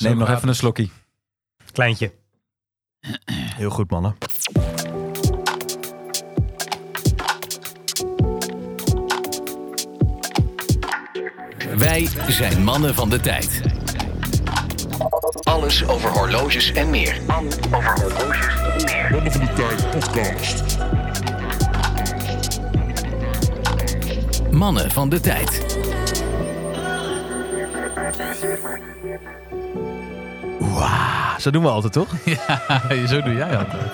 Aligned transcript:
Neem 0.00 0.18
nog 0.18 0.28
even 0.28 0.48
een 0.48 0.54
slokje. 0.54 0.88
Kleintje. 1.72 2.12
Heel 3.32 3.70
goed, 3.70 3.90
mannen. 3.90 4.16
Wij 11.76 12.08
zijn 12.28 12.64
mannen 12.64 12.94
van 12.94 13.10
de 13.10 13.20
tijd. 13.20 13.62
Alles 15.42 15.88
over 15.88 16.10
horloges 16.10 16.72
en 16.72 16.90
meer. 16.90 17.22
Mannen 17.26 17.52
van 17.52 17.64
de 19.22 19.52
Tijd 19.54 19.90
podcast. 19.90 20.76
Mannen 24.50 24.90
van 24.90 25.08
de 25.08 25.20
tijd. 25.20 25.78
Ah, 30.82 31.38
Zo 31.38 31.50
doen 31.50 31.62
we 31.62 31.68
altijd, 31.68 31.92
toch? 31.92 32.08
Ja, 32.24 33.06
zo 33.06 33.22
doe 33.22 33.34
jij 33.34 33.56
altijd. 33.58 33.92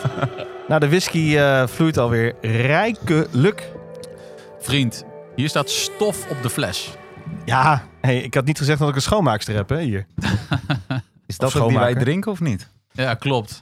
Nou, 0.69 0.81
de 0.81 0.89
whisky 0.89 1.37
eh, 1.37 1.67
vloeit 1.67 1.99
alweer 1.99 2.35
rijkelijk. 2.41 3.73
Vriend, 4.61 5.05
hier 5.37 5.49
staat 5.49 5.71
stof 5.71 6.31
op 6.31 6.43
de 6.43 6.51
fles. 6.51 6.95
Ja, 7.45 7.87
hey, 8.01 8.19
ik 8.23 8.35
had 8.35 8.45
niet 8.45 8.59
gezegd 8.59 8.79
dat 8.79 8.89
ik 8.89 8.95
een 8.95 9.03
schoonmaakster 9.03 9.55
heb, 9.55 9.69
hè, 9.69 9.81
hier. 9.81 10.07
Is 11.27 11.37
dat 11.39 11.57
ook 11.57 11.69
die 11.69 11.79
wij 11.79 11.95
drinken 11.95 12.31
of 12.31 12.41
niet? 12.41 12.69
Ja, 12.93 13.15
klopt. 13.15 13.61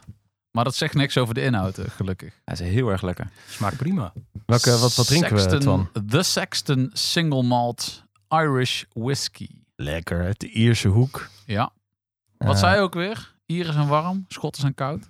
Maar 0.51 0.63
dat 0.63 0.75
zegt 0.75 0.93
niks 0.93 1.17
over 1.17 1.33
de 1.33 1.41
inhoud, 1.41 1.77
eh, 1.77 1.85
gelukkig. 1.89 2.33
Hij 2.45 2.53
is 2.53 2.59
heel 2.59 2.89
erg 2.89 3.01
lekker. 3.01 3.29
Smaakt 3.49 3.77
prima. 3.77 4.13
Welke, 4.45 4.77
wat, 4.77 4.95
wat 4.95 5.07
drinken 5.07 5.35
we, 5.35 5.57
Twan? 5.57 5.89
The 6.07 6.23
Sexton 6.23 6.89
Single 6.93 7.43
Malt 7.43 8.03
Irish 8.29 8.83
Whisky. 8.93 9.47
Lekker, 9.75 10.23
uit 10.23 10.39
de 10.39 10.49
Ierse 10.49 10.87
hoek. 10.87 11.29
Ja. 11.45 11.71
Wat 12.45 12.53
Eh, 12.55 12.59
zei 12.61 12.75
je 12.75 12.81
ook 12.81 12.93
weer? 12.93 13.33
Ieren 13.45 13.73
zijn 13.73 13.87
warm, 13.87 14.25
Schotten 14.27 14.61
zijn 14.61 14.73
koud. 14.73 15.09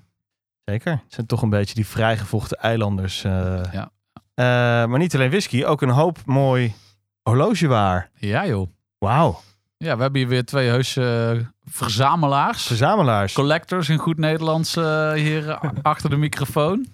Zeker. 0.66 0.92
Het 0.92 1.14
zijn 1.14 1.26
toch 1.28 1.42
een 1.42 1.50
beetje 1.50 1.76
die 1.76 1.88
vrijgevochten 1.88 2.58
eilanders. 2.58 3.24
eh. 3.24 3.62
Ja. 3.72 3.90
Eh, 4.34 4.46
maar 4.90 4.98
niet 5.00 5.16
alleen 5.16 5.30
whisky, 5.30 5.64
ook 5.64 5.82
een 5.82 5.90
hoop 5.90 6.18
mooi 6.26 6.74
horlogewaar. 7.24 8.10
Ja 8.16 8.46
joh. 8.48 8.70
Wauw. 8.98 9.42
Ja, 9.78 9.96
we 9.96 10.02
hebben 10.02 10.20
hier 10.22 10.30
weer 10.30 10.46
twee 10.46 10.68
heuse 10.68 11.34
eh, 11.40 11.46
verzamelaars. 11.72 12.64
Verzamelaars. 12.66 13.34
collectors 13.34 13.90
in 13.90 13.98
goed 13.98 14.18
Nederlands 14.18 14.76
eh, 14.76 15.12
hier 15.12 15.58
achter 15.82 16.10
de 16.10 16.16
microfoon. 16.18 16.88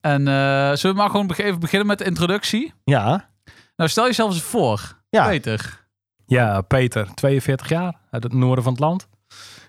En 0.00 0.28
eh, 0.28 0.34
zullen 0.74 0.96
we 0.96 1.02
maar 1.02 1.10
gewoon 1.10 1.30
even 1.36 1.60
beginnen 1.60 1.86
met 1.88 1.98
de 1.98 2.04
introductie? 2.04 2.72
Ja. 2.84 3.28
Nou, 3.76 3.90
stel 3.90 4.04
jezelf 4.04 4.32
eens 4.32 4.42
voor. 4.42 4.96
Ja. 5.10 5.26
Peter. 5.26 5.86
Ja, 6.26 6.60
Peter, 6.60 7.14
42 7.14 7.68
jaar, 7.68 7.94
uit 8.10 8.22
het 8.22 8.32
noorden 8.32 8.64
van 8.64 8.72
het 8.72 8.82
land. 8.82 9.08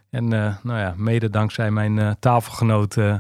En 0.10 0.34
eh, 0.34 0.56
nou 0.64 0.80
ja, 0.80 0.94
mede 0.98 1.30
dankzij 1.30 1.72
mijn 1.72 2.00
eh, 2.00 2.12
tafelgenoot 2.20 2.98
eh, 2.98 3.20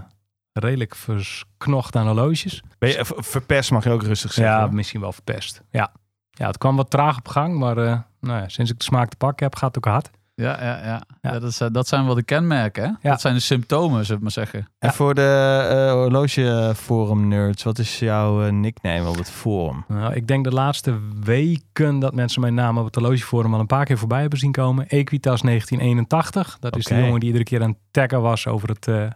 redelijk 0.53 0.95
verknocht 0.95 1.95
aan 1.95 2.05
horloges. 2.05 2.63
Ben 2.77 2.89
je, 2.89 3.05
verpest 3.05 3.71
mag 3.71 3.83
je 3.83 3.89
ook 3.89 4.03
rustig 4.03 4.33
zeggen. 4.33 4.53
Ja, 4.53 4.63
hoor. 4.63 4.73
misschien 4.73 5.01
wel 5.01 5.13
verpest. 5.13 5.61
Ja. 5.69 5.91
ja, 6.29 6.47
het 6.47 6.57
kwam 6.57 6.75
wat 6.75 6.89
traag 6.89 7.17
op 7.17 7.27
gang, 7.27 7.57
maar 7.57 7.75
nou 8.19 8.41
ja, 8.41 8.47
sinds 8.47 8.71
ik 8.71 8.77
de 8.77 8.83
smaak 8.83 9.09
te 9.09 9.17
pakken 9.17 9.45
heb, 9.45 9.55
gaat 9.55 9.75
het 9.75 9.85
ook 9.85 9.93
hard. 9.93 10.09
Ja, 10.39 10.57
ja, 10.61 10.77
ja. 10.77 11.01
Ja. 11.21 11.31
ja 11.31 11.39
dat, 11.39 11.53
zijn, 11.53 11.73
dat 11.73 11.87
zijn 11.87 12.05
wel 12.05 12.15
de 12.15 12.23
kenmerken. 12.23 12.83
Hè? 12.83 12.89
Ja. 12.89 12.97
Dat 13.01 13.21
zijn 13.21 13.33
de 13.33 13.39
symptomen, 13.39 14.01
zullen 14.01 14.17
we 14.17 14.23
maar 14.23 14.31
zeggen. 14.31 14.67
En 14.79 14.93
voor 14.93 15.13
de 15.13 15.65
eh, 15.69 15.91
horlogeforum 15.91 17.27
nerds, 17.27 17.63
wat 17.63 17.79
is 17.79 17.99
jouw 17.99 18.43
eh, 18.43 18.51
nickname 18.51 19.09
op 19.09 19.17
het 19.17 19.31
forum? 19.31 19.85
Nou, 19.87 20.13
ik 20.13 20.27
denk 20.27 20.43
de 20.43 20.51
laatste 20.51 20.99
weken 21.23 21.99
dat 21.99 22.13
mensen 22.13 22.41
mijn 22.41 22.53
naam 22.53 22.77
op 22.77 22.85
het 22.85 22.95
horlogeforum 22.95 23.53
al 23.53 23.59
een 23.59 23.65
paar 23.65 23.85
keer 23.85 23.97
voorbij 23.97 24.21
hebben 24.21 24.39
zien 24.39 24.51
komen. 24.51 24.87
Equitas 24.87 25.41
1981. 25.41 26.57
Dat 26.59 26.77
is 26.77 26.85
de 26.85 26.95
jongen 26.95 27.19
die 27.19 27.27
iedere 27.27 27.43
keer 27.43 27.61
aan 27.61 27.69
het 27.69 27.79
taggen 27.91 28.21
was 28.21 28.47
over 28.47 28.69
het 28.69 28.87
eh 28.87 29.07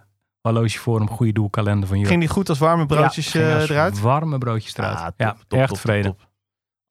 horlogeforum 0.41 1.09
Goede 1.09 1.33
Doelkalender 1.33 1.87
van 1.87 1.97
Jurk. 1.97 2.09
Ging 2.09 2.21
die 2.21 2.29
goed 2.29 2.49
als 2.49 2.59
warme 2.59 2.85
broodjes 2.85 3.25
Ja, 3.25 3.31
ging 3.31 3.43
eh, 3.43 3.55
als 3.59 3.69
eruit? 3.69 3.99
Warme 3.99 4.37
broodjes 4.37 4.77
eruit. 4.77 4.97
Ah, 4.97 5.05
top, 5.05 5.13
ja, 5.17 5.35
top, 5.47 5.59
echt 5.59 5.67
top, 5.67 5.77
tevreden. 5.77 6.17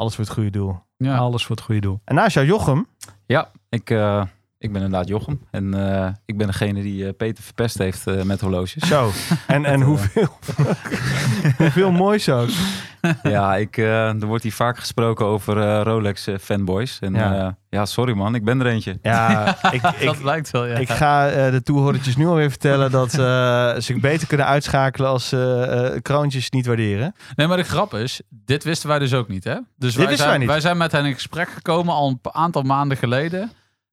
Alles 0.03 0.15
voor 0.15 0.25
het 0.25 0.33
goede 0.33 0.51
doel. 0.51 0.79
Ja. 0.97 1.17
Alles 1.17 1.47
voor 1.47 1.57
het 1.57 1.65
goede 1.65 1.81
doel. 1.81 2.01
En 2.05 2.15
naast 2.15 2.35
jou 2.35 2.47
Jochem. 2.47 2.87
Ja, 3.27 3.51
ik, 3.69 3.91
eh, 3.91 4.25
ik 4.62 4.73
ben 4.73 4.83
inderdaad 4.83 5.09
Jochem. 5.09 5.41
En 5.50 5.75
eh, 5.75 6.09
ik 6.25 6.37
ben 6.37 6.47
degene 6.47 6.83
die 6.83 7.06
eh, 7.06 7.12
Peter 7.17 7.45
verpest 7.45 7.78
heeft 7.78 8.06
eh, 8.06 8.23
met 8.23 8.41
horloges. 8.41 8.83
Zo. 8.89 9.11
En, 9.47 9.65
en 9.65 9.81
hoeveel, 9.91 10.28
hoeveel 11.59 11.91
moois 11.91 12.28
ook. 12.28 12.49
ja, 13.23 13.56
ik, 13.56 13.77
eh, 13.77 14.09
er 14.09 14.27
wordt 14.27 14.43
hier 14.43 14.53
vaak 14.53 14.78
gesproken 14.78 15.27
over 15.27 15.59
eh, 15.59 15.81
Rolex 15.83 16.28
fanboys. 16.41 16.99
En 17.00 17.15
Ja. 17.15 17.34
ja. 17.34 17.56
ja, 17.69 17.84
sorry 17.87 18.12
man, 18.12 18.34
ik 18.34 18.45
ben 18.45 18.61
er 18.61 18.67
eentje. 18.67 18.99
Ja, 19.03 19.56
ik, 19.71 19.83
dat 19.83 20.17
ik, 20.17 20.23
lijkt 20.23 20.50
wel, 20.50 20.67
ja. 20.67 20.77
ik 20.77 20.89
ga 20.91 21.29
eh, 21.29 21.50
de 21.50 21.62
toehoordertjes 21.62 22.17
nu 22.17 22.27
alweer 22.27 22.50
vertellen 22.50 22.91
dat 22.91 23.11
ze 23.11 23.75
zich 23.79 24.00
beter 24.00 24.27
kunnen 24.27 24.47
uitschakelen 24.47 25.11
als 25.11 25.29
ze 25.29 25.67
eh, 25.93 26.00
kroontjes 26.03 26.50
niet 26.50 26.67
waarderen. 26.67 27.15
Nee, 27.34 27.47
maar 27.47 27.56
de 27.56 27.62
grap 27.62 27.94
is, 27.94 28.21
dit 28.29 28.65
wisten 28.65 28.89
wij 28.89 28.99
dus 28.99 29.15
ook 29.15 29.29
niet, 29.29 29.44
hè? 29.44 29.56
Dus 29.77 29.94
wij 29.97 30.06
wij 30.06 30.17
zijn, 30.17 30.41
niet. 30.41 30.49
wij 30.49 30.61
zijn 30.61 30.77
met 30.77 30.93
hen 30.93 31.05
in 31.05 31.15
gesprek 31.15 31.49
gekomen 31.49 31.94
al 31.94 32.09
een 32.09 32.33
aantal 32.33 32.62
maanden 32.62 32.97
geleden. 32.97 33.50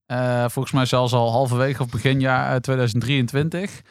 Eh, 0.09 0.46
volgens 0.47 0.74
mij 0.74 0.86
zelfs 0.86 1.14
al 1.14 1.31
halverwege 1.31 1.81
of 1.84 1.90
begin 1.90 2.20
jaar 2.20 2.53
eh, 2.53 2.59
2023. 2.59 3.81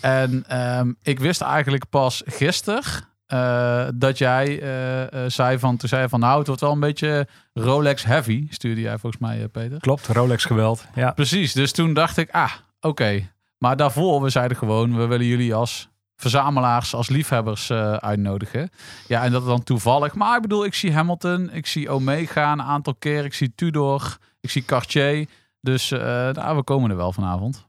En 0.00 0.44
ehm, 0.48 0.92
ik 1.02 1.18
wist 1.18 1.40
eigenlijk 1.40 1.88
pas 1.88 2.22
gisteren 2.26 2.82
eh, 3.26 3.86
dat 3.94 4.18
jij 4.18 4.60
eh, 4.60 5.24
zei 5.26 5.58
van, 5.58 5.76
toen 5.76 5.88
zei 5.88 6.02
je 6.02 6.08
van, 6.08 6.20
nou, 6.20 6.38
het 6.38 6.46
wordt 6.46 6.60
wel 6.60 6.72
een 6.72 6.80
beetje 6.80 7.28
Rolex 7.52 8.04
heavy, 8.04 8.46
stuurde 8.50 8.80
jij 8.80 8.98
volgens 8.98 9.22
mij, 9.22 9.48
Peter. 9.48 9.80
Klopt, 9.80 10.06
Rolex 10.06 10.44
geweld. 10.44 10.84
Ja. 10.94 11.10
Precies, 11.10 11.52
dus 11.52 11.72
toen 11.72 11.94
dacht 11.94 12.16
ik, 12.16 12.30
ah, 12.30 12.52
oké. 12.80 13.30
Maar 13.58 13.76
daarvoor, 13.76 14.22
we 14.22 14.30
zeiden 14.30 14.56
gewoon, 14.56 14.96
we 14.96 15.06
willen 15.06 15.26
jullie 15.26 15.54
als 15.54 15.88
verzamelaars, 16.16 16.94
als 16.94 17.08
liefhebbers 17.08 17.70
uitnodigen. 18.00 18.70
Ja, 19.06 19.22
en 19.22 19.32
dat 19.32 19.46
dan 19.46 19.62
toevallig. 19.62 20.14
Maar 20.14 20.36
ik 20.36 20.42
bedoel, 20.42 20.64
ik 20.64 20.74
zie 20.74 20.92
Hamilton, 20.92 21.52
ik 21.52 21.66
zie 21.66 21.90
Omega 21.90 22.52
een 22.52 22.62
aantal 22.62 22.94
keer, 22.94 23.24
ik 23.24 23.34
zie 23.34 23.52
Tudor, 23.54 24.16
ik 24.40 24.50
zie 24.50 24.64
Cartier. 24.64 25.28
Dus 25.66 25.90
eh, 25.90 26.00
nou, 26.32 26.56
we 26.56 26.62
komen 26.62 26.90
er 26.90 26.96
wel 26.96 27.12
vanavond. 27.12 27.66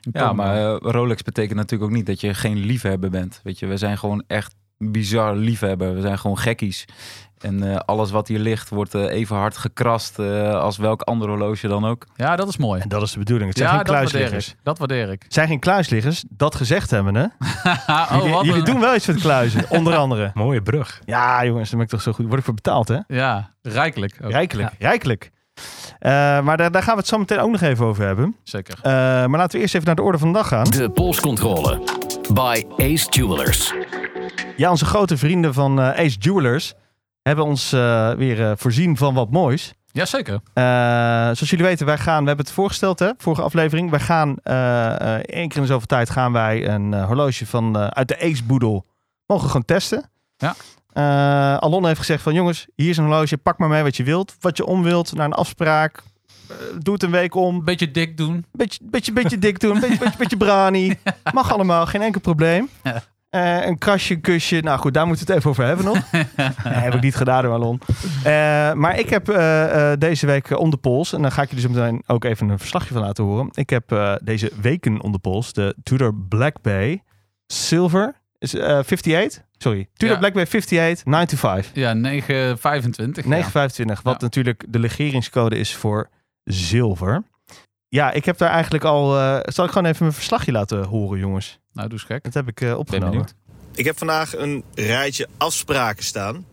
We 0.00 0.10
Ja, 0.18 0.32
maar 0.32 0.54
wel. 0.54 0.78
eh, 0.80 0.92
Rolex 0.92 1.22
betekent 1.22 1.56
natuurlijk 1.56 1.90
ook 1.90 1.96
niet 1.96 2.06
dat 2.06 2.20
je 2.20 2.34
geen 2.34 2.56
liefhebber 2.58 3.10
bent. 3.10 3.40
Weet 3.44 3.58
je, 3.58 3.66
we 3.66 3.76
zijn 3.76 3.98
gewoon 3.98 4.24
echt 4.26 4.54
bizar 4.78 5.36
liefhebber. 5.36 5.94
We 5.94 6.00
zijn 6.00 6.18
gewoon 6.18 6.38
gekkies. 6.38 6.84
En 7.38 7.70
eh, 7.72 7.76
alles 7.76 8.10
wat 8.10 8.28
hier 8.28 8.38
ligt 8.38 8.68
wordt 8.68 8.94
eh, 8.94 9.02
even 9.10 9.36
hard 9.36 9.56
gekrast 9.56 10.18
eh, 10.18 10.54
als 10.54 10.76
welk 10.76 11.02
ander 11.02 11.28
horloge 11.28 11.68
dan 11.68 11.84
ook. 11.84 12.06
ja, 12.16 12.36
dat 12.36 12.48
is 12.48 12.56
mooi. 12.56 12.80
En 12.80 12.88
dat 12.88 13.02
is 13.02 13.12
de 13.12 13.18
bedoeling. 13.18 13.48
Het 13.48 13.58
zijn 13.58 13.70
Ja, 13.70 13.76
geen 13.76 13.84
dat 13.84 13.94
waardeer 13.94 14.10
kluisliggers. 14.12 14.54
Dat 14.62 14.78
waardeer 14.78 15.10
ik. 15.10 15.22
Het 15.22 15.32
zijn 15.34 15.48
geen 15.48 15.58
kluisliggers. 15.58 16.24
Dat 16.28 16.54
gezegd 16.54 16.90
hebben, 16.90 17.14
hè? 17.14 17.22
oh, 17.86 18.08
jullie 18.16 18.32
wat 18.32 18.44
jullie 18.44 18.58
een- 18.58 18.64
doen 18.64 18.80
wel 18.80 18.94
iets 18.94 19.04
voor 19.04 19.14
het 19.14 19.22
kluizen, 19.22 19.70
onder 19.78 19.96
andere. 19.96 20.30
Mooie 20.34 20.62
brug. 20.62 21.00
Ja, 21.04 21.44
jongens, 21.44 21.68
daar 21.68 21.76
ben 21.78 21.86
ik 21.86 21.92
toch 21.92 22.02
zo 22.02 22.12
goed. 22.12 22.26
Word 22.26 22.38
ik 22.38 22.44
voor 22.44 22.54
betaald, 22.54 22.88
hè? 22.88 22.98
Ja, 23.06 23.50
rijkelijk. 23.62 24.18
ook. 24.24 24.30
Rijkelijk, 24.30 24.72
rijkelijk. 24.78 25.30
Eh, 25.98 26.10
maar 26.40 26.56
daar, 26.56 26.70
daar 26.70 26.82
gaan 26.82 26.94
we 26.94 27.00
het 27.00 27.08
zo 27.08 27.18
meteen 27.18 27.38
ook 27.38 27.50
nog 27.50 27.60
even 27.60 27.84
over 27.86 28.04
hebben. 28.04 28.36
Zeker. 28.42 28.74
Eh, 28.82 28.92
maar 28.92 29.28
laten 29.38 29.56
we 29.56 29.58
eerst 29.62 29.74
even 29.74 29.86
naar 29.86 29.96
de 29.96 30.02
orde 30.02 30.18
van 30.18 30.28
de 30.32 30.38
dag 30.38 30.48
gaan. 30.48 30.64
De 30.64 30.90
polscontrole. 30.90 31.82
By 32.32 32.64
Ace 32.76 33.08
Jewelers. 33.10 33.72
Ja, 34.56 34.70
onze 34.70 34.84
grote 34.84 35.16
vrienden 35.16 35.54
van 35.54 35.80
eh, 35.80 35.88
Ace 35.88 36.18
Jewelers 36.18 36.74
hebben 37.22 37.44
ons 37.44 37.72
eh, 37.72 38.12
weer 38.12 38.46
eh, 38.50 38.52
voorzien 38.56 38.96
van 38.96 39.14
wat 39.14 39.30
moois. 39.30 39.72
Jazeker. 39.92 40.40
Eh, 40.54 40.62
zoals 41.22 41.50
jullie 41.50 41.64
weten, 41.64 41.86
wij 41.86 41.98
gaan, 41.98 42.20
we 42.22 42.26
hebben 42.28 42.44
het 42.46 42.54
voorgesteld, 42.54 42.98
hè, 42.98 43.10
vorige 43.16 43.42
aflevering. 43.42 43.90
Wij 43.90 44.00
gaan 44.00 44.36
eh, 44.42 45.00
eh, 45.00 45.14
één 45.14 45.48
keer 45.48 45.56
in 45.56 45.62
de 45.62 45.68
zoveel 45.68 45.86
tijd 45.86 46.10
gaan 46.10 46.32
wij 46.32 46.68
een 46.68 46.94
eh, 46.94 47.06
horloge 47.06 47.46
van, 47.46 47.76
eh, 47.78 47.86
uit 47.86 48.08
de 48.08 48.20
Ace 48.20 48.44
Boedel 48.44 48.86
mogen 49.26 49.46
gewoon 49.46 49.64
testen. 49.64 50.10
Ja. 50.36 50.54
Eh, 50.92 51.56
Alon 51.56 51.86
heeft 51.86 51.98
gezegd 51.98 52.22
van 52.22 52.34
jongens, 52.34 52.66
hier 52.74 52.88
is 52.88 52.96
een 52.96 53.04
horloge, 53.04 53.36
pak 53.36 53.58
maar 53.58 53.68
mee 53.68 53.82
wat 53.82 53.96
je 53.96 54.02
wilt. 54.02 54.36
Wat 54.40 54.56
je 54.56 54.66
om 54.66 54.82
wilt, 54.82 55.14
naar 55.14 55.26
een 55.26 55.32
afspraak. 55.32 56.02
Eh, 56.48 56.56
doe 56.78 56.94
het 56.94 57.02
een 57.02 57.10
week 57.10 57.34
om. 57.34 57.64
Beetje 57.64 57.90
dik 57.90 58.16
doen. 58.16 58.44
Beetje, 58.52 58.78
beetje, 58.82 59.12
beetje 59.12 59.38
dik 59.38 59.60
doen, 59.60 59.80
beetje, 59.80 59.98
beetje, 59.98 60.18
beetje 60.18 60.36
brani. 60.36 60.98
Mag 61.32 61.52
allemaal, 61.52 61.86
geen 61.86 62.02
enkel 62.02 62.20
probleem. 62.20 62.68
Eh, 63.30 63.66
een 63.66 63.78
krasje, 63.78 64.14
een 64.14 64.20
kusje. 64.20 64.60
Nou 64.60 64.78
goed, 64.78 64.94
daar 64.94 65.06
moeten 65.06 65.26
we 65.26 65.32
het 65.32 65.40
even 65.40 65.50
over 65.50 65.66
hebben 65.66 65.84
nog. 65.84 66.12
nee, 66.64 66.74
heb 66.74 66.94
ik 66.94 67.00
niet 67.00 67.16
gedaan 67.16 67.42
door 67.42 67.52
Alon. 67.52 67.80
Maar 68.80 68.98
ik 68.98 69.10
heb 69.10 69.26
deze 69.98 70.26
week 70.26 70.58
om 70.58 70.70
de 70.70 70.76
pols, 70.76 71.12
en 71.12 71.22
daar 71.22 71.32
ga 71.32 71.42
ik 71.42 71.48
jullie 71.48 71.64
zo 71.64 71.70
meteen 71.70 72.02
ook 72.06 72.24
even 72.24 72.48
een 72.48 72.58
verslagje 72.58 72.92
van 72.92 73.02
laten 73.02 73.24
horen. 73.24 73.48
Ik 73.52 73.70
heb 73.70 74.18
deze 74.22 74.52
weken 74.60 75.02
om 75.02 75.12
de 75.12 75.18
pols 75.18 75.52
de 75.52 75.76
Tudor 75.82 76.14
Black 76.14 76.60
Bay 76.62 77.02
Silver 77.52 78.20
is, 78.38 78.54
eh, 78.54 78.76
58. 78.76 79.42
Sorry, 79.62 79.88
Tudor 79.94 80.14
Ja. 80.14 80.18
Black 80.20 80.32
Bay 80.32 80.42
58 80.46 81.04
9 81.04 81.26
to 81.28 81.36
5. 81.36 81.70
Ja, 81.74 81.92
925. 81.92 83.24
925, 83.24 84.02
wat 84.02 84.14
Ja. 84.14 84.22
natuurlijk 84.22 84.64
de 84.68 84.78
legeringscode 84.78 85.56
is 85.56 85.74
voor 85.74 86.08
zilver. 86.44 87.22
Ja, 87.88 88.10
ik 88.12 88.24
heb 88.24 88.38
daar 88.38 88.50
eigenlijk 88.50 88.84
al... 88.84 89.18
eh, 89.18 89.38
zal 89.42 89.64
ik 89.64 89.70
gewoon 89.70 89.86
even 89.88 90.02
mijn 90.02 90.14
verslagje 90.14 90.52
laten 90.52 90.84
horen, 90.84 91.18
jongens? 91.18 91.58
Nou, 91.72 91.88
doe 91.88 91.98
eens 91.98 92.06
gek. 92.06 92.24
Dat 92.24 92.34
heb 92.34 92.48
ik 92.48 92.60
eh, 92.60 92.78
opgenomen. 92.78 93.26
Ik 93.74 93.84
heb 93.84 93.98
vandaag 93.98 94.36
een 94.36 94.64
rijtje 94.74 95.28
afspraken 95.36 96.04
staan. 96.04 96.46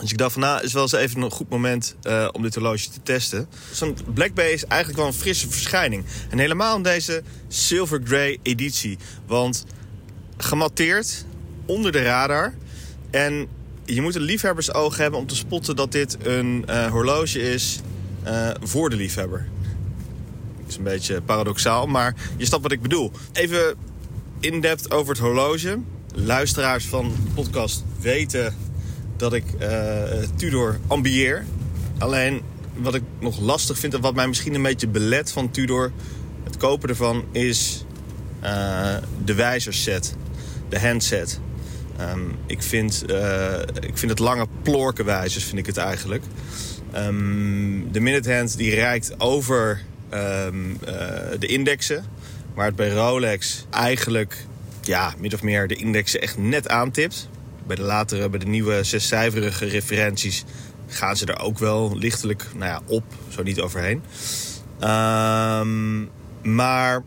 Dus 0.00 0.10
ik 0.10 0.18
dacht 0.18 0.32
van, 0.32 0.42
nou, 0.42 0.62
is 0.62 0.72
wel 0.72 0.82
eens 0.82 0.92
even 0.92 1.22
een 1.22 1.30
goed 1.30 1.48
moment 1.48 1.96
eh, 2.02 2.28
om 2.32 2.42
dit 2.42 2.54
horloge 2.54 2.90
te 2.90 3.02
testen. 3.02 3.48
Zo'n 3.72 3.96
Black 4.14 4.34
Bay 4.34 4.50
is 4.50 4.64
eigenlijk 4.64 5.00
wel 5.00 5.08
een 5.08 5.18
frisse 5.18 5.50
verschijning. 5.50 6.04
En 6.30 6.38
helemaal 6.38 6.76
in 6.76 6.82
deze 6.82 7.22
Silver 7.48 8.00
Grey 8.04 8.38
editie. 8.42 8.98
Want 9.26 9.64
gematteerd, 10.36 11.24
onder 11.68 11.92
de 11.92 12.02
radar. 12.02 12.54
En 13.10 13.48
je 13.94 14.02
moet 14.02 14.14
een 14.14 14.22
liefhebbersoog 14.22 14.96
hebben 14.96 15.20
om 15.20 15.26
te 15.26 15.36
spotten 15.36 15.76
dat 15.76 15.92
dit 15.92 16.16
een 16.22 16.64
eh, 16.66 16.86
horloge 16.86 17.40
is 17.52 17.80
eh, 18.22 18.50
voor 18.62 18.90
de 18.90 18.96
liefhebber. 18.96 19.48
Dat 20.60 20.68
is 20.68 20.76
een 20.76 20.82
beetje 20.82 21.22
paradoxaal, 21.22 21.86
maar 21.86 22.14
je 22.36 22.46
snapt 22.46 22.62
wat 22.62 22.72
ik 22.72 22.82
bedoel. 22.82 23.12
Even 23.32 23.74
in-depth 24.40 24.90
over 24.90 25.12
het 25.12 25.22
horloge. 25.22 25.78
Luisteraars 26.14 26.86
van 26.86 27.12
de 27.24 27.30
podcast 27.34 27.84
weten 28.00 28.54
dat 29.16 29.32
ik 29.32 29.44
eh, 29.58 30.02
Tudor 30.36 30.78
ambieer. 30.86 31.44
Alleen 31.98 32.42
wat 32.74 32.94
ik 32.94 33.02
nog 33.20 33.40
lastig 33.40 33.78
vind 33.78 33.94
en 33.94 34.00
wat 34.00 34.14
mij 34.14 34.28
misschien 34.28 34.54
een 34.54 34.62
beetje 34.62 34.88
belet 34.88 35.32
van 35.32 35.50
Tudor... 35.50 35.92
het 36.44 36.56
kopen 36.56 36.88
ervan 36.88 37.24
is 37.32 37.84
de 39.24 39.34
wijzerset, 39.34 40.14
de 40.68 40.80
handset. 40.80 41.40
Ehm, 41.98 42.20
ik, 42.46 42.62
vind, 42.62 43.04
eh, 43.04 43.60
ik 43.80 43.98
vind 43.98 44.10
het 44.10 44.18
lange 44.18 44.46
plorkenwijzers, 44.62 45.44
vind 45.44 45.58
ik 45.58 45.66
het 45.66 45.76
eigenlijk. 45.76 46.24
Ehm, 46.92 47.92
de 47.92 48.00
minute 48.00 48.34
hand 48.34 48.56
die 48.56 48.74
reikt 48.74 49.20
over 49.20 49.82
ehm, 50.08 50.54
eh, 50.84 50.94
de 51.38 51.46
indexen. 51.46 52.04
Maar 52.54 52.66
het 52.66 52.76
bij 52.76 52.90
Rolex 52.90 53.66
eigenlijk 53.70 54.46
ja, 54.82 55.14
min 55.18 55.34
of 55.34 55.42
meer 55.42 55.68
de 55.68 55.74
indexen 55.74 56.20
echt 56.20 56.38
net 56.38 56.68
aantipt. 56.68 57.28
Bij 57.66 57.76
de 57.76 57.82
latere, 57.82 58.28
bij 58.28 58.38
de 58.38 58.46
nieuwe 58.46 58.84
zescijferige 58.84 59.64
referenties 59.64 60.44
gaan 60.86 61.16
ze 61.16 61.26
er 61.26 61.38
ook 61.40 61.58
wel 61.58 61.96
lichtelijk 61.96 62.46
nou 62.54 62.70
ja, 62.70 62.80
op, 62.86 63.04
zo 63.28 63.42
niet 63.42 63.60
overheen. 63.60 64.02
Maar 66.42 67.02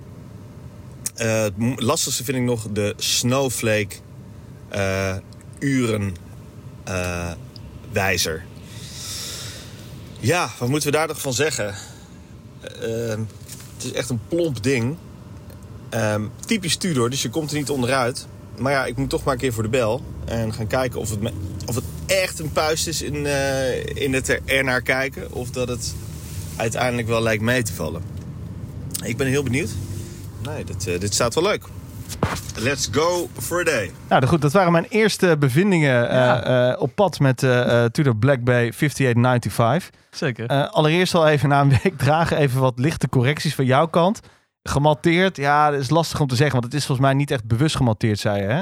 eh, 1.16 1.42
het 1.44 1.54
lastigste 1.76 2.24
vind 2.24 2.38
ik 2.38 2.44
nog 2.44 2.68
de 2.72 2.94
Snowflake 2.98 3.96
eh, 4.72 5.16
uren 5.60 6.16
eh, 6.84 7.32
wijzer. 7.92 8.44
Ja, 10.20 10.50
wat 10.60 10.70
moeten 10.70 10.92
we 10.92 10.98
daar 10.98 11.08
nog 11.08 11.22
van 11.22 11.34
zeggen? 11.34 11.76
Eh, 12.62 13.16
het 13.76 13.84
is 13.84 13.92
echt 13.92 14.10
een 14.10 14.20
plomp 14.28 14.64
ding. 14.64 14.98
Ehm, 15.90 16.26
typisch 16.46 16.76
Tudor, 16.76 17.10
dus 17.10 17.22
je 17.22 17.30
komt 17.30 17.52
er 17.52 17.58
niet 17.58 17.70
onderuit. 17.70 18.28
Maar 18.58 18.72
ja, 18.72 18.86
ik 18.86 18.98
moet 18.98 19.10
toch 19.10 19.24
maar 19.24 19.34
een 19.34 19.40
keer 19.40 19.54
voor 19.54 19.64
de 19.64 19.70
bel. 19.70 20.04
En 20.26 20.54
gaan 20.54 20.68
kijken 20.68 21.00
of 21.00 21.10
het, 21.10 21.20
of 21.66 21.76
het 21.76 21.84
echt 22.06 22.40
een 22.40 22.52
puist 22.52 22.88
is 22.88 23.02
in, 23.02 23.26
in 23.96 24.14
het 24.14 24.28
er 24.28 24.40
ernaar 24.46 24.82
kijken. 24.82 25.32
Of 25.32 25.50
dat 25.50 25.68
het 25.68 25.94
uiteindelijk 26.56 27.08
wel 27.08 27.22
lijkt 27.22 27.44
mee 27.44 27.64
te 27.64 27.74
vallen. 27.74 28.04
Ik 29.04 29.18
ben 29.18 29.28
heel 29.28 29.44
benieuwd. 29.44 29.70
Nee, 30.44 30.64
dit 31.00 31.14
staat 31.14 31.34
wel 31.34 31.44
leuk. 31.44 31.68
Let's 32.60 32.88
go 32.92 33.28
for 33.40 33.60
a 33.60 33.63
day. 33.63 33.92
Nou, 34.10 34.25
goed, 34.25 34.42
dat 34.42 34.52
waren 34.52 34.72
mijn 34.72 34.86
eerste 34.90 35.36
bevindingen 35.40 36.10
eh, 36.10 36.69
eh, 36.69 36.81
op 36.81 36.96
pad 36.96 37.19
met 37.19 37.44
eh, 37.44 37.84
eh, 37.84 37.90
Tudor 37.92 38.16
Black 38.16 38.44
Bay 38.44 38.74
5895. 38.74 39.90
Zeker. 40.12 40.46
Eh, 40.46 40.68
allereerst 40.69 41.16
al 41.16 41.28
even 41.28 41.50
na 41.50 41.62
een 41.62 41.69
week 41.84 41.98
dragen, 41.98 42.38
even 42.38 42.60
wat 42.62 42.80
lichte 42.80 43.10
correcties 43.10 43.56
van 43.56 43.66
jouw 43.66 43.88
kant. 43.88 44.19
Gematteerd, 44.63 45.38
ja, 45.38 45.72
dat 45.72 45.80
is 45.80 45.90
lastig 45.90 46.19
om 46.19 46.28
te 46.28 46.36
zeggen, 46.36 46.60
want 46.60 46.72
het 46.72 46.81
is 46.81 46.86
volgens 46.86 47.08
mij 47.08 47.16
niet 47.16 47.31
echt 47.31 47.46
bewust 47.48 47.75
gematteerd, 47.75 48.19
zei 48.19 48.42
je, 48.42 48.48
hè? 48.48 48.62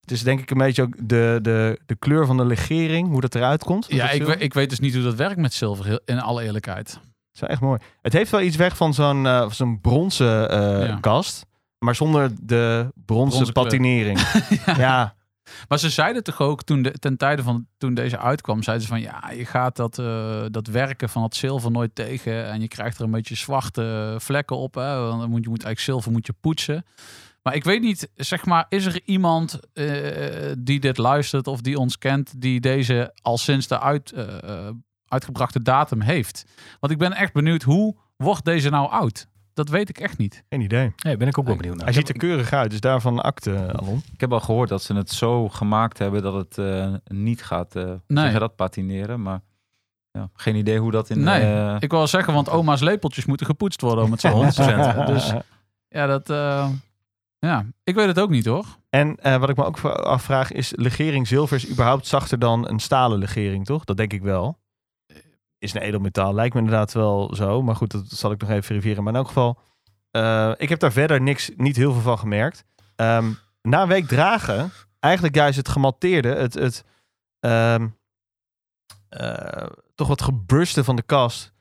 Het 0.00 0.10
is 0.10 0.22
denk 0.22 0.40
ik 0.40 0.50
een 0.50 0.58
beetje 0.58 0.82
ook 0.82 0.94
de, 0.98 1.38
de, 1.42 1.80
de 1.86 1.94
kleur 1.96 2.26
van 2.26 2.36
de 2.36 2.44
legering, 2.44 3.08
hoe 3.08 3.20
dat 3.20 3.34
eruit 3.34 3.64
komt. 3.64 3.86
ja, 3.88 4.04
ik, 4.10 4.16
zilver. 4.16 4.36
we- 4.38 4.44
ik 4.44 4.54
weet 4.54 4.70
dus 4.70 4.78
niet 4.80 4.94
hoe 4.94 5.02
dat 5.02 5.14
werkt 5.14 5.36
met 5.36 5.54
zilver, 5.54 6.00
in 6.04 6.20
alle 6.20 6.42
eerlijkheid. 6.44 6.86
Dat 6.92 7.02
is 7.34 7.40
wel 7.40 7.50
echt 7.50 7.60
mooi. 7.60 7.78
Het 8.02 8.12
heeft 8.12 8.30
wel 8.30 8.40
iets 8.40 8.56
weg 8.56 8.76
van 8.76 8.94
zo'n 8.94 9.26
eh, 9.26 9.50
zo'n 9.50 9.80
bronzen 9.80 10.50
eh, 10.50 10.86
Ja. 10.88 10.98
kast, 11.00 11.46
maar 11.84 11.94
zonder 11.94 12.30
de 12.40 12.92
bronzen, 12.94 13.52
patinering. 13.52 14.20
ja. 14.76 15.14
Maar 15.68 15.78
ze 15.78 15.90
zeiden 15.90 16.24
toch 16.24 16.40
ook 16.40 16.62
toen 16.62 16.82
de, 16.82 16.90
ten 16.90 17.16
tijde 17.16 17.42
van 17.42 17.66
toen 17.78 17.94
deze 17.94 18.18
uitkwam, 18.18 18.62
zeiden 18.62 18.86
ze 18.86 18.92
van 18.92 19.00
ja, 19.00 19.30
je 19.30 19.44
gaat 19.44 19.76
dat, 19.76 19.98
eh, 19.98 20.44
dat 20.50 20.66
werken 20.66 21.08
van 21.08 21.22
het 21.22 21.36
zilver 21.36 21.70
nooit 21.70 21.94
tegen 21.94 22.46
en 22.46 22.60
je 22.60 22.68
krijgt 22.68 22.98
er 22.98 23.04
een 23.04 23.10
beetje 23.10 23.34
zwarte 23.34 24.16
vlekken 24.18 24.56
op. 24.56 24.74
Hè? 24.74 25.00
Want 25.00 25.20
dan 25.20 25.30
moet 25.30 25.42
je 25.42 25.48
moet 25.48 25.64
eigenlijk 25.64 25.80
zilver 25.80 26.12
moet 26.12 26.26
je 26.26 26.34
poetsen. 26.40 26.84
Maar 27.42 27.54
ik 27.54 27.64
weet 27.64 27.80
niet, 27.80 28.10
zeg 28.16 28.44
maar, 28.44 28.66
is 28.68 28.86
er 28.86 29.00
iemand 29.04 29.60
eh, 29.72 30.52
die 30.58 30.80
dit 30.80 30.98
luistert 30.98 31.46
of 31.46 31.60
die 31.60 31.78
ons 31.78 31.98
kent, 31.98 32.40
die 32.40 32.60
deze 32.60 33.14
al 33.22 33.38
sinds 33.38 33.66
de 33.66 33.80
uit, 33.80 34.12
eh, 34.12 34.68
uitgebrachte 35.08 35.62
datum 35.62 36.00
heeft? 36.00 36.44
Want 36.80 36.92
ik 36.92 36.98
ben 36.98 37.12
echt 37.12 37.32
benieuwd, 37.32 37.62
hoe 37.62 37.96
wordt 38.16 38.44
deze 38.44 38.70
nou 38.70 38.90
oud? 38.90 39.28
Dat 39.54 39.68
weet 39.68 39.88
ik 39.88 39.98
echt 39.98 40.18
niet. 40.18 40.44
Geen 40.48 40.60
idee. 40.60 40.92
Nee, 41.02 41.16
ben 41.16 41.28
ik 41.28 41.38
ook 41.38 41.46
wel 41.46 41.56
benieuwd 41.56 41.76
naar. 41.76 41.84
Hij 41.84 41.94
ziet 41.94 42.08
er 42.08 42.16
keurig 42.16 42.52
uit, 42.52 42.70
dus 42.70 42.80
daarvan 42.80 43.20
akte, 43.20 43.72
Alon. 43.76 44.02
Ik 44.12 44.20
heb 44.20 44.32
al 44.32 44.40
gehoord 44.40 44.68
dat 44.68 44.82
ze 44.82 44.94
het 44.94 45.10
zo 45.10 45.48
gemaakt 45.48 45.98
hebben 45.98 46.22
dat 46.22 46.34
het 46.34 46.58
eh, 46.58 46.94
niet 47.04 47.42
gaat 47.44 47.76
eh 47.76 47.92
Nee. 48.06 48.38
dat 48.38 48.56
patineren. 48.56 49.22
Maar 49.22 49.40
ja, 50.12 50.30
geen 50.34 50.54
idee 50.56 50.78
hoe 50.78 50.90
dat 50.90 51.10
in... 51.10 51.22
Nee, 51.22 51.42
eh, 51.42 51.76
Ik 51.78 51.90
wil 51.90 51.98
wel 51.98 52.08
zeggen, 52.08 52.34
want 52.34 52.48
oma's 52.50 52.80
lepeltjes 52.80 53.24
moeten 53.26 53.46
gepoetst 53.46 53.80
worden 53.80 54.04
om 54.04 54.10
het 54.10 54.20
zo 54.20 54.28
100%. 54.42 55.06
dus 55.06 55.32
ja, 55.98 56.06
dat, 56.06 56.30
eh, 56.30 56.68
ja, 57.38 57.64
ik 57.84 57.94
weet 57.94 58.06
het 58.06 58.20
ook 58.20 58.30
niet 58.30 58.46
hoor. 58.46 58.64
En 58.90 59.16
eh, 59.16 59.36
wat 59.36 59.48
ik 59.48 59.56
me 59.56 59.64
ook 59.64 59.78
afvraag 59.84 60.52
is, 60.52 60.72
legering 60.76 61.28
zilver 61.28 61.56
is 61.56 61.70
überhaupt 61.70 62.06
zachter 62.06 62.38
dan 62.38 62.68
een 62.68 62.78
stalen 62.78 63.18
legering, 63.18 63.64
toch? 63.66 63.84
Dat 63.84 63.96
denk 63.96 64.12
ik 64.12 64.22
wel. 64.22 64.58
Is 65.60 65.74
een 65.74 65.80
edelmetaal, 65.80 66.34
lijkt 66.34 66.54
me 66.54 66.60
inderdaad 66.60 66.92
wel 66.92 67.34
zo. 67.34 67.62
Maar 67.62 67.76
goed, 67.76 67.90
dat 67.90 68.04
zal 68.06 68.30
ik 68.30 68.40
nog 68.40 68.50
even 68.50 68.62
verifiëren. 68.62 69.02
Maar 69.02 69.12
in 69.12 69.18
elk 69.18 69.28
geval, 69.28 69.58
eh, 70.10 70.52
ik 70.56 70.68
heb 70.68 70.78
daar 70.78 70.92
verder 70.92 71.20
niks, 71.20 71.50
niet 71.56 71.76
heel 71.76 71.92
veel 71.92 72.02
van 72.02 72.18
gemerkt. 72.18 72.64
Ehm, 72.96 73.32
na 73.62 73.82
een 73.82 73.88
week 73.88 74.06
dragen, 74.06 74.72
eigenlijk 75.00 75.34
juist 75.34 75.56
het 75.56 75.68
gematteerde, 75.68 76.34
het, 76.34 76.54
het 76.54 76.84
ehm, 77.40 77.88
eh, 79.08 79.66
toch 79.94 80.08
wat 80.08 80.22
gebruste 80.22 80.84
van 80.84 80.96
de 80.96 81.02
kast. 81.02 81.52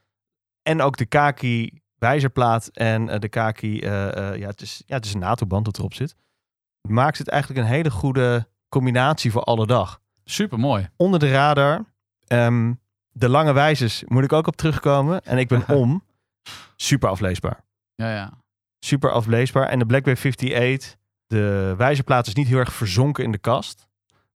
En 0.62 0.82
ook 0.82 0.98
de 0.98 1.06
kaki 1.06 1.82
wijzerplaat 1.98 2.68
en 2.68 3.10
eh, 3.10 3.20
de 3.20 3.30
kaki, 3.30 3.82
ja, 3.82 4.48
het 4.48 4.62
is, 4.62 4.84
ja, 4.86 4.96
het 4.96 5.06
is 5.06 5.14
een 5.14 5.20
NATO-band 5.20 5.66
dat 5.66 5.78
erop 5.78 5.94
zit 5.94 6.16
maakt 6.90 7.18
het 7.18 7.28
eigenlijk 7.28 7.62
een 7.62 7.74
hele 7.74 7.92
goede 7.92 8.48
combinatie 8.70 9.32
voor 9.32 9.44
alle 9.44 9.66
dag. 9.66 10.02
Super 10.24 10.60
mooi. 10.60 10.90
Onder 10.96 11.20
de 11.20 11.32
radar, 11.32 11.86
ehm, 12.28 12.74
de 13.12 13.30
lange 13.30 13.54
wijzers 13.54 14.04
moet 14.08 14.24
ik 14.24 14.34
ook 14.34 14.48
op 14.48 14.56
terugkomen. 14.56 15.22
En 15.22 15.38
ik 15.38 15.48
ben 15.48 15.68
om. 15.82 16.04
Super 16.76 17.10
afleesbaar. 17.10 17.64
Ja, 17.96 18.12
ja. 18.14 18.32
Super 18.80 19.12
afleesbaar. 19.12 19.68
En 19.68 19.80
de 19.80 19.86
Blackberry 19.86 20.18
58, 20.18 20.96
de 21.28 21.74
wijzerplaat 21.78 22.28
is 22.28 22.34
niet 22.34 22.48
heel 22.48 22.58
erg 22.58 22.74
verzonken 22.74 23.24
in 23.24 23.32
de 23.32 23.38
kast. 23.38 23.88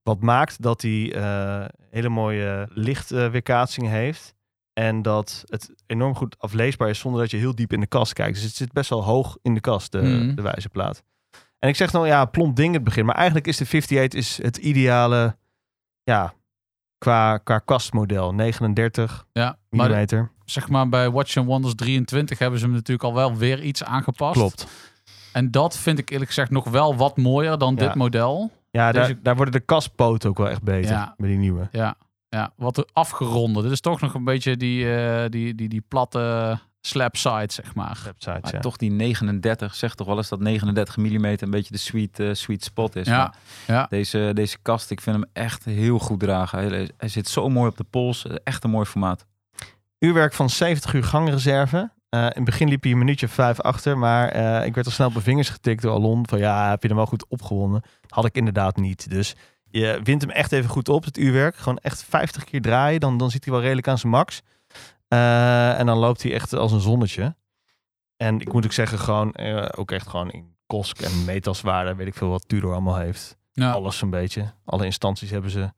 Wat 0.03 0.21
maakt 0.21 0.63
dat 0.63 0.83
hij 0.83 1.13
eh, 1.15 1.65
hele 1.91 2.09
mooie 2.09 2.69
lichtweerkaatsing 2.71 3.89
heeft. 3.89 4.35
En 4.73 5.03
dat 5.03 5.43
het 5.47 5.71
enorm 5.87 6.15
goed 6.15 6.39
afleesbaar 6.39 6.89
is 6.89 6.99
zonder 6.99 7.21
dat 7.21 7.31
je 7.31 7.37
heel 7.37 7.55
diep 7.55 7.73
in 7.73 7.81
de 7.81 7.87
kast 7.87 8.13
kijkt. 8.13 8.35
Dus 8.35 8.43
het 8.45 8.55
zit 8.55 8.73
best 8.73 8.91
wel 8.91 9.05
hoog 9.05 9.37
in 9.43 9.55
de 9.55 9.61
kast, 9.61 9.93
de, 9.93 10.03
Mhm. 10.03 10.35
de 10.35 10.43
wijzerplaat. 10.43 11.03
En 11.59 11.69
ik 11.69 11.77
zeg 11.77 11.93
nou 11.93 12.07
ja, 12.07 12.25
plomp 12.25 12.57
ding 12.57 12.75
het 12.75 12.85
begin. 12.85 13.05
Maar 13.05 13.15
eigenlijk 13.15 13.47
is 13.47 13.57
de 13.57 13.65
58 13.65 14.19
is 14.21 14.43
het 14.43 14.57
ideale, 14.57 15.37
ja, 16.03 16.35
qua, 17.05 17.39
qua 17.39 17.59
kastmodel. 17.59 18.33
39 18.35 19.27
ja 19.33 19.45
maar 19.45 19.57
de- 19.69 19.77
millimeter. 19.77 20.31
zeg 20.45 20.69
maar 20.69 20.89
bij 20.89 21.11
Watch 21.11 21.37
and 21.37 21.47
Wonders 21.47 21.75
23 21.75 22.39
hebben 22.39 22.59
ze 22.59 22.65
hem 22.65 22.75
natuurlijk 22.75 23.05
al 23.05 23.15
wel 23.15 23.37
weer 23.37 23.63
iets 23.63 23.85
aangepast. 23.85 24.33
Klopt. 24.39 24.67
En 25.33 25.51
dat 25.51 25.77
vind 25.77 25.99
ik 25.99 26.11
eerlijk 26.11 26.29
gezegd 26.31 26.51
nog 26.51 26.69
wel 26.69 26.97
wat 26.97 27.17
mooier 27.17 27.59
dan 27.59 27.75
Ja. 27.79 27.87
dit 27.87 27.95
model. 27.95 28.51
Ja, 28.71 28.93
daar, 28.93 29.07
Deze- 29.07 29.23
daar 29.23 29.37
worden 29.37 29.55
de 29.55 29.61
kastpoten 29.61 30.31
ook 30.31 30.39
wel 30.39 30.49
echt 30.49 30.63
beter 30.63 30.91
Ja. 30.91 31.15
met 31.17 31.29
die 31.29 31.39
nieuwe. 31.39 31.69
Ja, 31.73 31.95
ja 32.35 32.53
wat 32.57 32.93
afgeronde. 32.93 33.63
Dit 33.63 33.71
is 33.71 33.81
toch 33.81 34.01
nog 34.01 34.15
een 34.15 34.25
beetje 34.25 34.57
die, 34.57 34.95
eh, 34.95 35.31
die, 35.31 35.55
die, 35.55 35.69
die 35.69 35.85
platte 35.89 36.59
slap 36.81 37.17
side, 37.17 37.53
zeg 37.53 37.75
maar. 37.75 38.01
Websites, 38.05 38.43
maar 38.43 38.55
ja. 38.55 38.61
toch 38.61 38.77
die 38.77 38.91
39, 38.91 39.75
zeg 39.75 39.95
toch 39.95 40.07
wel 40.07 40.17
eens 40.17 40.29
dat 40.29 40.41
39 40.41 40.97
mm 40.97 41.25
een 41.25 41.51
beetje 41.51 41.73
de 41.73 41.79
sweet, 41.79 42.21
eh, 42.21 42.33
sweet 42.33 42.65
spot 42.65 42.97
is. 42.97 43.07
Ja, 43.07 43.17
Maar 43.17 43.35
ja. 43.67 43.87
Deze, 43.91 44.31
deze 44.35 44.59
kast, 44.63 44.91
ik 44.91 45.01
vind 45.01 45.17
hem 45.17 45.31
echt 45.33 45.65
heel 45.65 45.99
goed 45.99 46.21
dragen. 46.21 46.59
Hij, 46.59 46.91
hij 46.97 47.09
zit 47.09 47.29
zo 47.29 47.49
mooi 47.49 47.69
op 47.69 47.77
de 47.77 47.85
pols. 47.85 48.27
Echt 48.45 48.65
een 48.65 48.71
mooi 48.71 48.87
formaat. 48.87 49.27
Uurwerk 49.99 50.33
van 50.33 50.51
70 50.51 50.95
uur 50.95 51.05
gangreserve. 51.05 51.93
Eh, 52.09 52.21
in 52.21 52.27
het 52.35 52.45
begin 52.45 52.69
liep 52.69 52.83
hij 52.83 52.93
een 52.93 52.99
minuutje 52.99 53.29
vijf 53.29 53.61
achter, 53.61 53.99
maar 53.99 54.29
eh, 54.29 54.67
ik 54.67 54.75
werd 54.75 54.87
al 54.87 54.93
snel 54.93 55.07
op 55.07 55.13
mijn 55.13 55.25
vingers 55.25 55.49
getikt 55.49 55.83
door 55.83 55.95
Alon. 55.95 56.29
Van 56.29 56.39
ja, 56.39 56.71
heb 56.71 56.83
je 56.83 56.89
hem 56.89 56.97
wel 56.97 57.07
goed 57.07 57.29
opgewonnen? 57.29 57.83
Had 58.09 58.25
ik 58.25 58.37
inderdaad 58.37 58.77
niet. 58.77 59.11
Dus 59.11 59.35
je 59.81 60.01
wint 60.03 60.21
hem 60.21 60.31
echt 60.31 60.53
even 60.53 60.71
goed 60.71 60.89
op, 60.89 61.05
het 61.05 61.19
uurwerk. 61.19 61.57
Gewoon 61.57 61.79
echt 61.79 62.05
50 62.05 62.45
keer 62.45 62.61
draaien, 62.61 63.01
dan, 63.01 63.17
dan 63.17 63.31
zit 63.31 63.45
hij 63.45 63.53
wel 63.53 63.63
redelijk 63.63 63.89
aan 63.89 63.99
zijn 63.99 64.13
max. 64.13 64.43
Eh, 65.09 65.79
en 65.79 65.87
dan 65.87 65.99
loopt 65.99 66.23
hij 66.23 66.33
echt 66.33 66.53
als 66.53 66.73
een 66.73 66.81
zonnetje. 66.81 67.37
En 68.17 68.41
ik 68.41 68.53
moet 68.53 68.65
ook 68.65 68.73
zeggen, 68.73 68.99
gewoon 68.99 69.33
eh, 69.33 69.69
ook 69.77 69.91
echt 69.91 70.09
gewoon 70.09 70.31
in 70.31 70.57
kosk 70.67 71.01
en 71.01 71.25
metaswaarde, 71.25 71.95
weet 71.95 72.07
ik 72.07 72.15
veel 72.15 72.29
wat 72.29 72.49
Tudor 72.49 72.73
allemaal 72.73 72.97
heeft. 72.97 73.37
Ja. 73.53 73.71
Alles 73.71 74.03
een 74.03 74.11
beetje. 74.11 74.53
Alle 74.65 74.85
instanties 74.85 75.31
hebben 75.31 75.51
ze 75.51 75.73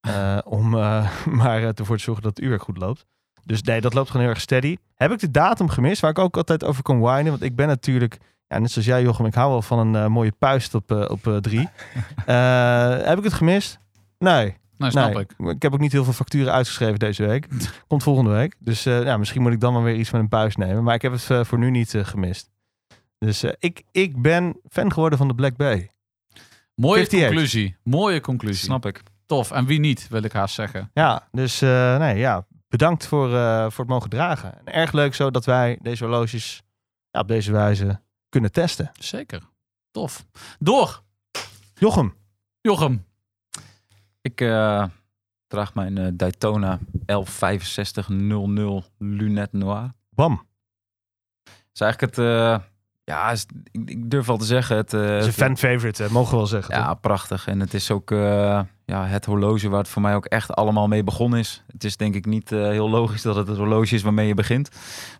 eh, 0.00 0.38
om 0.44 0.68
maar 1.40 1.62
ervoor 1.62 1.96
te 1.96 2.02
zorgen 2.02 2.22
dat 2.22 2.36
het 2.36 2.44
uurwerk 2.44 2.62
goed 2.62 2.78
loopt. 2.78 3.06
Dus 3.44 3.62
nee, 3.62 3.80
dat 3.80 3.94
loopt 3.94 4.06
gewoon 4.06 4.22
heel 4.22 4.34
erg 4.34 4.42
steady. 4.42 4.76
Heb 4.94 5.12
ik 5.12 5.18
de 5.18 5.30
datum 5.30 5.68
gemist, 5.68 6.00
waar 6.00 6.10
ik 6.10 6.18
ook 6.18 6.36
altijd 6.36 6.64
over 6.64 6.82
kan 6.82 7.00
whinen? 7.00 7.30
Want 7.30 7.42
ik 7.42 7.56
ben 7.56 7.66
natuurlijk, 7.66 8.18
ja, 8.50 8.58
net 8.58 8.70
zoals 8.70 8.86
jij 8.86 9.02
Jochem, 9.02 9.26
ik 9.26 9.34
hou 9.34 9.50
wel 9.50 9.62
van 9.62 9.94
een 9.94 10.12
mooie 10.12 10.32
puist 10.38 10.74
op, 10.74 10.90
op 10.90 11.38
drie. 11.40 11.68
heb 13.08 13.18
ik 13.18 13.24
het 13.24 13.32
gemist? 13.32 13.78
Nee. 14.18 14.58
Nou, 14.76 14.92
snap 14.92 15.12
nee, 15.12 15.22
ik. 15.22 15.54
Ik 15.54 15.62
heb 15.62 15.72
ook 15.72 15.80
niet 15.80 15.92
heel 15.92 16.04
veel 16.04 16.12
facturen 16.12 16.52
uitgeschreven 16.52 16.98
deze 16.98 17.26
week. 17.26 17.48
Komt 17.88 18.02
volgende 18.02 18.30
week. 18.30 18.54
Dus 18.58 18.82
ja, 18.82 19.16
misschien 19.16 19.42
moet 19.42 19.52
ik 19.52 19.60
dan 19.60 19.72
wel 19.72 19.82
weer 19.82 19.94
iets 19.94 20.10
met 20.10 20.20
een 20.20 20.28
puist 20.28 20.56
nemen. 20.56 20.82
Maar 20.82 20.94
ik 20.94 21.02
heb 21.02 21.12
het 21.12 21.46
voor 21.46 21.58
nu 21.58 21.70
niet 21.70 21.94
gemist. 22.02 22.50
Dus 23.18 23.44
ik, 23.58 23.82
ik 23.90 24.22
ben 24.22 24.60
fan 24.68 24.92
geworden 24.92 25.18
van 25.18 25.28
de 25.28 25.34
Black 25.34 25.56
Bay. 25.56 25.90
Mooie 26.74 27.00
58. 27.00 27.28
conclusie. 27.28 27.76
Mooie 27.82 28.20
conclusie. 28.20 28.64
Snap 28.64 28.86
ik. 28.86 29.02
Tof. 29.26 29.50
En 29.50 29.66
wie 29.66 29.80
niet, 29.80 30.08
wil 30.08 30.22
ik 30.22 30.32
haast 30.32 30.54
zeggen. 30.54 30.90
Ja, 30.94 31.28
dus 31.30 31.62
uh, 31.62 31.98
nee, 31.98 32.18
ja, 32.18 32.46
bedankt 32.68 33.06
voor, 33.06 33.30
uh, 33.30 33.60
voor 33.70 33.84
het 33.84 33.92
mogen 33.92 34.10
dragen. 34.10 34.58
En 34.58 34.74
erg 34.74 34.92
leuk 34.92 35.14
zo 35.14 35.30
dat 35.30 35.44
wij 35.44 35.78
deze 35.82 36.04
horloges 36.04 36.62
ja, 37.10 37.20
op 37.20 37.28
deze 37.28 37.52
wijze 37.52 38.00
kunnen 38.30 38.52
testen. 38.52 38.90
Zeker. 38.98 39.42
Tof. 39.90 40.26
Door. 40.58 41.02
Jochem. 41.74 42.14
Jochem. 42.60 43.06
Ik 44.20 44.40
uh, 44.40 44.86
draag 45.46 45.74
mijn 45.74 46.16
Daytona 46.16 46.78
116500 47.06 48.90
Lunet 48.98 49.52
Noir. 49.52 49.92
Bam. 50.10 50.48
Dat 51.44 51.54
is 51.72 51.80
eigenlijk 51.80 52.16
het 52.16 52.69
ja, 53.04 53.30
is, 53.30 53.46
ik, 53.70 53.90
ik, 53.90 54.10
durf 54.10 54.26
wel 54.26 54.36
te 54.36 54.44
zeggen. 54.44 54.76
Het, 54.76 54.92
uh, 54.92 55.00
het 55.00 55.20
is 55.20 55.26
een 55.26 55.32
fan-favorite, 55.32 56.06
mogen 56.10 56.30
we 56.30 56.36
wel 56.36 56.46
zeggen. 56.46 56.74
Ja, 56.74 56.88
toch? 56.88 57.00
prachtig. 57.00 57.46
En 57.46 57.60
het 57.60 57.74
is 57.74 57.90
ook 57.90 58.10
uh, 58.10 58.60
ja, 58.84 59.06
het 59.06 59.24
horloge 59.24 59.68
waar 59.68 59.78
het 59.78 59.88
voor 59.88 60.02
mij 60.02 60.14
ook 60.14 60.24
echt 60.24 60.54
allemaal 60.54 60.88
mee 60.88 61.04
begonnen 61.04 61.38
is. 61.38 61.64
Het 61.72 61.84
is 61.84 61.96
denk 61.96 62.14
ik 62.14 62.26
niet 62.26 62.52
uh, 62.52 62.62
heel 62.68 62.90
logisch 62.90 63.22
dat 63.22 63.36
het 63.36 63.48
het 63.48 63.56
horloge 63.56 63.94
is 63.94 64.02
waarmee 64.02 64.26
je 64.26 64.34
begint. 64.34 64.70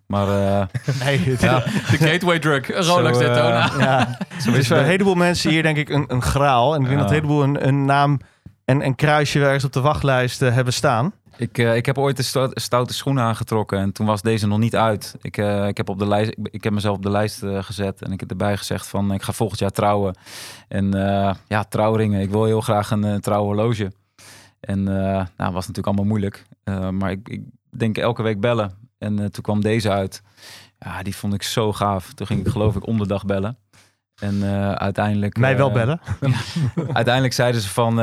Maar 0.07 0.27
nee, 1.05 1.19
het, 1.31 1.41
ja, 1.41 1.59
de 1.61 1.97
gateway 1.99 2.39
drug, 2.39 2.87
Rolex 2.87 3.19
zo, 3.19 3.25
Daytona. 3.25 3.71
ja, 3.79 4.19
zo 4.45 4.51
is 4.51 4.67
voor 4.69 4.77
een 4.77 4.85
heleboel 4.85 5.15
mensen 5.15 5.51
hier 5.51 5.63
denk 5.63 5.77
ik 5.77 5.89
een, 5.89 6.05
een 6.09 6.23
graal. 6.23 6.75
En 6.75 6.81
ik 6.81 6.87
denk 6.87 7.01
dat 7.01 7.09
een 7.09 7.15
heleboel 7.15 7.43
een, 7.43 7.67
een 7.67 7.85
naam 7.85 8.21
en 8.65 8.85
een 8.85 8.95
kruisje 8.95 9.41
ergens 9.41 9.65
op 9.65 9.73
de 9.73 9.81
wachtlijst 9.81 10.41
hebben 10.41 10.73
staan. 10.73 11.13
Ik, 11.41 11.59
uh, 11.59 11.77
ik 11.77 11.87
heb 11.87 11.99
ooit 11.99 12.17
de 12.17 12.23
sto 12.23 12.49
stoute 12.55 12.95
schoenen 12.95 13.25
aangetrokken 13.25 13.79
en 13.79 13.93
toen 13.93 14.07
was 14.07 14.23
deze 14.23 14.47
nog 14.47 14.59
niet 14.59 14.77
uit. 14.77 15.15
Ik, 15.23 15.37
uh, 15.37 15.67
ik, 15.67 15.77
heb, 15.77 15.89
op 15.89 15.99
de 15.99 16.07
lijst, 16.07 16.31
ik, 16.31 16.49
ik 16.51 16.65
heb 16.65 16.73
mezelf 16.73 16.97
op 16.97 17.03
de 17.03 17.11
lijst 17.11 17.43
uh, 17.43 17.63
gezet 17.63 18.03
en 18.03 18.13
ik 18.13 18.21
heb 18.21 18.31
erbij 18.31 18.57
gezegd 18.57 18.87
van 18.87 19.13
ik 19.13 19.23
ga 19.23 19.33
volgend 19.33 19.61
jaar 19.61 19.71
trouwen. 19.71 20.17
En 20.69 20.91
ja, 21.47 21.65
trouwringen. 21.69 22.21
Ik 22.21 22.31
wil 22.31 22.45
heel 22.45 22.61
graag 22.61 22.91
een 22.91 23.21
trouw 23.21 23.43
horloge. 23.43 23.93
En 24.61 24.83
nou, 24.83 25.27
was 25.37 25.67
natuurlijk 25.67 25.87
allemaal 25.87 26.05
moeilijk. 26.05 26.45
maar 26.91 27.11
ik, 27.11 27.29
ik, 27.29 27.43
denk 27.71 27.99
elke 27.99 28.23
week 28.23 28.41
bellen. 28.41 28.73
En 28.99 29.17
toen 29.17 29.43
kwam 29.43 29.61
deze 29.61 29.91
uit. 29.91 30.23
Ja, 30.79 31.03
die 31.03 31.17
vond 31.17 31.35
ik 31.35 31.43
zo 31.43 31.73
gaaf. 31.73 32.13
Toen 32.15 32.27
ging 32.27 32.41
ik 32.41 32.53
geloof 32.53 32.77
ik 32.77 32.87
om 32.87 32.99
de 32.99 33.07
dag 33.07 33.25
bellen. 33.25 33.59
En 34.15 34.45
uiteindelijk... 34.79 35.37
Mij 35.37 35.57
wel 35.57 35.71
bellen. 35.71 36.01
uiteindelijk 36.93 37.35
zeiden 37.35 37.61
ze 37.61 37.69
van 37.69 37.99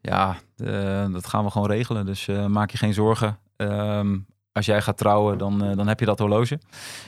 ja, 0.00 0.36
uh, 0.56 1.12
dat 1.12 1.26
gaan 1.26 1.44
we 1.44 1.50
gewoon 1.50 1.68
regelen. 1.68 2.06
Dus 2.06 2.26
uh, 2.26 2.46
maak 2.46 2.70
je 2.70 2.78
geen 2.78 2.94
zorgen. 2.94 3.38
Um, 3.56 4.26
als 4.52 4.66
jij 4.66 4.82
gaat 4.82 4.96
trouwen, 4.96 5.38
dan, 5.38 5.64
uh, 5.64 5.76
dan 5.76 5.88
heb 5.88 6.00
je 6.00 6.06
dat 6.06 6.18
horloge. 6.18 6.58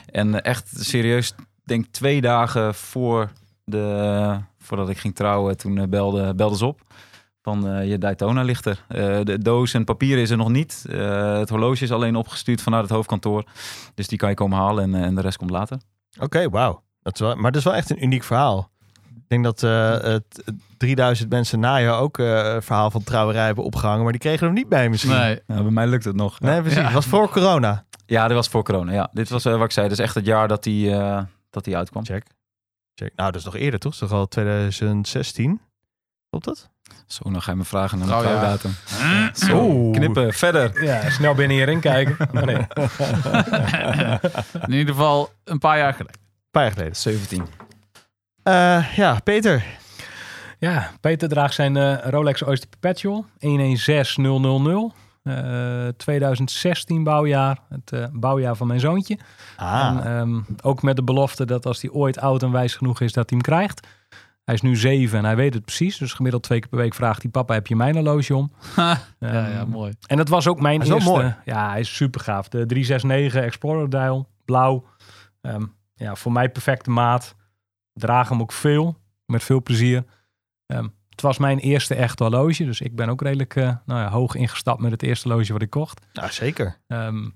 En 0.05 0.43
echt 0.43 0.71
serieus, 0.75 1.35
denk 1.63 1.85
twee 1.85 2.21
dagen 2.21 2.75
voor 2.75 3.31
de, 3.63 4.39
voordat 4.57 4.89
ik 4.89 4.97
ging 4.97 5.15
trouwen, 5.15 5.57
toen 5.57 5.89
belde, 5.89 6.35
belde 6.35 6.57
ze 6.57 6.65
op. 6.65 6.81
Van 7.41 7.87
je 7.87 7.97
Daytona 7.97 8.41
ligt 8.41 8.65
er. 8.65 8.85
de 9.25 9.37
doos 9.39 9.73
en 9.73 9.83
papier 9.83 10.17
is 10.17 10.29
er 10.29 10.37
nog 10.37 10.49
niet. 10.49 10.85
het 11.37 11.49
horloge 11.49 11.83
is 11.83 11.91
alleen 11.91 12.15
opgestuurd 12.15 12.61
vanuit 12.61 12.83
het 12.83 12.91
hoofdkantoor. 12.91 13.43
Dus 13.93 14.07
die 14.07 14.17
kan 14.17 14.29
je 14.29 14.35
komen 14.35 14.57
halen 14.57 14.83
en, 14.83 15.03
en 15.03 15.15
de 15.15 15.21
rest 15.21 15.37
komt 15.37 15.49
later. 15.49 15.77
Oké, 16.19 16.49
wauw. 16.49 16.83
Maar 17.19 17.51
dat 17.51 17.55
is 17.55 17.63
wel 17.63 17.75
echt 17.75 17.89
een 17.89 18.03
uniek 18.03 18.23
verhaal. 18.23 18.71
Ik 19.33 19.41
denk 19.41 19.59
dat 19.59 19.69
uh, 19.71 20.11
het 20.11 20.43
3000 20.77 21.29
mensen 21.29 21.59
na 21.59 21.75
je 21.75 21.89
ook 21.89 22.17
uh, 22.17 22.55
verhaal 22.59 22.91
van 22.91 23.03
trouwerij 23.03 23.45
hebben 23.45 23.63
opgehangen, 23.63 24.03
maar 24.03 24.11
die 24.11 24.21
kregen 24.21 24.45
hem 24.45 24.55
niet 24.55 24.69
bij 24.69 24.89
misschien. 24.89 25.11
Nee, 25.11 25.41
ja, 25.47 25.61
bij 25.61 25.71
mij 25.71 25.87
lukt 25.87 26.03
het 26.03 26.15
nog. 26.15 26.39
Nee, 26.39 26.61
precies. 26.61 26.79
Ja. 26.79 26.91
was 26.91 27.05
voor 27.05 27.29
corona. 27.29 27.85
Ja, 28.05 28.27
dit 28.27 28.35
was 28.35 28.47
voor 28.47 28.63
corona. 28.63 28.91
Ja, 28.91 29.09
dit 29.13 29.29
was 29.29 29.45
uh, 29.45 29.53
wat 29.53 29.63
ik 29.63 29.71
zei. 29.71 29.87
Dus 29.87 29.99
echt 29.99 30.15
het 30.15 30.25
jaar 30.25 30.47
dat 30.47 30.63
die, 30.63 30.89
uh, 30.89 31.21
dat 31.49 31.63
die 31.63 31.77
uitkwam. 31.77 32.05
Check. 32.05 32.25
Check. 32.95 33.11
Nou, 33.15 33.31
dat 33.31 33.39
is 33.39 33.45
nog 33.45 33.55
eerder, 33.55 33.79
toch? 33.79 33.91
Dat 33.91 34.01
is 34.01 34.09
toch 34.09 34.19
al 34.19 34.27
2016? 34.27 35.61
Klopt 36.29 36.45
dat? 36.45 36.69
Zo, 37.07 37.31
dan 37.31 37.41
ga 37.41 37.51
je 37.51 37.57
me 37.57 37.63
vragen 37.63 37.97
naar 37.97 38.07
mijn 38.07 38.19
oh. 38.19 38.55
Ja. 38.99 39.33
Zo, 39.33 39.89
knippen, 39.91 40.33
verder. 40.33 40.83
Ja, 40.83 41.09
snel 41.09 41.33
binnen 41.33 41.57
hierin 41.57 41.79
kijken. 41.79 42.15
Oh, 42.33 42.41
nee. 42.49 42.67
In 44.67 44.73
ieder 44.73 44.93
geval 44.93 45.31
een 45.43 45.59
paar 45.59 45.77
jaar 45.77 45.93
geleden. 45.93 46.19
Een 46.21 46.51
paar 46.51 46.63
jaar 46.63 46.71
geleden. 46.71 46.95
17. 46.95 47.45
Uh, 48.43 48.95
ja, 48.95 49.19
Peter. 49.23 49.65
Ja, 50.59 50.91
Peter 51.01 51.29
draagt 51.29 51.53
zijn 51.53 51.75
uh, 51.75 51.97
Rolex 52.03 52.43
Oyster 52.43 52.69
Perpetual 52.69 53.25
116000. 53.39 54.93
Uh, 55.23 55.87
2016 55.97 57.03
bouwjaar, 57.03 57.57
het 57.69 57.91
uh, 57.91 58.05
bouwjaar 58.11 58.55
van 58.55 58.67
mijn 58.67 58.79
zoontje. 58.79 59.17
Ah. 59.57 59.97
En, 60.03 60.11
um, 60.11 60.45
ook 60.61 60.81
met 60.81 60.95
de 60.95 61.03
belofte 61.03 61.45
dat 61.45 61.65
als 61.65 61.81
hij 61.81 61.91
ooit 61.91 62.19
oud 62.19 62.43
en 62.43 62.51
wijs 62.51 62.75
genoeg 62.75 63.01
is, 63.01 63.13
dat 63.13 63.29
hij 63.29 63.39
hem 63.39 63.55
krijgt. 63.55 63.87
Hij 64.43 64.55
is 64.55 64.61
nu 64.61 64.75
zeven 64.75 65.17
en 65.17 65.25
hij 65.25 65.35
weet 65.35 65.53
het 65.53 65.65
precies. 65.65 65.97
Dus 65.97 66.13
gemiddeld 66.13 66.43
twee 66.43 66.59
keer 66.59 66.69
per 66.69 66.77
week 66.77 66.93
vraagt 66.93 67.21
hij: 67.21 67.31
Papa, 67.31 67.53
heb 67.53 67.67
je 67.67 67.75
mijn 67.75 67.95
horloge 67.95 68.35
om? 68.35 68.51
ja, 68.75 68.99
um, 69.19 69.29
ja, 69.29 69.65
mooi. 69.65 69.93
En 70.07 70.17
dat 70.17 70.29
was 70.29 70.47
ook 70.47 70.61
mijn 70.61 70.81
is 70.81 70.89
eerste. 70.89 71.09
Mooi. 71.09 71.35
Ja, 71.45 71.69
hij 71.69 71.79
is 71.79 71.95
super 71.95 72.21
gaaf. 72.21 72.47
De 72.47 72.65
369 72.65 73.41
Explorer 73.41 73.89
dial, 73.89 74.27
blauw. 74.45 74.85
Um, 75.41 75.73
ja, 75.95 76.15
voor 76.15 76.31
mij 76.31 76.49
perfecte 76.49 76.89
maat. 76.89 77.35
Draag 77.93 78.29
hem 78.29 78.41
ook 78.41 78.51
veel, 78.51 78.97
met 79.25 79.43
veel 79.43 79.61
plezier. 79.61 80.03
Um, 80.65 80.93
het 81.09 81.21
was 81.21 81.37
mijn 81.37 81.59
eerste 81.59 81.95
echte 81.95 82.23
horloge, 82.23 82.65
dus 82.65 82.81
ik 82.81 82.95
ben 82.95 83.09
ook 83.09 83.21
redelijk 83.21 83.55
uh, 83.55 83.63
nou 83.85 83.99
ja, 83.99 84.09
hoog 84.09 84.35
ingestapt 84.35 84.81
met 84.81 84.91
het 84.91 85.03
eerste 85.03 85.27
horloge 85.27 85.53
wat 85.53 85.61
ik 85.61 85.69
kocht. 85.69 86.05
Nou, 86.13 86.31
zeker. 86.31 86.77
Um, 86.87 87.35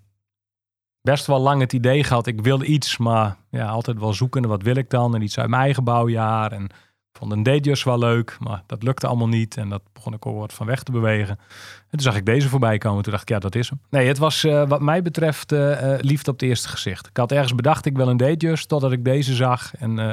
best 1.02 1.26
wel 1.26 1.40
lang 1.40 1.62
het 1.62 1.74
idee 1.74 2.04
gehad, 2.04 2.28
ik 2.28 2.42
wilde 2.42 2.66
iets, 2.66 2.98
maar 2.98 3.38
ja, 3.50 3.68
altijd 3.68 4.00
wel 4.00 4.14
zoekende, 4.14 4.48
wat 4.48 4.62
wil 4.62 4.76
ik 4.76 4.90
dan? 4.90 5.16
En 5.16 5.22
iets 5.22 5.40
uit 5.40 5.50
mijn 5.50 5.62
eigen 5.62 5.84
bouwjaar. 5.84 6.52
En 6.52 6.70
vond 7.18 7.32
een 7.32 7.44
Datejust 7.44 7.84
wel 7.84 8.00
leuk, 8.00 8.38
maar 8.40 8.64
dat 8.66 8.84
lukte 8.84 9.08
allemaal 9.08 9.28
niet. 9.28 9.58
En 9.58 9.70
dat 9.70 9.82
begon 9.94 10.14
ik 10.14 10.26
al 10.26 10.34
wat 10.34 10.54
van 10.54 10.66
weg 10.66 10.84
te 10.84 10.92
bewegen. 10.92 11.38
En 11.38 11.90
toen 11.90 12.00
zag 12.00 12.16
ik 12.16 12.26
deze 12.26 12.50
voorbij 12.50 12.78
komen. 12.78 13.04
Toen 13.04 13.12
dacht 13.12 13.24
ik, 13.24 13.30
ja, 13.30 13.40
dat 13.40 13.56
is 13.56 13.70
hem. 13.70 13.82
Nee, 13.90 14.08
het 14.08 14.18
was 14.18 14.44
uh, 14.44 14.68
wat 14.68 14.82
mij 14.82 15.02
betreft 15.02 15.52
uh, 15.52 15.96
liefde 15.98 16.32
op 16.32 16.40
het 16.40 16.50
eerste 16.50 16.68
gezicht. 16.68 17.08
Ik 17.08 17.18
had 17.18 17.32
ergens 17.32 17.56
bedacht, 17.56 17.86
ik 17.86 17.96
wil 17.96 18.08
een 18.08 18.18
Datejust, 18.18 18.68
totdat 18.68 18.92
ik 18.92 19.06
deze 19.06 19.36
zag. 19.36 19.76
En 19.76 19.98
uh, 19.98 20.12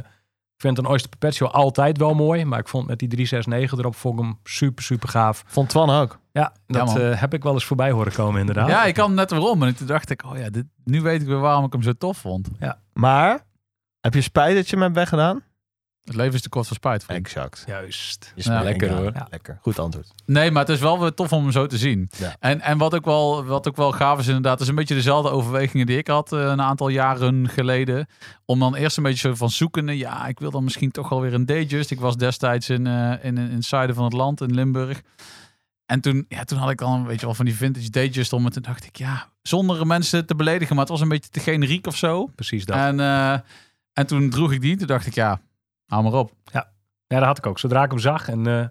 vind 0.56 0.78
een 0.78 0.86
Oyster 0.86 1.10
Perpetual 1.10 1.50
altijd 1.50 1.98
wel 1.98 2.14
mooi. 2.14 2.44
Maar 2.44 2.58
ik 2.58 2.68
vond 2.68 2.86
met 2.86 2.98
die 2.98 3.08
369 3.08 3.78
erop 3.78 3.96
vond 3.96 4.18
ik 4.18 4.24
hem 4.24 4.38
super, 4.44 4.84
super 4.84 5.08
gaaf. 5.08 5.44
Vond 5.46 5.68
Twan 5.68 5.90
ook. 5.90 6.18
Ja, 6.32 6.52
dat 6.66 6.92
Ja, 6.92 7.10
uh, 7.10 7.20
heb 7.20 7.34
ik 7.34 7.42
wel 7.42 7.52
eens 7.52 7.64
voorbij 7.64 7.90
horen 7.90 8.12
komen 8.12 8.40
inderdaad. 8.40 8.68
Ja, 8.68 8.84
ik 8.84 8.94
kan 8.94 9.14
net 9.14 9.30
waarom. 9.30 9.62
En 9.62 9.76
toen 9.76 9.86
dacht 9.86 10.10
ik, 10.10 10.24
oh 10.24 10.38
ja, 10.38 10.50
dit, 10.50 10.64
nu 10.84 11.00
weet 11.00 11.20
ik 11.20 11.26
weer 11.26 11.40
waarom 11.40 11.64
ik 11.64 11.72
hem 11.72 11.82
zo 11.82 11.92
tof 11.92 12.18
vond. 12.18 12.48
Maar, 12.92 13.46
heb 14.00 14.14
je 14.14 14.20
spijt 14.20 14.56
dat 14.56 14.68
je 14.68 14.74
hem 14.74 14.82
hebt 14.84 14.96
weggedaan? 14.96 15.42
Het 16.04 16.14
leven 16.14 16.34
is 16.34 16.42
te 16.42 16.48
kort 16.48 16.66
voor 16.66 16.76
spijt. 16.76 17.04
vriend. 17.04 17.26
Exact. 17.26 17.64
Juist. 17.66 18.32
Is 18.34 18.44
Ja, 18.44 18.62
lekker 18.62 18.90
hoor. 18.90 19.12
jaar. 19.14 19.26
Lekker. 19.30 19.58
Goed 19.62 19.78
antwoord. 19.78 20.12
Nee, 20.26 20.50
maar 20.50 20.62
het 20.62 20.70
is 20.74 20.80
wel 20.80 21.00
weer 21.00 21.14
tof 21.14 21.32
om 21.32 21.42
hem 21.42 21.52
zo 21.52 21.66
te 21.66 21.78
zien. 21.78 22.10
Ja. 22.18 22.36
En, 22.40 22.60
en 22.60 22.78
wat, 22.78 22.94
ook 22.94 23.04
wel, 23.04 23.44
wat 23.44 23.68
ook 23.68 23.76
wel 23.76 23.92
gaaf 23.92 24.18
is 24.18 24.26
inderdaad, 24.26 24.60
is 24.60 24.68
een 24.68 24.74
beetje 24.74 24.94
dezelfde 24.94 25.30
overwegingen 25.30 25.86
die 25.86 25.98
ik 25.98 26.06
had 26.08 26.32
eh, 26.32 26.40
een 26.40 26.60
aantal 26.62 26.88
jaren 26.88 27.48
geleden. 27.48 28.06
Om 28.44 28.58
dan 28.58 28.74
eerst 28.74 28.96
een 28.96 29.02
beetje 29.02 29.28
zo 29.28 29.34
van 29.34 29.50
zoekende, 29.50 29.96
ja, 29.96 30.26
ik 30.26 30.38
wil 30.38 30.50
dan 30.50 30.64
misschien 30.64 30.90
toch 30.90 31.08
wel 31.08 31.20
weer 31.20 31.34
een 31.34 31.46
Datejust. 31.46 31.90
Ik 31.90 32.00
was 32.00 32.16
destijds 32.16 32.68
in, 32.68 32.86
eh, 32.86 33.10
in, 33.24 33.38
in 33.38 33.54
het 33.54 33.64
zuiden 33.64 33.96
van 33.96 34.04
het 34.04 34.12
land, 34.14 34.40
in 34.40 34.54
Limburg. 34.54 35.00
En 35.86 36.00
toen, 36.00 36.24
ja, 36.28 36.44
toen 36.44 36.58
had 36.58 36.70
ik 36.70 36.78
dan 36.78 36.92
een 36.92 37.06
beetje 37.06 37.26
wel 37.26 37.34
van 37.34 37.44
die 37.44 37.54
vintage 37.56 37.90
Datejust 37.90 38.32
om. 38.32 38.44
En 38.44 38.52
toen 38.52 38.62
dacht 38.62 38.84
ik, 38.84 38.96
ja, 38.96 39.28
zonder 39.42 39.86
mensen 39.86 40.26
te 40.26 40.34
beledigen, 40.34 40.74
maar 40.76 40.84
het 40.84 40.92
was 40.92 41.00
een 41.00 41.08
beetje 41.08 41.30
te 41.30 41.40
generiek 41.40 41.86
of 41.86 41.96
zo. 41.96 42.26
Precies 42.26 42.64
dat. 42.64 42.76
En, 42.76 43.00
eh, 43.00 43.32
en 43.92 44.06
toen 44.06 44.30
droeg 44.30 44.52
ik 44.52 44.60
die, 44.60 44.76
toen 44.76 44.86
dacht 44.86 45.06
ik, 45.06 45.14
ja, 45.14 45.40
hou 45.86 46.02
maar 46.02 46.12
op. 46.12 46.32
Ja, 47.06 47.20
dat 47.20 47.28
had 47.28 47.38
ik 47.38 47.46
ook. 47.46 47.58
Zodra 47.58 47.84
ik 47.84 47.90
hem 47.90 47.98
zag 48.00 48.28
en 48.28 48.38
uh, 48.48 48.64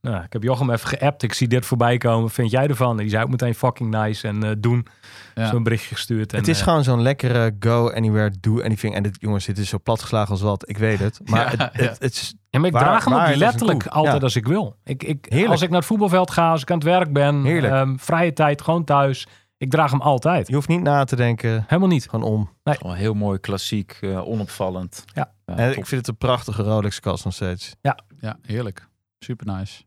nou, 0.00 0.24
ik 0.24 0.32
heb 0.32 0.42
Jochem 0.42 0.70
even 0.70 0.88
geappt. 0.88 1.22
Ik 1.22 1.32
zie 1.32 1.48
dit 1.48 1.66
voorbij 1.66 1.96
komen. 1.98 2.30
Vind 2.30 2.50
jij 2.50 2.66
ervan? 2.66 2.90
En 2.90 2.96
die 2.96 3.08
zei 3.08 3.24
ook 3.24 3.30
meteen 3.30 3.54
fucking 3.54 3.90
nice 3.90 4.28
en 4.28 4.44
uh, 4.44 4.50
doen. 4.58 4.86
Ja. 5.34 5.46
Zo'n 5.48 5.62
berichtje 5.62 5.94
gestuurd. 5.94 6.32
En, 6.32 6.38
het 6.38 6.48
is 6.48 6.58
uh, 6.58 6.64
gewoon 6.64 6.84
zo'n 6.84 7.02
lekkere 7.02 7.56
go 7.60 7.90
anywhere, 7.92 8.32
do 8.40 8.62
anything. 8.62 8.94
En 8.94 9.02
dit, 9.02 9.16
jongens, 9.20 9.44
dit 9.44 9.58
is 9.58 9.68
zo 9.68 9.78
platgeslagen 9.82 10.30
als 10.30 10.40
wat. 10.40 10.68
Ik 10.68 10.78
weet 10.78 10.98
het. 10.98 11.20
Maar 11.24 11.40
Ja, 11.44 11.48
het, 11.50 11.58
ja. 11.58 11.82
het, 11.88 11.98
het 11.98 12.12
is... 12.12 12.34
Ja, 12.50 12.58
maar 12.58 12.68
ik 12.68 12.74
Waar- 12.74 12.84
draag 12.84 13.04
hem 13.04 13.14
ook 13.14 13.34
letterlijk 13.34 13.86
altijd 13.86 14.16
Ja. 14.16 14.20
als 14.22 14.36
ik 14.36 14.46
wil. 14.46 14.76
Ik, 14.84 15.02
ik, 15.02 15.26
Heerlijk. 15.28 15.50
als 15.52 15.62
ik 15.62 15.68
naar 15.68 15.78
het 15.78 15.86
voetbalveld 15.88 16.30
ga, 16.30 16.50
als 16.50 16.62
ik 16.62 16.70
aan 16.70 16.76
het 16.78 16.86
werk 16.86 17.12
ben, 17.12 17.44
Heerlijk. 17.44 17.72
ehm, 17.72 17.96
vrije 17.96 18.32
tijd, 18.32 18.62
gewoon 18.62 18.84
thuis. 18.84 19.26
Ik 19.58 19.70
draag 19.70 19.90
hem 19.90 20.00
altijd. 20.00 20.48
Je 20.48 20.54
hoeft 20.54 20.68
niet 20.68 20.82
na 20.82 21.04
te 21.04 21.16
denken. 21.16 21.64
Helemaal 21.66 21.88
niet. 21.88 22.08
Gewoon 22.08 22.30
om. 22.30 22.50
Wel 22.62 22.92
heel 22.92 23.14
mooi, 23.14 23.38
klassiek, 23.38 23.98
eh, 24.00 24.28
onopvallend. 24.28 25.04
Ja. 25.14 25.32
En 25.44 25.56
top. 25.56 25.78
ik 25.78 25.86
vind 25.86 26.00
het 26.00 26.08
een 26.08 26.16
prachtige 26.16 26.62
Rolex 26.62 27.00
kast 27.00 27.24
nog 27.24 27.34
steeds. 27.34 27.74
Ja, 28.20 28.36
heerlijk. 28.42 28.88
Super 29.18 29.46
nice. 29.46 29.82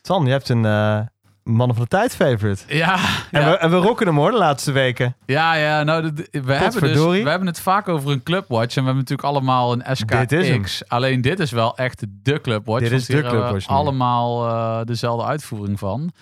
Twan, 0.00 0.24
je 0.24 0.30
hebt 0.30 0.48
een 0.48 0.64
eh, 0.64 1.00
mannen 1.42 1.76
van 1.76 1.84
de 1.84 1.90
tijd 1.90 2.16
favorite. 2.16 2.62
Ja, 2.76 2.94
En, 3.30 3.40
ja. 3.40 3.50
we, 3.50 3.56
en 3.56 3.70
we 3.70 3.76
rocken 3.76 4.06
hem 4.06 4.16
hoor 4.16 4.30
de 4.30 4.36
laatste 4.36 4.72
weken. 4.72 5.16
Ja, 5.26 5.54
ja, 5.54 5.82
nou, 5.82 6.12
we, 6.30 6.52
hebben 6.52 6.82
dus, 6.82 7.22
we 7.22 7.28
hebben 7.28 7.46
het 7.46 7.60
vaak 7.60 7.88
over 7.88 8.10
een 8.10 8.22
clubwatch. 8.22 8.76
En 8.76 8.82
we 8.82 8.88
hebben 8.88 9.04
natuurlijk 9.08 9.28
allemaal 9.28 9.72
een 9.72 9.82
Dit 10.06 10.32
is 10.32 10.48
hem. 10.48 10.66
SKX. 10.66 10.88
Alleen 10.88 11.20
dit 11.20 11.40
is 11.40 11.50
wel 11.50 11.76
echt 11.76 12.04
de 12.22 12.40
clubwatch. 12.40 12.82
Dit 12.82 12.92
is 12.92 13.06
de 13.06 13.12
hier 13.12 13.22
hebben 13.22 13.40
we 13.40 13.46
clubwatch 13.46 13.68
allemaal 13.76 14.48
eh, 14.48 14.84
dezelfde 14.84 15.26
uitvoering 15.26 15.78
van. 15.78 16.12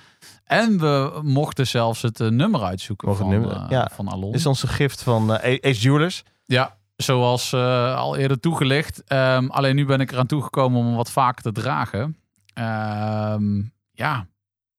En 0.47 0.79
we 0.79 1.21
mochten 1.23 1.67
zelfs 1.67 2.03
het 2.03 2.21
eh, 2.21 2.29
nummer 2.29 2.63
uitzoeken 2.63 3.09
Mogen 3.09 3.25
van, 3.25 3.33
het 3.33 3.43
nummer, 3.43 3.63
eh, 3.63 3.71
ja. 3.71 3.91
van 3.93 4.11
Alon. 4.11 4.31
Dit 4.31 4.41
is 4.41 4.47
onze 4.47 4.67
gift 4.67 5.03
van 5.03 5.37
eh, 5.37 5.59
Ace 5.71 5.81
Jewelers. 5.81 6.23
Ja, 6.45 6.77
zoals 6.97 7.55
al 7.55 8.17
eerder 8.17 8.41
toegelicht. 8.41 9.05
Ehm, 9.05 9.47
alleen 9.47 9.77
nu 9.77 9.85
ben 9.85 10.01
ik 10.01 10.13
eraan 10.13 10.27
toegekomen 10.27 10.79
om 10.79 10.87
hem 10.87 10.97
wat 10.97 11.11
vaker 11.11 11.43
te 11.43 11.53
dragen. 11.53 12.17
Ehm, 12.55 13.63
ja, 13.93 14.27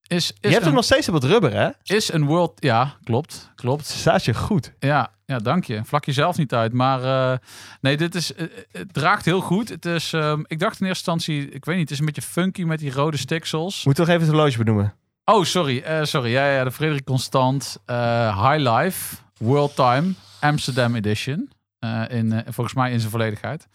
is, 0.06 0.26
Je 0.26 0.34
is, 0.40 0.50
hebt 0.50 0.56
een, 0.56 0.62
hem 0.62 0.74
nog 0.74 0.84
steeds 0.84 1.08
op 1.08 1.14
het 1.14 1.24
rubber, 1.24 1.52
hè? 1.52 1.68
is 1.82 2.12
een 2.12 2.24
world... 2.24 2.52
Ja, 2.56 2.94
klopt, 3.04 3.50
klopt. 3.54 3.86
Staat 3.86 4.24
je 4.24 4.34
goed. 4.34 4.72
Ja, 4.78 5.10
ja, 5.26 5.38
dank 5.38 5.64
je. 5.64 5.80
Vlak 5.84 6.04
jezelf 6.04 6.36
niet 6.36 6.54
uit. 6.54 6.72
Maar 6.72 7.40
nee, 7.80 7.96
dit 7.96 8.14
is, 8.14 8.32
het 8.72 8.92
draagt 8.92 9.24
heel 9.24 9.40
goed. 9.40 9.68
Het 9.68 9.84
is, 9.84 10.12
ehm, 10.12 10.42
ik 10.46 10.58
dacht 10.58 10.80
in 10.80 10.86
eerste 10.86 11.10
instantie, 11.10 11.50
ik 11.50 11.64
weet 11.64 11.76
niet, 11.76 11.84
het 11.84 11.90
is 11.90 11.98
een 11.98 12.06
beetje 12.06 12.22
funky 12.22 12.62
met 12.62 12.78
die 12.78 12.92
rode 12.92 13.16
stiksels. 13.16 13.84
Moet 13.84 13.94
toch 13.94 14.08
even 14.08 14.20
het 14.20 14.30
horloge 14.30 14.58
benoemen. 14.58 14.94
Oh, 15.30 15.44
sorry. 15.44 15.78
eh, 15.78 16.04
sorry. 16.04 16.30
Ja, 16.30 16.52
ja, 16.52 16.64
de 16.64 16.70
Frederik 16.70 17.04
Constant 17.04 17.78
eh, 17.86 18.50
High 18.50 18.70
Life 18.70 19.16
World 19.38 19.74
Time 19.74 20.14
Amsterdam 20.40 20.94
Edition. 20.94 21.50
Eh, 21.78 22.02
in, 22.08 22.42
volgens 22.44 22.74
mij 22.74 22.92
in 22.92 22.98
zijn 22.98 23.10
volledigheid. 23.10 23.68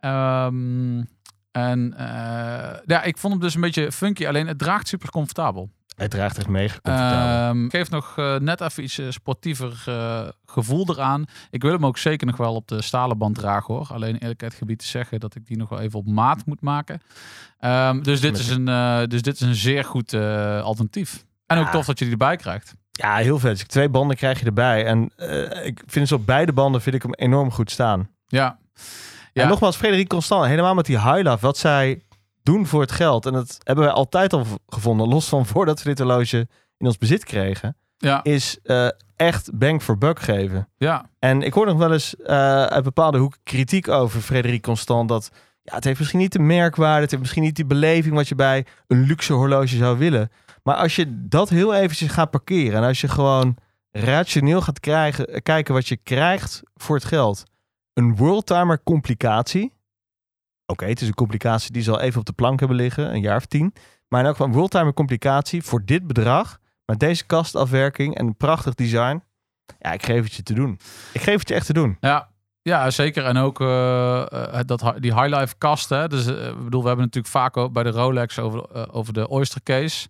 Ehm, 0.00 1.02
en 1.50 1.94
ja, 2.86 3.02
ik 3.02 3.18
vond 3.18 3.32
hem 3.32 3.42
dus 3.42 3.54
een 3.54 3.60
beetje 3.60 3.92
funky. 3.92 4.26
Alleen 4.26 4.46
het 4.46 4.58
draagt 4.58 4.88
super 4.88 5.10
comfortabel. 5.10 5.70
Hij 5.96 6.08
draagt 6.08 6.36
echt 6.38 6.46
comfortabel. 6.46 7.48
Ehm, 7.48 7.68
geeft 7.68 7.90
nog 7.90 8.18
eh, 8.18 8.36
net 8.36 8.60
even 8.60 8.82
iets 8.82 8.98
eh, 8.98 9.06
sportiever 9.10 9.82
eh, 9.86 10.28
gevoel 10.46 10.86
eraan. 10.90 11.24
Ik 11.50 11.62
wil 11.62 11.72
hem 11.72 11.86
ook 11.86 11.98
zeker 11.98 12.26
nog 12.26 12.36
wel 12.36 12.54
op 12.54 12.68
de 12.68 12.82
stalen 12.82 13.18
band 13.18 13.34
dragen 13.34 13.74
hoor. 13.74 13.88
Alleen 13.92 14.16
eerlijkheid 14.16 14.54
gebied 14.54 14.78
te 14.78 14.86
zeggen 14.86 15.20
dat 15.20 15.34
ik 15.34 15.46
die 15.46 15.56
nog 15.56 15.68
wel 15.68 15.80
even 15.80 15.98
op 15.98 16.06
maat 16.06 16.46
moet 16.46 16.60
maken. 16.60 17.00
Ehm, 17.58 18.02
dus, 18.02 18.20
dit 18.20 18.38
is 18.38 18.48
een, 18.48 18.64
dus 19.08 19.22
dit 19.22 19.34
is 19.34 19.40
een 19.40 19.54
zeer 19.54 19.84
goed 19.84 20.14
alternatief. 20.62 21.24
En 21.46 21.58
ook 21.58 21.64
Ja. 21.64 21.70
tof 21.70 21.86
dat 21.86 21.98
je 21.98 22.04
die 22.04 22.12
erbij 22.12 22.36
krijgt. 22.36 22.74
ja, 22.90 23.16
heel 23.16 23.38
vet. 23.38 23.50
Dus 23.58 23.66
twee 23.66 23.88
banden 23.88 24.16
krijg 24.16 24.38
je 24.40 24.46
erbij. 24.46 24.84
En 24.86 25.04
ik 25.64 25.82
vind 25.86 26.08
dus 26.08 26.12
op 26.12 26.26
beide 26.26 26.52
banden 26.52 26.82
vind 26.82 26.94
ik 26.94 27.02
hem 27.02 27.14
enorm 27.14 27.50
goed 27.50 27.70
staan. 27.70 28.08
Ja. 28.26 28.58
Ja. 29.32 29.42
En 29.42 29.48
nogmaals, 29.48 29.76
Frederik 29.76 30.08
Constant, 30.08 30.46
helemaal 30.46 30.74
met 30.74 30.86
die 30.86 31.00
high 31.00 31.40
wat 31.40 31.58
zij 31.58 32.02
doen 32.42 32.66
voor 32.66 32.80
het 32.80 32.92
geld. 32.92 33.26
En 33.26 33.32
dat 33.32 33.58
hebben 33.62 33.84
wij 33.84 33.92
altijd 33.94 34.32
al 34.32 34.46
gevonden, 34.66 35.08
los 35.08 35.28
van 35.28 35.46
voordat 35.46 35.82
we 35.82 35.88
dit 35.88 35.98
horloge 35.98 36.48
in 36.78 36.86
ons 36.86 36.98
bezit 36.98 37.24
kregen, 37.24 37.76
Ja. 37.96 38.22
is 38.22 38.58
eh, 38.62 38.88
echt 39.16 39.50
bang 39.58 39.82
for 39.82 39.98
buck 39.98 40.20
geven. 40.20 40.68
Ja. 40.76 41.10
En 41.18 41.42
ik 41.42 41.52
hoor 41.52 41.66
nog 41.66 41.78
wel 41.78 41.92
eens 41.92 42.16
eh, 42.16 42.62
uit 42.64 42.84
bepaalde 42.84 43.18
hoeken 43.18 43.40
kritiek 43.42 43.88
over 43.88 44.20
Frederik 44.20 44.62
Constant. 44.62 45.08
Dat 45.08 45.30
ja, 45.62 45.74
het 45.74 45.84
heeft 45.84 45.98
misschien 45.98 46.20
niet 46.20 46.32
de 46.32 46.38
merkwaarde, 46.38 47.00
het 47.00 47.10
heeft 47.10 47.22
misschien 47.22 47.42
niet 47.42 47.56
die 47.56 47.64
beleving 47.64 48.14
wat 48.14 48.28
je 48.28 48.34
bij 48.34 48.66
een 48.86 49.00
luxe 49.02 49.32
horloge 49.32 49.76
zou 49.76 49.98
willen. 49.98 50.30
Maar 50.62 50.74
als 50.76 50.96
je 50.96 51.26
dat 51.28 51.48
heel 51.48 51.74
eventjes 51.74 52.10
gaat 52.10 52.30
parkeren 52.30 52.80
en 52.82 52.86
als 52.88 53.00
je 53.00 53.08
gewoon 53.08 53.56
rationeel 53.90 54.60
gaat 54.60 54.80
krijgen, 54.80 55.26
eh, 55.28 55.40
kijken 55.42 55.74
wat 55.74 55.88
je 55.88 55.96
krijgt 55.96 56.62
voor 56.74 56.96
het 56.96 57.04
geld. 57.04 57.42
Een 57.92 58.16
worldtimer 58.16 58.82
complicatie. 58.82 59.72
Oké, 60.72 60.86
het 60.86 61.00
is 61.00 61.08
een 61.08 61.14
complicatie 61.14 61.72
die 61.72 61.82
ze 61.82 61.90
al 61.90 62.00
even 62.00 62.20
op 62.20 62.26
de 62.26 62.32
plank 62.32 62.58
hebben 62.58 62.76
liggen, 62.76 63.14
een 63.14 63.20
jaar 63.20 63.36
of 63.36 63.46
tien. 63.46 63.74
Maar 64.08 64.20
in 64.20 64.26
elk 64.26 64.36
geval 64.36 64.50
een 64.50 64.58
worldtimer 64.58 64.92
complicatie 64.92 65.62
voor 65.62 65.84
dit 65.84 66.06
bedrag, 66.06 66.58
met 66.84 67.00
deze 67.00 67.26
kastafwerking 67.26 68.14
en 68.16 68.26
een 68.26 68.36
prachtig 68.36 68.74
design. 68.74 69.22
Ja, 69.78 69.92
ik 69.92 70.04
geef 70.04 70.24
het 70.24 70.34
je 70.34 70.42
te 70.42 70.54
doen. 70.54 70.78
Ik 71.12 71.20
geef 71.20 71.38
het 71.38 71.48
je 71.48 71.54
echt 71.54 71.66
te 71.66 71.72
doen. 71.72 71.96
Ja. 72.00 72.30
Ja, 72.62 72.90
zeker. 72.90 73.24
En 73.24 73.36
ook 73.36 73.60
eh, 73.60 74.58
dat, 74.66 74.92
die 74.98 75.14
highlife 75.14 75.54
kast. 75.58 75.88
Hè? 75.88 76.08
Dus, 76.08 76.26
eh, 76.26 76.48
ik 76.48 76.64
bedoel, 76.64 76.80
we 76.80 76.86
hebben 76.86 77.04
natuurlijk 77.04 77.34
vaak 77.34 77.56
ook 77.56 77.72
bij 77.72 77.82
de 77.82 77.90
Rolex 77.90 78.38
over, 78.38 78.92
over 78.92 79.12
de 79.12 79.28
Oyster 79.28 79.62
Case. 79.62 80.08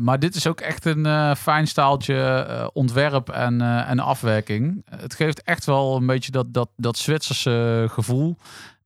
Maar 0.00 0.18
dit 0.18 0.34
is 0.34 0.46
ook 0.46 0.60
echt 0.60 0.84
een 0.84 1.36
fijn 1.36 1.66
staaltje 1.66 2.70
ontwerp 2.72 3.28
en, 3.28 3.60
en 3.60 3.98
afwerking. 3.98 4.82
Het 4.90 5.14
geeft 5.14 5.42
echt 5.42 5.64
wel 5.64 5.96
een 5.96 6.06
beetje 6.06 6.30
dat, 6.30 6.54
dat, 6.54 6.68
dat 6.76 6.98
Zwitserse 6.98 7.86
gevoel. 7.90 8.36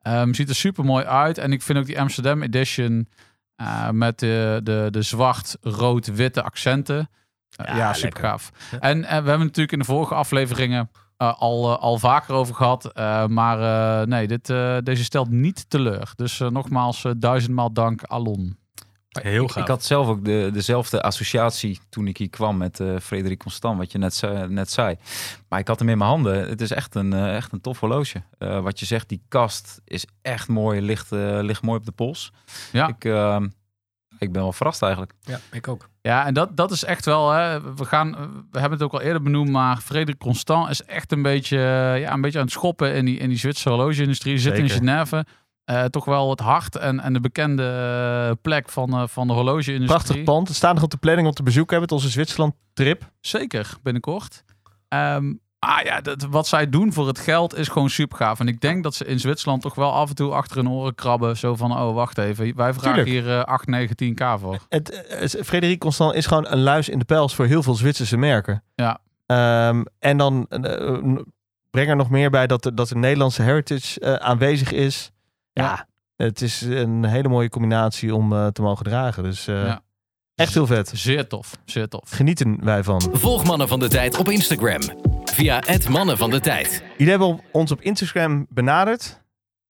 Ehm, 0.03 0.33
ziet 0.33 0.49
er 0.49 0.55
super 0.55 0.85
mooi 0.85 1.05
uit. 1.05 1.39
En 1.39 1.53
ik 1.53 1.63
vind 1.63 1.79
ook 1.79 1.87
die 1.87 2.01
Amsterdam 2.01 2.43
Edition 2.43 3.09
eh, 3.57 3.91
met 3.91 4.19
de, 4.19 4.61
de, 4.63 4.89
de 4.91 5.03
zwart-rood-witte 5.03 6.43
accenten. 6.43 6.99
eh, 7.57 7.67
Ja, 7.67 7.77
ja, 7.77 7.93
super 7.93 8.21
gaaf. 8.21 8.51
En 8.81 9.05
eh, 9.05 9.09
we 9.09 9.15
hebben 9.29 9.39
natuurlijk 9.39 9.73
in 9.73 9.79
de 9.79 9.85
vorige 9.85 10.15
afleveringen 10.15 10.91
al, 11.17 11.79
al 11.79 11.99
vaker 11.99 12.35
over 12.35 12.55
gehad. 12.55 12.93
Eh, 12.93 13.27
maar 13.27 14.09
nee, 14.09 14.27
dit, 14.27 14.47
deze 14.85 15.05
stelt 15.05 15.31
niet 15.31 15.71
teleur. 15.71 16.13
Dus 16.17 16.39
nogmaals, 16.39 17.05
duizendmaal 17.17 17.73
dank, 17.73 18.03
Alon. 18.03 18.57
Heel 19.09 19.45
ik, 19.45 19.51
gaaf. 19.51 19.63
ik 19.63 19.69
had 19.69 19.85
zelf 19.85 20.07
ook 20.07 20.25
de, 20.25 20.51
dezelfde 20.53 21.03
associatie 21.03 21.81
toen 21.89 22.07
ik 22.07 22.17
hier 22.17 22.31
kwam 22.31 22.57
met 22.57 22.81
eh 22.81 22.97
Frederik 23.03 23.39
Constant, 23.39 23.79
wat 23.79 23.93
je 23.93 23.99
net, 23.99 24.15
zei- 24.15 24.49
net 24.49 24.71
zei. 24.71 24.97
Maar 25.49 25.59
ik 25.59 25.69
had 25.69 25.79
hem 25.79 25.89
in 25.89 25.99
mijn 25.99 26.11
handen. 26.11 26.49
Het 26.49 26.61
is 26.61 26.71
echt 26.71 26.95
een, 26.95 27.13
eh, 27.13 27.37
echt 27.37 27.53
een 27.53 27.61
tof 27.61 27.81
horloge. 27.81 28.23
Eh, 28.39 28.61
wat 28.61 28.81
je 28.81 28.87
zegt, 28.87 29.09
die 29.09 29.23
kast 29.29 29.81
is 29.85 30.07
echt 30.23 30.49
mooi, 30.49 30.81
ligt, 30.81 31.11
ligt 31.41 31.63
mooi 31.63 31.79
op 31.79 31.85
de 31.85 31.93
pols. 31.93 32.33
Ja. 32.73 32.89
Ik, 32.89 33.05
eh, 33.05 33.41
ik 34.19 34.33
ben 34.33 34.43
wel 34.43 34.53
verrast 34.53 34.83
eigenlijk. 34.83 35.13
Ja, 35.21 35.41
ik 35.53 35.69
ook. 35.69 35.89
Ja, 36.01 36.27
en 36.27 36.35
dat, 36.35 36.57
dat 36.57 36.71
is 36.71 36.85
echt 36.85 37.05
wel. 37.05 37.31
Hè, 37.31 37.75
we, 37.75 37.85
gaan, 37.85 38.11
we 38.51 38.61
hebben 38.61 38.79
het 38.79 38.83
ook 38.83 38.93
al 38.93 39.01
eerder 39.01 39.23
benoemd, 39.23 39.51
maar 39.51 39.77
Frederik 39.77 40.19
Constant 40.19 40.71
is 40.71 40.83
echt 40.83 41.13
een 41.13 41.23
beetje, 41.23 41.59
ja, 41.99 42.13
een 42.13 42.21
beetje 42.21 42.39
aan 42.39 42.45
het 42.45 42.53
schoppen 42.55 42.95
in 42.95 43.05
die, 43.05 43.19
in 43.19 43.29
die 43.29 43.39
Zwitserse 43.39 43.69
horloge-industrie. 43.69 44.39
Zit 44.39 44.59
in. 44.59 44.69
Genève. 44.69 45.25
Eh, 45.69 45.85
toch 45.85 46.05
wel 46.05 46.31
het 46.31 46.41
hart 46.41 46.77
en, 46.77 47.01
en 47.01 47.13
de 47.13 47.21
bekende 47.21 47.63
eh, 48.29 48.37
plek 48.43 48.69
van, 48.69 48.93
eh, 48.93 49.03
van 49.07 49.27
de 49.27 49.33
horloge-industrie. 49.33 49.87
Prachtig 49.87 50.23
pand. 50.23 50.49
Het 50.49 50.57
staat 50.57 50.75
nog 50.75 50.83
op 50.83 50.91
de 50.91 50.97
planning 50.97 51.29
om 51.29 51.35
te 51.35 51.43
bezoeken 51.43 51.77
hebben. 51.77 51.89
Het 51.89 52.05
onze 52.05 52.13
Zwitserland 52.13 52.55
trip. 52.73 53.11
Zeker, 53.21 53.75
binnenkort. 53.83 54.45
Ehm, 54.89 55.35
ah 55.59 55.85
ja, 55.85 56.01
dat, 56.01 56.23
wat 56.31 56.47
zij 56.47 56.69
doen 56.69 56.93
voor 56.93 57.07
het 57.07 57.19
geld 57.19 57.57
is 57.57 57.69
gewoon 57.69 57.91
super 57.91 58.17
gaaf. 58.17 58.41
En 58.41 58.49
ik 58.49 58.61
denk 58.61 58.83
dat 58.83 58.95
ze 58.95 59.05
in 59.05 59.21
Zwitserland 59.21 59.63
toch 59.63 59.75
wel 59.75 59.93
af 59.93 60.09
en 60.09 60.15
toe 60.15 60.33
achter 60.33 60.57
hun 60.57 60.69
oren 60.69 60.95
krabben. 60.95 61.37
Zo 61.37 61.55
van, 61.55 61.73
oh 61.73 61.95
wacht 61.95 62.19
even, 62.19 62.57
wij 62.57 62.73
vragen 62.73 63.05
Tuurlijk. 63.05 63.27
hier 63.27 63.39
eh 63.39 63.45
8, 63.45 63.67
9, 63.67 63.97
10k 64.05 64.41
voor. 64.41 64.59
Het, 64.69 65.39
Frederik 65.45 65.79
Constant 65.79 66.15
is 66.15 66.27
gewoon 66.27 66.47
een 66.49 66.63
luis 66.63 66.89
in 66.89 66.99
de 66.99 67.05
pels 67.05 67.35
voor 67.35 67.47
heel 67.47 67.63
veel 67.63 67.75
Zwitserse 67.75 68.17
merken. 68.17 68.63
Ja. 68.75 69.01
Ehm, 69.27 69.85
en 69.99 70.17
dan 70.17 70.47
breng 71.71 71.89
er 71.89 71.97
nog 71.97 72.11
meer 72.11 72.31
bij 72.31 72.47
dat, 72.47 72.71
dat 72.75 72.89
de 72.89 72.97
Nederlandse 72.97 73.43
heritage 73.43 74.21
aanwezig 74.21 74.73
is. 74.73 75.13
Ja, 75.63 75.87
het 76.17 76.43
is 76.43 76.61
een 76.61 77.05
hele 77.05 77.29
mooie 77.29 77.49
combinatie 77.49 78.15
om 78.15 78.33
eh, 78.33 78.47
te 78.47 78.63
mogen 78.63 78.85
dragen. 78.85 79.23
Dus 79.23 79.47
eh, 79.47 79.65
Ja. 79.65 79.81
echt 80.35 80.55
heel 80.55 80.67
vet. 80.67 80.91
Zeer 80.95 81.27
tof, 81.27 81.57
zeer 81.65 81.89
tof. 81.89 82.11
Genieten 82.11 82.65
wij 82.65 82.85
van. 82.85 83.03
Volg 83.13 83.45
Mannen 83.45 83.69
van 83.69 83.79
de 83.79 83.89
Tijd 83.89 84.17
op 84.19 84.29
Instagram. 84.29 84.81
Via 85.25 85.63
het 85.67 85.89
Mannen 85.89 86.17
van 86.17 86.31
de 86.31 86.41
Tijd. 86.41 86.83
Jullie 86.97 87.11
hebben 87.13 87.41
ons 87.53 87.71
op 87.73 87.81
Instagram 87.81 88.47
benaderd. 88.51 89.21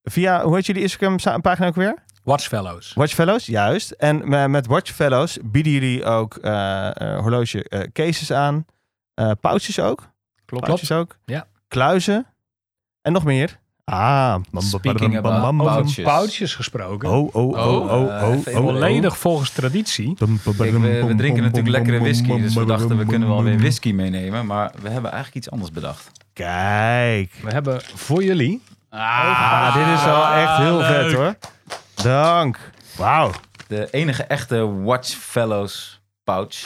Via, 0.02 0.42
hoe 0.42 0.54
heet 0.54 0.66
jullie 0.66 0.82
Instagram-pagina 0.82 1.66
ook 1.66 1.74
weer? 1.74 1.94
Watchfellows. 2.24 2.92
Watchfellows, 2.94 3.46
juist. 3.46 3.90
En 3.90 4.28
me- 4.28 4.48
met 4.48 4.66
Watchfellows 4.66 5.38
bieden 5.44 5.72
jullie 5.72 6.04
ook 6.04 6.36
eh, 6.36 6.86
eh, 7.00 7.20
horloge 7.20 7.68
eh, 7.68 7.80
cases 7.92 8.32
aan. 8.32 8.64
eh 9.14 9.30
pouches 9.40 9.80
ook. 9.80 10.10
Klopt. 10.44 10.64
Pouches 10.64 10.92
ook. 10.92 11.16
Ja. 11.24 11.46
Kluizen. 11.68 12.26
En 13.02 13.12
nog 13.12 13.24
meer. 13.24 13.58
Ah. 13.90 14.38
Speaking 14.52 15.16
about 15.16 15.56
pouches. 15.56 15.98
Over 15.98 16.02
pouches 16.02 16.54
gesproken. 16.54 17.08
Oh, 17.08 17.34
oh, 17.34 17.52
oh, 17.52 17.58
oh, 17.58 17.92
oh, 17.92 18.22
oh, 18.22 18.46
oh. 18.46 18.54
Volledig 18.54 19.18
volgens 19.18 19.50
traditie. 19.50 20.16
We, 20.44 21.14
drinken 21.16 21.42
natuurlijk 21.42 21.76
lekkere 21.76 21.98
whisky, 22.00 22.40
dus 22.40 22.54
we 22.54 22.64
dachten 22.64 22.98
we 22.98 23.04
kunnen 23.04 23.28
wel 23.28 23.42
weer 23.42 23.58
whisky 23.58 23.92
meenemen. 23.92 24.46
Maar 24.46 24.72
we 24.82 24.88
hebben 24.88 25.10
eigenlijk 25.10 25.34
iets 25.34 25.50
anders 25.50 25.72
bedacht. 25.72 26.10
Kijk. 26.32 27.32
We 27.42 27.50
hebben 27.50 27.80
voor 27.94 28.24
jullie 28.24 28.60
Ah, 28.90 29.74
dit 29.74 29.86
is 29.86 30.04
wel 30.04 30.26
echt 30.26 30.56
heel 30.56 30.80
vet 30.82 31.12
hoor. 31.12 31.34
Dank. 31.94 32.58
Wauw. 32.96 33.30
De 33.66 33.88
enige 33.90 34.22
echte 34.22 34.82
Watch 34.82 35.08
Fellows 35.08 36.00
pouch. 36.24 36.56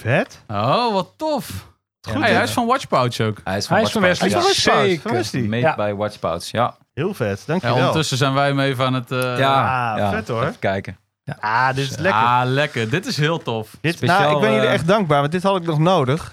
Vet. 0.00 0.42
Oh, 0.46 0.92
wat 0.92 1.12
tof. 1.16 1.67
Goed, 2.12 2.22
hij 2.22 2.42
is 2.42 2.50
van 2.50 2.66
Watch 2.66 2.88
Pouch 2.88 3.20
ook. 3.20 3.38
Hij 3.44 3.56
is 3.56 3.66
van 3.66 3.76
Hij 3.76 3.84
is 3.84 3.90
van 3.92 4.02
Wesley. 4.02 4.30
Hij 4.30 5.20
is 5.20 5.30
van. 5.30 5.48
Made 5.48 5.56
Ja. 5.62 5.74
by 5.76 5.92
Watch 5.92 6.18
Pouch, 6.18 6.44
ja. 6.44 6.74
Heel 6.94 7.14
vet. 7.14 7.38
Ja, 7.38 7.44
Dankjewel. 7.46 7.76
ondertussen 7.76 8.16
zijn 8.16 8.34
wij 8.34 8.46
hem 8.48 8.60
even 8.60 8.84
aan 8.84 8.94
het... 8.94 9.10
eh, 9.10 9.38
Ja, 9.38 9.90
Ah, 9.92 9.98
ja. 9.98 10.10
vet, 10.10 10.28
hoor. 10.28 10.42
Even 10.42 10.58
kijken. 10.58 10.98
Ah, 11.40 11.68
dit 11.74 11.90
is 11.90 11.96
lekker. 11.96 12.20
Ah, 12.22 12.40
lekker. 12.44 12.90
Dit 12.90 13.06
is 13.06 13.16
heel 13.16 13.42
tof. 13.42 13.68
Dit, 13.80 13.96
Speciaal, 13.96 14.20
nou, 14.20 14.34
ik 14.34 14.40
ben 14.40 14.52
jullie 14.52 14.66
eh, 14.66 14.72
echt 14.74 14.86
dankbaar, 14.86 15.20
want 15.20 15.32
dit 15.32 15.42
had 15.42 15.56
ik 15.56 15.66
nog 15.66 15.78
nodig. 15.78 16.32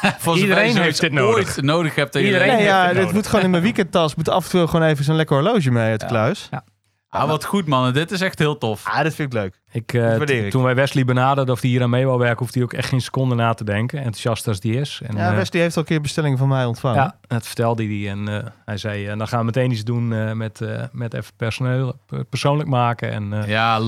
Voor 0.00 0.12
zover 0.18 0.38
Iedereen 0.38 0.76
heeft 0.76 1.00
dit 1.00 1.12
nodig. 1.12 1.36
ooit 1.56 1.62
nodig 1.62 1.94
hebt. 1.94 2.14
Iedereen 2.14 2.40
je 2.40 2.46
Nee, 2.46 2.56
heeft 2.56 2.68
ja, 2.70 2.86
dit 2.86 2.96
nodig. 2.96 3.12
moet 3.12 3.26
gewoon 3.26 3.44
in 3.44 3.50
mijn 3.50 3.62
weekendtas. 3.62 4.14
Moet 4.14 4.28
af 4.28 4.44
en 4.44 4.50
toe 4.50 4.66
gewoon 4.68 4.86
even 4.86 5.04
zo'n 5.04 5.16
lekker 5.16 5.36
horloge 5.36 5.70
mee 5.70 5.90
uit 5.90 6.08
de 6.08 6.34
Ja. 6.50 6.64
Ah, 7.10 7.28
wat 7.28 7.44
goed 7.44 7.66
man. 7.66 7.92
Dit 7.92 8.10
is 8.10 8.20
echt 8.20 8.38
heel 8.38 8.58
tof. 8.58 8.86
Ah, 8.86 9.02
dat 9.02 9.14
vind 9.14 9.32
ik 9.34 9.38
leuk. 9.40 9.60
Ik, 9.72 9.92
eh, 9.92 10.20
ik. 10.44 10.50
Toen 10.50 10.62
wij 10.62 10.74
Wesley 10.74 11.04
benaderden 11.04 11.54
of 11.54 11.60
hij 11.60 11.70
hier 11.70 11.82
aan 11.82 11.90
mee 11.90 12.06
wou 12.06 12.18
werken, 12.18 12.38
hoeft 12.38 12.54
hij 12.54 12.62
ook 12.62 12.72
echt 12.72 12.88
geen 12.88 13.00
seconde 13.00 13.34
na 13.34 13.54
te 13.54 13.64
denken. 13.64 13.98
Enthousiast 13.98 14.48
als 14.48 14.60
die 14.60 14.74
is. 14.80 15.00
En, 15.06 15.16
Ja, 15.16 15.30
eh, 15.30 15.36
Wesley 15.36 15.62
heeft 15.62 15.76
al 15.76 15.82
een 15.82 15.88
keer 15.88 16.00
bestellingen 16.00 16.38
van 16.38 16.48
mij 16.48 16.64
ontvangen. 16.64 16.96
ja, 17.02 17.18
dat 17.26 17.46
vertelde 17.46 17.84
hij. 17.84 18.10
En 18.10 18.28
eh, 18.28 18.50
hij 18.64 18.76
zei, 18.76 19.06
eh, 19.06 19.18
dan 19.18 19.28
gaan 19.28 19.38
we 19.38 19.44
meteen 19.44 19.70
iets 19.70 19.84
doen 19.84 20.12
eh, 20.12 20.32
met, 20.32 20.60
eh, 20.60 20.82
met 20.92 21.14
even 21.14 21.32
personeel, 21.36 21.94
per- 22.06 22.24
persoonlijk 22.24 22.68
maken. 22.68 23.10
En 23.12 23.32
eh, 23.32 23.48
Ja, 23.48 23.80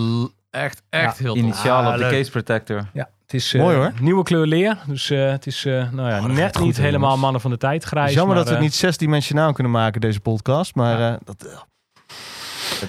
echt, 0.50 0.82
echt 0.90 1.16
Ja, 1.18 1.22
heel 1.24 1.34
tof. 1.34 1.42
Initiaal 1.42 1.82
Ah, 1.84 1.92
op 1.92 1.98
de 1.98 2.08
case 2.16 2.30
protector. 2.30 2.86
ja, 2.92 3.08
het 3.22 3.34
is 3.34 3.54
eh, 3.54 3.60
Mooi, 3.60 3.76
hoor. 3.76 3.92
nieuwe 4.00 4.22
kleur 4.22 4.46
leer. 4.46 4.78
Dus 4.86 5.10
eh, 5.10 5.30
het 5.30 5.46
is 5.46 5.64
eh, 5.64 5.72
nou 5.92 6.08
ja, 6.08 6.18
gaat 6.20 6.30
net 6.30 6.56
goed, 6.56 6.66
niet 6.66 6.76
helemaal 6.76 7.16
mannen 7.18 7.40
van 7.40 7.50
de 7.50 7.56
tijd 7.56 7.84
grijs. 7.84 8.08
jammer 8.14 8.26
maar, 8.26 8.36
dat 8.36 8.46
we 8.48 8.52
het 8.54 8.62
niet 8.62 8.74
zesdimensionaal 8.74 9.52
kunnen 9.52 9.72
maken, 9.72 10.00
deze 10.00 10.20
podcast. 10.20 10.74
Maar 10.74 11.12
eh, 11.12 11.18
dat, 11.24 11.66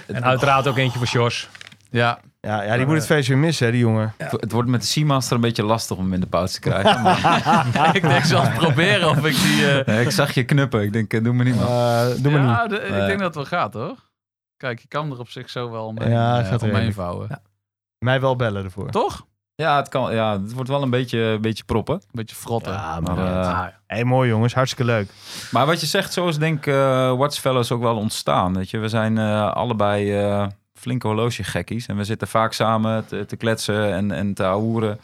En 0.07 0.23
uiteraard 0.23 0.67
ook 0.67 0.77
eentje 0.77 0.97
voor 0.99 1.07
Jos. 1.07 1.49
Ja, 1.89 2.19
ja, 2.41 2.63
ja, 2.63 2.77
die 2.77 2.85
moet 2.85 2.95
het 2.95 3.05
feest 3.05 3.27
weer 3.27 3.37
missen, 3.37 3.65
hè, 3.65 3.71
die 3.71 3.81
jongen. 3.81 4.13
Het- 4.17 4.31
Het 4.31 4.51
wordt 4.51 4.69
met 4.69 4.81
de 4.81 4.87
Seamaster 4.87 5.35
een 5.35 5.41
beetje 5.41 5.63
lastig 5.63 5.97
om 5.97 6.03
hem 6.03 6.13
in 6.13 6.19
de 6.19 6.27
pauze 6.27 6.53
te 6.53 6.59
krijgen. 6.59 7.01
maar- 7.01 7.91
ik 7.95 8.01
denk 8.01 8.23
zelfs 8.23 8.49
proberen 8.49 9.09
of 9.09 9.25
ik 9.25 9.35
die... 9.35 9.71
eh, 9.71 9.85
Nee, 9.85 10.05
ik 10.05 10.11
zag 10.11 10.33
je 10.33 10.43
knuppen. 10.43 10.81
Ik 10.81 10.93
denk, 10.93 11.13
eh, 11.13 11.23
doe 11.23 11.33
me 11.33 11.43
niet. 11.43 11.55
Eh, 11.55 12.05
doe 12.17 12.31
maar 12.31 12.41
ja, 12.41 12.61
niet. 12.61 12.69
de- 12.69 12.85
ik 12.85 13.05
denk 13.05 13.19
dat 13.19 13.19
het 13.27 13.35
wel 13.35 13.45
gaat 13.45 13.73
hoor. 13.73 13.95
Kijk, 14.57 14.79
je 14.79 14.87
kan 14.87 15.11
er 15.11 15.19
op 15.19 15.29
zich 15.29 15.49
zo 15.49 15.71
wel 15.71 15.91
mee, 15.91 16.09
Ja, 16.09 16.43
gaat 16.43 16.63
omheen 16.63 16.93
vouwen. 16.93 17.41
Mij 17.99 18.21
wel 18.21 18.35
bellen 18.35 18.63
ervoor. 18.63 18.89
Toch? 18.91 19.25
Ja, 19.61 19.75
het, 19.77 19.89
kan, 19.89 20.13
ja, 20.13 20.41
het 20.41 20.53
wordt 20.53 20.69
wel 20.69 20.81
een 20.81 20.89
beetje, 20.89 21.19
een 21.19 21.41
beetje 21.41 21.63
proppen. 21.63 22.01
Beetje 22.11 22.35
frotten. 22.35 22.71
Ja, 22.73 22.99
Maar, 22.99 23.15
maar, 23.15 23.41
eh, 23.43 23.73
hey, 23.87 24.03
mooi 24.03 24.29
jongens, 24.29 24.53
hartstikke 24.53 24.91
leuk. 24.91 25.09
Maar 25.51 25.65
wat 25.65 25.79
je 25.81 25.85
zegt, 25.87 26.13
zo 26.13 26.27
is 26.27 26.37
denk 26.37 26.57
ik 26.57 26.73
eh 26.73 27.13
Watchfellows 27.17 27.71
ook 27.71 27.81
wel 27.81 27.95
ontstaan. 27.97 28.53
Weet 28.53 28.69
je? 28.69 28.77
We 28.77 28.87
zijn 28.89 29.17
eh, 29.17 29.51
allebei 29.53 30.17
eh, 30.19 30.47
flinke 30.73 31.07
horlogegekkies. 31.07 31.85
En 31.85 31.97
we 31.97 32.03
zitten 32.03 32.27
vaak 32.27 32.53
samen 32.53 33.05
te, 33.05 33.25
te 33.25 33.35
kletsen 33.35 33.93
en, 33.93 34.11
en 34.11 34.33
te 34.33 34.43
ahoeren. 34.43 34.99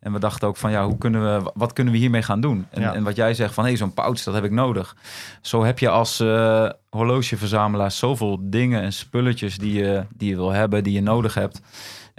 En 0.00 0.12
we 0.12 0.18
dachten 0.18 0.48
ook 0.48 0.56
van, 0.56 0.70
ja, 0.70 0.84
hoe 0.86 0.98
kunnen 0.98 1.22
we, 1.22 1.50
wat 1.54 1.72
kunnen 1.72 1.92
we 1.92 1.98
hiermee 1.98 2.22
gaan 2.22 2.40
doen? 2.40 2.66
En, 2.70 2.80
Ja. 2.80 2.94
en 2.94 3.02
wat 3.02 3.16
jij 3.16 3.34
zegt 3.34 3.54
van, 3.54 3.62
hé, 3.64 3.68
hey, 3.70 3.78
zo'n 3.78 3.94
pouch, 3.94 4.22
dat 4.22 4.34
heb 4.34 4.44
ik 4.44 4.50
nodig. 4.50 4.96
Zo 5.40 5.64
heb 5.64 5.78
je 5.78 5.88
als 5.88 6.20
eh 6.20 6.68
horlogeverzamelaar 6.90 7.90
zoveel 7.92 8.38
dingen 8.40 8.82
en 8.82 8.92
spulletjes 8.92 9.58
die 9.58 9.72
je, 9.72 10.04
die 10.16 10.28
je 10.28 10.36
wil 10.36 10.50
hebben, 10.52 10.84
die 10.84 10.92
je 10.92 11.02
nodig 11.02 11.34
hebt. 11.34 11.60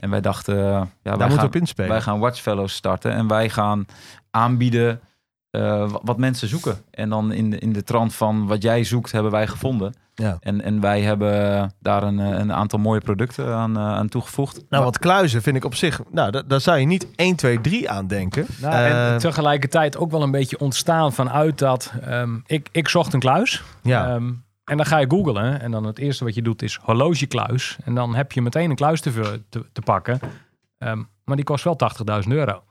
En 0.03 0.09
wij 0.09 0.21
dachten, 0.21 0.55
eh, 0.57 0.61
ja, 0.63 0.73
wij 0.73 0.87
Daar 1.03 1.11
moeten 1.11 1.27
we 1.29 1.35
gaan, 1.35 1.45
op 1.45 1.55
inspelen. 1.55 1.89
wij 1.91 2.01
gaan 2.01 2.19
Watchfellows 2.19 2.73
starten 2.73 3.11
en 3.11 3.27
wij 3.27 3.49
gaan 3.49 3.85
aanbieden 4.31 4.99
eh, 5.49 5.61
wa- 5.91 5.99
wat 6.03 6.17
mensen 6.17 6.47
zoeken. 6.47 6.77
En 6.91 7.09
dan 7.09 7.31
in 7.31 7.49
de, 7.49 7.59
in 7.59 7.73
de 7.73 7.83
trant 7.83 8.13
van 8.15 8.47
wat 8.47 8.61
jij 8.63 8.83
zoekt, 8.83 9.11
hebben 9.11 9.31
wij 9.31 9.47
gevonden. 9.47 9.93
Ja. 10.15 10.37
En, 10.39 10.61
en 10.61 10.79
wij 10.79 11.01
hebben 11.01 11.71
daar 11.79 12.03
een, 12.03 12.19
eh, 12.19 12.27
een 12.39 12.53
aantal 12.53 12.79
mooie 12.79 12.99
producten 12.99 13.55
aan, 13.55 13.77
eh, 13.77 13.83
aan 13.87 14.09
toegevoegd. 14.09 14.61
Nou, 14.69 14.83
want 14.83 14.99
kluizen 14.99 15.41
vind 15.41 15.55
ik 15.55 15.65
op 15.65 15.75
zich... 15.75 16.01
Nou, 16.11 16.31
da- 16.31 16.41
daar 16.47 16.61
zou 16.61 16.77
je 16.77 16.85
niet 16.85 17.07
1, 17.15 17.35
2, 17.35 17.61
3 17.61 17.89
aan 17.89 18.07
denken. 18.07 18.45
Nou, 18.61 18.73
en 18.75 19.17
tegelijkertijd 19.17 19.97
ook 19.97 20.11
wel 20.11 20.21
een 20.23 20.31
beetje 20.31 20.59
ontstaan 20.59 21.13
vanuit 21.13 21.57
dat... 21.59 21.93
ehm, 22.01 22.35
ik, 22.45 22.69
ik 22.71 22.87
zocht 22.87 23.13
een 23.13 23.19
kluis. 23.19 23.63
ja. 23.83 24.07
Ehm, 24.15 24.31
en 24.65 24.77
dan 24.77 24.85
ga 24.85 24.97
je 24.97 25.09
googlen. 25.09 25.59
En 25.61 25.71
dan 25.71 25.83
het 25.83 25.99
eerste 25.99 26.23
wat 26.23 26.35
je 26.35 26.41
doet 26.41 26.61
is 26.61 26.75
horlogekluis. 26.75 27.77
En 27.83 27.95
dan 27.95 28.15
heb 28.15 28.31
je 28.31 28.41
meteen 28.41 28.69
een 28.69 28.75
kluis 28.75 29.01
te, 29.01 29.41
te, 29.49 29.65
te 29.71 29.81
pakken. 29.81 30.19
Ehm, 30.77 31.03
maar 31.23 31.35
die 31.35 31.45
kost 31.45 31.63
wel 31.63 31.75
80.000 32.23 32.27
euro. 32.27 32.63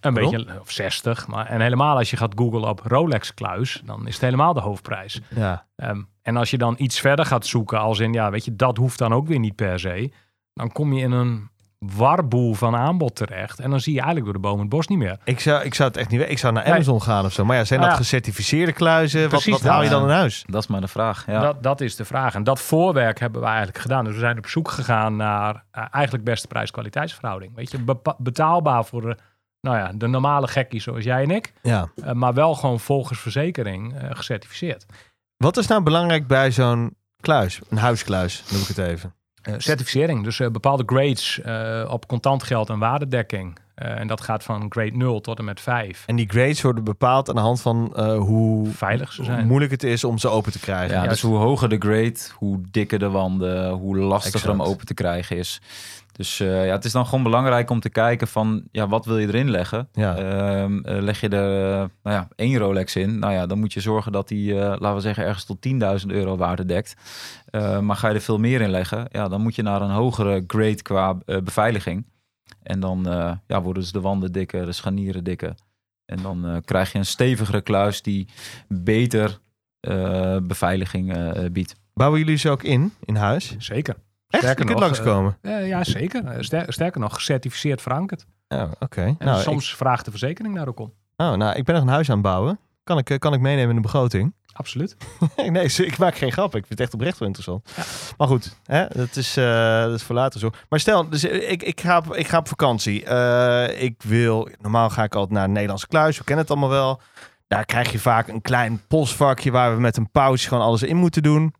Een 0.00 0.14
Waarom? 0.14 0.32
beetje, 0.32 0.60
of 0.60 0.70
60. 0.70 1.26
Maar, 1.26 1.46
en 1.46 1.60
helemaal 1.60 1.96
als 1.96 2.10
je 2.10 2.16
gaat 2.16 2.32
googlen 2.36 2.68
op 2.68 2.80
Rolex 2.84 3.34
kluis, 3.34 3.82
dan 3.84 4.06
is 4.06 4.12
het 4.14 4.22
helemaal 4.22 4.52
de 4.54 4.60
hoofdprijs. 4.60 5.20
ja. 5.34 5.66
Ehm, 5.76 6.02
en 6.22 6.36
als 6.36 6.50
je 6.50 6.58
dan 6.58 6.74
iets 6.78 7.00
verder 7.00 7.24
gaat 7.24 7.46
zoeken, 7.46 7.78
als 7.80 7.98
in, 7.98 8.12
ja, 8.12 8.30
weet 8.30 8.44
je, 8.44 8.56
dat 8.56 8.76
hoeft 8.76 8.98
dan 8.98 9.12
ook 9.14 9.26
weer 9.26 9.38
niet 9.38 9.54
per 9.56 9.80
se. 9.80 10.12
Dan 10.52 10.72
kom 10.72 10.92
je 10.92 11.02
in 11.02 11.12
een 11.12 11.50
warboel 11.96 12.54
van 12.54 12.76
aanbod 12.76 13.14
terecht. 13.14 13.60
En 13.60 13.70
dan 13.70 13.80
zie 13.80 13.92
je 13.92 14.00
eigenlijk 14.00 14.32
door 14.32 14.42
de 14.42 14.48
boom 14.48 14.60
het 14.60 14.68
bos 14.68 14.86
niet 14.86 14.98
meer. 14.98 15.18
Ik 15.24 15.40
zou, 15.40 15.64
ik 15.64 15.74
zou 15.74 15.88
het 15.88 15.98
echt 15.98 16.08
niet 16.08 16.18
weten. 16.18 16.32
Ik 16.32 16.38
zou 16.38 16.52
naar 16.52 16.64
Nee. 16.64 16.72
Amazon 16.72 17.02
gaan 17.02 17.24
of 17.24 17.32
zo. 17.32 17.44
Maar 17.44 17.56
ja, 17.56 17.64
zijn 17.64 17.80
dat 17.80 17.90
ja. 17.90 17.96
gecertificeerde 17.96 18.72
kluizen? 18.72 19.20
Wat, 19.20 19.28
Precies 19.28 19.52
wat 19.52 19.62
haal 19.62 19.82
je 19.82 19.88
dan 19.88 20.02
in 20.02 20.08
huis? 20.08 20.44
Dat 20.46 20.62
is 20.62 20.68
maar 20.68 20.80
de 20.80 20.88
vraag. 20.88 21.26
Ja. 21.26 21.40
Dat, 21.40 21.62
dat 21.62 21.80
is 21.80 21.96
de 21.96 22.04
vraag. 22.04 22.34
En 22.34 22.44
dat 22.44 22.60
voorwerk 22.60 23.20
hebben 23.20 23.40
we 23.40 23.46
eigenlijk 23.46 23.78
gedaan. 23.78 24.04
Dus 24.04 24.14
we 24.14 24.20
zijn 24.20 24.38
op 24.38 24.46
zoek 24.46 24.70
gegaan 24.70 25.16
naar 25.16 25.64
eh, 25.70 25.84
eigenlijk 25.90 26.24
beste 26.24 26.46
prijs-kwaliteitsverhouding. 26.46 27.54
Weet 27.54 27.70
je, 27.70 27.78
bepa- 27.78 28.16
betaalbaar 28.18 28.84
voor 28.84 29.00
de, 29.02 29.16
nou 29.60 29.76
ja, 29.76 29.90
de 29.94 30.06
normale 30.06 30.48
gekkies 30.48 30.84
zoals 30.84 31.04
jij 31.04 31.22
en 31.22 31.30
ik. 31.30 31.52
Ja. 31.62 31.88
eh, 32.04 32.12
maar 32.12 32.34
wel 32.34 32.54
gewoon 32.54 32.80
volgens 32.80 33.18
verzekering 33.20 33.94
eh, 33.98 34.10
gecertificeerd. 34.12 34.86
Wat 35.36 35.56
is 35.56 35.66
nou 35.66 35.82
belangrijk 35.82 36.26
bij 36.26 36.50
zo'n 36.50 36.96
kluis? 37.20 37.60
Een 37.70 37.78
huiskluis, 37.78 38.44
noem 38.50 38.60
ik 38.60 38.68
het 38.68 38.78
even. 38.78 39.14
Eh, 39.46 39.54
certificering, 39.58 40.24
dus 40.24 40.40
eh, 40.40 40.48
bepaalde 40.48 40.82
grades 40.86 41.40
eh, 41.40 41.88
op 41.90 42.06
contant 42.06 42.42
geld 42.42 42.68
en 42.68 42.78
waardedekking. 42.78 43.58
Eh, 43.76 43.98
en 44.00 44.06
dat 44.06 44.20
gaat 44.20 44.44
van 44.44 44.66
grade 44.68 44.96
0 44.96 45.20
tot 45.20 45.38
en 45.38 45.44
met 45.44 45.60
5. 45.60 46.02
En 46.06 46.16
die 46.16 46.28
grades 46.28 46.62
worden 46.62 46.84
bepaald 46.84 47.28
aan 47.28 47.34
de 47.34 47.40
hand 47.40 47.60
van 47.60 47.92
eh, 47.96 48.18
hoe, 48.18 48.68
Veilig 48.68 49.12
ze 49.12 49.22
hoe 49.22 49.30
zijn. 49.30 49.46
moeilijk 49.46 49.70
het 49.70 49.82
is 49.82 50.04
om 50.04 50.18
ze 50.18 50.28
open 50.28 50.52
te 50.52 50.60
krijgen. 50.60 50.96
Ja, 50.96 51.02
Ja, 51.02 51.08
dus 51.08 51.20
hoe 51.20 51.36
hoger 51.36 51.68
de 51.68 51.76
grade, 51.78 52.16
hoe 52.34 52.60
dikker 52.70 52.98
de 52.98 53.08
wanden, 53.08 53.70
hoe 53.70 53.96
lastiger 53.96 54.48
hem 54.48 54.62
open 54.62 54.86
te 54.86 54.94
krijgen 54.94 55.36
is. 55.36 55.60
Dus 56.12 56.40
eh, 56.40 56.66
ja, 56.66 56.72
het 56.72 56.84
is 56.84 56.92
dan 56.92 57.04
gewoon 57.04 57.22
belangrijk 57.22 57.70
om 57.70 57.80
te 57.80 57.88
kijken 57.88 58.28
van, 58.28 58.62
ja, 58.72 58.88
wat 58.88 59.04
wil 59.04 59.18
je 59.18 59.26
erin 59.26 59.50
leggen? 59.50 59.88
Ja. 59.92 60.16
Ehm, 60.16 60.78
eh, 60.78 61.02
leg 61.02 61.20
je 61.20 61.28
er 61.28 61.76
nou 62.02 62.16
ja, 62.16 62.28
één 62.36 62.58
Rolex 62.58 62.96
in, 62.96 63.18
nou 63.18 63.32
ja, 63.32 63.46
dan 63.46 63.58
moet 63.58 63.72
je 63.72 63.80
zorgen 63.80 64.12
dat 64.12 64.28
die, 64.28 64.52
eh, 64.52 64.58
laten 64.58 64.94
we 64.94 65.00
zeggen, 65.00 65.24
ergens 65.24 65.44
tot 65.44 65.60
10.000 65.60 66.12
euro 66.12 66.36
waarde 66.36 66.64
dekt. 66.64 66.96
Eh, 67.50 67.78
maar 67.78 67.96
ga 67.96 68.08
je 68.08 68.14
er 68.14 68.20
veel 68.20 68.38
meer 68.38 68.60
in 68.60 68.70
leggen, 68.70 69.06
ja, 69.10 69.28
dan 69.28 69.40
moet 69.40 69.54
je 69.54 69.62
naar 69.62 69.82
een 69.82 69.90
hogere 69.90 70.44
grade 70.46 70.82
qua 70.82 71.16
eh, 71.26 71.36
beveiliging. 71.42 72.04
En 72.66 72.80
dan 72.80 73.08
eh, 73.08 73.32
ja, 73.46 73.62
worden 73.62 73.82
dus 73.82 73.92
de 73.92 74.00
wanden 74.00 74.32
dikker, 74.32 74.66
de 74.66 74.72
scharnieren 74.72 75.24
dikker. 75.24 75.54
En 76.04 76.22
dan 76.22 76.46
eh, 76.46 76.56
krijg 76.64 76.92
je 76.92 76.98
een 76.98 77.06
stevigere 77.06 77.60
kluis 77.60 78.02
die 78.02 78.28
beter 78.68 79.38
eh, 79.80 80.36
beveiliging 80.42 81.12
eh, 81.16 81.50
biedt. 81.52 81.74
Bouwen 81.94 82.18
jullie 82.20 82.36
ze 82.36 82.50
ook 82.50 82.62
in, 82.62 82.92
in 83.04 83.16
huis? 83.16 83.54
Zeker. 83.58 83.94
Echt? 84.28 84.42
Sterker 84.42 84.48
je 84.48 84.54
kunt 84.54 84.68
nog, 84.68 84.80
langskomen? 84.80 85.38
Eh, 85.40 85.68
ja, 85.68 85.84
zeker. 85.84 86.44
Ster- 86.44 86.72
sterker 86.72 87.00
nog, 87.00 87.14
gecertificeerd 87.14 87.82
verankerd. 87.82 88.26
Ja, 88.48 88.70
oké. 88.78 89.02
En 89.02 89.16
Nou, 89.18 89.42
soms 89.42 89.74
vraagt 89.76 90.04
de 90.04 90.10
verzekering 90.10 90.54
daar 90.54 90.68
ook 90.68 90.78
om. 90.80 90.86
ik, 90.86 90.92
oh, 91.26 91.32
nou, 91.34 91.56
ik 91.56 91.64
ben 91.64 91.74
nog 91.74 91.84
een 91.84 91.90
huis 91.90 92.08
aan 92.08 92.14
het 92.18 92.24
bouwen. 92.24 92.58
Kan 92.84 92.98
ik, 92.98 93.16
kan 93.18 93.34
ik 93.34 93.40
meenemen 93.40 93.68
in 93.70 93.76
de 93.76 93.80
begroting? 93.82 94.34
Absoluut. 94.56 94.96
nee, 95.50 95.64
ik 95.64 95.98
maak 95.98 96.16
geen 96.16 96.32
grap. 96.32 96.46
Ik 96.46 96.66
vind 96.66 96.68
het 96.68 96.80
echt 96.80 96.94
oprecht 96.94 97.18
wel 97.18 97.28
interessant. 97.28 97.70
Maar 98.16 98.28
goed, 98.28 98.58
hè, 98.64 98.86
dat, 98.88 99.16
is, 99.16 99.36
eh, 99.36 99.80
dat 99.80 99.94
is 99.94 100.02
voor 100.02 100.14
later 100.14 100.40
zo. 100.40 100.50
Maar 100.68 100.80
stel, 100.80 101.08
dus 101.08 101.24
eh, 101.24 101.50
ik, 101.50 101.62
ik, 101.62 101.80
ga, 101.80 101.98
op, 101.98 102.14
ik 102.14 102.28
ga 102.28 102.38
op 102.38 102.48
vakantie. 102.48 103.04
Eh, 103.04 103.82
ik 103.82 104.02
wil, 104.02 104.48
normaal 104.60 104.90
ga 104.90 105.02
ik 105.02 105.14
altijd 105.14 105.34
naar 105.34 105.44
een 105.44 105.52
Nederlandse 105.52 105.86
kluis. 105.86 106.18
We 106.18 106.24
kennen 106.24 106.44
het 106.44 106.52
allemaal 106.52 106.70
wel. 106.70 107.00
Daar 107.46 107.64
krijg 107.64 107.92
je 107.92 107.98
vaak 107.98 108.28
een 108.28 108.40
klein 108.40 108.82
postvakje 108.88 109.50
waar 109.50 109.74
we 109.74 109.80
met 109.80 109.96
een 109.96 110.10
pouch 110.10 110.42
gewoon 110.42 110.64
alles 110.64 110.82
in 110.82 110.96
moeten 110.96 111.22
doen. 111.22 111.54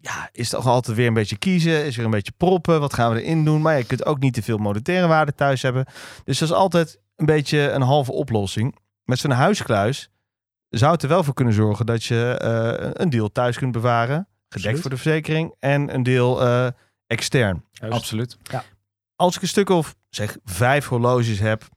Ja, 0.00 0.28
is 0.32 0.48
toch 0.48 0.66
altijd 0.66 0.96
weer 0.96 1.06
een 1.06 1.14
beetje 1.14 1.38
kiezen. 1.38 1.84
Is 1.84 1.96
weer 1.96 2.04
een 2.04 2.10
beetje 2.10 2.32
proppen. 2.36 2.80
Wat 2.80 2.94
gaan 2.94 3.12
we 3.12 3.22
erin 3.22 3.44
doen? 3.44 3.62
Maar 3.62 3.78
je 3.78 3.84
kunt 3.84 4.06
ook 4.06 4.18
niet 4.18 4.34
te 4.34 4.42
veel 4.42 4.58
monetaire 4.58 5.06
waarde 5.06 5.34
thuis 5.34 5.62
hebben. 5.62 5.86
Dus 6.24 6.38
dat 6.38 6.48
is 6.48 6.54
altijd 6.54 7.00
een 7.16 7.26
beetje 7.26 7.70
een 7.70 7.82
halve 7.82 8.12
oplossing. 8.12 8.76
Met 9.04 9.18
zo'n 9.18 9.30
huiskluis 9.30 10.11
zou 10.78 10.92
het 10.92 11.02
er 11.02 11.08
wel 11.08 11.24
voor 11.24 11.34
kunnen 11.34 11.54
zorgen 11.54 11.86
dat 11.86 12.04
je 12.04 12.38
eh, 12.38 12.90
een 12.92 13.10
deel 13.10 13.32
thuis 13.32 13.58
kunt 13.58 13.72
bewaren. 13.72 14.16
Gedekt 14.16 14.54
Absoluut. 14.54 14.80
voor 14.80 14.90
de 14.90 14.96
verzekering. 14.96 15.54
En 15.58 15.94
een 15.94 16.02
deel 16.02 16.42
eh, 16.42 16.66
extern. 17.06 17.64
Absoluut. 17.88 18.38
Als 19.16 19.36
ik 19.36 19.42
een 19.42 19.48
stuk 19.48 19.68
of 19.68 19.94
zeg 20.10 20.36
vijf 20.44 20.86
horloges 20.86 21.38
heb. 21.38 21.68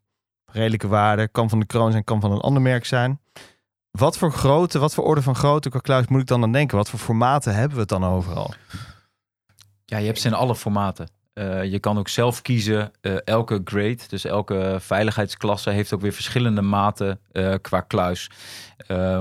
Redelijke 0.51 0.87
waarde. 0.87 1.27
Kan 1.27 1.49
van 1.49 1.59
de 1.59 1.65
kroon 1.65 1.91
zijn, 1.91 2.03
kan 2.03 2.21
van 2.21 2.31
een 2.31 2.39
ander 2.39 2.61
merk 2.61 2.85
zijn. 2.85 3.21
Wat 3.91 4.17
voor 4.17 4.31
grootte, 4.31 4.79
wat 4.79 4.93
voor 4.93 5.03
orde 5.03 5.21
van 5.21 5.35
grootte 5.35 5.81
kluis 5.81 6.07
moet 6.07 6.21
ik 6.21 6.27
dan 6.27 6.43
aan 6.43 6.51
denken? 6.51 6.77
Wat 6.77 6.89
voor 6.89 6.99
formaten 6.99 7.55
hebben 7.55 7.73
we 7.73 7.79
het 7.79 7.89
dan 7.89 8.05
overal? 8.05 8.53
Ja, 9.85 9.97
je 9.97 10.05
hebt 10.05 10.19
ze 10.19 10.27
in 10.27 10.33
alle 10.33 10.55
formaten. 10.55 11.09
Eh, 11.35 11.63
je 11.63 11.79
kan 11.79 11.97
ook 11.97 12.07
zelf 12.07 12.41
kiezen. 12.41 12.91
eh, 13.01 13.15
elke 13.23 13.61
grade, 13.65 13.97
dus 14.07 14.25
elke 14.25 14.77
veiligheidsklasse, 14.79 15.69
heeft 15.69 15.93
ook 15.93 16.01
weer 16.01 16.13
verschillende 16.13 16.61
maten 16.61 17.19
eh, 17.31 17.53
qua 17.61 17.81
kluis. 17.81 18.29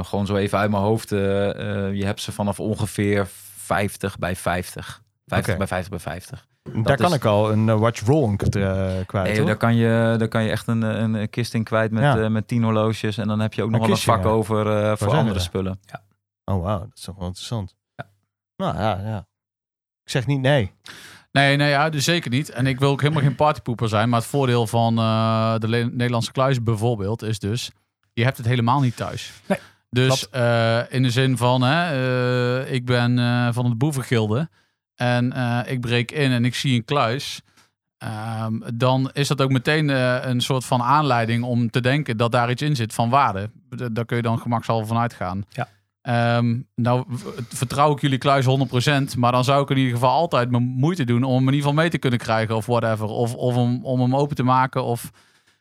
Gewoon 0.02 0.26
zo 0.26 0.36
even 0.36 0.58
uit 0.58 0.70
mijn 0.70 0.82
hoofd. 0.82 1.08
je 1.08 2.02
hebt 2.04 2.20
ze 2.20 2.32
vanaf 2.32 2.60
ongeveer 2.60 3.26
50 3.56 4.18
bij 4.18 4.36
50. 4.36 5.02
50 5.26 5.48
Oké. 5.48 5.58
bij 5.58 5.66
50 5.66 5.90
bij 5.90 5.98
50. 5.98 6.46
Daar 6.82 6.96
kan 6.96 7.14
ik 7.14 7.24
al 7.24 7.52
een 7.52 7.78
watch 7.78 8.00
eh, 8.00 9.06
kwijt. 9.06 9.26
Nee, 9.26 9.36
hoor. 9.36 9.46
daar, 9.46 9.56
kan 9.56 9.74
je, 9.74 10.14
daar 10.18 10.28
kan 10.28 10.42
je 10.44 10.50
echt 10.50 10.66
een, 10.66 10.82
een, 10.82 11.30
kist 11.30 11.54
in 11.54 11.64
kwijt 11.64 11.90
met, 11.90 12.02
Ja. 12.02 12.28
met 12.28 12.48
10 12.48 12.62
horloges. 12.62 13.18
En 13.18 13.28
dan 13.28 13.40
heb 13.40 13.54
je 13.54 13.62
ook 13.62 13.70
nog 13.70 13.80
wel 13.80 13.90
een 13.90 13.96
vak 13.96 14.22
ja. 14.22 14.28
over 14.28 14.98
voor 14.98 15.14
andere 15.14 15.38
spullen. 15.38 15.80
Oh, 16.44 16.62
wauw. 16.62 16.78
Dat 16.78 16.90
is 16.94 17.02
toch 17.02 17.16
wel 17.16 17.26
interessant. 17.26 17.76
Nou 18.56 18.76
ja, 18.76 19.00
ja. 19.04 19.26
Ik 20.04 20.10
zeg 20.10 20.26
niet 20.26 20.40
nee. 20.40 20.72
Nee, 21.34 21.56
nee, 21.56 21.68
ja, 21.70 21.90
dus 21.90 22.04
zeker 22.04 22.30
niet. 22.30 22.50
En 22.50 22.66
ik 22.66 22.78
wil 22.78 22.90
ook 22.90 23.00
helemaal 23.00 23.22
geen 23.22 23.34
partypoeper 23.34 23.88
zijn. 23.88 24.08
Maar 24.08 24.20
het 24.20 24.28
voordeel 24.28 24.66
van 24.66 24.98
eh, 24.98 25.54
de 25.58 25.68
Nederlandse 25.92 26.32
kluis 26.32 26.62
bijvoorbeeld 26.62 27.22
is 27.22 27.38
dus... 27.38 27.70
Je 28.12 28.24
hebt 28.24 28.36
het 28.36 28.46
helemaal 28.46 28.80
niet 28.80 28.96
thuis. 28.96 29.32
Nee, 29.46 29.58
dus 29.90 30.30
eh, 30.30 30.80
in 30.88 31.02
de 31.02 31.10
zin 31.10 31.36
van, 31.36 31.62
hè, 31.62 31.82
eh, 32.62 32.72
ik 32.72 32.84
ben 32.84 33.18
van 33.54 33.64
het 33.64 33.78
boevengilde. 33.78 34.48
en 34.94 35.32
ik 35.66 35.80
breek 35.80 36.10
in 36.12 36.30
en 36.32 36.44
ik 36.44 36.54
zie 36.54 36.74
een 36.76 36.84
kluis, 36.84 37.40
ehm, 37.98 38.54
dan 38.74 39.10
is 39.12 39.28
dat 39.28 39.40
ook 39.42 39.50
meteen 39.50 39.88
een 40.28 40.40
soort 40.40 40.64
van 40.64 40.82
aanleiding 40.82 41.44
om 41.44 41.70
te 41.70 41.80
denken 41.80 42.16
dat 42.16 42.32
daar 42.32 42.50
iets 42.50 42.62
in 42.62 42.76
zit 42.76 42.94
van 42.94 43.10
waarde. 43.10 43.50
D- 43.76 43.94
Daar 43.94 44.04
kun 44.04 44.16
je 44.16 44.22
dan 44.22 44.38
gemakshalve 44.38 44.86
van 44.86 44.96
uitgaan. 44.98 45.44
Ja. 45.48 45.68
Ehm, 46.04 46.60
nou 46.74 47.04
vertrouw 47.48 47.92
ik 47.92 48.00
jullie 48.00 48.18
kluis 48.18 48.44
100%, 48.44 49.16
maar 49.16 49.32
dan 49.32 49.44
zou 49.44 49.62
ik 49.62 49.70
in 49.70 49.76
ieder 49.76 49.92
geval 49.92 50.10
altijd 50.10 50.50
mijn 50.50 50.62
moeite 50.62 51.04
doen 51.04 51.22
om 51.22 51.30
hem 51.34 51.40
in 51.40 51.54
ieder 51.54 51.60
geval 51.60 51.82
mee 51.82 51.90
te 51.90 51.98
kunnen 51.98 52.18
krijgen 52.18 52.56
of 52.56 52.66
whatever. 52.66 53.06
Of, 53.06 53.34
of 53.34 53.56
om, 53.56 53.84
om 53.84 54.00
hem 54.00 54.16
open 54.16 54.36
te 54.36 54.42
maken 54.42 54.84
of 54.84 55.10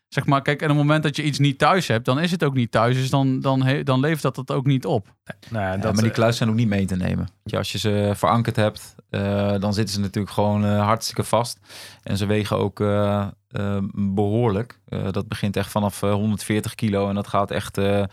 zeg 0.07 0.25
maar, 0.25 0.41
kijk, 0.41 0.61
en 0.61 0.69
op 0.69 0.75
het 0.75 0.85
moment 0.85 1.03
dat 1.03 1.15
je 1.15 1.23
iets 1.23 1.39
niet 1.39 1.57
thuis 1.57 1.87
hebt, 1.87 2.05
dan 2.05 2.19
is 2.19 2.31
het 2.31 2.43
ook 2.43 2.53
niet 2.53 2.71
thuis. 2.71 2.95
Dus 2.95 3.09
dan, 3.09 3.39
dan, 3.39 3.81
dan 3.83 3.99
levert 3.99 4.21
dat 4.21 4.35
het 4.35 4.51
ook 4.51 4.65
niet 4.65 4.85
op. 4.85 5.07
Nou 5.49 5.65
ja, 5.65 5.71
Ja, 5.71 5.77
dat, 5.77 5.83
maar 5.83 6.01
die 6.01 6.11
eh, 6.11 6.17
kluis 6.17 6.37
zijn 6.37 6.49
ook 6.49 6.55
niet 6.55 6.67
mee 6.67 6.85
te 6.85 6.95
nemen. 6.95 7.27
Als 7.43 7.71
je 7.71 7.77
ze 7.77 8.11
verankerd 8.15 8.55
hebt, 8.55 8.95
eh, 9.09 9.59
dan 9.59 9.73
zitten 9.73 9.93
ze 9.93 9.99
natuurlijk 9.99 10.33
gewoon 10.33 10.65
eh, 10.65 10.85
hartstikke 10.85 11.23
vast. 11.23 11.59
En 12.03 12.17
ze 12.17 12.25
wegen 12.25 12.57
ook 12.57 12.79
eh, 12.79 13.27
eh, 13.53 13.77
behoorlijk. 13.95 14.79
Eh, 14.85 15.11
dat 15.11 15.27
begint 15.27 15.57
echt 15.57 15.71
vanaf 15.71 16.03
eh, 16.03 16.13
140 16.13 16.75
kilo 16.75 17.09
en 17.09 17.15
dat 17.15 17.27
gaat 17.27 17.51
echt 17.51 17.77
eh, 17.77 18.03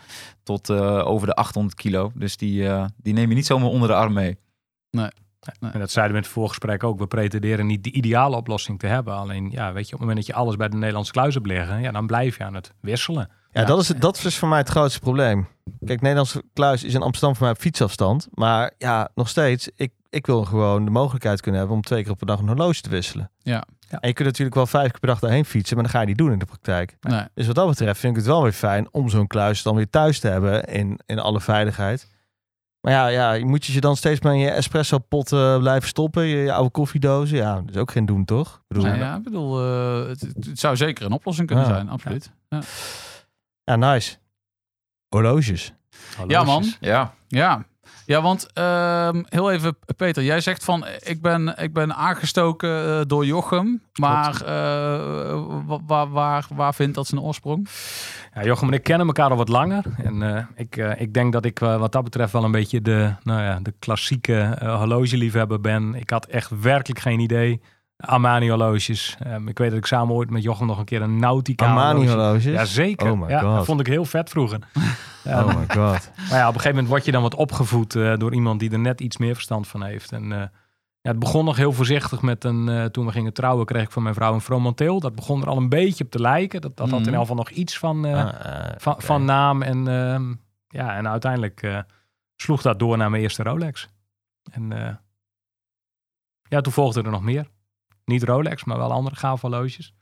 tot 0.43 0.69
eh, 0.69 1.07
over 1.07 1.27
de 1.27 1.33
800 1.35 1.75
kilo. 1.75 2.11
Dus 2.15 2.37
die, 2.37 2.67
eh, 2.67 2.85
die 2.97 3.13
neem 3.13 3.29
je 3.29 3.35
niet 3.35 3.45
zomaar 3.45 3.69
onder 3.69 3.87
de 3.87 3.95
arm 3.95 4.13
mee. 4.13 4.37
En 5.59 5.79
dat 5.79 5.91
zeiden 5.91 6.13
we 6.15 6.19
in 6.21 6.23
het 6.25 6.33
voorgesprek 6.33 6.83
ook. 6.83 6.99
We 6.99 7.07
pretenderen 7.07 7.65
niet 7.67 7.83
de 7.83 7.91
ideale 7.91 8.35
oplossing 8.35 8.79
te 8.79 8.87
hebben. 8.87 9.13
Alleen, 9.13 9.49
ja, 9.51 9.73
weet 9.73 9.87
je, 9.87 9.93
op 9.93 9.99
het 9.99 10.07
moment 10.07 10.17
dat 10.17 10.25
je 10.25 10.33
alles 10.41 10.55
bij 10.55 10.69
de 10.69 10.77
Nederlandse 10.77 11.11
kluis 11.11 11.33
hebt 11.33 11.45
liggen, 11.47 11.81
ja, 11.81 11.91
dan 11.91 12.07
blijf 12.07 12.37
je 12.37 12.43
aan 12.43 12.53
het 12.53 12.73
wisselen. 12.81 13.29
Ja, 13.51 13.63
Dat, 13.63 13.79
is, 13.81 13.87
het- 13.87 14.01
dat 14.01 14.23
is 14.23 14.37
voor 14.37 14.47
mij 14.49 14.57
het 14.57 14.69
grootste 14.69 14.99
probleem. 14.99 15.47
Kijk, 15.85 16.01
Nederlandse 16.01 16.43
kluis 16.53 16.83
is 16.83 16.93
in 16.93 17.01
Amsterdam 17.01 17.35
voor 17.35 17.43
mij 17.45 17.55
op 17.55 17.61
fietsafstand. 17.61 18.27
Maar 18.33 18.71
ja, 18.77 19.09
nog 19.15 19.29
steeds, 19.29 19.69
ik, 19.75 19.91
ik 20.09 20.25
wil 20.25 20.43
gewoon 20.45 20.85
de 20.85 20.91
mogelijkheid 20.91 21.41
kunnen 21.41 21.59
hebben 21.59 21.77
om 21.77 21.83
twee 21.83 22.03
keer 22.03 22.11
op 22.11 22.21
een 22.21 22.27
dag 22.27 22.39
een 22.39 22.47
horloge 22.47 22.81
te 22.81 22.89
wisselen. 22.89 23.31
Ja. 23.39 23.63
Ja. 23.91 23.99
En 23.99 24.07
je 24.07 24.13
kunt 24.13 24.27
natuurlijk 24.27 24.55
wel 24.55 24.67
vijf 24.67 24.89
keer 24.91 24.99
per 24.99 25.09
dag 25.09 25.19
daarheen 25.19 25.45
fietsen, 25.45 25.75
maar 25.75 25.83
dan 25.85 25.93
ga 25.93 26.01
je 26.01 26.07
niet 26.07 26.17
doen 26.17 26.31
in 26.31 26.39
de 26.39 26.45
praktijk. 26.45 26.97
Nee. 27.01 27.23
Dus 27.33 27.45
wat 27.47 27.55
dat 27.55 27.67
betreft 27.67 27.99
vind 27.99 28.11
ik 28.11 28.17
het 28.19 28.27
wel 28.27 28.43
weer 28.43 28.51
fijn 28.51 28.87
om 28.91 29.09
zo'n 29.09 29.27
kluis 29.27 29.61
dan 29.63 29.75
weer 29.75 29.89
thuis 29.89 30.19
te 30.19 30.27
hebben 30.27 30.63
in, 30.63 30.99
in 31.05 31.19
alle 31.19 31.41
veiligheid. 31.41 32.07
Maar 32.81 32.93
ja, 32.93 33.07
ja, 33.07 33.45
moet 33.45 33.65
je 33.65 33.73
je 33.73 33.81
dan 33.81 33.95
steeds 33.95 34.21
maar 34.21 34.33
in 34.33 34.39
je 34.39 34.49
espresso 34.49 34.97
pot 34.97 35.31
eh, 35.31 35.57
blijven 35.57 35.87
stoppen, 35.89 36.23
je, 36.23 36.37
je 36.37 36.53
oude 36.53 36.69
koffiedozen? 36.71 37.37
Ja, 37.37 37.55
dat 37.55 37.69
is 37.69 37.75
ook 37.77 37.91
geen 37.91 38.05
doen, 38.05 38.25
toch? 38.25 38.53
Ik 38.55 38.61
bedoel, 38.67 38.83
Nou 38.83 38.97
ja, 38.97 39.15
ik 39.15 39.23
bedoel, 39.23 39.59
eh, 39.65 40.07
het, 40.07 40.21
het 40.21 40.59
zou 40.59 40.75
zeker 40.75 41.05
een 41.05 41.11
oplossing 41.11 41.47
kunnen 41.47 41.65
Ja. 41.65 41.71
zijn, 41.73 41.89
absoluut. 41.89 42.31
Ja, 42.49 42.61
ja, 43.63 43.75
nice. 43.75 44.17
Horloges. 45.09 45.73
ja 46.27 46.43
man. 46.43 46.63
Ja, 46.79 47.13
Ja, 47.27 47.65
ja 48.11 48.21
want 48.21 48.53
ehm, 48.53 49.23
heel 49.25 49.51
even, 49.51 49.77
Peter, 49.95 50.23
jij 50.23 50.41
zegt 50.41 50.63
van 50.63 50.85
ik 50.99 51.21
ben, 51.21 51.57
ik 51.57 51.73
ben 51.73 51.95
aangestoken 51.95 52.85
eh, 52.99 53.01
door 53.07 53.25
Jochem, 53.25 53.81
maar 53.99 54.41
eh, 54.41 55.43
wa- 55.65 55.79
waar, 55.87 56.09
waar, 56.09 56.45
waar 56.55 56.73
vindt 56.73 56.95
dat 56.95 57.07
zijn 57.07 57.21
oorsprong? 57.21 57.67
Ja, 58.33 58.43
Jochem 58.43 58.67
en 58.67 58.73
ik 58.73 58.83
kennen 58.83 59.07
elkaar 59.07 59.29
al 59.29 59.35
wat 59.37 59.49
langer. 59.49 59.83
En 60.03 60.35
eh, 60.35 60.43
ik, 60.55 60.75
ik 60.97 61.13
denk 61.13 61.33
dat 61.33 61.45
ik 61.45 61.59
wat 61.59 61.91
dat 61.91 62.03
betreft 62.03 62.33
wel 62.33 62.43
een 62.43 62.51
beetje 62.51 62.81
de, 62.81 63.13
nou 63.23 63.41
ja, 63.41 63.59
de 63.61 63.73
klassieke 63.79 64.57
horlogeliefhebber 64.61 65.61
ben. 65.61 65.95
Ik 65.95 66.09
had 66.09 66.25
echt 66.25 66.61
werkelijk 66.61 66.99
geen 66.99 67.19
idee. 67.19 67.61
Armani 68.01 68.49
horloges. 68.49 69.17
Ehm, 69.19 69.47
ik 69.47 69.57
weet 69.57 69.69
dat 69.69 69.77
ik 69.79 69.85
samen 69.85 70.15
ooit 70.15 70.29
met 70.29 70.43
Jochem 70.43 70.67
nog 70.67 70.77
een 70.79 70.85
keer 70.85 71.01
een 71.01 71.19
Nautica 71.19 71.65
Armani 71.67 71.99
horloge- 72.07 72.17
horloges? 72.17 72.43
Jazeker. 72.53 73.11
Oh 73.11 73.19
my 73.21 73.29
ja, 73.29 73.39
god. 73.39 73.55
dat 73.55 73.65
vond 73.65 73.79
ik 73.79 73.87
heel 73.87 74.05
vet 74.05 74.29
vroeger. 74.29 74.59
Oh 75.25 75.47
my 75.47 75.65
god. 75.67 76.11
Maar 76.29 76.37
ja, 76.39 76.47
op 76.47 76.53
een 76.53 76.61
gegeven 76.61 76.69
moment 76.69 76.87
word 76.87 77.05
je 77.05 77.11
dan 77.11 77.21
wat 77.21 77.35
opgevoed 77.35 77.95
eh, 77.95 78.17
door 78.17 78.33
iemand 78.33 78.59
die 78.59 78.71
er 78.71 78.79
net 78.79 79.01
iets 79.01 79.17
meer 79.17 79.33
verstand 79.33 79.67
van 79.67 79.83
heeft. 79.83 80.11
En 80.11 80.31
eh, 80.31 80.37
ja, 81.01 81.09
het 81.09 81.19
begon 81.19 81.45
nog 81.45 81.55
heel 81.57 81.71
voorzichtig 81.73 82.21
met 82.21 82.43
een, 82.43 82.69
eh, 82.69 82.85
toen 82.85 83.05
we 83.05 83.11
gingen 83.11 83.33
trouwen, 83.33 83.65
kreeg 83.65 83.83
ik 83.83 83.91
van 83.91 84.03
mijn 84.03 84.15
vrouw 84.15 84.33
een 84.33 84.41
Fromantil. 84.41 84.99
Dat 84.99 85.15
begon 85.15 85.41
er 85.41 85.47
al 85.47 85.57
een 85.57 85.69
beetje 85.69 86.03
op 86.03 86.11
te 86.11 86.19
lijken. 86.21 86.61
Dat, 86.61 86.77
dat 86.77 86.89
had 86.89 86.99
in 86.99 87.05
Mhm. 87.05 87.13
elk 87.13 87.21
geval 87.21 87.35
nog 87.35 87.49
iets 87.49 87.77
van, 87.77 88.05
Ah, 88.05 88.29
van, 88.77 88.95
van 89.01 89.25
naam. 89.25 89.61
En, 89.61 89.87
ehm, 89.87 90.33
ja, 90.67 90.95
en 90.95 91.07
uiteindelijk 91.07 91.83
sloeg 92.35 92.61
dat 92.61 92.79
door 92.79 92.97
naar 92.97 93.09
mijn 93.09 93.21
eerste 93.23 93.43
Rolex. 93.43 93.87
En 94.51 94.99
ja, 96.49 96.61
toen 96.61 96.73
volgde 96.73 97.01
er 97.01 97.11
nog 97.11 97.21
meer. 97.23 97.47
Niet 98.05 98.23
Rolex, 98.23 98.63
maar 98.63 98.77
wel 98.77 98.91
andere 98.91 99.15
gave 99.15 99.47
horloges. 99.47 99.93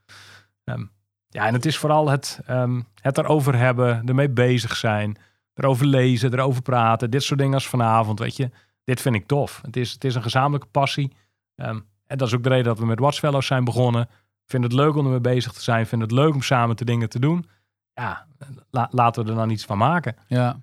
Ehm, 0.63 0.85
ja, 1.27 1.45
en 1.47 1.53
het 1.53 1.65
is 1.65 1.77
vooral 1.77 2.09
het, 2.09 2.39
ehm, 2.45 2.81
het 3.01 3.17
erover 3.17 3.55
hebben, 3.57 4.07
ermee 4.07 4.29
bezig 4.29 4.75
zijn, 4.75 5.17
erover 5.53 5.85
lezen, 5.85 6.33
erover 6.33 6.61
praten. 6.61 7.11
Dit 7.11 7.23
soort 7.23 7.39
dingen 7.39 7.53
als 7.53 7.67
vanavond, 7.67 8.19
weet 8.19 8.35
je. 8.35 8.49
Dit 8.83 9.01
vind 9.01 9.15
ik 9.15 9.25
tof. 9.27 9.59
Het 9.61 9.75
is, 9.77 9.91
het 9.91 10.03
is 10.03 10.15
een 10.15 10.21
gezamenlijke 10.21 10.67
passie. 10.67 11.11
Ehm, 11.55 11.79
en 12.07 12.17
dat 12.17 12.27
is 12.27 12.33
ook 12.33 12.43
de 12.43 12.49
reden 12.49 12.65
dat 12.65 12.79
we 12.79 12.85
met 12.85 12.99
Watchfellows 12.99 13.45
zijn 13.47 13.63
begonnen. 13.63 14.01
Ik 14.43 14.55
vind 14.55 14.63
het 14.63 14.73
leuk 14.73 14.95
om 14.95 15.05
ermee 15.05 15.19
bezig 15.21 15.51
te 15.53 15.61
zijn. 15.61 15.81
Ik 15.81 15.87
vind 15.87 16.01
het 16.01 16.11
leuk 16.11 16.33
om 16.33 16.41
samen 16.41 16.75
te 16.75 16.85
dingen 16.85 17.09
te 17.09 17.19
doen. 17.19 17.49
Ja, 17.93 18.27
la- 18.69 18.87
laten 18.91 19.23
we 19.23 19.29
er 19.29 19.35
dan 19.35 19.49
iets 19.49 19.65
van 19.65 19.77
maken. 19.77 20.15
Ja, 20.27 20.59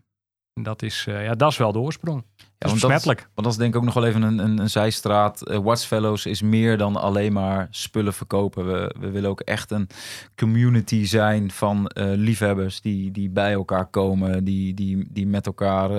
En 0.55 0.63
dat 0.63 0.83
is, 0.83 1.05
eh, 1.07 1.25
ja, 1.25 1.35
dat 1.35 1.51
is 1.51 1.57
wel 1.57 1.73
de 1.73 1.79
oorsprong. 1.79 2.25
Ja, 2.59 2.69
want 2.69 2.81
dat 2.81 2.91
is 2.91 2.97
dat 2.97 3.01
is- 3.01 3.07
besmettelijk. 3.07 3.21
Want 3.35 3.47
dat 3.47 3.53
is 3.53 3.57
denk 3.57 3.71
ik 3.75 3.77
ook 3.81 3.85
nog 3.85 3.95
wel 3.95 4.05
even 4.07 4.23
een, 4.23 4.39
een, 4.39 4.59
een 4.59 4.71
zijstraat. 4.71 5.43
Eh, 5.43 5.59
Watchfellows 5.59 6.27
is 6.27 6.43
meer 6.43 6.79
dan 6.79 6.97
alleen 6.97 7.33
maar 7.33 7.67
spullen 7.71 8.13
verkopen. 8.15 8.67
We, 8.67 8.95
we 9.01 9.11
willen 9.11 9.31
ook 9.31 9.41
echt 9.41 9.71
een 9.71 9.89
community 10.37 11.05
zijn 11.05 11.51
van 11.51 11.87
eh, 11.87 12.05
liefhebbers 12.07 12.81
die, 12.81 13.11
die 13.11 13.29
bij 13.31 13.53
elkaar 13.53 13.87
komen. 13.87 14.45
Die, 14.45 14.75
die, 14.75 15.07
die 15.11 15.27
met 15.27 15.47
elkaar 15.47 15.91
eh, 15.91 15.97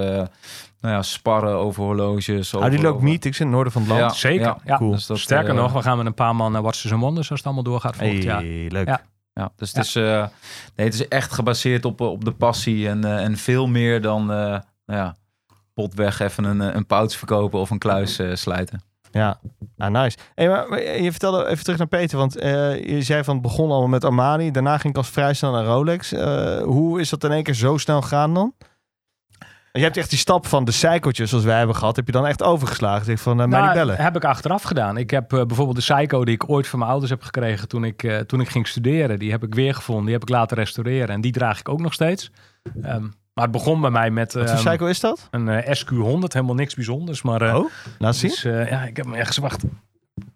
nou 0.81 0.93
ja, 0.95 1.01
sparren 1.01 1.55
over 1.55 1.83
horloges. 1.83 2.37
Over, 2.47 2.57
Houden 2.57 2.71
jullie 2.71 2.87
ook 2.87 2.95
over- 2.97 3.07
meetings 3.09 3.39
in 3.39 3.45
het 3.45 3.55
noorden 3.55 3.73
van 3.73 3.81
het 3.81 3.91
land? 3.91 4.01
Ja, 4.03 4.09
Zeker. 4.09 4.45
ja, 4.45 4.57
Ja, 4.65 4.77
cool. 4.77 4.91
Dus 4.91 5.05
dat, 5.05 5.17
Sterker 5.17 5.53
nog, 5.53 5.73
we 5.73 5.81
gaan 5.81 5.97
met 5.97 6.05
een 6.05 6.13
paar 6.13 6.35
man 6.35 6.51
naar 6.51 6.61
Watches 6.61 6.91
and 6.91 7.01
Wonders 7.01 7.29
als 7.29 7.37
het 7.39 7.47
allemaal 7.47 7.63
doorgaat 7.65 7.95
volgend 7.95 8.23
jaar. 8.23 8.41
Hey, 8.41 8.65
leuk. 8.69 8.87
Ja. 8.87 9.01
Ja, 9.33 9.51
dus 9.55 9.71
het, 9.73 9.85
Is, 9.85 9.95
eh, 9.95 10.25
nee, 10.75 10.85
het 10.85 10.93
is 10.93 11.07
echt 11.07 11.31
gebaseerd 11.33 11.85
op, 11.85 12.01
op 12.01 12.25
de 12.25 12.31
passie 12.31 12.89
en, 12.89 13.03
eh, 13.03 13.23
en 13.23 13.37
veel 13.37 13.67
meer 13.67 14.01
dan 14.01 14.31
eh, 14.31 14.59
nou 15.77 15.89
ja, 15.89 15.97
potweg 16.05 16.19
even 16.19 16.43
een, 16.43 16.61
eh, 16.61 16.75
een 16.75 16.85
pouch 16.85 17.13
verkopen 17.13 17.59
of 17.59 17.69
een 17.69 17.77
kluis 17.77 18.19
eh, 18.19 18.35
slijten. 18.35 18.81
Ja, 19.11 19.39
ah, 19.77 19.91
nice. 19.91 20.17
Hey, 20.35 20.47
maar, 20.49 20.69
maar 20.69 20.81
je 21.01 21.11
vertelde 21.11 21.47
even 21.47 21.63
terug 21.63 21.77
naar 21.77 21.87
Peter, 21.87 22.17
want 22.17 22.37
eh, 22.37 22.83
je 22.85 23.01
zei 23.01 23.23
van 23.23 23.33
het 23.33 23.43
begon 23.43 23.69
allemaal 23.69 23.87
met 23.87 24.03
Armani, 24.03 24.51
daarna 24.51 24.77
ging 24.77 24.93
ik 24.93 24.97
als 24.97 25.09
vrij 25.09 25.33
snel 25.33 25.51
naar 25.51 25.65
Rolex. 25.65 26.11
Eh, 26.11 26.61
hoe 26.61 26.99
is 26.99 27.09
dat 27.09 27.23
in 27.23 27.31
één 27.31 27.43
keer 27.43 27.53
zo 27.53 27.77
snel 27.77 28.01
gegaan 28.01 28.33
dan? 28.33 28.53
Je 29.71 29.83
hebt 29.83 29.97
echt 29.97 30.09
die 30.09 30.19
stap 30.19 30.45
van 30.47 30.65
de 30.65 30.71
cykeltjes 30.71 31.29
zoals 31.29 31.43
wij 31.43 31.57
hebben 31.57 31.75
gehad, 31.75 31.95
heb 31.95 32.05
je 32.05 32.11
dan 32.11 32.25
echt 32.27 32.43
overgeslagen? 32.43 33.05
Zeg 33.05 33.19
van, 33.19 33.31
uh, 33.31 33.37
mij 33.37 33.47
Nou, 33.47 33.63
niet 33.63 33.73
bellen. 33.73 33.95
heb 33.97 34.15
ik 34.15 34.25
achteraf 34.25 34.63
gedaan. 34.63 34.97
Ik 34.97 35.09
heb 35.09 35.33
eh, 35.33 35.45
bijvoorbeeld 35.45 35.87
de 35.87 35.93
Psycho 35.93 36.25
die 36.25 36.33
ik 36.33 36.49
ooit 36.49 36.67
van 36.67 36.79
mijn 36.79 36.91
ouders 36.91 37.11
heb 37.11 37.23
gekregen 37.23 37.67
toen 37.67 37.83
ik, 37.83 38.03
eh, 38.03 38.17
toen 38.17 38.41
ik 38.41 38.49
ging 38.49 38.67
studeren. 38.67 39.19
Die 39.19 39.31
heb 39.31 39.43
ik 39.43 39.53
weer 39.55 39.73
gevonden. 39.73 40.03
Die 40.03 40.13
heb 40.13 40.21
ik 40.21 40.29
laten 40.29 40.57
restaureren. 40.57 41.09
En 41.09 41.21
die 41.21 41.31
draag 41.31 41.59
ik 41.59 41.69
ook 41.69 41.81
nog 41.81 41.93
steeds. 41.93 42.31
Ehm, 42.81 43.07
maar 43.37 43.45
het 43.45 43.55
begon 43.55 43.81
bij 43.81 43.89
mij 43.89 44.11
met 44.11 44.33
Wat 44.33 44.49
voor 44.49 44.57
ehm, 44.57 44.67
cycle 44.67 44.89
is 44.89 44.99
dat? 44.99 45.27
een 45.31 45.47
eh, 45.49 45.81
SQ100. 45.81 46.19
Helemaal 46.27 46.55
niks 46.55 46.75
bijzonders. 46.75 47.21
Maar 47.21 47.41
eh, 47.41 47.55
oh, 47.55 47.71
laat 47.97 48.15
zien. 48.15 48.29
dus, 48.29 48.43
eh, 48.43 48.69
ja, 48.69 48.83
ik 48.83 48.97
heb 48.97 49.05
hem 49.05 49.15
ergens 49.15 49.37
wacht. 49.37 49.63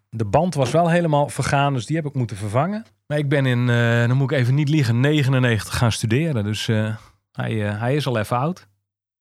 De 0.09 0.25
band 0.25 0.53
was 0.53 0.71
wel 0.71 0.89
helemaal 0.89 1.29
vergaan. 1.29 1.73
Dus 1.73 1.85
die 1.85 1.95
heb 1.95 2.05
ik 2.05 2.13
moeten 2.13 2.37
vervangen. 2.37 2.85
Maar 3.07 3.17
ik 3.17 3.29
ben 3.29 3.45
in, 3.45 3.69
eh, 3.69 4.07
dan 4.07 4.17
moet 4.17 4.31
ik 4.31 4.37
even 4.37 4.55
niet 4.55 4.69
liegen, 4.69 4.99
99 4.99 5.77
gaan 5.77 5.91
studeren. 5.91 6.43
Dus 6.43 6.67
eh, 6.67 6.95
hij, 7.31 7.67
eh, 7.67 7.79
hij 7.79 7.95
is 7.95 8.07
al 8.07 8.17
even 8.17 8.37
oud. 8.37 8.67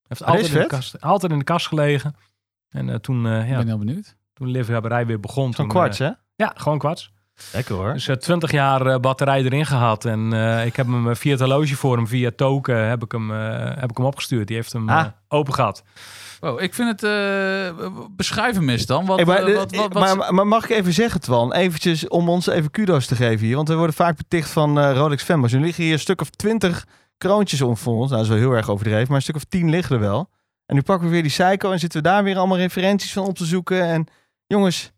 Heeft 0.09 0.21
is 0.21 0.27
altijd 0.27 0.53
in, 0.53 0.61
de 0.61 0.67
kast, 0.67 1.01
altijd 1.01 1.33
in 1.33 1.39
de 1.39 1.45
kast 1.45 1.67
gelegen. 1.67 2.15
En 2.69 2.89
eh, 2.91 2.95
toen, 2.95 3.27
eh, 3.27 3.41
ik 3.43 3.49
ja, 3.49 3.57
ben 3.57 3.67
heel 3.67 3.79
benieuwd. 3.79 4.17
toen 4.33 4.47
de 4.47 4.53
liefhebberij 4.53 5.07
weer 5.07 5.21
begon. 5.21 5.45
Zo'n 5.45 5.53
toen, 5.53 5.69
kwarts, 5.69 5.99
hè? 5.99 6.11
ja, 6.35 6.53
gewoon 6.57 6.79
kwarts. 6.79 7.13
Lekker 7.53 7.75
hoor. 7.75 7.93
Dus 7.93 8.09
eh, 8.09 8.17
20 8.17 8.51
jaar 8.53 8.87
eh, 8.87 8.99
batterij 8.99 9.43
erin 9.45 9.67
gehad. 9.67 10.05
En 10.05 10.33
eh, 10.33 10.67
ik 10.67 10.77
heb 10.77 10.87
hem 10.87 11.09
eh, 11.11 11.15
via 11.15 11.31
het 11.31 11.41
horloge 11.41 11.77
voor 11.77 11.97
hem, 11.97 12.07
via 12.07 12.31
token, 12.37 12.89
heb 12.89 13.03
ik 13.05 13.13
hem, 13.13 13.31
eh, 13.31 13.65
heb 13.81 13.91
ik 13.91 13.97
hem 13.97 14.07
opgestuurd. 14.07 14.47
Die 14.47 14.57
heeft 14.57 14.73
hem 14.73 14.89
Ah. 14.89 14.99
eh, 15.01 15.07
open 15.29 15.55
gehad. 15.55 15.83
Wow, 16.41 16.61
ik 16.63 16.75
vind 16.75 16.89
het, 17.01 17.03
eh 17.03 17.87
beschrijven 18.11 18.65
mis 18.65 18.87
dan. 18.87 19.07
Wat, 19.07 19.17
Hey, 19.17 19.25
maar, 19.27 19.43
eh, 19.45 19.55
wat, 19.57 19.75
wat, 19.77 19.93
wat- 19.93 20.17
maar, 20.17 20.35
maar 20.35 20.47
mag 20.47 20.65
ik 20.65 20.71
even 20.71 20.93
zeggen, 20.93 21.21
Twan, 21.21 21.53
eventjes 21.53 22.09
om 22.09 22.29
ons 22.29 22.47
even 22.47 22.71
kudo's 22.71 23.07
te 23.07 23.15
geven 23.17 23.47
hier, 23.47 23.57
want 23.57 23.69
we 23.69 23.75
worden 23.75 23.95
vaak 23.95 24.17
beticht 24.17 24.51
van 24.51 24.79
eh, 24.79 24.93
Rolex 24.95 25.23
fanboys. 25.23 25.53
Er 25.53 25.61
liggen 25.61 25.85
hier 25.85 25.93
een 25.93 25.99
stuk 25.99 26.21
of 26.21 26.31
twintig 26.31 26.87
kroontjes 27.19 27.61
om 27.63 27.77
voor 27.77 27.95
ons. 27.95 28.11
Nou, 28.11 28.23
dat 28.23 28.23
is 28.23 28.29
wel 28.29 28.49
heel 28.49 28.57
erg 28.57 28.71
overdreven, 28.71 29.07
maar 29.07 29.17
een 29.17 29.23
stuk 29.23 29.37
of 29.37 29.45
tien 29.45 29.71
liggen 29.71 29.95
er 29.95 30.01
wel. 30.01 30.31
En 30.67 30.75
nu 30.75 30.83
pakken 30.83 31.07
we 31.07 31.13
weer 31.13 31.23
die 31.23 31.31
Psycho 31.31 31.73
en 31.73 31.79
zitten 31.79 32.03
we 32.03 32.09
daar 32.09 32.25
weer 32.25 32.37
allemaal 32.37 32.57
referenties 32.59 33.13
van 33.13 33.25
op 33.27 33.37
te 33.37 33.45
zoeken. 33.45 33.83
En 33.85 34.07
jongens, 34.47 34.93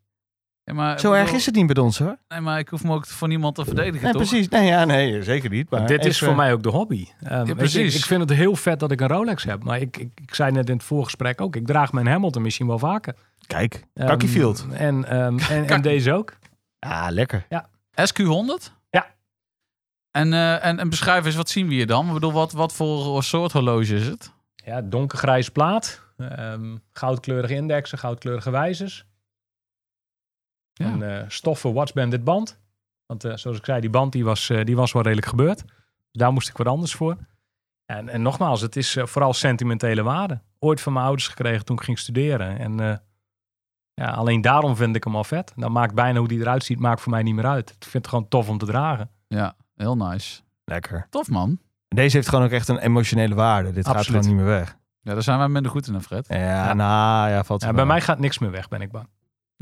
Ja, 0.65 0.73
maar, 0.75 1.01
zo 1.01 1.13
erg 1.13 1.23
bedoel- 1.23 1.39
is 1.39 1.47
het 1.47 1.55
niet 1.55 1.67
bij 1.73 1.83
ons 1.83 1.99
hoor. 1.99 2.17
Nee, 2.29 2.41
maar 2.41 2.59
ik 2.59 2.69
hoef 2.69 2.85
me 2.85 2.93
ook 2.95 3.07
voor 3.07 3.29
niemand 3.29 3.55
te 3.55 3.65
verdedigen, 3.65 4.03
Nee, 4.03 4.13
toch? 4.13 4.23
precies. 4.29 4.49
Nee, 4.49 4.67
ja, 4.67 4.85
nee, 4.85 5.23
zeker 5.23 5.51
niet. 5.51 5.71
Maar 5.71 5.87
Dit 5.87 6.05
is 6.05 6.19
voor 6.19 6.35
mij 6.37 6.53
ook 6.53 6.63
de 6.63 6.69
hobby. 6.69 7.07
Ehm, 7.23 7.47
ik- 7.49 7.57
precies. 7.57 7.95
Ik, 7.95 8.01
ik 8.01 8.07
vind 8.07 8.21
het 8.21 8.31
heel 8.39 8.57
vet 8.57 8.81
dat 8.81 8.91
ik 8.91 9.01
een 9.01 9.09
Rolex 9.09 9.45
heb. 9.45 9.65
Maar 9.65 9.81
ik, 9.81 9.97
ik, 9.97 10.11
ik 10.23 10.35
zei 10.35 10.53
net 10.53 10.69
in 10.69 10.75
het 10.77 10.85
voorgesprek 10.85 11.41
ook, 11.41 11.57
ik 11.57 11.67
draag 11.67 11.93
mijn 11.93 12.07
Hamilton 12.07 12.43
misschien 12.43 12.67
wel 12.67 12.79
vaker. 12.79 13.15
Kijk, 13.47 13.85
Ehm, 13.95 14.07
Kakkie 14.07 14.29
En, 14.73 15.05
ehm, 15.05 15.39
en, 15.51 15.67
en 15.69 15.83
deze 15.83 16.13
ook. 16.13 16.33
Ah, 16.79 17.07
lekker. 17.11 17.47
SQ100? 18.01 18.73
Ja. 18.91 19.07
En, 20.11 20.33
eh, 20.33 20.65
en, 20.65 20.79
en 20.79 20.89
beschrijf 20.89 21.25
eens, 21.25 21.35
wat 21.37 21.49
zien 21.51 21.69
we 21.69 21.75
hier 21.75 21.87
dan? 21.87 22.07
Ik 22.07 22.13
bedoel, 22.13 22.33
wat, 22.33 22.53
wat 22.53 22.73
voor 22.73 23.23
soort 23.23 23.53
horloge 23.53 23.95
is 23.95 24.07
het? 24.07 24.33
Ja, 24.55 24.81
donkergrijs 24.83 25.49
plaat. 25.49 26.01
ehm, 26.17 26.77
goudkleurige 26.93 27.55
indexen, 27.55 27.99
goudkleurige 27.99 28.51
wijzers. 28.51 29.05
Ja. 30.73 30.87
Een 30.87 31.03
eh, 31.03 31.25
stoffen 31.29 31.73
Watchband 31.73 32.25
band. 32.25 32.61
Want 33.07 33.25
eh, 33.25 33.37
zoals 33.37 33.59
ik 33.59 33.65
zei, 33.65 33.81
die 33.81 33.91
band 33.91 34.13
die 34.13 34.25
was, 34.25 34.51
eh, 34.51 34.65
die 34.65 34.77
was 34.77 34.93
wel 34.93 35.03
redelijk 35.03 35.27
gebeurd. 35.29 35.59
Dus 35.67 36.21
daar 36.23 36.33
moest 36.33 36.49
ik 36.49 36.57
wat 36.57 36.67
anders 36.67 36.95
voor. 36.95 37.17
En, 37.87 38.09
en 38.09 38.23
nogmaals, 38.23 38.61
het 38.61 38.77
is 38.77 38.97
eh, 38.97 39.07
vooral 39.07 39.33
sentimentele 39.33 40.03
waarde. 40.03 40.41
Ooit 40.59 40.81
van 40.81 40.93
mijn 40.93 41.05
ouders 41.05 41.29
gekregen 41.29 41.65
toen 41.65 41.77
ik 41.77 41.83
ging 41.83 41.99
studeren. 41.99 42.59
En 42.59 42.81
eh, 42.81 42.97
ja, 43.95 44.11
alleen 44.11 44.41
daarom 44.41 44.77
vind 44.77 44.97
ik 44.97 45.05
hem 45.05 45.17
al 45.17 45.25
vet. 45.25 45.53
Dan 45.57 45.73
maakt 45.73 45.95
bijna 45.95 46.19
hoe 46.19 46.29
die 46.29 46.41
eruit 46.41 46.65
ziet, 46.65 46.79
maakt 46.79 47.01
voor 47.01 47.13
mij 47.13 47.23
niet 47.23 47.35
meer 47.35 47.47
uit. 47.47 47.71
Ik 47.71 47.77
vind 47.83 47.93
het 47.93 48.09
gewoon 48.09 48.29
tof 48.29 48.49
om 48.49 48.59
te 48.59 48.67
dragen. 48.67 49.11
Ja, 49.29 49.55
heel 49.75 49.97
nice. 49.97 50.41
Lekker. 50.65 51.07
Tof 51.11 51.29
man. 51.29 51.59
Deze 51.89 52.17
heeft 52.17 52.29
gewoon 52.29 52.45
ook 52.45 52.51
echt 52.51 52.69
een 52.69 52.79
emotionele 52.79 53.35
waarde. 53.35 53.73
Dit 53.73 53.87
gaat 53.89 54.07
gewoon 54.07 54.27
niet 54.27 54.35
meer 54.35 54.45
weg. 54.45 54.77
Ja, 55.01 55.13
daar 55.13 55.23
zijn 55.23 55.39
wij 55.39 55.49
minder 55.49 55.71
goed 55.71 55.87
in, 55.87 56.01
Fred. 56.01 56.27
Ja, 56.29 56.37
Ja. 56.39 56.73
nou 56.73 57.31
ja, 57.31 57.45
valt 57.45 57.63
Ja, 57.63 57.73
bij 57.73 57.87
mij 57.87 58.01
gaat 58.01 58.19
niks 58.19 58.39
meer 58.39 58.51
weg, 58.51 58.69
ben 58.69 58.81
ik 58.81 58.91
bang. 58.91 59.09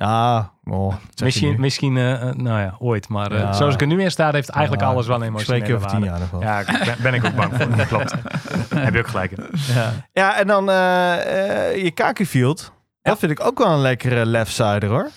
Ah, 0.02 0.44
oh, 0.64 0.94
Misschien, 1.22 1.60
misschien 1.60 1.96
eh, 1.96 2.28
eh, 2.28 2.34
nou 2.34 2.60
ja, 2.60 2.76
ooit. 2.78 3.08
Maar 3.08 3.32
eh, 3.32 3.38
Ja. 3.38 3.52
zoals 3.52 3.74
ik 3.74 3.80
er 3.80 3.86
nu 3.86 4.02
in 4.02 4.10
sta, 4.10 4.30
heeft 4.30 4.48
eigenlijk 4.48 4.84
Ja, 4.86 4.90
alles 4.92 5.06
wel 5.06 5.22
een 5.24 5.32
ik 5.34 5.40
Spreek 5.40 5.66
je 5.66 5.72
emotionele 5.72 5.76
over 5.86 5.98
tien 5.98 6.10
jaar 6.10 6.18
nog 6.20 6.30
wel. 6.30 6.42
Ja, 6.42 6.84
ben, 6.84 6.96
ben 7.02 7.14
ik 7.14 7.24
ook 7.24 7.34
bang 7.34 7.52
voor. 7.56 7.86
Klopt. 7.86 8.14
Heb 8.84 8.92
je 8.94 8.98
ook 9.00 9.06
gelijk 9.08 9.30
in. 9.30 9.46
Ja. 9.74 9.92
Ja, 10.12 10.38
en 10.38 10.46
dan 10.46 10.70
eh, 10.70 11.68
eh, 11.70 11.82
je 11.84 11.90
Kakifield. 11.90 12.72
Dat 13.02 13.18
vind 13.18 13.32
ik 13.32 13.40
ook 13.40 13.58
wel 13.58 13.68
een 13.68 13.80
lekkere 13.80 14.26
left-sider 14.26 14.88
hoor. 14.88 15.08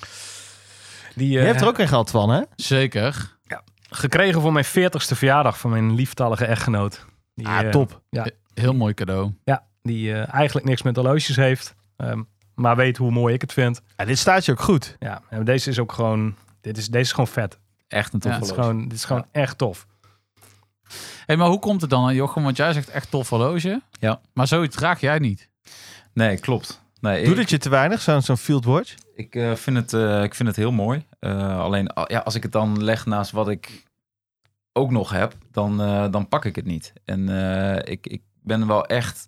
Die, 1.16 1.30
Je 1.30 1.40
hebt 1.40 1.62
er 1.62 1.68
ook 1.68 1.78
een 1.78 1.88
gehad 1.88 2.12
van, 2.12 2.30
hè? 2.30 2.42
Zeker. 2.56 3.38
gekregen 3.90 4.42
voor 4.42 4.54
mijn 4.54 4.66
40ste 4.66 5.16
verjaardag 5.16 5.58
van 5.60 5.70
mijn 5.70 5.96
lieftallige 5.96 6.46
echtgenoot. 6.46 7.06
Die, 7.36 7.48
Ah, 7.48 7.70
top. 7.70 8.02
Heel 8.54 8.74
mooi 8.74 8.94
cadeau. 8.94 9.32
Ja, 9.44 9.64
die 9.82 10.14
eh, 10.14 10.34
eigenlijk 10.34 10.66
niks 10.66 10.82
met 10.82 10.96
horloges 10.96 11.36
heeft. 11.36 11.76
ehm, 11.98 12.22
maar 12.56 12.76
weet 12.76 12.98
hoe 12.98 13.12
mooi 13.12 13.34
ik 13.34 13.42
het 13.42 13.54
vind. 13.54 13.82
Ja, 13.98 14.06
dit 14.06 14.18
staat 14.18 14.46
je 14.46 14.52
ook 14.52 14.60
goed. 14.62 14.96
Ja, 15.00 15.22
en 15.30 15.44
deze 15.44 15.70
is 15.70 15.80
ook 15.80 15.92
gewoon... 15.92 16.36
Dit 16.62 16.78
is, 16.78 16.88
deze 16.88 17.04
is 17.04 17.10
gewoon 17.12 17.28
vet. 17.28 17.60
Echt 17.88 18.14
een 18.14 18.20
Ja, 18.24 18.30
toffe 18.30 18.40
Dit 18.40 18.50
is 18.50 18.50
horloge. 18.56 18.70
gewoon, 18.72 18.88
dit 18.88 18.98
is 18.98 19.06
gewoon 19.06 19.26
echt 19.32 19.58
tof. 19.58 19.88
hey, 21.26 21.38
maar 21.38 21.48
hoe 21.48 21.60
komt 21.60 21.82
het 21.82 21.90
dan, 21.90 22.16
Jochem? 22.16 22.44
Want 22.44 22.58
jij 22.58 22.74
zegt 22.74 22.90
echt 22.90 23.10
tof 23.12 23.30
horloge. 23.30 23.82
Ja. 24.00 24.22
Maar 24.34 24.48
zoiets 24.48 24.76
draag 24.76 25.00
jij 25.00 25.20
niet. 25.20 25.50
Nee, 26.14 26.40
klopt. 26.40 26.82
Nee, 27.00 27.24
Doe 27.24 27.32
ik, 27.34 27.40
dit 27.40 27.50
je 27.50 27.58
te 27.58 27.70
weinig, 27.70 28.02
zo'n 28.02 28.22
zo'n 28.22 28.38
Field 28.38 28.66
Watch? 28.66 28.96
ik, 29.16 29.36
eh, 29.36 29.54
vind 29.56 29.78
het, 29.78 29.94
eh, 29.94 30.24
ik 30.24 30.36
vind 30.36 30.48
het 30.48 30.58
heel 30.58 30.72
mooi. 30.72 31.06
Eh, 31.20 31.60
alleen 31.60 31.92
ja, 32.08 32.20
als 32.20 32.36
ik 32.36 32.44
het 32.44 32.52
dan 32.52 32.84
leg 32.84 33.06
naast 33.06 33.32
wat 33.32 33.50
ik 33.50 33.84
ook 34.74 34.92
nog 34.92 35.10
heb, 35.12 35.34
dan, 35.52 35.82
eh, 35.82 36.06
dan 36.12 36.28
pak 36.28 36.46
ik 36.46 36.56
het 36.56 36.66
niet. 36.66 36.94
En 37.06 37.30
eh, 37.30 37.92
ik, 37.94 38.08
ik 38.08 38.22
ben 38.42 38.68
wel 38.68 38.86
echt 38.86 39.28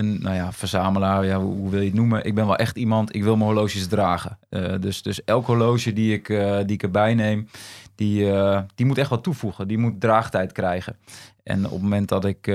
een 0.00 0.18
nou 0.20 0.34
ja, 0.34 0.52
verzamelaar, 0.52 1.24
ja, 1.24 1.40
hoe, 1.40 1.54
hoe 1.54 1.70
wil 1.70 1.80
je 1.80 1.86
het 1.86 1.94
noemen? 1.94 2.24
Ik 2.24 2.34
ben 2.34 2.46
wel 2.46 2.56
echt 2.56 2.76
iemand, 2.76 3.14
ik 3.14 3.22
wil 3.22 3.36
mijn 3.36 3.50
horloges 3.50 3.86
dragen. 3.86 4.38
Eh, 4.48 4.74
dus, 4.80 5.02
dus 5.02 5.24
elk 5.24 5.46
horloge 5.46 5.92
die 5.92 6.12
ik, 6.12 6.28
eh, 6.28 6.56
die 6.56 6.74
ik 6.74 6.82
erbij 6.82 7.14
neem, 7.14 7.48
die, 7.94 8.32
eh, 8.32 8.60
die 8.74 8.86
moet 8.86 8.98
echt 8.98 9.10
wat 9.10 9.22
toevoegen. 9.22 9.68
Die 9.68 9.78
moet 9.78 10.00
draagtijd 10.00 10.52
krijgen. 10.52 10.96
En 11.42 11.64
op 11.64 11.72
het 11.72 11.82
moment 11.82 12.08
dat 12.08 12.24
ik... 12.24 12.46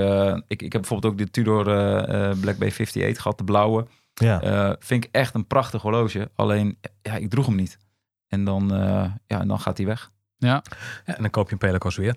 ik, 0.47 0.61
ik 0.61 0.71
heb 0.73 0.81
bijvoorbeeld 0.81 1.13
ook 1.13 1.17
de 1.17 1.31
Tudor 1.31 1.63
Black 2.39 2.57
Bay 2.57 2.67
58 2.67 3.21
gehad, 3.21 3.37
de 3.37 3.43
blauwe. 3.43 3.85
Ja. 4.13 4.75
Vind 4.79 5.03
ik 5.03 5.09
echt 5.11 5.35
een 5.35 5.47
prachtig 5.47 5.81
horloge. 5.81 6.29
Alleen, 6.35 6.77
ja, 7.01 7.15
ik 7.15 7.29
droeg 7.29 7.45
hem 7.45 7.55
niet. 7.55 7.77
En 8.27 8.43
dan, 8.43 8.67
ja, 9.27 9.39
en 9.39 9.47
dan 9.47 9.59
gaat 9.59 9.77
hij 9.77 9.85
weg. 9.85 10.11
Ja. 10.37 10.61
Ja, 11.05 11.15
en 11.15 11.21
dan 11.21 11.29
koop 11.29 11.45
je 11.47 11.51
een 11.51 11.57
Pelacos 11.57 11.95
weer. 11.97 12.15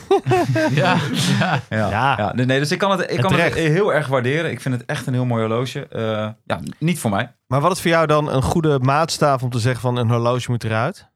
ja. 0.70 0.96
ja. 1.38 1.60
Ja. 1.70 1.90
Ja. 1.90 2.14
Ja, 2.18 2.32
nee, 2.34 2.58
dus 2.58 2.70
ik 2.72 2.78
kan 2.78 2.90
het, 2.90 3.10
ik 3.12 3.20
kan 3.20 3.34
het 3.34 3.54
heel 3.54 3.94
erg 3.94 4.06
waarderen. 4.06 4.50
Ik 4.50 4.60
vind 4.60 4.74
het 4.74 4.84
echt 4.86 5.06
een 5.06 5.12
heel 5.12 5.24
mooi 5.24 5.40
horloge. 5.46 5.86
Eh, 5.88 6.28
ja, 6.44 6.60
niet 6.78 6.98
voor 6.98 7.10
mij. 7.10 7.32
Maar 7.46 7.60
wat 7.60 7.72
is 7.72 7.80
voor 7.80 7.90
jou 7.90 8.06
dan 8.06 8.32
een 8.32 8.42
goede 8.42 8.78
maatstaaf 8.78 9.42
om 9.42 9.50
te 9.50 9.58
zeggen 9.58 9.80
van 9.80 9.96
een 9.96 10.08
horloge 10.10 10.50
moet 10.50 10.64
eruit? 10.64 11.08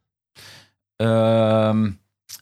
Ehm, 0.97 1.91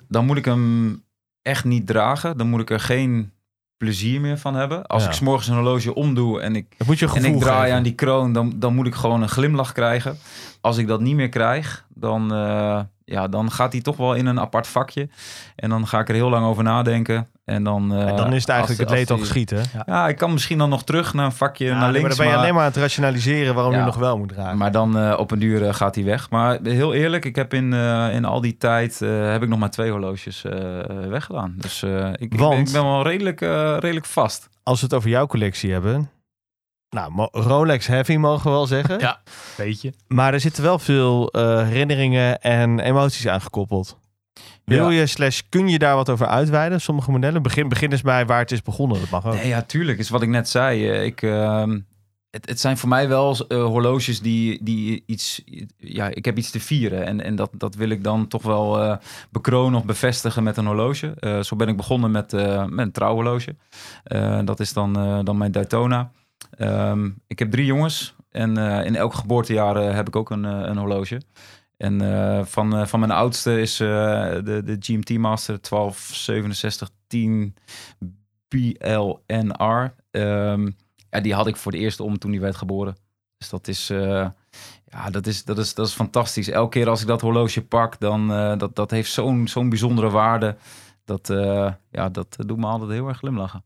dan 0.08 0.24
moet 0.26 0.36
ik 0.36 0.44
hem 0.44 1.02
echt 1.42 1.64
niet 1.64 1.86
dragen. 1.86 2.36
Dan 2.36 2.48
moet 2.48 2.60
ik 2.60 2.70
er 2.70 2.80
geen 2.80 3.32
plezier 3.76 4.20
meer 4.20 4.38
van 4.38 4.54
hebben. 4.54 4.86
Als 4.86 5.02
Ja. 5.02 5.08
ik 5.08 5.14
's 5.14 5.20
morgens 5.20 5.48
een 5.48 5.54
horloge 5.54 5.94
omdoe 5.94 6.40
en 6.40 6.56
ik, 6.56 6.74
Dat 6.78 6.86
moet 6.86 6.98
je 6.98 7.06
een 7.06 7.14
en 7.14 7.24
ik 7.24 7.40
draai 7.40 7.60
geven. 7.60 7.76
aan 7.76 7.82
die 7.82 7.94
kroon, 7.94 8.32
dan, 8.32 8.52
dan 8.56 8.74
moet 8.74 8.86
ik 8.86 8.94
gewoon 8.94 9.22
een 9.22 9.28
glimlach 9.28 9.72
krijgen. 9.72 10.18
Als 10.60 10.76
ik 10.76 10.86
dat 10.86 11.00
niet 11.00 11.14
meer 11.14 11.28
krijg, 11.28 11.86
dan, 11.94 12.32
eh, 12.32 12.80
ja, 13.12 13.28
dan 13.28 13.50
gaat 13.50 13.72
hij 13.72 13.80
toch 13.80 13.96
wel 13.96 14.14
in 14.14 14.26
een 14.26 14.40
apart 14.40 14.66
vakje. 14.66 15.08
En 15.56 15.68
dan 15.70 15.86
ga 15.86 15.98
ik 16.00 16.08
er 16.08 16.14
heel 16.14 16.30
lang 16.30 16.46
over 16.46 16.62
nadenken. 16.62 17.28
En 17.44 17.64
dan, 17.64 17.92
eh, 17.94 18.08
En 18.08 18.16
dan 18.16 18.32
is 18.32 18.40
het 18.40 18.48
eigenlijk 18.48 18.80
als- 18.80 18.90
het 18.90 18.98
leed 18.98 19.10
al 19.10 19.18
geschieten. 19.18 19.58
Ja, 19.72 19.82
Ja, 19.86 20.08
ik 20.08 20.16
kan 20.16 20.32
misschien 20.32 20.58
dan 20.58 20.68
nog 20.68 20.84
terug 20.84 21.14
naar 21.14 21.24
een 21.24 21.32
vakje 21.32 21.70
naar 21.70 21.78
maar 21.78 21.90
links. 21.92 22.08
dan 22.08 22.16
ben 22.16 22.26
je 22.26 22.32
maar- 22.32 22.40
alleen 22.40 22.54
maar 22.54 22.62
aan 22.64 22.68
het 22.70 22.78
rationaliseren 22.80 23.54
waarom 23.54 23.72
je 23.74 23.80
nog 23.80 23.96
wel 23.96 24.18
moet 24.18 24.28
dragen. 24.28 24.58
Maar 24.58 24.72
dan 24.72 24.98
eh, 24.98 25.14
op 25.18 25.30
een 25.30 25.38
duur 25.38 25.66
eh, 25.66 25.74
gaat 25.74 25.94
hij 25.94 26.04
weg. 26.04 26.30
Maar 26.30 26.58
heel 26.62 26.94
eerlijk, 26.94 27.24
ik 27.24 27.36
heb 27.36 27.54
in, 27.54 27.72
in 28.12 28.24
al 28.24 28.40
die 28.40 28.56
tijd 28.56 28.98
heb 28.98 29.42
ik 29.42 29.48
nog 29.48 29.58
maar 29.58 29.70
twee 29.70 29.90
horloges 29.90 30.42
weggedaan. 31.08 31.54
Dus 31.56 31.82
ik, 31.82 32.20
ik, 32.20 32.30
ben, 32.30 32.38
Want? 32.38 32.68
ik 32.68 32.74
ben 32.74 32.82
wel 32.84 33.02
redelijk, 33.02 33.40
redelijk 33.80 34.06
vast. 34.06 34.48
Als 34.62 34.78
we 34.80 34.84
het 34.86 34.94
over 34.94 35.10
jouw 35.10 35.26
collectie 35.26 35.72
hebben. 35.72 36.10
Nou, 36.96 37.28
Rolex 37.32 37.86
Heavy 37.86 38.16
mogen 38.16 38.44
we 38.44 38.50
wel 38.50 38.66
zeggen. 38.66 38.98
Ja. 38.98 39.20
Weet 39.56 39.80
je. 39.80 39.92
Maar 40.08 40.32
er 40.32 40.40
zitten 40.40 40.62
wel 40.62 40.78
veel 40.78 41.28
eh, 41.30 41.62
herinneringen 41.66 42.40
en 42.40 42.78
emoties 42.80 43.26
aan 43.28 43.40
gekoppeld. 43.40 43.98
Wil 44.64 44.90
Ja. 44.90 45.00
je 45.00 45.06
slash 45.06 45.40
kun 45.48 45.68
je 45.68 45.78
daar 45.78 45.94
wat 45.96 46.08
over 46.10 46.26
uitweiden? 46.26 46.80
Sommige 46.80 47.10
modellen. 47.10 47.42
Begin, 47.42 47.68
begin 47.68 47.90
eens 47.92 48.02
bij 48.02 48.26
waar 48.26 48.38
het 48.38 48.52
is 48.52 48.62
begonnen. 48.62 49.00
Dat 49.00 49.10
mag 49.10 49.26
ook. 49.26 49.34
Nee, 49.34 49.48
ja, 49.48 49.62
tuurlijk. 49.62 49.98
Is 49.98 50.08
wat 50.08 50.22
ik 50.22 50.28
net 50.28 50.48
zei. 50.48 50.88
Eh, 50.90 51.04
Ik, 51.04 51.22
ehm, 51.22 51.80
het, 52.30 52.48
het 52.48 52.60
zijn 52.60 52.78
voor 52.78 52.88
mij 52.88 53.08
wel 53.08 53.36
eh, 53.48 53.64
horloges 53.64 54.20
die, 54.20 54.64
die 54.64 55.02
iets... 55.06 55.42
Ja, 55.76 56.08
ik 56.08 56.24
heb 56.24 56.38
iets 56.38 56.50
te 56.50 56.60
vieren. 56.60 57.06
En, 57.06 57.20
en 57.24 57.36
dat, 57.36 57.50
dat 57.52 57.74
wil 57.74 57.88
ik 57.88 58.04
dan 58.04 58.28
toch 58.28 58.42
wel 58.42 58.82
eh, 58.82 58.96
bekronen 59.30 59.78
of 59.78 59.84
bevestigen 59.84 60.42
met 60.42 60.56
een 60.56 60.66
horloge. 60.66 61.14
Eh, 61.18 61.40
zo 61.40 61.56
ben 61.56 61.68
ik 61.68 61.76
begonnen 61.76 62.10
met, 62.10 62.32
eh, 62.32 62.64
met 62.66 62.86
een 62.86 62.92
trouwhorloge. 62.92 63.56
Eh, 64.04 64.38
dat 64.44 64.60
is 64.60 64.72
dan, 64.72 64.96
eh, 64.98 65.18
dan 65.22 65.36
mijn 65.38 65.52
Daytona. 65.52 66.10
Ehm, 66.50 67.10
ik 67.26 67.38
heb 67.38 67.50
drie 67.50 67.66
jongens. 67.66 68.14
En 68.32 68.56
eh, 68.56 68.84
in 68.86 68.96
elk 68.96 69.14
geboortejaar 69.14 69.76
eh, 69.76 69.94
heb 69.94 70.08
ik 70.08 70.16
ook 70.16 70.30
een, 70.30 70.44
eh, 70.44 70.60
een 70.60 70.76
horloge. 70.76 71.20
En 71.76 72.00
van, 72.46 72.88
van 72.88 73.00
mijn 73.00 73.12
oudste 73.12 73.60
is 73.60 73.76
de, 73.76 74.62
de 74.64 74.76
GMT 74.78 75.10
Master 75.18 75.60
126710 75.60 77.54
BLNR. 78.48 79.94
Ehm, 80.10 80.70
ja, 81.10 81.20
die 81.20 81.34
had 81.34 81.46
ik 81.46 81.56
voor 81.56 81.72
de 81.72 81.78
eerste 81.78 82.02
om 82.02 82.18
toen 82.18 82.30
hij 82.30 82.40
werd 82.40 82.56
geboren. 82.56 82.96
Dus 83.38 83.48
dat 83.48 83.68
is, 83.68 83.86
ja, 83.86 85.10
dat 85.10 85.26
is, 85.26 85.44
dat 85.44 85.58
is, 85.58 85.74
dat 85.74 85.86
is 85.86 85.92
fantastisch. 85.92 86.48
Elke 86.48 86.78
keer 86.78 86.88
als 86.88 87.00
ik 87.00 87.06
dat 87.06 87.20
horloge 87.20 87.62
pak, 87.62 88.00
dan 88.00 88.28
dat, 88.58 88.76
dat 88.76 88.90
heeft 88.90 89.12
zo'n 89.12 89.48
zo'n 89.48 89.68
bijzondere 89.68 90.10
waarde. 90.10 90.56
Dat, 91.04 91.26
ja, 91.90 92.08
dat 92.08 92.36
doet 92.46 92.58
me 92.58 92.66
altijd 92.66 92.90
heel 92.90 93.08
erg 93.08 93.18
glimlachen. 93.18 93.64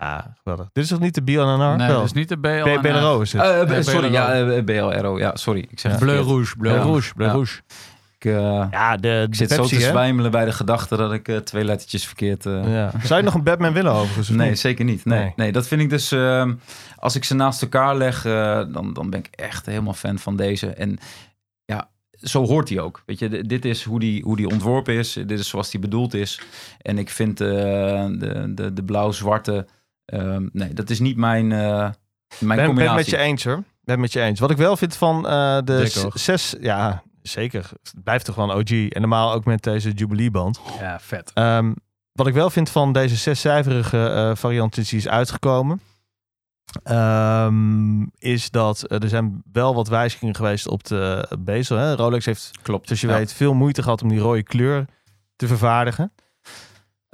Ja, 0.00 0.34
geweldig. 0.42 0.68
Dit 0.72 0.84
is 0.84 0.90
toch 0.90 1.00
niet 1.00 1.14
de 1.14 1.22
BLNR? 1.22 1.76
Nee, 1.76 1.88
dat 1.88 2.04
is 2.04 2.12
niet 2.12 2.28
de 2.28 2.38
BLNR. 2.38 2.80
BLRO 2.80 3.20
is 3.20 3.32
het. 3.32 3.42
Uh, 3.42 3.62
Nee, 3.68 3.82
sorry, 3.82 4.00
BLRO. 4.08 4.12
ja, 4.12 4.40
uh, 4.40 4.64
BLRO. 4.64 5.18
Ja, 5.18 5.36
sorry. 5.36 5.66
Ik 5.70 5.80
zeg. 5.80 5.98
Bleu 5.98 6.20
Rouge, 6.20 6.56
Bleu 6.56 6.72
Ja. 6.74 6.80
Rouge, 6.82 7.14
Bleu 7.14 7.26
Ja. 7.26 7.32
Rouge. 7.32 7.60
Ik, 8.18 8.30
uh, 8.30 8.66
ja, 8.70 8.96
de, 8.96 9.26
ik 9.28 9.34
zit 9.34 9.48
Pepsi, 9.48 9.68
zo 9.68 9.76
te 9.76 9.82
hè? 9.84 9.90
zwijmelen 9.90 10.30
bij 10.30 10.44
de 10.44 10.52
gedachte 10.52 10.96
dat 10.96 11.12
ik 11.12 11.28
uh, 11.28 11.36
twee 11.36 11.64
lettertjes 11.64 12.06
verkeerd... 12.06 12.44
Uh... 12.46 12.72
Ja. 12.74 12.90
Zou 13.02 13.18
je 13.20 13.24
nog 13.24 13.34
een 13.34 13.42
Batman 13.42 13.72
willen 13.72 13.92
overigens? 13.92 14.28
Nee, 14.28 14.48
niet? 14.48 14.58
zeker 14.58 14.84
niet. 14.84 15.04
Nee, 15.04 15.18
Nee. 15.18 15.32
nee. 15.36 15.52
dat 15.52 15.66
vind 15.66 15.80
ik 15.80 15.90
dus... 15.90 16.12
Uh, 16.12 16.50
als 16.96 17.16
ik 17.16 17.24
ze 17.24 17.34
naast 17.34 17.62
elkaar 17.62 17.96
leg, 17.96 18.24
uh, 18.24 18.32
dan, 18.72 18.92
dan 18.92 19.10
ben 19.10 19.18
ik 19.18 19.28
echt 19.30 19.66
helemaal 19.66 19.92
fan 19.92 20.18
van 20.18 20.36
deze. 20.36 20.66
En 20.66 20.98
ja, 21.64 21.88
zo 22.10 22.46
hoort 22.46 22.68
hij 22.68 22.80
ook. 22.80 23.02
Weet 23.06 23.18
je, 23.18 23.28
dit 23.46 23.64
is 23.64 23.84
hoe 23.84 24.00
die, 24.00 24.22
hoe 24.22 24.36
die 24.36 24.48
ontworpen 24.48 24.94
is. 24.94 25.12
Dit 25.12 25.38
is 25.38 25.48
zoals 25.48 25.70
die 25.70 25.80
bedoeld 25.80 26.14
is. 26.14 26.40
En 26.80 26.98
ik 26.98 27.10
vind 27.10 27.40
uh, 27.40 27.48
de, 27.48 28.52
de, 28.54 28.72
de 28.72 28.84
blauw-zwarte... 28.84 29.66
Um, 30.14 30.50
nee, 30.52 30.72
dat 30.72 30.90
is 30.90 31.00
niet 31.00 31.16
mijn, 31.16 31.50
uh, 31.50 31.58
mijn 31.58 31.94
ben, 32.38 32.56
ben 32.56 32.66
combinatie. 32.66 32.96
met 32.96 33.06
je 33.06 33.16
eens 33.16 33.44
hoor. 33.44 33.62
Ben 33.84 34.00
met 34.00 34.12
je 34.12 34.20
eens. 34.20 34.40
Wat 34.40 34.50
ik 34.50 34.56
wel 34.56 34.76
vind 34.76 34.96
van 34.96 35.16
uh, 35.26 35.58
de 35.64 36.10
zes... 36.14 36.56
Ja, 36.60 37.02
zeker. 37.22 37.70
Het 37.82 37.94
blijft 38.04 38.24
toch 38.24 38.34
gewoon 38.34 38.52
OG. 38.52 38.70
En 38.70 39.00
normaal 39.00 39.32
ook 39.32 39.44
met 39.44 39.62
deze 39.62 39.90
Jubilee-band. 39.90 40.60
Ja, 40.80 41.00
vet. 41.00 41.30
Um, 41.34 41.74
wat 42.12 42.26
ik 42.26 42.34
wel 42.34 42.50
vind 42.50 42.70
van 42.70 42.92
deze 42.92 43.16
zescijferige 43.16 44.12
uh, 44.14 44.36
variant 44.36 44.74
die 44.74 44.98
is 44.98 45.08
uitgekomen... 45.08 45.80
Um, 46.90 48.10
is 48.18 48.50
dat 48.50 48.84
uh, 48.88 49.02
er 49.02 49.08
zijn 49.08 49.42
wel 49.52 49.74
wat 49.74 49.88
wijzigingen 49.88 50.34
geweest 50.34 50.68
op 50.68 50.84
de 50.84 51.28
bezel. 51.38 51.76
Hè? 51.76 51.94
Rolex 51.94 52.24
heeft, 52.24 52.50
Klopt, 52.62 52.86
zoals 52.86 53.00
je 53.00 53.06
ja. 53.06 53.14
weet, 53.14 53.32
veel 53.32 53.54
moeite 53.54 53.82
gehad 53.82 54.02
om 54.02 54.08
die 54.08 54.18
rode 54.18 54.42
kleur 54.42 54.84
te 55.36 55.46
vervaardigen. 55.46 56.12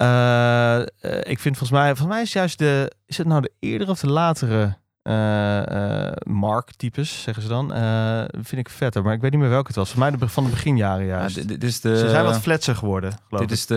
Uh, 0.01 0.79
ik 1.21 1.39
vind 1.39 1.57
volgens 1.57 1.71
mij, 1.79 1.87
volgens 1.87 2.07
mij 2.07 2.21
is 2.21 2.33
juist 2.33 2.57
de, 2.59 2.91
is 3.05 3.17
het 3.17 3.27
nou 3.27 3.41
de 3.41 3.51
eerdere 3.59 3.91
of 3.91 3.99
de 3.99 4.09
latere 4.09 4.77
uh, 5.03 6.33
Mark-types, 6.33 7.21
zeggen 7.21 7.43
ze 7.43 7.49
dan, 7.49 7.75
uh, 7.77 8.23
vind 8.31 8.61
ik 8.61 8.69
vetter. 8.69 9.03
Maar 9.03 9.13
ik 9.13 9.21
weet 9.21 9.31
niet 9.31 9.39
meer 9.39 9.49
welke 9.49 9.67
het 9.67 9.75
was. 9.75 9.91
Volgens 9.91 10.11
mij 10.11 10.19
de, 10.19 10.33
van 10.33 10.43
de 10.43 10.49
beginjaren 10.49 11.05
juist. 11.05 11.35
Ja, 11.35 11.43
dit 11.43 11.63
is 11.63 11.81
de, 11.81 11.97
Ze 11.97 12.09
zijn 12.09 12.23
wat 12.25 12.39
fletser 12.39 12.75
geworden, 12.75 13.11
geloof 13.11 13.41
Dit 13.41 13.51
ik. 13.51 13.57
is 13.57 13.65
de 13.65 13.75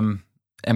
um, 0.00 0.24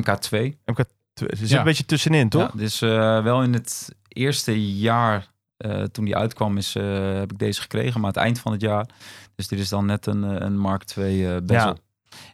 MK2. 0.01 0.53
MK2. 0.73 0.87
Ze 1.15 1.27
zit 1.37 1.49
Ja. 1.49 1.59
een 1.59 1.65
beetje 1.65 1.85
tussenin, 1.85 2.29
toch? 2.29 2.43
Ja, 2.53 2.59
dus 2.59 2.83
uh, 2.83 3.23
wel 3.23 3.43
in 3.43 3.53
het 3.53 3.89
eerste 4.09 4.77
jaar 4.79 5.31
Eh, 5.57 5.83
toen 5.83 6.05
die 6.05 6.17
uitkwam 6.17 6.57
is, 6.57 6.75
eh, 6.77 7.13
heb 7.19 7.33
ik 7.33 7.39
deze 7.39 7.61
gekregen, 7.61 8.01
maar 8.01 8.11
het 8.11 8.19
eind 8.19 8.39
van 8.39 8.53
het 8.53 8.61
jaar. 8.61 8.87
Dus 9.35 9.49
dit 9.49 9.59
is 9.59 9.69
dan 9.69 9.87
net 9.87 10.07
een, 10.07 10.25
eh, 10.25 10.37
een 10.39 10.59
Mark 10.59 10.83
II 10.97 11.27
eh 11.27 11.37
bezel. 11.43 11.67
Ja. 11.67 11.77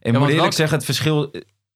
En 0.00 0.14
ik 0.14 0.18
moet 0.18 0.28
eerlijk 0.28 0.52
zeggen, 0.52 0.76
het 0.76 0.84
verschil... 0.86 1.30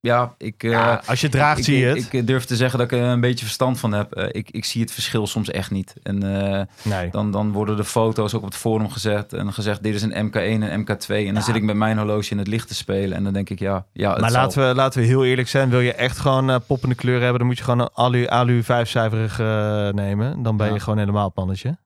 Ja, 0.07 0.35
ik, 0.39 0.63
eh, 0.63 0.97
als 1.07 1.21
je 1.21 1.27
het 1.27 1.35
draagt, 1.37 1.59
ik, 1.59 1.65
zie 1.65 1.79
je 1.79 1.89
ik- 1.89 2.03
het. 2.05 2.13
Ik, 2.13 2.27
durf 2.27 2.45
te 2.45 2.57
zeggen 2.57 2.79
dat 2.79 2.93
ik 2.93 2.99
er 2.99 3.05
een 3.05 3.21
beetje 3.21 3.45
verstand 3.45 3.79
van 3.79 3.93
heb. 3.93 4.13
Eh, 4.13 4.27
ik, 4.31 4.51
ik 4.51 4.65
zie 4.65 4.81
het 4.81 4.93
verschil 4.93 5.27
soms 5.27 5.51
echt 5.51 5.71
niet. 5.71 5.95
En 6.03 6.23
eh, 6.51 6.63
nee. 6.83 7.11
dan, 7.11 7.31
dan 7.31 7.53
worden 7.53 7.77
de 7.77 7.85
foto's 7.85 8.35
ook 8.35 8.43
op 8.43 8.49
het 8.49 8.57
forum 8.57 8.91
gezet. 8.91 9.33
En 9.33 9.53
gezegd, 9.53 9.83
dit 9.83 9.95
is 9.95 10.03
een 10.03 10.31
MK1 10.31 10.63
en 10.63 10.81
MK2. 10.81 11.07
En 11.27 11.35
dan 11.35 11.43
zit 11.43 11.55
ik 11.55 11.63
met 11.63 11.77
mijn 11.77 11.97
horloge 11.99 12.31
in 12.31 12.39
het 12.39 12.47
licht 12.47 12.69
te 12.69 12.75
spelen. 12.75 13.17
En 13.17 13.25
dan 13.25 13.33
denk 13.33 13.51
ik, 13.51 13.59
ja, 13.59 13.87
ja 13.93 14.11
het 14.13 14.21
Maar 14.21 14.31
zal. 14.31 14.41
laten 14.43 14.69
we, 14.69 14.75
laten 14.75 15.01
we 15.01 15.07
heel 15.07 15.25
eerlijk 15.25 15.49
zijn. 15.49 15.71
Wil 15.71 15.81
je 15.81 15.95
echt 15.95 16.19
gewoon 16.19 16.63
poppende 16.67 16.95
kleur 16.95 17.21
hebben, 17.21 17.39
dan 17.39 17.47
moet 17.47 17.59
je 17.59 17.65
gewoon 17.65 17.81
een 17.81 17.91
alu, 17.95 18.27
alu 18.27 18.63
vijfcijferig 18.63 19.41
eh, 19.41 19.89
nemen. 19.89 20.43
Dan 20.43 20.57
ben 20.57 20.73
je 20.73 20.81
gewoon 20.81 20.99
helemaal 20.99 21.27
het 21.27 21.37
mannetje. 21.37 21.77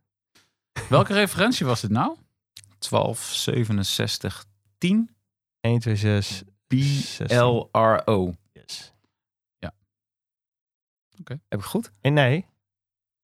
Welke 0.88 1.12
referentie 1.12 1.66
was 1.66 1.80
dit 1.80 1.90
nou? 1.90 2.16
12, 2.78 3.20
67, 3.32 4.44
10 4.78 5.10
1, 5.60 5.78
2, 5.78 5.96
6, 5.96 6.42
BLRO. 6.66 8.34
Yes. 8.52 8.94
Heb 11.48 11.58
ik 11.58 11.64
goed? 11.64 11.92
En 12.00 12.12
nee, 12.12 12.46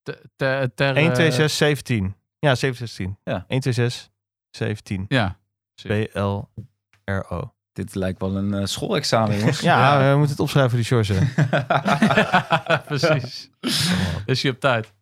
Ter, 0.02 0.20
ter, 0.36 0.74
ter, 0.74 0.96
1, 0.96 1.08
eh, 1.08 1.12
2, 1.14 1.30
6, 1.30 1.56
17. 1.56 2.16
Ja, 2.38 2.54
7, 2.54 2.76
16. 2.76 3.18
Ja. 3.24 3.44
1, 3.48 3.60
2, 3.60 3.72
6, 3.72 4.10
17. 4.50 5.04
Ja. 5.08 5.38
B-L-R-O. 5.82 7.54
Dit 7.72 7.94
lijkt 7.94 8.20
wel 8.20 8.36
een 8.36 8.54
eh, 8.54 8.64
schoolexamen, 8.66 9.38
jongens. 9.38 9.60
Ja, 9.70 10.10
we 10.10 10.16
moeten 10.16 10.30
het 10.30 10.40
opschrijven 10.40 10.84
voor 10.84 11.04
die 11.04 11.16
hè. 11.16 12.78
Precies. 12.86 13.50
Is 14.26 14.42
je 14.42 14.50
op 14.50 14.60
tijd. 14.60 14.92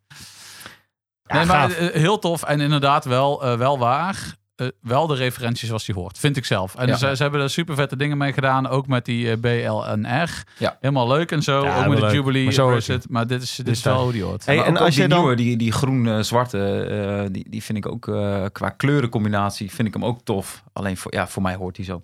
Ja, 1.23 1.37
nee, 1.37 1.45
maar 1.45 1.71
gaaf. 1.71 1.79
eh, 1.79 1.95
heel 1.95 2.19
tof 2.19 2.43
en 2.43 2.61
inderdaad 2.61 3.05
wel, 3.05 3.45
eh, 3.45 3.59
wel 3.59 3.79
waar. 3.79 4.35
Eh, 4.61 4.67
wel 4.81 5.07
de 5.07 5.15
referenties 5.15 5.67
zoals 5.69 5.85
die 5.85 5.95
hoort, 5.95 6.19
vind 6.19 6.37
ik 6.37 6.45
zelf. 6.45 6.75
En 6.75 6.87
Ja. 6.87 6.97
ze, 6.97 7.17
ze 7.17 7.23
hebben 7.23 7.41
er 7.41 7.51
super 7.51 7.75
vette 7.75 7.97
dingen 7.97 8.19
mee 8.19 8.33
gedaan, 8.33 8.67
ook 8.69 8.87
met 8.87 9.05
die 9.05 9.31
eh, 9.31 9.37
BLNR. 9.41 10.45
Ja. 10.59 10.77
Helemaal 10.81 11.09
leuk 11.09 11.31
en 11.33 11.43
zo, 11.43 11.63
Ja, 11.65 11.79
ook 11.83 11.87
met 11.89 11.99
de 11.99 12.05
leuk. 12.05 12.13
Jubilee 12.15 12.45
Maar 12.45 12.53
zo 12.53 12.63
hoort 12.63 12.75
bracelet. 12.75 13.09
Maar 13.09 13.27
dit 13.27 13.43
is, 13.43 13.55
dit 13.57 13.69
is 13.69 13.83
wel 13.83 14.03
hoe 14.03 14.13
die 14.13 14.23
hoort. 14.23 14.47
Hey, 14.47 14.57
en 14.57 14.63
ook 14.63 14.69
als 14.69 14.81
ook 14.87 14.91
die 14.93 15.03
je 15.03 15.09
dan- 15.09 15.19
nieuwe, 15.19 15.35
die, 15.37 15.57
die 15.57 15.73
groen-zwarte, 15.73 16.85
eh, 16.85 17.33
die, 17.33 17.51
die 17.51 17.63
vind 17.63 17.79
ik 17.79 17.87
ook 17.87 18.09
eh, 18.09 18.45
qua 18.53 18.71
kleurencombinatie 18.71 19.71
vind 19.71 19.89
ik 19.89 19.95
hem 19.95 20.05
ook 20.05 20.21
tof. 20.25 20.65
Alleen 20.73 20.97
voor, 20.97 21.15
ja, 21.15 21.29
voor 21.29 21.43
mij 21.43 21.55
hoort 21.55 21.77
hij 21.77 21.85
zo. 21.87 22.03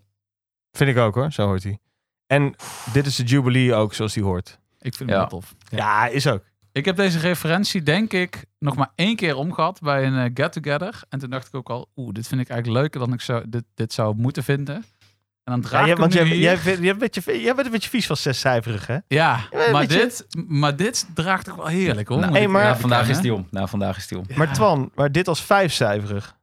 Vind 0.73 0.91
ik 0.91 0.97
ook 0.97 1.15
hoor, 1.15 1.33
zo 1.33 1.47
hoort 1.47 1.63
hij. 1.63 1.79
En 2.27 2.55
dit 2.93 3.07
is 3.07 3.17
de 3.17 3.23
Jubilee 3.23 3.75
ook 3.75 3.95
zoals 3.95 4.13
die 4.13 4.23
hoort. 4.23 4.59
Ik 4.81 4.95
vind 4.95 5.11
Ja. 5.11 5.15
hem 5.21 5.29
wel 5.31 5.41
tof. 5.41 5.55
Ja, 5.71 6.07
is 6.07 6.27
ook. 6.27 6.43
Ik 6.77 6.85
heb 6.85 6.97
deze 6.97 7.19
referentie, 7.19 7.83
denk 7.83 8.13
ik, 8.13 8.45
nog 8.59 8.77
maar 8.77 8.91
één 8.95 9.17
keer 9.17 9.37
omgehad 9.37 9.81
bij 9.81 10.07
een 10.07 10.17
eh, 10.19 10.31
get-together. 10.35 11.03
En 11.09 11.19
toen 11.19 11.31
dacht 11.31 11.47
ik 11.47 11.55
ook 11.55 11.69
al, 11.71 11.89
oeh, 11.97 12.13
dit 12.13 12.29
vind 12.29 12.41
ik 12.41 12.49
eigenlijk 12.49 12.81
leuker 12.81 13.01
dan 13.01 13.13
ik 13.13 13.21
zou, 13.21 13.45
dit, 13.49 13.65
dit 13.75 13.93
zou 13.93 14.15
moeten 14.17 14.45
vinden. 14.45 14.75
En 14.75 15.53
dan 15.53 15.61
draag 15.61 15.73
Ja, 15.73 15.81
ik 15.81 15.87
jij, 15.87 15.97
want 15.97 16.15
hem 16.15 16.27
jij, 16.27 16.37
nu 16.37 16.43
jij, 16.43 16.57
vindt- 16.59 16.83
jij, 16.83 16.97
bent 16.97 17.15
je, 17.15 17.41
jij 17.43 17.55
bent 17.55 17.67
een 17.67 17.73
beetje 17.73 17.89
vies 17.91 18.07
van 18.07 18.17
zescijferig, 18.17 18.87
hè? 18.87 18.97
Ja, 19.09 19.41
maar 19.73 19.83
je- 19.83 19.89
dit, 19.89 20.27
maar 20.47 20.77
dit 20.77 21.07
draagt 21.15 21.51
ook 21.51 21.57
wel 21.57 21.67
heerlijk 21.67 22.09
hoor. 22.09 22.19
Nou, 22.19 22.33
hey, 22.33 22.49
maar- 22.49 22.79
vandaag 22.79 23.09
is 23.09 23.21
die 23.21 23.35
om. 23.35 23.47
Nou, 23.51 23.69
vandaag 23.69 23.97
is 23.97 24.07
die 24.07 24.19
om. 24.19 24.25
Maar 24.35 24.53
Twan, 24.53 24.91
maar 24.95 25.13
dit 25.13 25.29
als 25.29 25.43
vijfcijferig. 25.43 26.37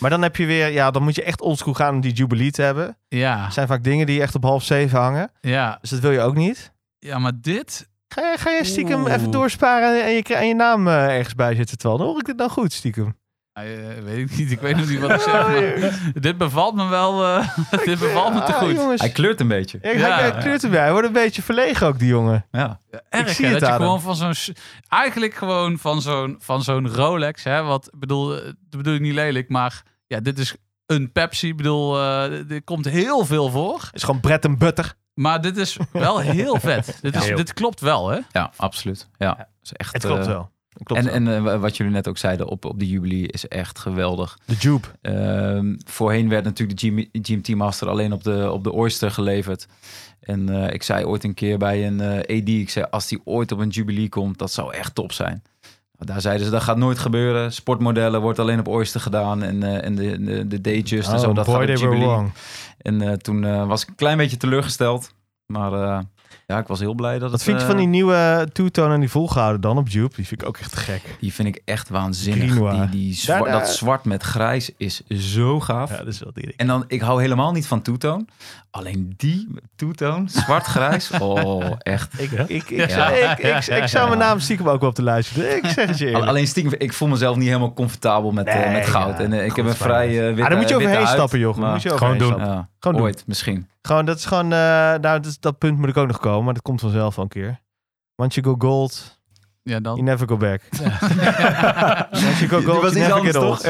Maar 0.00 0.10
dan 0.10 0.22
heb 0.22 0.36
je 0.36 0.46
weer, 0.46 0.68
ja, 0.68 0.90
dan 0.90 1.02
moet 1.02 1.14
je 1.14 1.22
echt 1.22 1.40
oldschool 1.40 1.74
gaan 1.74 1.94
om 1.94 2.00
die 2.00 2.12
Jubilee 2.12 2.50
te 2.50 2.62
hebben. 2.62 2.96
Ja, 3.08 3.44
Er 3.46 3.52
zijn 3.52 3.66
vaak 3.66 3.84
dingen 3.84 4.06
die 4.06 4.20
echt 4.20 4.34
op 4.34 4.42
half 4.42 4.64
zeven 4.64 4.98
hangen. 4.98 5.30
ja, 5.40 5.78
Dus 5.80 5.90
dat 5.90 6.00
wil 6.00 6.10
je 6.10 6.20
ook 6.20 6.34
niet. 6.34 6.72
ja, 6.98 7.18
maar 7.18 7.32
dit... 7.40 7.92
Ga 8.14 8.30
je, 8.30 8.38
ga 8.38 8.50
je 8.50 8.64
stiekem 8.64 9.00
Oeh. 9.00 9.12
even 9.12 9.30
doorsparen 9.30 10.04
en 10.04 10.10
je, 10.12 10.22
en 10.22 10.48
je 10.48 10.54
naam 10.54 10.88
eh, 10.88 11.16
ergens 11.16 11.34
bij 11.34 11.54
zitten, 11.54 11.78
Twan? 11.78 12.00
Hoor 12.00 12.18
ik 12.18 12.24
dit 12.26 12.36
nou 12.36 12.50
goed, 12.50 12.72
stiekem? 12.72 13.16
eh, 13.52 13.64
weet 14.04 14.30
ik 14.30 14.36
niet, 14.38 14.50
ik 14.50 14.60
weet 14.60 14.76
nog 14.76 14.88
niet 14.88 14.98
wat 15.00 15.10
ik 15.10 15.20
zeg. 15.30 15.48
maar 15.80 16.12
dit 16.14 16.38
bevalt 16.38 16.74
me 16.74 16.88
wel, 16.88 17.24
eh, 17.24 17.48
dit 17.84 17.98
bevalt 17.98 18.34
me 18.34 18.42
te 18.42 18.52
Ah, 18.52 18.58
goed. 18.58 18.74
jongens. 18.74 19.00
Hij 19.00 19.10
kleurt 19.10 19.40
een 19.40 19.48
beetje. 19.48 19.78
Ja, 19.82 19.88
hij, 19.88 19.98
Ja. 19.98 20.16
hij 20.18 20.32
kleurt 20.40 20.64
erbij. 20.64 20.80
Hij 20.80 20.90
wordt 20.92 21.06
een 21.06 21.12
beetje 21.12 21.42
verlegen 21.42 21.86
ook, 21.86 21.98
die 21.98 22.08
jongen. 22.08 22.46
Ja. 22.50 22.80
Erg, 23.08 23.28
zie 23.28 23.44
hè, 23.46 23.50
het 23.50 23.60
dat 23.60 23.68
je 23.68 23.74
gewoon 23.74 24.00
van 24.00 24.16
zo'n... 24.16 24.54
Eigenlijk 24.88 25.34
gewoon 25.34 25.78
van 25.78 26.02
zo'n, 26.02 26.36
van 26.38 26.62
zo'n 26.62 26.88
Rolex, 26.94 27.44
hè. 27.44 27.62
Wat, 27.62 27.86
ik 27.92 27.98
bedoel, 27.98 28.28
dat 28.28 28.54
bedoel 28.70 28.94
ik 28.94 29.00
niet 29.00 29.14
lelijk, 29.14 29.48
maar 29.48 29.82
ja, 30.06 30.20
dit 30.20 30.38
is 30.38 30.54
een 30.86 31.12
Pepsi. 31.12 31.48
Ik 31.48 31.56
bedoel, 31.56 31.96
eh 31.98 32.50
er 32.50 32.62
komt 32.64 32.84
heel 32.84 33.24
veel 33.24 33.50
voor. 33.50 33.80
Het 33.80 33.94
is 33.94 34.02
gewoon 34.02 34.20
bread 34.20 34.44
and 34.46 34.58
butter. 34.58 34.94
Maar 35.14 35.40
dit 35.40 35.56
is 35.56 35.78
wel 35.92 36.18
heel 36.18 36.60
vet. 36.60 36.98
Dit, 37.02 37.16
is, 37.16 37.26
dit 37.26 37.52
klopt 37.52 37.80
wel, 37.80 38.08
hè? 38.08 38.18
ja, 38.32 38.52
absoluut. 38.56 39.08
Ja, 39.18 39.36
Het 39.36 39.46
is 39.62 39.72
echt, 39.72 39.92
Het 39.92 40.04
klopt 40.04 40.20
eh, 40.20 40.26
wel. 40.26 40.52
Klopt 40.82 41.06
En, 41.06 41.26
en 41.26 41.46
eh, 41.46 41.60
wat 41.60 41.76
jullie 41.76 41.92
net 41.92 42.08
ook 42.08 42.18
zeiden 42.18 42.46
op, 42.46 42.64
op 42.64 42.78
de 42.78 42.88
Jubilee 42.88 43.26
is 43.26 43.48
echt 43.48 43.78
geweldig. 43.78 44.38
de 44.44 44.54
Jupe. 44.54 44.88
Ehm, 45.00 45.76
voorheen 45.84 46.28
werd 46.28 46.44
natuurlijk 46.44 46.80
de 46.80 46.88
GM 46.88 47.04
GMT 47.22 47.48
Master 47.48 47.88
alleen 47.88 48.12
op 48.12 48.24
de, 48.24 48.50
op 48.50 48.64
de 48.64 48.72
Oyster 48.72 49.10
geleverd. 49.10 49.66
En 50.20 50.48
eh, 50.48 50.72
ik 50.72 50.82
zei 50.82 51.04
ooit 51.04 51.24
een 51.24 51.34
keer 51.34 51.58
bij 51.58 51.86
een 51.86 52.00
eh 52.00 52.38
AD, 52.38 52.48
ik 52.48 52.70
zei 52.70 52.86
als 52.90 53.08
die 53.08 53.20
ooit 53.24 53.52
op 53.52 53.58
een 53.58 53.68
Jubilee 53.68 54.08
komt, 54.08 54.38
dat 54.38 54.52
zou 54.52 54.74
echt 54.74 54.94
top 54.94 55.12
zijn. 55.12 55.42
Daar 56.04 56.20
zeiden 56.20 56.44
ze, 56.44 56.52
dat 56.52 56.62
gaat 56.62 56.76
nooit 56.76 56.98
gebeuren. 56.98 57.52
Sportmodellen 57.52 58.20
wordt 58.20 58.38
alleen 58.38 58.58
op 58.58 58.68
Oyster 58.68 59.00
gedaan. 59.00 59.42
En, 59.42 59.62
eh, 59.62 59.84
en 59.84 59.94
de, 59.94 60.24
de, 60.24 60.60
de 60.60 60.60
en 61.08 61.18
zo, 61.18 61.32
dat 61.32 61.48
Oh, 61.48 61.54
boy, 61.54 61.66
gaat 61.66 62.06
op. 62.06 62.32
En 62.78 63.02
eh, 63.02 63.12
toen 63.12 63.44
eh, 63.44 63.66
was 63.66 63.82
ik 63.82 63.88
een 63.88 63.94
klein 63.94 64.16
beetje 64.16 64.36
teleurgesteld. 64.36 65.14
Maar 65.46 66.04
ja, 66.46 66.58
ik 66.58 66.66
was 66.66 66.78
heel 66.80 66.94
blij 66.94 67.12
dat 67.12 67.22
Wat 67.22 67.30
het... 67.32 67.42
vind 67.42 67.56
je 67.56 67.62
eh, 67.62 67.68
van 67.70 67.78
die 67.78 67.86
nieuwe 67.88 68.48
two-tone 68.52 68.94
en 68.94 69.00
die 69.00 69.10
volgehouden 69.10 69.60
dan 69.60 69.78
op 69.78 69.88
Jupe? 69.88 70.16
Die 70.16 70.26
vind 70.26 70.42
ik 70.42 70.48
ook 70.48 70.56
echt 70.58 70.76
gek. 70.76 71.16
Die 71.20 71.32
vind 71.34 71.48
ik 71.48 71.62
echt 71.64 71.88
waanzinnig. 71.88 72.54
Die, 72.70 72.88
die 72.88 73.14
zwa-. 73.14 73.50
Dat 73.50 73.68
zwart 73.68 74.04
met 74.04 74.22
grijs 74.22 74.70
is 74.76 75.02
zo 75.08 75.60
gaaf. 75.60 75.90
Ja, 75.90 75.96
dat 75.96 76.06
is 76.06 76.18
wel 76.20 76.30
die. 76.34 76.52
En 76.56 76.66
dan, 76.66 76.84
ik 76.88 77.00
hou 77.00 77.20
helemaal 77.20 77.52
niet 77.52 77.66
van 77.66 77.82
two-tone. 77.82 78.24
Alleen 78.70 79.14
die 79.16 79.48
two-tone, 79.76 80.24
zwart-grijs. 80.28 81.10
Oh, 81.20 81.64
echt. 81.78 82.20
Ik, 82.20 82.30
ik, 82.30 82.48
ik, 82.48 82.70
ik, 82.70 82.88
Ja. 82.90 83.08
ik, 83.10 83.38
ik, 83.38 83.66
ik 83.66 83.86
zou 83.86 84.06
mijn 84.08 84.18
naam 84.20 84.40
stiekem 84.40 84.68
ook 84.68 84.80
wel 84.80 84.88
op 84.88 84.96
de 84.96 85.02
lijst 85.02 85.34
doen. 85.34 85.44
Ik 85.44 85.66
zeg 85.66 85.88
het 85.88 85.98
je 85.98 86.06
eerlijk. 86.06 86.26
Alleen 86.26 86.46
stiekem, 86.46 86.74
ik 86.78 86.92
voel 86.92 87.08
mezelf 87.08 87.36
niet 87.36 87.46
helemaal 87.46 87.72
comfortabel 87.72 88.30
met, 88.30 88.46
eh, 88.46 88.72
met 88.72 88.86
goud. 88.86 89.18
ja, 89.18 89.24
en 89.24 89.32
eh, 89.32 89.44
ik 89.44 89.56
heb 89.56 89.66
een 89.66 89.74
vrij 89.74 90.08
eh 90.08 90.26
witte 90.26 90.42
Ah, 90.42 90.48
daar 90.48 90.58
moet 90.58 90.68
je 90.68 90.76
overheen 90.76 91.06
stappen, 91.06 91.38
joh. 91.38 91.56
Maar- 91.56 91.72
moet 91.72 91.82
je 91.82 91.90
Gewoon 91.98 92.18
doen. 92.18 92.66
Ja, 92.84 92.90
Gewoon 92.90 92.96
doen. 92.96 93.06
ooit 93.06 93.26
misschien. 93.26 93.68
Gewoon, 93.82 94.04
dat 94.04 94.18
is 94.18 94.24
gewoon, 94.24 94.44
eh, 94.44 94.58
nou, 94.58 95.00
dat, 95.00 95.26
is- 95.26 95.38
dat 95.40 95.58
punt 95.58 95.78
moet 95.78 95.88
ik 95.88 95.96
ook 95.96 96.06
nog 96.06 96.18
komen, 96.18 96.44
maar 96.44 96.54
dat 96.54 96.62
komt 96.62 96.80
vanzelf 96.80 97.14
wel 97.16 97.24
een 97.24 97.30
keer. 97.30 97.60
Once 98.16 98.40
you 98.40 98.56
go 98.58 98.68
gold, 98.68 99.20
Ja, 99.62 99.80
dan. 99.80 99.94
you 99.94 100.06
never 100.06 100.28
go 100.28 100.36
back. 100.36 100.60
Once 102.24 102.46
you 102.46 102.48
go 102.48 102.60
gold, 102.72 102.94
you 102.94 103.08
never 103.08 103.24
get 103.24 103.36
old. 103.36 103.60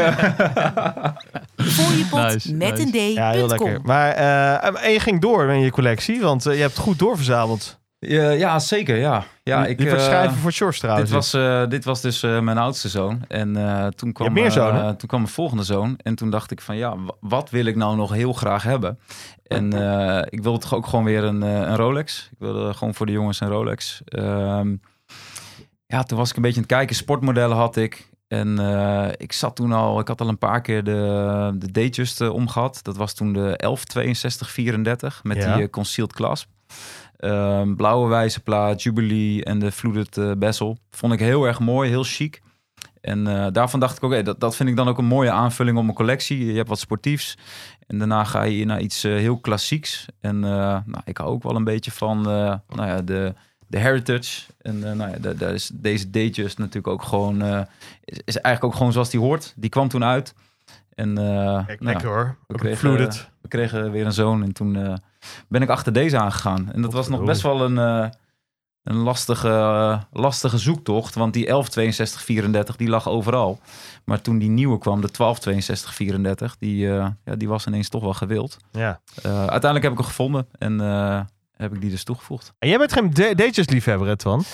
Voor 1.57 1.93
je 1.97 2.07
pot 2.11 2.21
Nice, 2.21 2.55
met 2.55 2.71
nice. 2.71 2.83
een 2.83 2.91
D. 3.13 3.15
Ja, 3.17 3.31
heel 3.31 3.47
lekker. 3.49 3.81
Maar, 3.83 4.11
eh, 4.13 4.85
en 4.85 4.91
je 4.93 5.01
ging 5.01 5.21
door 5.21 5.45
in 5.51 5.59
je 5.61 5.71
collectie, 5.71 6.21
want 6.21 6.47
eh, 6.47 6.55
je 6.55 6.61
hebt 6.61 6.79
goed 6.79 6.99
doorverzameld. 6.99 7.79
Ja, 8.09 8.31
ja, 8.31 8.59
zeker. 8.59 8.97
Ja, 8.97 9.25
ja 9.43 9.67
ik, 9.67 9.79
je 9.79 9.85
wordt 9.89 10.01
eh, 10.01 10.07
schrijven 10.07 10.37
voor 10.37 10.53
shorts 10.53 10.79
trouwens. 10.79 11.07
Dit 11.11 11.19
was, 11.19 11.35
eh, 11.35 11.67
dit 11.69 11.85
was 11.85 12.01
dus 12.01 12.23
eh, 12.23 12.41
mijn 12.41 12.59
oudste 12.59 12.89
zoon. 12.89 13.23
En 13.29 13.57
eh, 13.57 13.87
toen, 13.87 14.13
kwam, 14.13 14.33
meer 14.33 14.59
eh, 14.59 14.89
toen 14.89 15.09
kwam 15.09 15.21
mijn 15.21 15.33
volgende 15.33 15.63
zoon. 15.63 15.95
En 16.03 16.15
toen 16.15 16.31
dacht 16.31 16.51
ik 16.51 16.61
van 16.61 16.77
ja, 16.77 16.97
wa- 16.99 17.15
wat 17.21 17.51
wil 17.51 17.65
ik 17.65 17.77
nou 17.77 17.97
nog 17.97 18.13
heel 18.13 18.33
graag 18.33 18.63
hebben? 18.63 18.99
En 19.45 19.73
eh, 19.73 20.23
ik 20.29 20.43
wilde 20.43 20.59
toch 20.59 20.75
ook 20.75 20.87
gewoon 20.87 21.05
weer 21.05 21.25
een, 21.25 21.43
eh, 21.43 21.51
een 21.55 21.77
Rolex. 21.77 22.29
Ik 22.33 22.39
wilde 22.39 22.75
gewoon 22.75 22.95
voor 22.95 23.07
de 23.07 23.13
jongens 23.13 23.41
een 23.41 23.49
Rolex. 23.49 24.01
Ehm, 24.05 24.77
ja, 25.87 26.03
toen 26.03 26.19
was 26.19 26.31
ik 26.31 26.37
een 26.37 26.43
beetje 26.43 26.57
aan 26.61 26.65
het 26.67 26.73
kijken. 26.77 26.97
Sportmodellen 26.97 27.57
had 27.57 27.77
ik. 27.77 28.13
En 28.29 28.59
eh, 28.59 29.09
ik 29.17 29.33
zat 29.33 29.57
toen 29.57 29.73
al, 29.73 30.01
ik 30.01 30.09
had 30.09 30.21
al 30.21 30.29
een 30.29 30.39
paar 30.39 30.61
keer 30.61 30.85
de, 30.85 31.53
de 31.55 31.73
Datejust 31.73 32.21
eh, 32.21 32.33
omgehad. 32.33 32.79
Dat 32.83 32.97
was 32.97 33.15
toen 33.15 33.33
de 33.33 33.55
116234 33.57 35.21
met 35.25 35.37
Ja. 35.37 35.55
die 35.55 35.63
eh, 35.65 35.71
concealed 35.71 36.13
clasp. 36.13 36.49
Ehm, 37.17 37.75
blauwe 37.75 38.09
wijzerplaat, 38.09 38.83
Jubilee 38.83 39.45
en 39.45 39.59
de 39.59 39.73
Flooded 39.73 40.17
eh, 40.17 40.31
bezel. 40.39 40.79
Vond 40.91 41.13
ik 41.13 41.19
heel 41.19 41.45
erg 41.45 41.61
mooi, 41.61 41.89
heel 41.91 42.03
chic. 42.05 42.43
En 43.01 43.27
eh, 43.27 43.47
daarvan 43.53 43.81
dacht 43.81 43.97
ik, 43.97 44.03
oké, 44.03 44.23
dat, 44.23 44.41
dat 44.41 44.57
vind 44.57 44.69
ik 44.69 44.77
dan 44.77 44.89
ook 44.89 44.99
een 44.99 45.05
mooie 45.05 45.31
aanvulling 45.31 45.77
op 45.77 45.83
mijn 45.85 45.97
collectie. 45.97 46.45
Je 46.47 46.53
hebt 46.57 46.69
wat 46.69 46.79
sportiefs. 46.79 47.39
En 47.87 47.99
daarna 47.99 48.25
ga 48.25 48.43
je 48.43 48.65
naar 48.65 48.81
iets 48.81 49.05
eh, 49.05 49.13
heel 49.13 49.39
klassieks. 49.39 50.07
En 50.21 50.39
nou, 50.41 50.83
ik 51.05 51.17
hou 51.17 51.31
ook 51.31 51.43
wel 51.43 51.57
een 51.57 51.65
beetje 51.65 51.91
van 51.91 52.21
nou 52.23 52.59
ja, 52.69 53.03
de, 53.03 53.35
de 53.67 53.79
heritage. 53.79 54.43
En 54.61 54.79
nou 54.79 55.11
ja, 55.11 55.17
da- 55.21 55.33
daar 55.33 55.55
is 55.55 55.71
deze 55.75 56.11
Datejust 56.11 56.59
natuurlijk 56.59 56.89
ook 56.89 57.03
gewoon... 57.03 57.43
eh, 57.43 57.61
is, 58.05 58.19
is 58.25 58.39
eigenlijk 58.41 58.65
ook 58.65 58.75
gewoon 58.79 58.93
zoals 58.93 59.11
die 59.11 59.21
hoort. 59.21 59.53
Die 59.57 59.71
kwam 59.71 59.89
toen 59.89 60.05
uit. 60.05 60.35
En 60.95 61.15
Kijk, 61.15 61.81
nou, 61.81 61.93
lekker 61.93 62.09
hoor. 62.09 62.37
we 62.47 62.55
Ook 62.55 62.61
kregen, 62.61 62.81
we 63.43 63.49
kregen 63.49 63.91
weer 63.91 64.07
een 64.07 64.13
zoon 64.13 64.43
en 64.43 64.53
toen 64.53 64.99
ben 65.49 65.63
ik 65.63 65.69
achter 65.69 65.93
deze 65.93 66.19
aangegaan. 66.19 66.73
En 66.73 66.83
dat 66.83 66.93
was 66.93 67.09
nog 67.09 67.25
best 67.25 67.43
wel 67.43 67.61
een, 67.61 67.79
eh, 67.79 68.09
een 68.83 68.97
lastige, 68.97 69.49
eh, 69.49 70.01
lastige 70.13 70.59
zoektocht, 70.59 71.15
want 71.15 71.33
die 71.33 71.47
116234 71.47 72.77
die 72.77 72.89
lag 72.89 73.09
overal. 73.09 73.61
Maar 74.05 74.21
toen 74.21 74.39
die 74.39 74.49
nieuwe 74.49 74.79
kwam, 74.79 75.01
de 75.01 75.11
126234, 75.11 76.57
die, 76.59 76.91
eh, 76.91 77.07
ja, 77.25 77.35
die 77.37 77.49
was 77.49 77.67
ineens 77.67 77.89
toch 77.89 78.03
wel 78.03 78.15
gewild. 78.15 78.57
Ja. 78.73 79.01
Eh, 79.23 79.39
uiteindelijk 79.39 79.83
heb 79.83 79.93
ik 79.93 79.99
hem 79.99 80.07
gevonden 80.07 80.47
en 80.59 80.81
eh, 80.81 81.21
heb 81.57 81.75
ik 81.75 81.81
die 81.81 81.91
dus 81.91 82.05
toegevoegd. 82.05 82.53
En 82.59 82.69
jij 82.69 82.79
bent 82.79 82.93
geen 82.93 83.11
da- 83.15 83.35
Datejust 83.35 83.71
liefhebber, 83.71 84.17
Twan? 84.17 84.45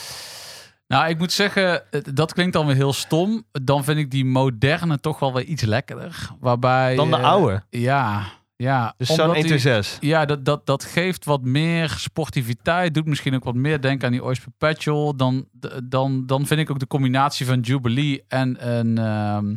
Nou, 0.86 1.08
ik 1.08 1.18
moet 1.18 1.32
zeggen, 1.32 1.82
dat 2.14 2.32
klinkt 2.32 2.52
dan 2.52 2.66
weer 2.66 2.74
heel 2.74 2.92
stom. 2.92 3.44
Dan 3.52 3.84
vind 3.84 3.98
ik 3.98 4.10
die 4.10 4.24
moderne 4.24 5.00
toch 5.00 5.18
wel 5.18 5.32
weer 5.34 5.44
iets 5.44 5.62
lekkerder. 5.62 6.28
Waarbij... 6.40 6.94
Dan 6.96 7.10
de 7.10 7.16
oude. 7.18 7.62
Ja, 7.70 8.22
ja. 8.60 8.94
Dus 8.96 9.08
zo'n 9.08 9.16
die- 9.16 9.24
126. 9.26 9.98
Ja, 10.00 10.24
dat, 10.24 10.44
dat, 10.44 10.66
dat 10.66 10.84
geeft 10.84 11.24
wat 11.24 11.42
meer 11.42 11.88
sportiviteit. 11.88 12.94
Doet 12.94 13.06
misschien 13.06 13.34
ook 13.34 13.44
wat 13.44 13.54
meer 13.54 13.80
denken 13.80 14.06
aan 14.06 14.12
die 14.12 14.24
Oyster 14.24 14.50
Perpetual. 14.58 15.16
Dan, 15.16 15.48
dan, 15.84 16.26
dan 16.26 16.46
vind 16.46 16.60
ik 16.60 16.70
ook 16.70 16.78
de 16.78 16.86
combinatie 16.86 17.46
van 17.46 17.60
Jubilee 17.60 18.24
en 18.28 18.68
een... 18.68 18.98
ehm, 18.98 19.54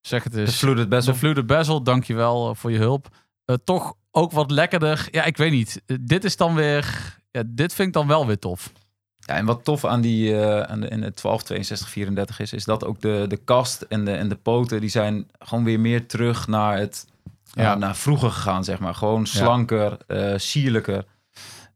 zeg 0.00 0.24
het 0.24 0.32
De 0.32 0.40
eens. 0.40 0.56
Fluted 0.56 0.88
Bezel. 0.88 1.12
De 1.12 1.18
Fluted 1.18 1.46
Bezel, 1.46 1.82
dankjewel 1.82 2.50
eh, 2.50 2.54
voor 2.56 2.70
je 2.72 2.78
hulp. 2.78 3.08
Eh, 3.44 3.56
toch 3.64 3.94
ook 4.10 4.32
wat 4.32 4.50
lekkerder. 4.50 5.08
Ja, 5.10 5.24
ik 5.24 5.36
weet 5.36 5.50
niet. 5.52 5.82
Eh, 5.86 5.96
dit 6.00 6.24
is 6.24 6.36
dan 6.36 6.54
weer... 6.54 7.14
Ja, 7.30 7.42
dit 7.46 7.74
vind 7.74 7.88
ik 7.88 7.94
dan 7.94 8.06
wel 8.06 8.26
weer 8.26 8.38
tof. 8.38 8.72
Ja, 9.18 9.34
en 9.36 9.44
wat 9.46 9.64
tof 9.64 9.84
aan 9.84 10.00
die 10.00 10.36
eh 10.40 10.60
aan 10.60 10.80
de, 10.80 10.88
in 10.88 11.00
de 11.00 11.12
12, 11.12 11.42
62, 11.42 11.88
34 11.90 12.40
is, 12.40 12.52
is 12.52 12.64
dat 12.64 12.84
ook 12.84 13.00
de, 13.00 13.24
de 13.28 13.36
kast 13.36 13.82
en 13.82 14.04
de, 14.04 14.12
en 14.12 14.28
de 14.28 14.34
poten, 14.36 14.80
die 14.80 14.90
zijn 14.90 15.26
gewoon 15.38 15.64
weer 15.64 15.80
meer 15.80 16.06
terug 16.06 16.46
naar 16.46 16.78
het 16.78 17.06
Ja. 17.52 17.62
ja. 17.62 17.74
naar 17.74 17.96
vroeger 17.96 18.30
gegaan, 18.30 18.64
zeg 18.64 18.78
maar. 18.78 18.94
Gewoon 18.94 19.26
slanker, 19.26 19.96
eh, 20.06 20.34
sierlijker. 20.36 21.04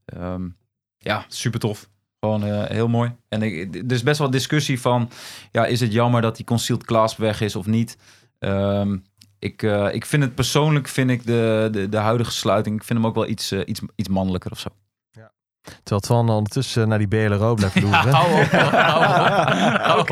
Ehm, 0.05 0.49
ja, 0.99 1.25
super 1.29 1.61
tof. 1.61 1.89
Gewoon 2.21 2.45
eh, 2.45 2.65
heel 2.65 2.89
mooi. 2.89 3.13
En 3.29 3.43
ik, 3.43 3.75
er 3.75 3.93
is 3.93 4.03
best 4.03 4.19
wel 4.19 4.31
discussie 4.31 4.81
van, 4.81 5.11
ja, 5.51 5.67
is 5.67 5.81
het 5.81 5.93
jammer 5.93 6.23
dat 6.23 6.37
die 6.37 6.45
concealed 6.45 6.85
clasp 6.85 7.19
weg 7.19 7.41
is 7.41 7.57
of 7.57 7.67
niet? 7.67 7.97
Ehm, 8.39 8.97
ik, 9.45 9.63
eh, 9.63 9.95
ik 9.95 10.07
vind 10.07 10.23
het 10.23 10.35
persoonlijk, 10.35 10.89
vind 10.89 11.11
ik 11.11 11.27
de, 11.27 11.69
de, 11.73 11.89
de 11.89 11.97
huidige 11.97 12.33
sluiting, 12.33 12.77
ik 12.77 12.85
vind 12.85 12.99
hem 12.99 13.09
ook 13.09 13.15
wel 13.15 13.29
iets, 13.29 13.51
eh, 13.51 13.61
iets, 13.65 13.81
iets 13.97 14.09
mannelijker 14.09 14.51
of 14.51 14.59
zo. 14.59 14.69
Terwijl 15.65 16.01
Twan 16.01 16.29
ondertussen 16.31 16.89
naar 16.89 16.99
die 16.99 17.09
BLRO 17.09 17.55
blijft 17.55 17.81
loeren. 17.83 18.13
Hou 18.13 18.41
op. 18.43 18.51
hou 18.51 18.67
op. 18.67 18.73
Hou 19.89 20.01
op. 20.01 20.11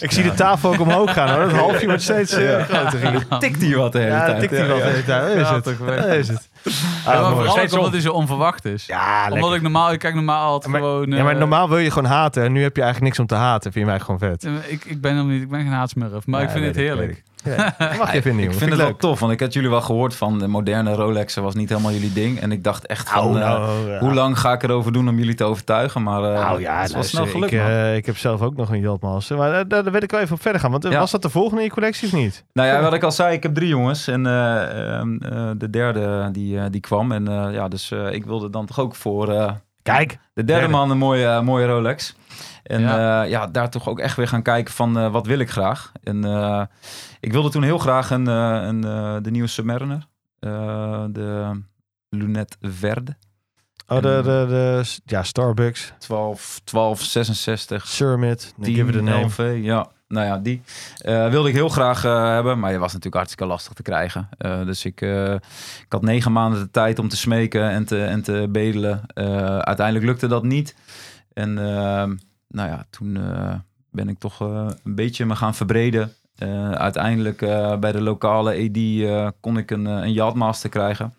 Ik 0.00 0.12
zie 0.12 0.22
de 0.22 0.34
tafel 0.34 0.72
ook 0.72 0.80
omhoog 0.80 1.12
gaan 1.12 1.28
hoor. 1.30 1.48
Dat 1.48 1.52
halfje 1.58 1.86
wordt 1.86 2.02
steeds 2.02 2.32
eh, 2.32 2.62
groter. 2.62 3.10
hier. 3.10 3.26
Tikt 3.38 3.60
hier 3.62 3.76
wat 3.78 3.92
de 3.92 3.98
hele 3.98 4.10
Ja, 4.10 4.24
tijd. 4.26 4.40
tikt 4.40 4.52
hij 4.56 4.66
wel 4.66 4.76
de 4.76 4.82
hele 4.82 5.04
tijd. 5.04 5.06
Daar 5.06 5.30
is 5.30 5.48
Ja, 5.48 5.54
het. 5.54 5.66
is 6.18 6.28
het. 6.28 6.48
Ja, 6.62 6.70
Ah, 7.04 7.20
maar 7.22 7.30
mooi. 7.30 7.34
vooral 7.48 7.64
ook 7.64 7.72
omdat 7.72 7.92
hij 7.92 8.00
zo 8.00 8.12
onverwacht 8.12 8.64
is. 8.64 8.86
Ja, 8.86 9.22
omdat 9.22 9.32
lekker. 9.38 9.54
ik 9.56 9.62
normaal, 9.62 9.92
ik 9.92 9.98
kijk 9.98 10.14
normaal 10.14 10.46
altijd 10.50 10.72
Maar- 10.72 10.80
gewoon... 10.80 11.10
Ja, 11.10 11.22
maar 11.22 11.32
eh, 11.32 11.38
normaal 11.38 11.68
wil 11.68 11.78
je 11.78 11.90
gewoon 11.90 12.10
haten. 12.10 12.42
En 12.42 12.52
nu 12.52 12.62
heb 12.62 12.76
je 12.76 12.82
eigenlijk 12.82 13.12
niks 13.12 13.18
om 13.30 13.36
te 13.36 13.42
haten. 13.44 13.72
Vind 13.72 13.84
je 13.84 13.90
mij 13.90 14.00
gewoon 14.00 14.18
vet. 14.18 14.44
Ik, 14.66 14.84
ik 14.84 15.00
ben 15.00 15.10
helemaal 15.12 15.32
niet, 15.32 15.42
ik 15.42 15.48
ben 15.50 15.60
geen 15.60 15.72
haatsmurf, 15.72 16.26
maar 16.26 16.40
Ja, 16.40 16.46
ik 16.46 16.52
vind 16.52 16.64
het 16.64 16.76
heerlijk. 16.76 17.22
Ik. 17.44 17.56
Ja, 17.56 17.74
dat 17.78 17.96
mag 17.98 18.12
je 18.12 18.22
vinden, 18.28 18.40
Ik 18.44 18.44
jongen. 18.44 18.58
vind 18.58 18.70
het 18.70 18.78
wel 18.80 18.88
leuk. 18.88 18.98
tof, 18.98 19.20
want 19.20 19.32
ik 19.32 19.40
had 19.40 19.52
jullie 19.52 19.70
wel 19.70 19.80
gehoord 19.80 20.16
van 20.16 20.38
de 20.38 20.46
moderne 20.46 20.94
Rolexen 20.94 21.42
was 21.42 21.54
niet 21.54 21.68
helemaal 21.68 21.92
jullie 21.92 22.12
ding. 22.12 22.40
En 22.40 22.52
ik 22.52 22.64
dacht 22.64 22.86
echt 22.86 23.10
van, 23.10 23.32
Nou, 23.32 23.40
eh, 23.40 23.40
nou, 23.86 23.98
hoe 23.98 24.14
lang 24.14 24.38
ga 24.38 24.52
ik 24.52 24.62
erover 24.62 24.92
doen 24.92 25.08
om 25.08 25.18
jullie 25.18 25.34
te 25.34 25.44
overtuigen? 25.44 26.02
Maar 26.02 26.22
eh 26.24 26.40
Nou 26.40 26.60
ja, 26.60 26.72
het 26.72 26.80
was 26.82 26.92
luister, 26.92 27.04
snel 27.20 27.26
gelukt. 27.26 27.52
ik, 27.52 27.58
eh, 27.58 27.96
ik 27.96 28.06
heb 28.06 28.16
zelf 28.16 28.42
ook 28.42 28.56
nog 28.56 28.70
een 28.70 28.80
Yachtmaster. 28.80 29.36
Maar 29.36 29.50
daar, 29.68 29.82
daar 29.82 29.92
wil 29.92 30.02
ik 30.02 30.10
wel 30.10 30.20
even 30.20 30.34
op 30.34 30.42
verder 30.42 30.60
gaan. 30.60 30.70
Want 30.70 30.84
was 30.84 31.10
dat 31.10 31.22
de 31.22 31.30
volgende 31.30 31.58
in 31.62 31.66
je 31.66 31.72
collectie 31.74 32.06
of 32.08 32.12
niet? 32.14 32.44
nou 32.52 32.68
ja, 32.68 32.80
wat 32.82 32.94
ik 32.94 33.02
al 33.02 33.12
zei, 33.12 33.34
ik 33.34 33.42
heb 33.42 33.54
drie 33.54 33.68
jongens. 33.68 34.08
En 34.08 34.26
eh, 34.26 34.98
ehm, 34.98 35.16
eh, 35.16 35.50
de 35.56 35.70
derde 35.70 36.28
die, 36.32 36.70
die 36.70 36.80
kwam. 36.80 37.12
En 37.12 37.24
ja, 37.52 37.68
dus 37.68 37.92
ik 38.10 38.24
wilde 38.24 38.50
dan 38.50 38.66
toch 38.66 38.78
ook 38.80 38.94
voor 38.94 39.26
Kijk. 39.82 40.08
de 40.10 40.44
derde 40.44 40.52
Derde. 40.52 40.68
man 40.68 40.90
een 40.90 40.98
mooie, 40.98 41.40
mooie 41.42 41.66
Rolex. 41.66 42.16
En 42.62 42.80
Ja. 42.80 42.96
ja. 42.98 43.22
ja, 43.22 43.46
daar 43.46 43.70
toch 43.70 43.88
ook 43.88 43.98
echt 43.98 44.16
weer 44.16 44.28
gaan 44.28 44.42
kijken 44.42 44.74
van 44.74 45.10
wat 45.10 45.26
wil 45.26 45.38
ik 45.38 45.50
graag. 45.50 45.92
En 46.02 46.24
eh, 46.24 46.62
ik 47.24 47.32
wilde 47.32 47.50
toen 47.50 47.62
heel 47.62 47.78
graag 47.78 48.10
een, 48.10 48.28
eh, 48.28 48.60
een, 48.62 48.84
eh, 48.84 49.16
de 49.22 49.30
nieuwe 49.30 49.48
Submariner. 49.48 50.06
Eh, 50.38 51.04
de 51.08 51.50
Lunette 52.08 52.56
Verde. 52.60 53.16
Oh, 53.86 54.02
de, 54.02 54.20
de, 54.22 54.46
de, 54.48 54.82
ja, 55.04 55.22
Starbucks, 55.22 55.92
12, 55.98 56.60
12 56.64 57.00
66, 57.02 57.86
Summit, 57.86 58.54
10 58.60 58.74
give 58.74 58.88
it 58.88 58.96
a 58.96 59.00
name. 59.00 59.24
LV. 59.24 59.58
Ja, 59.62 59.90
nou 60.08 60.26
ja, 60.26 60.38
die 60.38 60.62
wilde 61.30 61.48
ik 61.48 61.54
heel 61.54 61.68
graag 61.68 62.02
hebben. 62.02 62.58
Maar 62.58 62.70
die 62.70 62.78
was 62.78 62.88
natuurlijk 62.88 63.16
hartstikke 63.16 63.46
lastig 63.46 63.72
te 63.72 63.82
krijgen. 63.82 64.28
Dus 64.38 64.84
ik, 64.84 65.00
ik 65.00 65.86
had 65.88 66.02
negen 66.02 66.32
maanden 66.32 66.60
de 66.60 66.70
tijd 66.70 66.98
om 66.98 67.08
te 67.08 67.16
smeken 67.16 67.70
en 67.70 67.84
te, 67.84 68.04
en 68.04 68.22
te 68.22 68.48
bedelen. 68.50 69.02
Uiteindelijk 69.64 70.06
lukte 70.06 70.26
dat 70.26 70.42
niet. 70.42 70.74
En 71.32 71.54
nou 72.48 72.68
ja, 72.68 72.84
toen 72.90 73.18
ben 73.90 74.08
ik 74.08 74.18
toch 74.18 74.40
een 74.40 74.94
beetje 74.94 75.26
me 75.26 75.36
gaan 75.36 75.54
verbreden. 75.54 76.12
Eh, 76.34 76.70
uiteindelijk 76.70 77.42
eh, 77.42 77.76
bij 77.78 77.92
de 77.92 78.00
lokale 78.00 78.52
ED 78.52 78.76
eh, 78.76 79.28
kon 79.40 79.58
ik 79.58 79.70
een, 79.70 79.84
een 79.84 80.12
krijgen. 80.68 81.14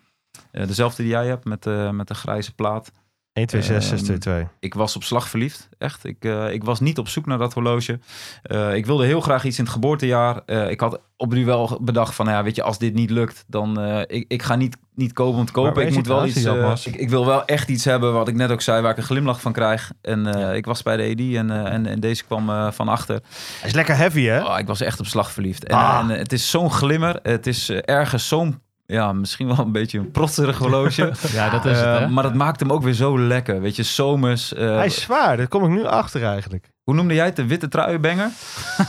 Dezelfde 0.50 1.02
die 1.02 1.12
jij 1.12 1.26
hebt 1.26 1.44
met, 1.44 1.64
met 1.92 2.08
de 2.08 2.14
grijze 2.14 2.54
plaat. 2.54 2.92
1, 3.36 3.46
2, 3.46 3.62
6, 3.62 3.88
6, 3.88 4.02
2, 4.02 4.18
2. 4.18 4.46
Ik 4.60 4.74
was 4.74 4.96
op 4.96 5.02
slag 5.02 5.28
verliefd, 5.28 5.68
echt. 5.78 6.04
Ik, 6.04 6.24
eh, 6.24 6.52
ik 6.52 6.64
was 6.64 6.80
niet 6.80 6.98
op 6.98 7.08
zoek 7.08 7.26
naar 7.26 7.38
dat 7.38 7.52
horloge. 7.52 7.98
Eh, 8.42 8.74
ik 8.74 8.86
wilde 8.86 9.04
heel 9.04 9.20
graag 9.20 9.44
iets 9.44 9.58
in 9.58 9.64
het 9.64 9.72
geboortejaar. 9.72 10.40
Eh, 10.46 10.70
ik 10.70 10.80
had 10.80 11.00
op 11.16 11.32
nu 11.32 11.44
wel 11.44 11.78
bedacht 11.82 12.14
van, 12.14 12.24
nou 12.24 12.36
ja, 12.36 12.44
weet 12.44 12.56
je, 12.56 12.62
als 12.62 12.78
dit 12.78 12.94
niet 12.94 13.10
lukt, 13.10 13.44
dan 13.46 13.80
ik, 14.06 14.24
ik 14.28 14.42
ga 14.42 14.54
niet, 14.54 14.76
niet 14.94 15.12
kopen 15.12 15.38
om 15.38 15.46
te 15.46 15.52
kopen. 15.52 15.86
Ik 15.86 15.94
moet 15.94 16.06
wel 16.06 16.26
iets. 16.26 16.86
ik, 16.86 16.96
ik, 16.96 17.08
wil 17.08 17.26
wel 17.26 17.44
echt 17.44 17.68
iets 17.68 17.84
hebben, 17.84 18.12
wat 18.12 18.28
ik 18.28 18.34
net 18.34 18.50
ook 18.50 18.60
zei, 18.60 18.82
waar 18.82 18.90
ik 18.90 18.96
een 18.96 19.02
glimlach 19.02 19.40
van 19.40 19.52
krijg. 19.52 19.92
En 20.02 20.24
ja. 20.24 20.52
ik 20.52 20.66
was 20.66 20.82
bij 20.82 20.96
de 20.96 21.02
ED 21.02 21.34
en, 21.36 21.50
en, 21.50 21.86
en, 21.86 22.00
deze 22.00 22.24
kwam 22.24 22.72
van 22.72 22.88
achter. 22.88 23.20
Hij 23.60 23.68
is 23.68 23.74
lekker 23.74 23.96
heavy, 23.96 24.24
hè? 24.24 24.44
Oh, 24.44 24.58
ik 24.58 24.66
was 24.66 24.80
echt 24.80 25.00
op 25.00 25.06
slag 25.06 25.30
verliefd. 25.30 25.64
En, 25.64 25.76
Ah. 25.76 25.98
en 25.98 26.18
het 26.18 26.32
is 26.32 26.50
zo'n 26.50 26.70
glimmer. 26.70 27.18
Het 27.22 27.46
is 27.46 27.70
ergens 27.70 28.28
zo'n 28.28 28.60
ja, 28.86 29.12
misschien 29.12 29.46
wel 29.46 29.58
een 29.58 29.72
beetje 29.72 29.98
een 29.98 30.10
protserig 30.10 30.58
horloge. 30.58 31.12
ja, 31.32 31.50
dat 31.50 31.64
is 31.64 31.78
het, 31.78 31.98
hè? 31.98 32.08
Maar 32.08 32.22
dat 32.22 32.34
maakt 32.34 32.60
hem 32.60 32.72
ook 32.72 32.82
weer 32.82 32.92
zo 32.92 33.18
lekker. 33.18 33.60
Weet 33.60 33.76
je, 33.76 33.82
zomers. 33.82 34.52
Uh, 34.52 34.74
Hij 34.76 34.86
is 34.86 35.00
zwaar, 35.00 35.36
daar 35.36 35.48
kom 35.48 35.64
ik 35.64 35.70
nu 35.70 35.84
achter 35.84 36.24
eigenlijk. 36.24 36.70
Hoe 36.82 36.94
noemde 36.94 37.14
jij 37.14 37.24
het? 37.24 37.36
De 37.36 37.46
witte 37.46 37.68
truienbanger? 37.68 38.30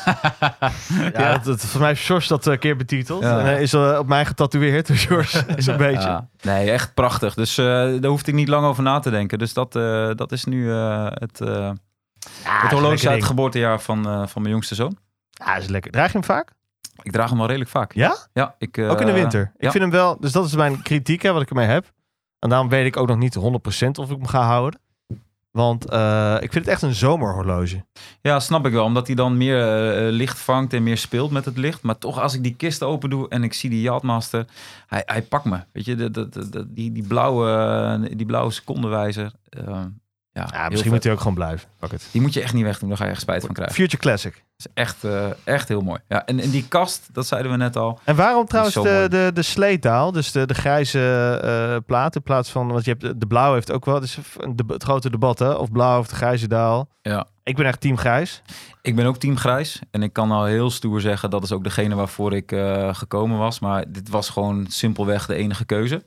ja, 0.05 0.19
ja. 1.13 1.31
Dat, 1.31 1.43
dat, 1.43 1.59
volgens 1.59 1.77
mij 1.77 1.87
heeft 1.87 2.05
George 2.05 2.27
dat 2.27 2.45
een 2.45 2.59
keer 2.59 2.75
betiteld. 2.75 3.23
Ja. 3.23 3.39
En 3.39 3.45
hij 3.45 3.61
is 3.61 3.73
op 3.73 4.07
mij 4.07 4.25
getatoeëerd 4.25 4.87
door 4.87 4.97
George. 4.97 5.45
is 5.55 5.67
een 5.67 5.77
beetje. 5.77 6.07
Ja. 6.07 6.29
Nee, 6.41 6.71
echt 6.71 6.93
prachtig. 6.93 7.33
Dus 7.33 7.55
daar 7.55 8.05
hoefde 8.05 8.31
ik 8.31 8.37
niet 8.37 8.47
lang 8.47 8.65
over 8.65 8.83
na 8.83 8.99
te 8.99 9.09
denken. 9.09 9.39
Dus 9.39 9.53
dat, 9.53 9.71
dat 10.17 10.31
is 10.31 10.43
nu 10.43 10.69
het, 10.69 11.39
het 12.43 12.71
horloge 12.71 13.07
uit 13.07 13.17
het 13.17 13.23
geboortejaar 13.23 13.81
van, 13.81 14.03
van 14.29 14.41
mijn 14.41 14.53
jongste 14.53 14.75
zoon. 14.75 14.97
Ja, 15.29 15.55
is 15.55 15.67
lekker. 15.67 15.91
Draag 15.91 16.11
je 16.11 16.17
hem 16.17 16.23
vaak? 16.23 16.55
Ik 17.01 17.11
draag 17.11 17.29
hem 17.29 17.37
wel 17.37 17.47
redelijk 17.47 17.71
vaak. 17.71 17.93
Ja? 17.93 18.17
Ja. 18.33 18.55
Ik, 18.57 18.77
ook 18.77 18.99
in 18.99 19.05
de 19.05 19.13
winter? 19.13 19.41
Ik 19.41 19.63
ja. 19.63 19.71
vind 19.71 19.83
hem 19.83 19.91
wel... 19.91 20.19
Dus 20.19 20.31
dat 20.31 20.45
is 20.45 20.55
mijn 20.55 20.81
kritiek, 20.81 21.21
hè, 21.21 21.31
wat 21.31 21.41
ik 21.41 21.49
ermee 21.49 21.67
heb. 21.67 21.91
En 22.39 22.49
daarom 22.49 22.69
weet 22.69 22.85
ik 22.85 22.97
ook 22.97 23.07
nog 23.07 23.17
niet 23.17 23.35
100% 23.35 23.39
of 23.99 24.09
ik 24.09 24.17
hem 24.17 24.27
ga 24.27 24.41
houden. 24.41 24.79
Want 25.57 25.93
uh, 25.93 26.35
ik 26.39 26.51
vind 26.51 26.65
het 26.65 26.73
echt 26.73 26.81
een 26.81 26.93
zomerhorloge. 26.93 27.85
Ja, 28.21 28.39
snap 28.39 28.65
ik 28.65 28.71
wel. 28.71 28.83
Omdat 28.83 29.07
hij 29.07 29.15
dan 29.15 29.37
meer 29.37 29.57
uh, 30.05 30.11
licht 30.11 30.39
vangt 30.39 30.73
en 30.73 30.83
meer 30.83 30.97
speelt 30.97 31.31
met 31.31 31.45
het 31.45 31.57
licht. 31.57 31.81
Maar 31.81 31.97
toch, 31.97 32.19
als 32.19 32.33
ik 32.33 32.43
die 32.43 32.55
kist 32.55 32.83
open 32.83 33.09
doe 33.09 33.29
en 33.29 33.43
ik 33.43 33.53
zie 33.53 33.69
die 33.69 33.81
Yachtmaster, 33.81 34.45
hij, 34.87 35.03
hij 35.05 35.21
pakt 35.21 35.45
me. 35.45 35.59
Weet 35.71 35.85
je, 35.85 35.95
de, 35.95 36.11
de, 36.11 36.49
de, 36.49 36.73
die, 36.73 36.91
die, 36.91 37.07
blauwe, 37.07 38.15
die 38.15 38.25
blauwe 38.25 38.51
secondenwijzer. 38.51 39.31
Uh, 39.67 39.79
ja, 40.37 40.47
ja, 40.51 40.69
misschien 40.69 40.91
moet 40.91 41.03
hij 41.03 41.11
ook 41.11 41.19
gewoon 41.19 41.33
blijven. 41.33 41.69
Pak 41.79 41.91
het. 41.91 42.07
Die 42.11 42.21
moet 42.21 42.33
je 42.33 42.41
echt 42.41 42.53
niet 42.53 42.63
wegdoen, 42.63 42.89
daar 42.89 42.97
ga 42.97 43.05
je 43.05 43.11
echt 43.11 43.21
spijt 43.21 43.45
van 43.45 43.53
krijgen. 43.53 43.75
Future 43.75 43.97
Classic. 43.97 44.33
Dat 44.33 44.43
is 44.57 44.67
echt, 44.73 45.03
uh, 45.03 45.25
echt 45.43 45.67
heel 45.67 45.81
mooi. 45.81 45.99
Ja, 46.07 46.25
en, 46.25 46.39
en 46.39 46.49
die 46.49 46.67
kast, 46.67 47.09
dat 47.11 47.27
zeiden 47.27 47.51
we 47.51 47.57
net 47.57 47.75
al. 47.75 47.99
En 48.03 48.15
waarom 48.15 48.45
trouwens 48.45 48.75
de, 48.75 49.05
de, 49.09 49.31
de 49.33 49.41
sleetaal, 49.41 50.11
dus 50.11 50.31
de, 50.31 50.45
de 50.45 50.53
grijze 50.53 51.41
uh, 51.43 51.77
plaat 51.85 52.15
in 52.15 52.21
plaats 52.21 52.49
van, 52.49 52.67
want 52.67 52.85
je 52.85 52.95
hebt 52.99 53.19
de 53.19 53.27
blauwe 53.27 53.53
heeft 53.53 53.71
ook 53.71 53.85
wel, 53.85 53.99
dus 53.99 54.17
de, 54.55 54.63
het 54.67 54.83
grote 54.83 55.09
debat 55.09 55.39
hè, 55.39 55.51
of 55.51 55.71
blauw 55.71 55.99
of 55.99 56.07
de 56.07 56.15
grijze 56.15 56.47
daal. 56.47 56.89
Ja. 57.01 57.27
Ik 57.43 57.55
ben 57.55 57.65
echt 57.65 57.81
team 57.81 57.97
grijs. 57.97 58.41
Ik 58.81 58.95
ben 58.95 59.05
ook 59.05 59.17
team 59.17 59.37
grijs. 59.37 59.79
En 59.91 60.03
ik 60.03 60.13
kan 60.13 60.31
al 60.31 60.45
heel 60.45 60.69
stoer 60.69 61.01
zeggen, 61.01 61.29
dat 61.29 61.43
is 61.43 61.51
ook 61.51 61.63
degene 61.63 61.95
waarvoor 61.95 62.33
ik 62.33 62.51
uh, 62.51 62.95
gekomen 62.95 63.37
was. 63.37 63.59
Maar 63.59 63.85
dit 63.87 64.09
was 64.09 64.29
gewoon 64.29 64.65
simpelweg 64.69 65.25
de 65.25 65.35
enige 65.35 65.65
keuze. 65.65 66.03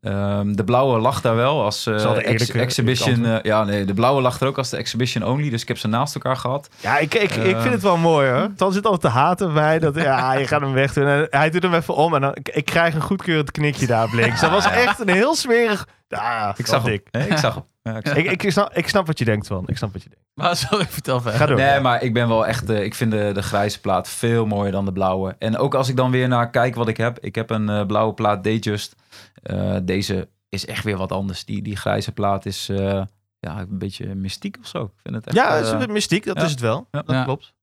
Um, 0.00 0.56
de 0.56 0.64
blauwe 0.64 0.98
lag 0.98 1.20
daar 1.20 1.36
wel 1.36 1.62
als 1.62 1.86
uh, 1.86 2.26
ex 2.26 2.50
exhibition. 2.50 3.24
Uh, 3.24 3.36
ja, 3.42 3.64
nee, 3.64 3.84
de 3.84 3.94
blauwe 3.94 4.20
lag 4.20 4.40
er 4.40 4.46
ook 4.46 4.58
als 4.58 4.70
de 4.70 4.76
exhibition 4.76 5.24
only. 5.24 5.50
Dus 5.50 5.62
ik 5.62 5.68
heb 5.68 5.78
ze 5.78 5.88
naast 5.88 6.14
elkaar 6.14 6.36
gehad. 6.36 6.68
Ja, 6.80 6.98
ik, 6.98 7.14
ik, 7.14 7.36
uh, 7.36 7.48
ik 7.48 7.56
vind 7.56 7.74
het 7.74 7.82
wel 7.82 7.96
mooi 7.96 8.30
hoor. 8.30 8.48
Dan 8.56 8.72
zit 8.72 8.84
altijd 8.84 9.12
te 9.12 9.18
haten 9.18 9.54
bij 9.54 9.78
dat 9.78 9.94
ja, 9.94 10.32
je 10.38 10.46
gaat 10.46 10.60
hem 10.60 10.72
weg 10.72 10.92
doen. 10.92 11.06
En 11.06 11.26
hij 11.30 11.50
doet 11.50 11.62
hem 11.62 11.74
even 11.74 11.94
om 11.94 12.14
en 12.14 12.20
dan, 12.20 12.34
ik, 12.34 12.48
ik 12.48 12.64
krijg 12.64 12.94
een 12.94 13.00
goedkeurend 13.00 13.50
knikje 13.50 13.86
daar 13.86 14.04
op 14.04 14.12
links. 14.12 14.40
Dat 14.40 14.50
was 14.50 14.70
echt 14.70 15.00
een 15.00 15.08
heel 15.08 15.34
smerig. 15.34 15.86
Ja, 16.08 16.54
ik 16.56 16.66
zag 16.66 16.86
ik. 16.86 17.06
hem. 17.10 17.30
ik 17.30 17.38
zag 17.38 17.54
hem. 17.54 17.64
Ja, 17.82 17.96
ik, 17.96 18.30
ik, 18.30 18.42
ik, 18.42 18.50
snap, 18.50 18.72
ik 18.74 18.88
snap 18.88 19.06
wat 19.06 19.18
je 19.18 19.24
denkt 19.24 19.46
van. 19.46 19.64
Ik 19.66 19.76
snap 19.76 19.92
wat 19.92 20.02
je 20.02 20.08
denkt. 20.08 20.24
Maar 20.34 20.56
sorry, 20.56 20.86
vertel 20.86 21.20
verder. 21.20 21.40
Ga 21.40 21.46
door. 21.46 21.56
Nee, 21.56 21.80
maar 21.80 22.02
ik 22.02 22.12
ben 22.12 22.28
wel 22.28 22.46
echt. 22.46 22.70
Uh, 22.70 22.82
ik 22.82 22.94
vind 22.94 23.10
de, 23.10 23.30
de 23.34 23.42
grijze 23.42 23.80
plaat 23.80 24.08
veel 24.08 24.46
mooier 24.46 24.72
dan 24.72 24.84
de 24.84 24.92
blauwe. 24.92 25.36
En 25.38 25.56
ook 25.56 25.74
als 25.74 25.88
ik 25.88 25.96
dan 25.96 26.10
weer 26.10 26.28
naar 26.28 26.50
kijk 26.50 26.74
wat 26.74 26.88
ik 26.88 26.96
heb. 26.96 27.18
Ik 27.20 27.34
heb 27.34 27.50
een 27.50 27.68
uh, 27.68 27.86
blauwe 27.86 28.14
plaat 28.14 28.44
Dayjust. 28.44 28.96
Uh, 29.42 29.76
deze 29.82 30.28
is 30.48 30.66
echt 30.66 30.84
weer 30.84 30.96
wat 30.96 31.12
anders. 31.12 31.44
Die, 31.44 31.62
die 31.62 31.76
grijze 31.76 32.12
plaat 32.12 32.46
is 32.46 32.68
uh, 32.68 33.02
ja, 33.38 33.60
een 33.60 33.78
beetje 33.78 34.14
mystiek 34.14 34.56
of 34.60 34.66
zo. 34.66 34.84
Ik 34.84 35.00
vind 35.02 35.14
het 35.14 35.26
echt, 35.26 35.36
ja, 35.36 35.54
het 35.54 35.66
is 35.66 35.70
een 35.70 35.92
mystiek, 35.92 36.24
dat 36.24 36.36
ja. 36.36 36.44
is 36.44 36.50
het 36.50 36.60
wel. 36.60 36.88
Ja. 36.90 37.02
Dat 37.02 37.14
ja. 37.14 37.24
klopt. 37.24 37.54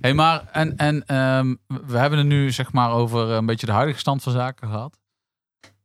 hey, 0.00 0.14
maar 0.14 0.48
en, 0.52 0.76
en 0.76 1.16
um, 1.16 1.58
we 1.66 1.98
hebben 1.98 2.18
het 2.18 2.28
nu 2.28 2.50
zeg 2.50 2.72
maar 2.72 2.90
over 2.90 3.30
een 3.30 3.46
beetje 3.46 3.66
de 3.66 3.72
huidige 3.72 3.98
stand 3.98 4.22
van 4.22 4.32
zaken 4.32 4.68
gehad. 4.68 4.98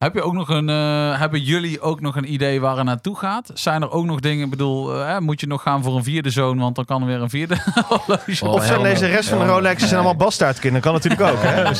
Heb 0.06 0.14
je 0.14 0.22
ook 0.22 0.34
nog 0.34 0.50
een, 0.50 0.70
eh, 0.70 1.20
hebben 1.20 1.42
jullie 1.42 1.82
ook 1.82 2.02
nog 2.02 2.16
een 2.16 2.34
idee 2.34 2.62
waar 2.62 2.76
het 2.76 2.86
naartoe 2.86 3.18
gaat? 3.18 3.52
Zijn 3.54 3.82
er 3.82 3.92
ook 3.92 4.06
nog 4.06 4.20
dingen, 4.20 4.44
ik 4.44 4.50
bedoel, 4.50 4.94
eh, 4.94 5.08
hè, 5.08 5.22
moet 5.22 5.40
je 5.40 5.48
nog 5.48 5.62
gaan 5.62 5.84
voor 5.84 5.96
een 5.96 6.04
vierde 6.04 6.30
zoon, 6.30 6.58
want 6.58 6.76
dan 6.76 6.86
kan 6.86 7.02
er 7.02 7.08
weer 7.08 7.22
een 7.22 7.30
vierde 7.30 7.56
horloge. 7.88 8.46
Oh, 8.46 8.54
Of 8.54 8.66
zijn 8.66 8.84
deze 8.84 9.06
rest 9.06 9.30
van 9.30 9.38
de 9.38 9.46
Ja. 9.46 9.52
Rolexen 9.52 9.88
zijn 9.88 10.00
allemaal 10.00 10.26
bastaardkinderen? 10.26 10.82
Kan 10.82 10.94
natuurlijk 10.94 11.22
ook, 11.22 11.42
hè? 11.42 11.64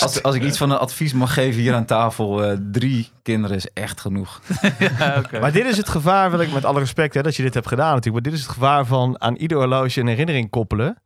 Als, 0.00 0.22
als 0.22 0.34
ik 0.34 0.42
iets 0.42 0.58
van 0.58 0.70
een 0.70 0.78
advies 0.78 1.12
mag 1.12 1.34
geven 1.34 1.60
hier 1.60 1.74
aan 1.74 1.84
tafel, 1.84 2.44
eh, 2.44 2.56
drie 2.72 3.10
kinderen 3.22 3.56
is 3.56 3.68
echt 3.72 4.00
genoeg. 4.00 4.40
Ja. 4.78 5.22
Maar 5.40 5.52
dit 5.52 5.66
is 5.66 5.76
het 5.76 5.88
gevaar, 5.88 6.30
wil 6.30 6.40
ik 6.40 6.52
met 6.52 6.64
alle 6.64 6.78
respect 6.78 7.14
hè, 7.14 7.22
dat 7.22 7.36
je 7.36 7.42
dit 7.42 7.54
hebt 7.54 7.68
gedaan 7.68 7.94
natuurlijk. 7.94 8.14
Maar 8.14 8.32
dit 8.32 8.32
is 8.32 8.46
het 8.46 8.54
gevaar 8.54 8.86
van 8.86 9.20
aan 9.20 9.34
ieder 9.34 9.58
horloge 9.58 10.00
een 10.00 10.06
herinnering 10.06 10.50
koppelen. 10.50 10.96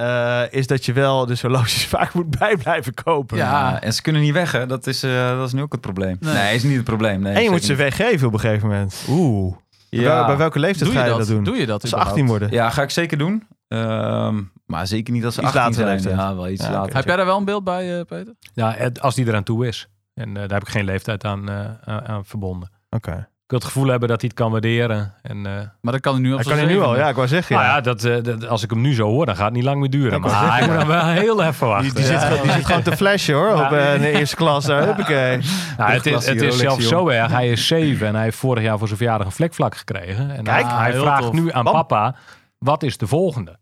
Eh, 0.00 0.42
is 0.50 0.66
dat 0.66 0.84
je 0.84 0.92
wel 0.92 1.26
dus 1.26 1.42
horloges 1.42 1.86
vaak 1.96 2.14
moet 2.14 2.38
bij 2.38 2.56
blijven 2.56 2.94
kopen. 2.94 3.36
Ja. 3.36 3.80
en 3.82 3.92
ze 3.92 4.02
kunnen 4.02 4.22
niet 4.22 4.32
weg, 4.32 4.52
hè? 4.52 4.66
Dat 4.66 4.86
is, 4.86 5.02
eh, 5.02 5.28
dat 5.36 5.46
is 5.46 5.52
nu 5.52 5.62
ook 5.62 5.72
het 5.72 5.80
probleem. 5.80 6.16
Nee. 6.20 6.34
Nee, 6.34 6.54
is 6.54 6.62
niet 6.62 6.76
het 6.76 6.84
probleem. 6.84 7.20
Nee, 7.20 7.34
En 7.34 7.42
je 7.42 7.50
moet 7.50 7.64
ze 7.64 7.74
weggeven 7.74 8.26
op 8.26 8.32
een 8.32 8.40
gegeven 8.40 8.68
moment. 8.68 9.04
Oeh. 9.08 9.54
Ja. 9.88 10.26
Bij 10.26 10.36
welke 10.36 10.58
leeftijd 10.58 10.90
Doe 10.90 10.98
ga 10.98 11.04
je 11.04 11.10
dat? 11.10 11.18
dat 11.18 11.28
doen? 11.28 11.44
Doe 11.44 11.56
je 11.56 11.66
dat 11.66 11.80
Als 11.80 11.90
ze 11.90 11.96
überhaupt? 11.96 12.10
18 12.20 12.26
worden. 12.26 12.50
Ja, 12.50 12.70
ga 12.70 12.82
ik 12.82 12.90
zeker 12.90 13.18
doen. 13.18 13.46
Ehm, 13.68 14.40
maar 14.66 14.86
zeker 14.86 15.12
niet 15.12 15.24
als 15.24 15.34
ze 15.34 15.40
Iets 15.42 15.54
18 15.56 15.84
latere 15.84 15.98
zijn. 16.02 16.16
Ja, 16.16 16.34
wel 16.34 16.48
iets 16.48 16.64
Ja, 16.64 16.70
later. 16.70 16.94
Heb 16.96 17.04
jij 17.04 17.16
daar 17.16 17.26
wel 17.26 17.36
een 17.38 17.44
beeld 17.44 17.64
bij, 17.64 17.98
eh, 17.98 18.04
Peter? 18.04 18.34
Ja, 18.54 18.72
het- 18.76 19.00
als 19.00 19.14
die 19.14 19.26
eraan 19.26 19.42
toe 19.42 19.66
is. 19.66 19.88
En 20.14 20.28
eh, 20.28 20.34
daar 20.34 20.58
heb 20.58 20.62
ik 20.62 20.68
geen 20.68 20.84
leeftijd 20.84 21.24
aan, 21.24 21.48
eh, 21.50 21.60
aan, 21.84 22.06
aan 22.06 22.24
verbonden. 22.24 22.70
Oké. 22.90 23.28
Ik 23.50 23.56
wil 23.56 23.64
het 23.64 23.74
gevoel 23.74 23.90
hebben 23.90 24.08
dat 24.08 24.20
hij 24.20 24.30
het 24.32 24.40
kan 24.42 24.50
waarderen. 24.50 25.14
En, 25.22 25.46
eh, 25.46 25.52
Maar 25.80 25.92
dat 25.92 26.00
kan 26.00 26.12
hij 26.12 26.22
nu 26.22 26.30
Dat 26.30 26.44
zijn 26.44 26.58
kan 26.58 26.68
je 26.68 26.74
nu 26.74 26.80
al, 26.80 26.96
ja, 26.96 27.08
ik 27.08 27.14
wou 27.14 27.28
zeggen. 27.28 27.54
Nou 27.56 27.66
Ja. 27.68 27.74
ja, 27.74 27.80
dat, 27.80 28.04
eh, 28.04 28.22
dat, 28.22 28.48
als 28.48 28.62
ik 28.62 28.70
hem 28.70 28.80
nu 28.80 28.94
zo 28.94 29.06
hoor, 29.08 29.26
dan 29.26 29.36
gaat 29.36 29.44
het 29.44 29.54
niet 29.54 29.64
lang 29.64 29.80
meer 29.80 29.90
duren. 29.90 30.12
Ik 30.12 30.20
Maar 30.20 30.30
zeggen, 30.30 30.62
ik 30.62 30.66
moet 30.68 30.78
dan 30.78 30.86
wel 30.86 31.04
heel 31.06 31.42
even 31.42 31.66
wachten. 31.66 31.94
Die, 31.94 31.94
die, 31.94 32.18
zit, 32.18 32.42
die 32.42 32.52
zit 32.52 32.66
gewoon 32.66 32.82
te 32.82 32.96
flashen 32.96 33.34
hoor, 33.34 33.52
op 33.52 33.70
in 33.72 34.00
de 34.00 34.10
eerste 34.10 34.36
klas. 34.36 34.64
Daar. 34.64 34.84
Huppakee. 34.84 35.38
Nou, 35.78 35.90
het 35.92 36.06
is, 36.06 36.26
het 36.26 36.34
is 36.36 36.40
Rolex, 36.40 36.56
zelfs 36.58 36.88
zo 36.88 37.08
erg. 37.08 37.30
Hij 37.32 37.50
is 37.50 37.66
zeven 37.66 38.06
en 38.06 38.14
hij 38.14 38.24
heeft 38.24 38.36
vorig 38.36 38.62
jaar 38.62 38.78
voor 38.78 38.86
zijn 38.86 38.98
verjaardag 38.98 39.26
een 39.26 39.32
vlekvlak 39.32 39.76
gekregen. 39.76 40.30
En 40.36 40.44
Kijk, 40.44 40.64
hij, 40.66 40.76
hij 40.76 40.90
heel 40.90 41.02
vraagt 41.02 41.22
tof. 41.22 41.32
nu 41.32 41.52
aan 41.52 41.64
Bam. 41.64 41.72
papa, 41.72 42.14
wat 42.58 42.82
is 42.82 42.98
de 42.98 43.06
volgende? 43.06 43.58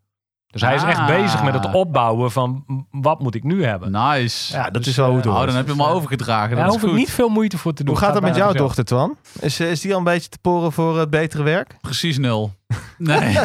Dus 0.50 0.60
hij 0.60 0.74
is 0.74 0.82
echt 0.82 0.98
Ah. 0.98 1.06
bezig 1.06 1.42
met 1.42 1.54
het 1.54 1.72
opbouwen 1.74 2.30
van, 2.32 2.64
wat 2.90 3.20
moet 3.20 3.34
ik 3.34 3.42
nu 3.42 3.64
hebben? 3.64 3.90
Nice. 3.92 4.52
Ja, 4.56 4.62
dat 4.64 4.72
Dus, 4.72 4.86
is 4.86 4.96
wel 4.96 5.06
hoe 5.08 5.16
het 5.16 5.26
eh, 5.26 5.32
Oh, 5.34 5.46
dan 5.46 5.54
heb 5.56 5.64
je 5.66 5.70
hem 5.72 5.80
al 5.80 5.90
overgedragen. 5.90 6.56
Daar 6.56 6.64
Dat 6.64 6.74
hoef 6.74 6.82
ik 6.82 6.88
goed. 6.88 6.98
niet 6.98 7.10
veel 7.10 7.28
moeite 7.28 7.58
voor 7.58 7.72
te 7.72 7.84
doen. 7.84 7.94
Hoe 7.94 8.04
gaat 8.04 8.12
dat 8.14 8.22
met 8.22 8.36
jouw 8.36 8.52
dochter, 8.52 8.84
Twan? 8.84 9.16
Is, 9.40 9.60
eh, 9.60 9.70
is 9.70 9.80
die 9.80 9.92
al 9.92 9.98
een 9.98 10.04
beetje 10.04 10.28
te 10.28 10.38
poren 10.40 10.72
voor 10.72 10.98
het 10.98 11.10
betere 11.10 11.42
werk? 11.42 11.76
Precies 11.80 12.18
nul. 12.18 12.52
Nee. 12.98 13.18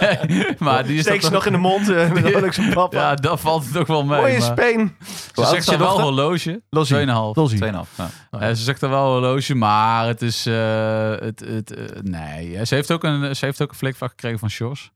nee. 0.00 0.46
Maar 0.58 0.84
die 0.84 0.94
is 0.96 1.00
Steek 1.02 1.22
ze 1.22 1.30
nog 1.30 1.46
in 1.46 1.52
de 1.52 1.58
mond, 1.58 1.88
uh, 1.90 2.12
met 2.12 2.70
papa. 2.74 2.98
Ja, 2.98 3.14
dat 3.14 3.40
valt 3.40 3.72
toch 3.72 3.86
wel 3.86 4.04
mee. 4.04 4.20
Mooie 4.20 4.38
maar- 4.38 4.42
speen. 4.58 4.96
Ze 5.34 5.44
zegt 5.44 5.66
er 5.68 5.78
wel 5.78 6.00
horloge. 6.00 6.62
Lossie. 6.70 6.96
2,5. 6.96 7.36
Lossie. 7.36 7.58
2,5. 7.58 7.72
Ja. 7.96 8.08
Ja, 8.30 8.54
ze 8.54 8.62
zegt 8.62 8.82
er 8.82 8.88
wel 8.88 9.06
horloge, 9.12 9.54
maar 9.54 10.06
het 10.06 10.22
is... 10.22 10.46
eh, 10.46 11.10
het, 11.10 11.44
het, 11.46 11.74
eh, 11.74 11.84
nee, 12.02 12.64
ze 12.66 12.74
heeft 12.74 12.92
ook 12.92 13.04
een, 13.04 13.36
ze 13.36 13.44
heeft 13.44 13.62
ook 13.62 13.70
een 13.70 13.76
flikvlak 13.76 14.10
gekregen 14.10 14.38
van 14.38 14.50
Sjors. 14.50 14.90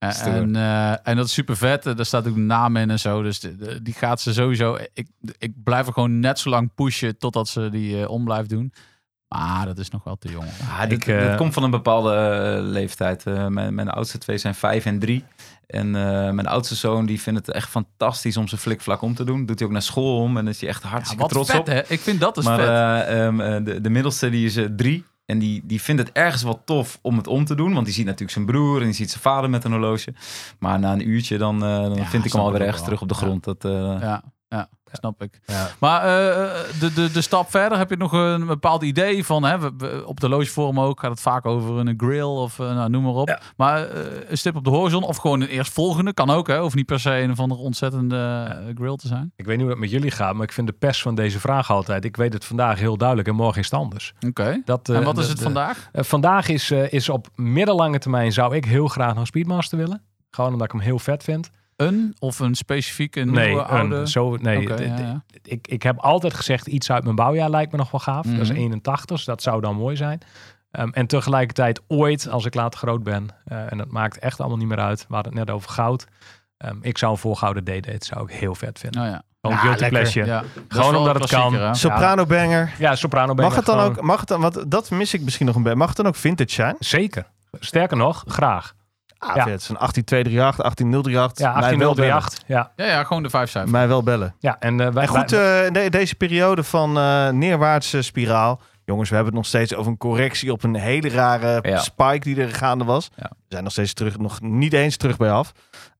Eh, 0.00 0.26
en, 0.26 0.56
eh, 0.56 1.08
en 1.08 1.16
dat 1.16 1.24
is 1.26 1.32
super 1.32 1.56
vet. 1.56 1.82
Daar 1.82 2.04
staat 2.06 2.28
ook 2.28 2.34
de 2.34 2.40
naam 2.40 2.76
in 2.76 2.90
en 2.90 2.98
zo. 2.98 3.22
Dus 3.22 3.40
de- 3.40 3.56
de- 3.56 3.82
die 3.82 3.94
gaat 3.94 4.20
ze 4.20 4.32
sowieso... 4.32 4.78
Ik, 4.94 5.06
ik 5.38 5.52
blijf 5.64 5.86
er 5.86 5.92
gewoon 5.92 6.20
net 6.20 6.38
zo 6.38 6.50
lang 6.50 6.74
pushen 6.74 7.18
totdat 7.18 7.48
ze 7.48 7.68
die 7.70 8.02
eh, 8.02 8.08
om 8.10 8.24
blijft 8.24 8.48
doen. 8.48 8.72
Maar 9.28 9.66
dat 9.66 9.78
is 9.78 9.90
nog 9.90 10.04
wel 10.04 10.16
te 10.16 10.28
jong. 10.30 10.46
Ah, 10.70 10.80
dit, 10.82 10.92
Ik, 10.92 11.06
eh, 11.06 11.26
dit 11.28 11.36
komt 11.36 11.52
van 11.54 11.62
een 11.62 11.70
bepaalde 11.70 12.14
eh, 12.14 12.62
leeftijd. 12.70 13.26
Eh, 13.26 13.46
mijn, 13.46 13.74
mijn 13.74 13.88
oudste 13.88 14.18
twee 14.18 14.38
zijn 14.38 14.54
vijf 14.54 14.84
en 14.84 14.98
drie. 14.98 15.24
En 15.66 15.86
eh, 15.86 16.30
mijn 16.30 16.46
oudste 16.46 16.74
zoon 16.74 17.06
die 17.06 17.20
vindt 17.20 17.46
het 17.46 17.54
echt 17.56 17.68
fantastisch 17.68 18.36
om 18.36 18.48
zijn 18.48 18.60
flikvlak 18.60 19.02
om 19.02 19.14
te 19.14 19.24
doen. 19.24 19.46
Doet 19.46 19.58
hij 19.58 19.66
ook 19.68 19.72
naar 19.74 19.82
school 19.82 20.20
om 20.22 20.36
en 20.36 20.48
is 20.48 20.60
hij 20.60 20.68
echt 20.68 20.82
Ja, 20.82 20.88
hartstikke 20.88 21.22
wat 21.22 21.32
trots 21.32 21.50
vet, 21.50 21.60
op. 21.60 21.66
hè? 21.66 21.80
Ik 21.88 22.00
vind 22.00 22.20
dat 22.20 22.34
dus 22.34 22.44
maar 22.44 22.58
vet. 22.58 22.68
eh, 22.68 23.26
ehm, 23.26 23.40
eh, 23.40 23.64
de, 23.64 23.80
de 23.80 23.90
middelste 23.90 24.30
die 24.30 24.46
is 24.46 24.56
eh, 24.56 24.64
drie. 24.76 25.04
En 25.30 25.38
die, 25.38 25.62
die 25.64 25.82
vindt 25.82 26.02
het 26.02 26.12
ergens 26.12 26.42
wel 26.42 26.62
tof 26.64 26.98
om 27.02 27.16
het 27.16 27.26
om 27.26 27.44
te 27.44 27.54
doen. 27.54 27.72
Want 27.72 27.84
die 27.84 27.94
ziet 27.94 28.04
natuurlijk 28.04 28.32
zijn 28.32 28.46
broer 28.46 28.78
en 28.78 28.84
die 28.84 28.94
ziet 28.94 29.10
zijn 29.10 29.22
vader 29.22 29.50
met 29.50 29.64
een 29.64 29.70
horloge. 29.72 30.14
Maar 30.58 30.78
na 30.78 30.92
een 30.92 31.08
uurtje 31.08 31.38
dan, 31.38 31.64
eh, 31.64 31.80
dan 31.82 31.94
Ja, 31.94 32.04
vind 32.04 32.24
ik 32.24 32.32
hem 32.32 32.40
alweer 32.40 32.60
ergens 32.62 32.82
terug 32.84 33.00
op 33.02 33.08
de 33.08 33.14
Ja. 33.14 33.20
grond. 33.20 33.44
Dat, 33.44 33.64
eh, 33.64 33.70
ja, 34.00 34.22
ja, 34.48 34.68
snap 34.92 35.22
ik. 35.22 35.40
Ja. 35.46 35.68
Maar 35.78 36.00
eh, 36.02 36.50
de, 36.80 36.92
de, 36.92 37.10
de 37.12 37.20
stap 37.20 37.50
verder, 37.50 37.78
heb 37.78 37.90
je 37.90 37.96
nog 37.96 38.12
een 38.12 38.46
bepaald 38.46 38.82
idee 38.82 39.24
van, 39.24 39.42
hè, 39.44 39.58
we- 39.58 39.72
we- 39.78 40.02
op 40.06 40.20
de 40.20 40.28
logevorm 40.28 40.80
ook, 40.80 41.00
gaat 41.00 41.10
het 41.10 41.20
vaak 41.20 41.46
over 41.46 41.78
een 41.78 41.94
grill 41.96 42.22
of 42.22 42.58
eh, 42.58 42.74
nou, 42.74 42.90
noem 42.90 43.02
maar 43.02 43.12
op. 43.12 43.28
Ja. 43.28 43.40
Maar 43.56 43.86
eh, 43.88 44.02
een 44.30 44.38
stip 44.38 44.56
op 44.56 44.64
de 44.64 44.70
horizon 44.70 45.02
of 45.02 45.16
gewoon 45.16 45.40
een 45.40 45.48
eerstvolgende, 45.48 46.12
kan 46.14 46.30
ook, 46.30 46.46
hè, 46.48 46.60
of 46.62 46.74
niet 46.74 46.86
per 46.86 47.00
se 47.00 47.10
een 47.20 47.30
of 47.30 47.38
andere 47.38 47.60
ontzettende 47.60 48.72
grill 48.74 48.96
te 48.96 49.06
zijn. 49.06 49.32
Ik 49.36 49.44
weet 49.44 49.54
niet 49.56 49.64
hoe 49.64 49.70
het 49.74 49.80
met 49.80 49.90
jullie 49.90 50.10
gaat, 50.10 50.34
maar 50.34 50.42
ik 50.44 50.52
vind 50.52 50.66
de 50.66 50.72
pers 50.72 51.02
van 51.02 51.14
deze 51.14 51.40
vraag 51.40 51.70
altijd. 51.70 52.04
Ik 52.04 52.16
weet 52.16 52.32
het 52.32 52.44
vandaag 52.44 52.78
heel 52.78 52.96
duidelijk 52.96 53.28
en 53.28 53.34
morgen 53.34 53.60
is 53.60 53.70
het 53.70 53.80
anders. 53.80 54.14
Oké. 54.26 54.62
Dat, 54.64 54.88
En 54.88 55.04
wat 55.04 55.18
is 55.18 55.22
de- 55.24 55.28
het 55.28 55.38
de- 55.38 55.44
vandaag? 55.44 55.88
Vandaag 55.92 56.48
is, 56.48 56.70
is 56.70 57.08
op 57.08 57.26
middellange 57.34 57.98
termijn 57.98 58.32
zou 58.32 58.54
ik 58.56 58.64
heel 58.64 58.88
graag 58.88 59.14
nog 59.14 59.26
Speedmaster 59.26 59.78
willen. 59.78 60.02
Gewoon 60.30 60.52
omdat 60.52 60.66
ik 60.66 60.72
hem 60.72 60.80
heel 60.80 60.98
vet 60.98 61.22
vind. 61.24 61.50
Een 61.80 62.14
of 62.18 62.38
een 62.38 62.54
specifieke 62.54 63.20
nieuwe 63.20 63.38
nee, 63.40 63.58
oude? 63.58 63.94
een, 63.96 64.08
zo, 64.08 64.36
nee 64.36 64.68
ja, 64.68 64.76
ja. 64.98 65.22
Ik, 65.42 65.66
ik 65.68 65.82
heb 65.82 65.98
altijd 65.98 66.34
gezegd 66.34 66.66
iets 66.66 66.90
uit 66.90 67.04
mijn 67.04 67.16
bouwjaar 67.16 67.50
lijkt 67.50 67.72
me 67.72 67.78
nog 67.78 67.90
wel 67.90 68.00
gaaf. 68.00 68.26
Dat 68.26 68.40
is 68.40 68.48
Mhm. 68.50 68.58
81, 68.58 69.04
dus 69.06 69.24
dat 69.24 69.42
zou 69.42 69.60
dan 69.60 69.76
mooi 69.76 69.96
zijn. 69.96 70.20
Ehm, 70.70 70.88
en 70.92 71.06
tegelijkertijd 71.06 71.80
ooit, 71.88 72.28
als 72.28 72.44
ik 72.44 72.54
later 72.54 72.78
groot 72.78 73.02
ben, 73.02 73.26
eh, 73.44 73.72
en 73.72 73.78
dat 73.78 73.90
maakt 73.90 74.18
echt 74.18 74.40
allemaal 74.40 74.58
niet 74.58 74.68
meer 74.68 74.80
uit. 74.80 75.04
We 75.08 75.14
hadden 75.14 75.36
het 75.36 75.46
net 75.46 75.54
over 75.56 75.70
goud. 75.70 76.06
Ehm, 76.56 76.76
ik 76.80 76.98
zou 76.98 77.12
een 77.12 77.18
volgouden 77.18 77.64
D-date 77.64 78.06
zou 78.06 78.24
ik 78.30 78.36
heel 78.38 78.54
vet 78.54 78.78
vinden. 78.78 79.00
Nou 79.00 79.12
ja. 79.12 79.22
Gewoon 79.40 79.56
Ja, 79.56 79.62
guilty 79.62 79.88
pleasure. 79.88 80.26
ja. 80.26 80.42
Gewoon 80.68 80.96
omdat 80.96 81.14
het 81.20 81.30
kan. 81.30 81.54
hè? 81.54 81.74
Soprano 81.74 82.26
banger. 82.26 82.72
Ja, 82.78 82.94
soprano 82.96 83.34
ben 83.34 83.44
Mag 83.44 83.54
het 83.56 83.64
dan 83.66 83.78
gewoon- 83.78 83.96
ook, 83.96 84.02
mag 84.02 84.20
het 84.20 84.28
dan, 84.28 84.40
want 84.40 84.70
dat 84.70 84.90
mis 84.90 85.14
ik 85.14 85.20
misschien 85.22 85.46
nog 85.46 85.54
een 85.56 85.62
beetje. 85.62 85.78
Mag 85.78 85.88
het 85.88 85.96
dan 85.96 86.06
ook 86.06 86.16
vintage 86.16 86.50
zijn? 86.52 86.76
Zeker. 86.78 87.26
Sterker 87.60 87.96
nog, 87.96 88.24
graag. 88.26 88.74
Ah, 89.22 89.36
Ja. 89.36 89.42
vet. 89.44 89.62
Zo'n 89.62 89.76
18038, 89.78 90.32
18038. 90.62 91.38
Ja, 91.46 91.52
mij 91.60 91.78
wel 91.78 91.94
bellen. 91.94 92.12
18038. 92.12 92.42
Ja, 92.46 92.72
Ja, 92.76 92.86
ja, 92.92 93.04
gewoon 93.04 93.22
de 93.22 93.30
vijf 93.30 93.50
cijfers. 93.50 93.72
Mij 93.72 93.88
wel 93.88 94.02
bellen. 94.02 94.34
ja. 94.38 94.56
En, 94.58 94.80
eh, 94.80 94.88
wij, 94.92 95.02
En 95.02 95.08
goed, 95.08 95.30
wij- 95.30 95.70
de- 95.70 95.90
deze 95.90 96.14
periode 96.14 96.62
van 96.62 96.96
eh, 96.98 97.28
neerwaartse 97.28 98.02
spiraal. 98.02 98.60
Jongens, 98.84 99.08
we 99.08 99.14
hebben 99.14 99.32
het 99.34 99.42
nog 99.42 99.50
steeds 99.52 99.74
over 99.74 99.90
een 99.90 99.98
correctie 99.98 100.52
op 100.52 100.62
een 100.62 100.74
hele 100.74 101.08
rare 101.08 101.58
Ja. 101.68 101.78
spike 101.78 102.18
die 102.18 102.40
er 102.40 102.54
gaande 102.54 102.84
was. 102.84 103.10
Ja. 103.16 103.30
We 103.30 103.36
zijn 103.48 103.62
nog 103.62 103.72
steeds 103.72 103.92
terug, 103.92 104.18
nog 104.18 104.40
niet 104.40 104.72
eens 104.72 104.96
terug 104.96 105.16
bij 105.16 105.30
af. 105.30 105.52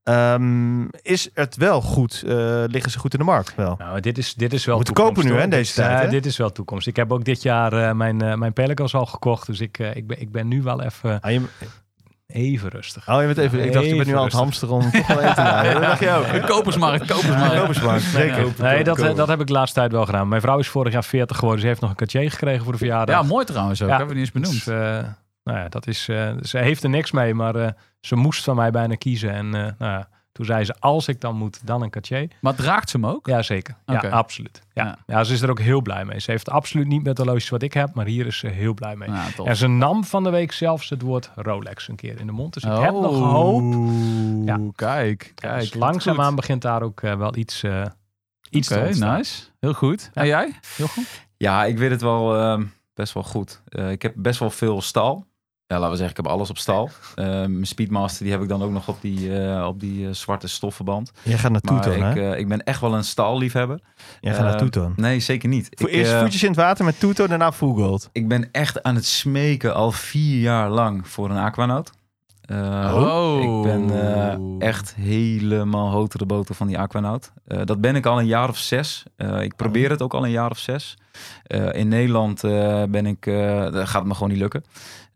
Ehm, 0.03 0.83
is 1.03 1.31
het 1.35 1.57
wel 1.57 1.81
goed? 1.81 2.23
Eh, 2.27 2.33
liggen 2.67 2.91
ze 2.91 2.99
goed 2.99 3.13
in 3.13 3.19
de 3.19 3.25
markt? 3.25 3.55
Wel. 3.55 3.75
Nou, 3.79 4.01
dit 4.01 4.19
is, 4.19 4.35
dit 4.35 4.53
is 4.53 4.65
wel 4.65 4.81
toekomst, 4.83 5.15
kopen 5.15 5.33
nu, 5.33 5.39
hè, 5.41 5.49
deze 5.49 5.75
Dit- 5.75 5.85
tijd, 5.85 6.03
hè? 6.05 6.09
dit 6.11 6.27
is 6.27 6.37
wel 6.37 6.53
toekomst. 6.53 6.87
Ik 6.87 6.97
heb 6.97 7.13
ook 7.13 7.25
dit 7.25 7.43
jaar 7.43 7.73
eh, 7.73 7.93
mijn, 7.95 8.17
mijn 8.39 8.53
Pelicans 8.53 8.95
al 8.95 9.07
gekocht. 9.07 9.47
Dus 9.47 9.61
ik, 9.61 9.79
ik, 9.79 10.07
ben, 10.07 10.21
ik 10.21 10.31
ben 10.33 10.49
nu 10.49 10.63
wel 10.63 10.83
even, 10.83 11.21
Ah, 11.21 11.31
je, 11.33 11.41
even 12.33 12.69
rustig. 12.69 13.09
oh, 13.09 13.21
je 13.21 13.27
bent 13.27 13.39
even, 13.39 13.65
ik 13.65 13.73
dacht, 13.73 13.85
je 13.87 13.97
bent 13.97 14.07
nu 14.07 14.13
Even 14.13 14.19
aan 14.19 14.25
het 14.25 14.33
rustig. 14.33 14.41
hamsteren 14.41 14.75
om 14.75 14.91
toch 14.91 15.07
wel 15.07 15.21
eten 15.21 15.35
te 15.35 15.41
halen. 15.41 15.73
Dat 15.73 15.83
dacht 15.83 16.01
je 16.01 16.11
ook. 16.11 16.27
Een 16.35 16.45
kopersmarkt, 16.47 17.07
kopersmarkt. 17.07 17.61
Kopersmarkt, 17.61 18.03
zeker. 18.03 18.47
Nee, 18.59 18.85
dat, 18.85 19.17
dat 19.17 19.29
heb 19.29 19.41
ik 19.41 19.47
de 19.47 19.53
laatste 19.53 19.79
tijd 19.79 19.93
wel 19.93 20.05
gedaan. 20.05 20.29
Mijn 20.29 20.41
vrouw 20.41 20.59
is 20.59 20.69
vorig 20.69 20.93
jaar 20.93 21.05
40 21.05 21.37
geworden. 21.37 21.61
Ze 21.61 21.67
heeft 21.67 21.81
nog 21.81 21.91
een 21.91 21.97
Cartier 21.97 22.31
gekregen 22.31 22.63
voor 22.63 22.73
de 22.73 22.79
verjaardag. 22.79 23.15
Ja, 23.17 23.23
mooi 23.23 23.45
trouwens 23.45 23.83
ook. 23.83 23.89
Ja. 23.89 23.97
Hebben 23.97 24.15
we 24.15 24.21
niet 24.21 24.35
eens 24.35 24.43
benoemd. 24.43 24.65
Dus, 24.65 24.75
eh, 24.75 25.09
nou 25.45 25.59
ja, 25.59 25.69
dat 25.69 25.87
is, 25.87 26.09
eh, 26.09 26.31
ze 26.43 26.59
heeft 26.59 26.83
er 26.83 26.91
niks 26.91 27.11
mee, 27.11 27.35
maar 27.35 27.55
eh, 27.55 27.69
ze 28.01 28.17
moest 28.17 28.45
van 28.45 28.57
mij 28.57 28.71
bijna 28.71 28.95
kiezen. 28.95 29.31
En 29.33 29.45
eh, 29.47 29.63
nou 29.79 29.93
ja, 29.93 30.09
toen 30.41 30.49
zei 30.55 30.65
ze, 30.65 30.75
als 30.79 31.09
ik 31.09 31.21
dan 31.21 31.37
moet, 31.37 31.67
dan 31.67 31.83
een 31.83 31.91
Cartier. 31.91 32.29
Maar 32.41 32.55
draagt 32.55 32.91
ze 32.91 32.97
hem 32.97 33.07
ook? 33.07 33.27
Ja, 33.27 33.43
zeker. 33.43 33.75
Oké. 33.87 34.07
Ja, 34.07 34.13
absoluut. 34.13 34.63
Ja. 34.73 34.85
Ja. 34.85 34.99
Ja. 35.07 35.25
ze 35.25 35.33
is 35.33 35.43
er 35.43 35.51
ook 35.51 35.61
heel 35.61 35.81
blij 35.83 36.05
mee. 36.05 36.21
Ze 36.21 36.31
heeft 36.31 36.51
absoluut 36.51 36.87
niet 36.87 37.03
met 37.03 37.17
de 37.17 37.23
horloges 37.23 37.49
wat 37.49 37.63
ik 37.63 37.73
heb, 37.73 37.95
maar 37.95 38.07
hier 38.07 38.27
is 38.27 38.39
ze 38.39 38.47
heel 38.49 38.75
blij 38.75 38.97
mee. 38.97 39.11
Ja. 39.11 39.27
En 39.45 39.57
ze 39.57 39.67
nam 39.67 40.05
van 40.05 40.23
de 40.25 40.31
week 40.31 40.53
zelfs 40.53 40.89
het 40.89 41.03
woord 41.03 41.31
Rolex 41.35 41.89
een 41.89 41.97
keer 41.97 42.21
in 42.21 42.27
de 42.27 42.33
mond. 42.33 42.55
Dus 42.55 42.63
ik 42.65 42.71
Oh. 42.71 42.83
heb 42.83 42.93
nog 42.93 43.19
hoop. 43.19 43.75
Ja. 44.45 44.59
Kijk, 44.75 45.25
Ja, 45.35 45.49
kijk. 45.49 45.61
dus 45.61 45.75
langzaamaan 45.75 46.27
goed. 46.27 46.37
begint 46.37 46.63
daar 46.63 46.83
ook 46.83 47.01
eh, 47.03 47.15
wel 47.15 47.37
iets, 47.37 47.63
eh 47.63 47.85
iets 48.51 48.69
te 48.69 48.79
ontstaan. 48.81 49.17
nice. 49.17 49.43
Heel 49.61 49.75
goed. 49.75 50.11
En 50.15 50.27
jij, 50.27 50.53
Jochem? 50.77 51.05
Ja, 51.37 51.65
ik 51.65 51.79
weet 51.79 51.91
het 51.91 52.01
wel 52.03 52.37
ehm, 52.37 52.65
best 52.95 53.13
wel 53.15 53.23
goed. 53.23 53.63
Eh, 53.69 53.91
ik 53.91 54.03
heb 54.03 54.13
best 54.17 54.39
wel 54.39 54.51
veel 54.51 54.81
stal. 54.83 55.27
Ja, 55.71 55.77
laten 55.77 55.91
we 55.91 55.97
zeggen, 55.97 56.17
ik 56.19 56.25
heb 56.25 56.33
alles 56.33 56.51
op 56.51 56.59
stal. 56.59 56.91
Eh, 57.15 57.25
Mijn 57.27 57.67
Speedmaster 57.67 58.23
die 58.25 58.33
heb 58.33 58.43
ik 58.43 58.49
dan 58.49 58.63
ook 58.63 58.71
nog 58.71 58.89
op 58.89 58.97
die, 59.01 59.39
eh, 59.39 59.67
op 59.67 59.81
die 59.81 60.07
eh, 60.09 60.13
zwarte 60.15 60.49
stoffenband. 60.49 61.13
Jij 61.23 61.39
gaat 61.39 61.51
naar 61.51 61.61
Toeton, 61.61 61.93
ik, 61.93 62.01
hè? 62.01 62.33
eh, 62.33 62.39
ik 62.39 62.49
ben 62.49 62.65
echt 62.65 62.81
wel 62.81 62.95
een 62.95 63.05
stalliefhebber. 63.05 63.81
Jij 64.21 64.35
gaat 64.35 64.45
naar 64.45 64.57
Toeton. 64.59 64.93
Nee, 64.97 65.21
zeker 65.21 65.49
niet. 65.49 65.69
Voor 65.71 65.89
Ik, 65.89 65.95
eerst 65.95 66.13
voetjes 66.13 66.43
in 66.43 66.49
het 66.49 66.57
water 66.59 66.85
met 66.85 67.01
Toeton, 67.01 67.27
daarna 67.29 67.53
Full 67.53 67.75
Gold. 67.75 68.09
ik 68.13 68.29
ben 68.29 68.49
echt 68.53 68.83
aan 68.83 68.95
het 68.95 69.05
smeken 69.07 69.75
al 69.75 69.93
vier 69.93 70.41
jaar 70.41 70.71
lang 70.71 71.09
voor 71.09 71.31
een 71.31 71.37
Aquanaut. 71.39 71.91
Eh, 72.41 72.93
Oh. 72.97 73.43
Ik 73.43 73.63
ben 73.63 73.91
eh, 74.13 74.69
echt 74.69 74.95
helemaal 74.95 75.91
hoter 75.91 76.19
de 76.19 76.27
boter 76.27 76.55
van 76.55 76.67
die 76.67 76.79
Aquanaut. 76.79 77.33
Eh, 77.47 77.61
dat 77.65 77.81
ben 77.81 77.97
ik 77.97 78.07
al 78.07 78.19
een 78.19 78.27
jaar 78.27 78.49
of 78.49 78.57
zes. 78.59 79.05
Eh, 79.17 79.43
ik 79.43 79.57
probeer 79.57 79.91
het 79.91 80.03
ook 80.03 80.15
al 80.15 80.25
een 80.25 80.31
jaar 80.31 80.51
of 80.51 80.59
zes. 80.59 80.97
Eh, 81.43 81.73
in 81.73 81.89
Nederland 81.89 82.45
eh, 82.45 82.83
ben 82.89 83.07
ik, 83.07 83.27
eh, 83.27 83.61
dat 83.63 83.89
gaat 83.89 84.01
het 84.01 84.05
me 84.05 84.15
gewoon 84.15 84.29
niet 84.29 84.39
lukken. 84.39 84.65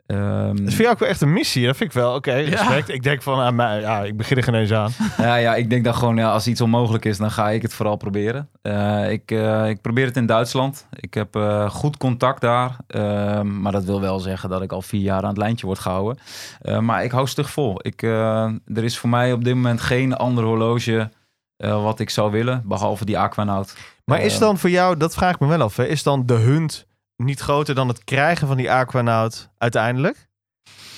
Ehm, 0.07 0.57
Dat 0.57 0.57
vind 0.57 0.77
je 0.77 0.89
ook 0.89 0.99
wel 0.99 1.09
echt 1.09 1.21
een 1.21 1.33
missie. 1.33 1.67
Dat 1.67 1.77
vind 1.77 1.91
ik 1.91 1.97
wel. 1.97 2.15
Oké, 2.15 2.33
respect. 2.33 2.89
Ik 2.89 3.03
denk 3.03 3.23
van, 3.23 3.39
ah, 3.39 3.53
maar, 3.53 3.81
ja, 3.81 4.03
ik 4.03 4.17
begin 4.17 4.37
er 4.37 4.43
geen 4.43 4.55
eens 4.55 4.73
aan. 4.73 4.91
ja, 5.19 5.35
ja, 5.37 5.55
ik 5.55 5.71
denk 5.71 5.85
dat 5.85 5.97
gewoon 5.97 6.17
ja, 6.17 6.31
als 6.33 6.47
iets 6.47 6.61
onmogelijk 6.61 7.05
is, 7.05 7.19
dan 7.19 7.31
ga 7.31 7.51
ik 7.51 7.63
het 7.63 7.75
vooral 7.75 7.97
proberen. 7.97 8.49
Eh, 8.63 9.11
ik, 9.11 9.31
eh, 9.31 9.69
ik 9.69 9.81
probeer 9.81 10.07
het 10.07 10.17
in 10.17 10.27
Duitsland. 10.27 10.87
Ik 10.91 11.15
heb 11.15 11.37
eh, 11.37 11.71
goed 11.71 11.97
contact 11.97 12.41
daar. 12.41 12.77
Ehm, 12.87 13.61
maar 13.61 13.73
dat 13.73 13.85
wil 13.85 14.01
wel 14.01 14.19
zeggen 14.21 14.49
dat 14.51 14.63
ik 14.63 14.73
al 14.73 14.83
vier 14.83 15.01
jaar 15.03 15.23
aan 15.23 15.29
het 15.29 15.39
lijntje 15.39 15.67
word 15.67 15.79
gehouden. 15.79 16.23
Eh, 16.61 16.79
maar 16.79 17.05
ik 17.05 17.11
hou 17.11 17.27
stug 17.27 17.51
vol. 17.51 17.77
Ik, 17.83 18.03
eh, 18.03 18.45
er 18.75 18.85
is 18.85 18.99
voor 18.99 19.11
mij 19.11 19.33
op 19.33 19.45
dit 19.45 19.55
moment 19.55 19.81
geen 19.81 20.15
ander 20.17 20.45
horloge 20.45 21.11
eh, 21.57 21.83
wat 21.83 22.01
ik 22.01 22.11
zou 22.11 22.31
willen, 22.31 22.63
behalve 22.65 23.05
die 23.05 23.19
Aquanaut. 23.19 23.77
Maar 24.05 24.21
is 24.23 24.39
dan 24.39 24.59
voor 24.59 24.71
jou, 24.71 24.97
dat 24.97 25.15
vraag 25.15 25.35
ik 25.35 25.41
me 25.41 25.47
wel 25.47 25.61
af, 25.61 25.77
hè, 25.77 25.87
is 25.87 26.03
dan 26.03 26.27
de 26.27 26.35
hunt 26.35 26.87
niet 27.17 27.41
groter 27.41 27.75
dan 27.75 27.89
het 27.89 28.05
krijgen 28.05 28.47
van 28.47 28.57
die 28.57 28.71
Aquanaut 28.71 29.51
uiteindelijk? 29.59 30.29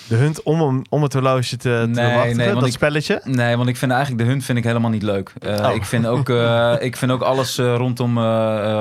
De 0.09 0.15
hunt 0.15 0.43
om, 0.43 0.61
hem, 0.61 0.83
om 0.89 1.03
het 1.03 1.13
horloge 1.13 1.57
te, 1.57 1.57
te 1.57 1.69
Nee, 1.69 1.87
bemachtigen, 2.09 2.37
nee, 2.37 2.47
want 2.47 2.59
dat 2.59 2.69
ik- 2.69 2.75
spelletje? 2.75 3.21
Nee, 3.25 3.57
want 3.57 3.69
ik 3.69 3.77
vind 3.77 3.93
eigenlijk 3.93 4.23
de 4.23 4.29
hunt 4.29 4.45
vind 4.45 4.59
ik 4.59 4.65
helemaal 4.65 4.91
niet 4.91 5.03
leuk. 5.03 5.33
Eh, 5.39 5.55
Oh. 5.69 5.75
ik, 5.75 5.85
vind 5.85 6.07
ook, 6.07 6.29
eh, 6.29 6.75
ik 6.81 6.97
vind 6.97 7.11
ook 7.11 7.23
alles 7.23 7.59
eh, 7.59 7.75
rondom 7.77 8.19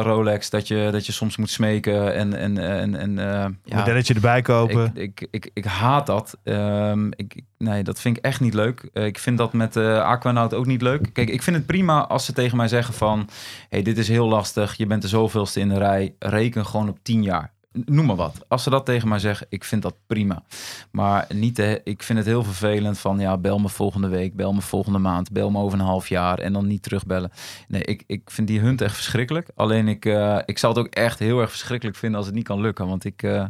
Rolex 0.01 0.49
dat 0.49 0.67
je, 0.67 0.89
dat 0.91 1.05
je 1.05 1.11
soms 1.11 1.37
moet 1.37 1.49
smeken 1.49 2.13
en, 2.15 2.33
en, 2.33 2.57
en, 2.57 2.95
en 2.95 3.15
ja, 3.63 3.77
Modelletje 3.77 4.13
erbij 4.13 4.41
kopen. 4.41 4.91
ik, 4.93 5.21
ik, 5.21 5.27
ik, 5.31 5.49
ik 5.53 5.65
haat 5.65 6.05
dat. 6.05 6.37
Ehm, 6.43 7.07
ik, 7.15 7.41
nee, 7.57 7.83
dat 7.83 7.99
vind 8.01 8.17
ik 8.17 8.23
echt 8.23 8.39
niet 8.39 8.53
leuk. 8.53 8.89
Ik 8.93 9.19
vind 9.19 9.37
dat 9.37 9.53
met 9.53 9.77
Aquanaut 9.77 10.53
ook 10.53 10.65
niet 10.65 10.81
leuk. 10.81 11.09
Kijk, 11.13 11.29
ik 11.29 11.43
vind 11.43 11.55
het 11.55 11.65
prima 11.65 12.07
als 12.07 12.25
ze 12.25 12.33
tegen 12.33 12.57
mij 12.57 12.67
zeggen 12.67 12.93
van... 12.93 13.29
hey, 13.69 13.81
dit 13.81 13.97
is 13.97 14.07
heel 14.07 14.27
lastig, 14.27 14.73
je 14.77 14.85
bent 14.85 15.01
de 15.01 15.07
zoveelste 15.07 15.59
in 15.59 15.69
de 15.69 15.77
rij. 15.77 16.13
Reken 16.19 16.65
gewoon 16.65 16.89
op 16.89 16.97
10 17.03 17.23
jaar. 17.23 17.53
Noem 17.85 18.05
maar 18.05 18.15
wat. 18.15 18.45
Als 18.47 18.63
ze 18.63 18.69
dat 18.69 18.85
tegen 18.85 19.07
mij 19.07 19.19
zeggen, 19.19 19.47
ik 19.49 19.63
vind 19.63 19.81
dat 19.81 19.95
prima. 20.07 20.43
Maar 20.91 21.25
niet 21.33 21.55
te, 21.55 21.81
ik 21.83 22.03
vind 22.03 22.17
het 22.17 22.27
heel 22.27 22.43
vervelend 22.43 22.99
van... 22.99 23.19
ja, 23.19 23.37
bel 23.37 23.59
me 23.59 23.69
volgende 23.69 24.07
week, 24.07 24.35
bel 24.35 24.53
me 24.53 24.61
volgende 24.61 24.99
maand... 24.99 25.31
bel 25.31 25.51
me 25.51 25.59
over 25.59 25.79
een 25.79 25.85
half 25.85 26.07
jaar 26.07 26.39
en 26.39 26.53
dan 26.53 26.67
niet 26.67 26.83
terugbellen. 26.83 27.31
Nee, 27.67 27.83
ik, 27.83 28.03
ik 28.07 28.21
vind 28.25 28.47
die 28.47 28.59
hunt 28.59 28.81
echt 28.81 28.95
verschrikkelijk. 28.95 29.49
Alleen 29.55 29.87
ik, 29.87 30.05
eh, 30.05 30.37
ik 30.45 30.57
zou 30.57 30.73
het 30.73 30.85
ook 30.85 30.93
echt 30.93 31.19
heel 31.19 31.39
erg 31.39 31.49
verschrikkelijk 31.49 31.97
vinden... 31.97 32.17
als 32.17 32.27
het 32.27 32.35
niet 32.35 32.43
kan 32.43 32.61
lukken. 32.61 32.87
Want 32.87 33.05
ik, 33.05 33.23
eh, 33.23 33.45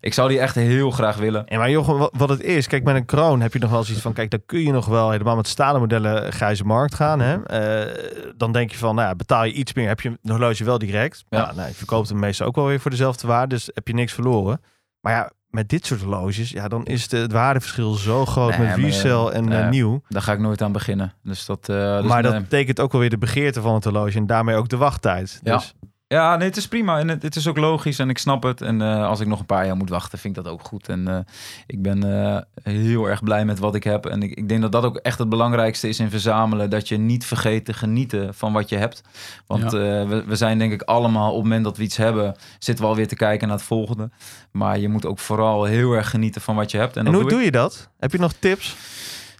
ik 0.00 0.14
zou 0.14 0.28
die 0.28 0.38
echt 0.38 0.54
heel 0.54 0.90
graag 0.90 1.16
willen. 1.16 1.44
Ja, 1.46 1.58
maar 1.58 1.70
Jochem, 1.70 1.98
wat, 1.98 2.14
wat 2.16 2.28
het 2.28 2.42
is, 2.42 2.66
kijk, 2.66 2.84
met 2.84 2.94
een 2.94 3.04
kroon 3.04 3.40
heb 3.40 3.52
je 3.52 3.58
nog 3.58 3.70
wel 3.70 3.84
zoiets 3.84 4.02
van, 4.02 4.12
kijk, 4.12 4.30
dan 4.30 4.42
kun 4.46 4.60
je 4.60 4.72
nog 4.72 4.86
wel 4.86 5.10
helemaal 5.10 5.36
met 5.36 5.48
stalen 5.48 5.80
modellen 5.80 6.32
grijze 6.32 6.64
markt 6.64 6.94
gaan. 6.94 7.20
Hè? 7.20 7.42
Eh, 7.42 8.34
dan 8.36 8.52
denk 8.52 8.70
je 8.70 8.78
van, 8.78 8.94
nou 8.94 9.08
ja, 9.08 9.14
betaal 9.14 9.44
je 9.44 9.52
iets 9.52 9.74
meer, 9.74 9.88
heb 9.88 10.00
je 10.00 10.08
een 10.08 10.30
horloge 10.30 10.64
wel 10.64 10.78
direct. 10.78 11.24
Ja. 11.28 11.52
Nou, 11.54 11.68
je 11.68 11.74
verkoopt 11.74 12.08
hem 12.08 12.18
meestal 12.18 12.46
ook 12.46 12.56
wel 12.56 12.66
weer 12.66 12.80
voor 12.80 12.90
dezelfde 12.90 13.26
waarde, 13.26 13.54
dus 13.54 13.69
heb 13.74 13.88
je 13.88 13.94
niks 13.94 14.12
verloren. 14.12 14.60
Maar 15.00 15.12
ja, 15.12 15.30
met 15.50 15.68
dit 15.68 15.86
soort 15.86 16.00
horloges, 16.00 16.50
ja, 16.50 16.68
dan 16.68 16.86
is 16.86 17.08
de, 17.08 17.16
het 17.16 17.32
waardeverschil 17.32 17.92
zo 17.92 18.26
groot 18.26 18.58
Nee, 18.58 18.66
met 18.66 18.76
resell 18.76 19.26
en 19.26 19.52
eh, 19.52 19.60
nee. 19.60 19.68
nieuw. 19.68 20.02
Daar 20.08 20.22
ga 20.22 20.32
ik 20.32 20.38
nooit 20.38 20.62
aan 20.62 20.72
beginnen. 20.72 21.14
Dus 21.22 21.46
dat, 21.46 21.68
eh, 21.68 21.96
dus 21.96 22.06
maar 22.06 22.22
dat 22.22 22.32
nee. 22.32 22.40
betekent 22.40 22.80
ook 22.80 22.92
wel 22.92 23.00
weer 23.00 23.10
de 23.10 23.18
begeerte 23.18 23.60
van 23.60 23.74
het 23.74 23.84
horloge 23.84 24.18
en 24.18 24.26
daarmee 24.26 24.56
ook 24.56 24.68
de 24.68 24.76
wachttijd. 24.76 25.40
Ja. 25.42 25.56
Dus, 25.56 25.74
Ja, 26.12 26.36
nee, 26.36 26.48
het 26.48 26.56
is 26.56 26.68
prima. 26.68 26.98
En 26.98 27.08
het, 27.08 27.22
het 27.22 27.36
is 27.36 27.46
ook 27.46 27.56
logisch 27.56 27.98
en 27.98 28.10
ik 28.10 28.18
snap 28.18 28.42
het. 28.42 28.60
En 28.60 28.82
eh, 28.82 29.06
als 29.06 29.20
ik 29.20 29.26
nog 29.26 29.38
een 29.38 29.46
paar 29.46 29.66
jaar 29.66 29.76
moet 29.76 29.88
wachten, 29.88 30.18
vind 30.18 30.36
ik 30.36 30.44
dat 30.44 30.52
ook 30.52 30.62
goed. 30.62 30.88
En 30.88 31.08
eh, 31.08 31.18
ik 31.66 31.82
ben 31.82 32.24
eh, 32.24 32.38
heel 32.62 33.08
erg 33.08 33.22
blij 33.22 33.44
met 33.44 33.58
wat 33.58 33.74
ik 33.74 33.84
heb. 33.84 34.06
En 34.06 34.22
ik, 34.22 34.34
ik 34.34 34.48
denk 34.48 34.60
dat 34.60 34.72
dat 34.72 34.84
ook 34.84 34.96
echt 34.96 35.18
het 35.18 35.28
belangrijkste 35.28 35.88
is 35.88 35.98
in 35.98 36.10
verzamelen. 36.10 36.70
Dat 36.70 36.88
je 36.88 36.96
niet 36.96 37.24
vergeet 37.24 37.64
te 37.64 37.72
genieten 37.72 38.34
van 38.34 38.52
wat 38.52 38.68
je 38.68 38.76
hebt. 38.76 39.02
Want 39.46 39.62
Ja. 39.62 40.06
we, 40.06 40.24
we 40.26 40.36
zijn 40.36 40.58
denk 40.58 40.72
ik 40.72 40.82
allemaal, 40.82 41.28
op 41.28 41.34
het 41.34 41.42
moment 41.42 41.64
dat 41.64 41.76
we 41.76 41.82
iets 41.82 41.96
hebben, 41.96 42.36
zitten 42.58 42.84
we 42.84 42.90
alweer 42.90 43.08
te 43.08 43.16
kijken 43.16 43.48
naar 43.48 43.56
het 43.56 43.66
volgende. 43.66 44.10
Maar 44.50 44.78
je 44.78 44.88
moet 44.88 45.06
ook 45.06 45.18
vooral 45.18 45.64
heel 45.64 45.92
erg 45.92 46.10
genieten 46.10 46.40
van 46.40 46.54
wat 46.54 46.70
je 46.70 46.78
hebt. 46.78 46.96
En, 46.96 47.06
hoe 47.06 47.20
doe 47.20 47.28
doe 47.28 47.40
je 47.42 47.50
dat? 47.50 47.88
Heb 47.98 48.12
je 48.12 48.18
nog 48.18 48.32
tips? 48.32 48.76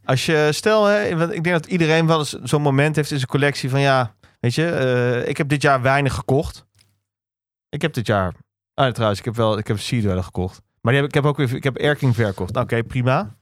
Als 0.04 0.26
je, 0.26 0.48
stel, 0.52 0.84
hè, 0.84 1.08
ik 1.32 1.44
denk 1.44 1.62
dat 1.62 1.66
iedereen 1.66 2.06
wel 2.06 2.18
eens 2.18 2.36
zo'n 2.42 2.62
moment 2.62 2.96
heeft 2.96 3.10
in 3.10 3.16
zijn 3.16 3.30
collectie 3.30 3.70
van 3.70 3.80
ja, 3.80 4.14
weet 4.40 4.54
je, 4.54 4.66
eh, 4.66 5.28
ik 5.28 5.36
heb 5.36 5.48
dit 5.48 5.62
jaar 5.62 5.82
weinig 5.82 6.14
gekocht. 6.14 6.66
Ik 7.68 7.82
heb 7.82 7.94
dit 7.94 8.06
jaar, 8.06 8.34
ah, 8.74 8.92
trouwens, 8.92 9.18
ik 9.18 9.24
heb 9.24 9.36
wel, 9.36 9.58
ik 9.58 9.66
heb 9.66 9.78
Seedweller 9.78 10.24
gekocht. 10.24 10.62
Maar 10.80 10.92
die 10.92 11.02
heb, 11.02 11.10
ik 11.10 11.14
heb 11.14 11.24
ook 11.24 11.36
weer, 11.36 11.54
ik 11.54 11.64
heb 11.64 11.76
Erking 11.76 12.14
verkocht. 12.14 12.52
Nou, 12.52 12.64
Oké, 12.64 12.82
prima. 12.82 13.38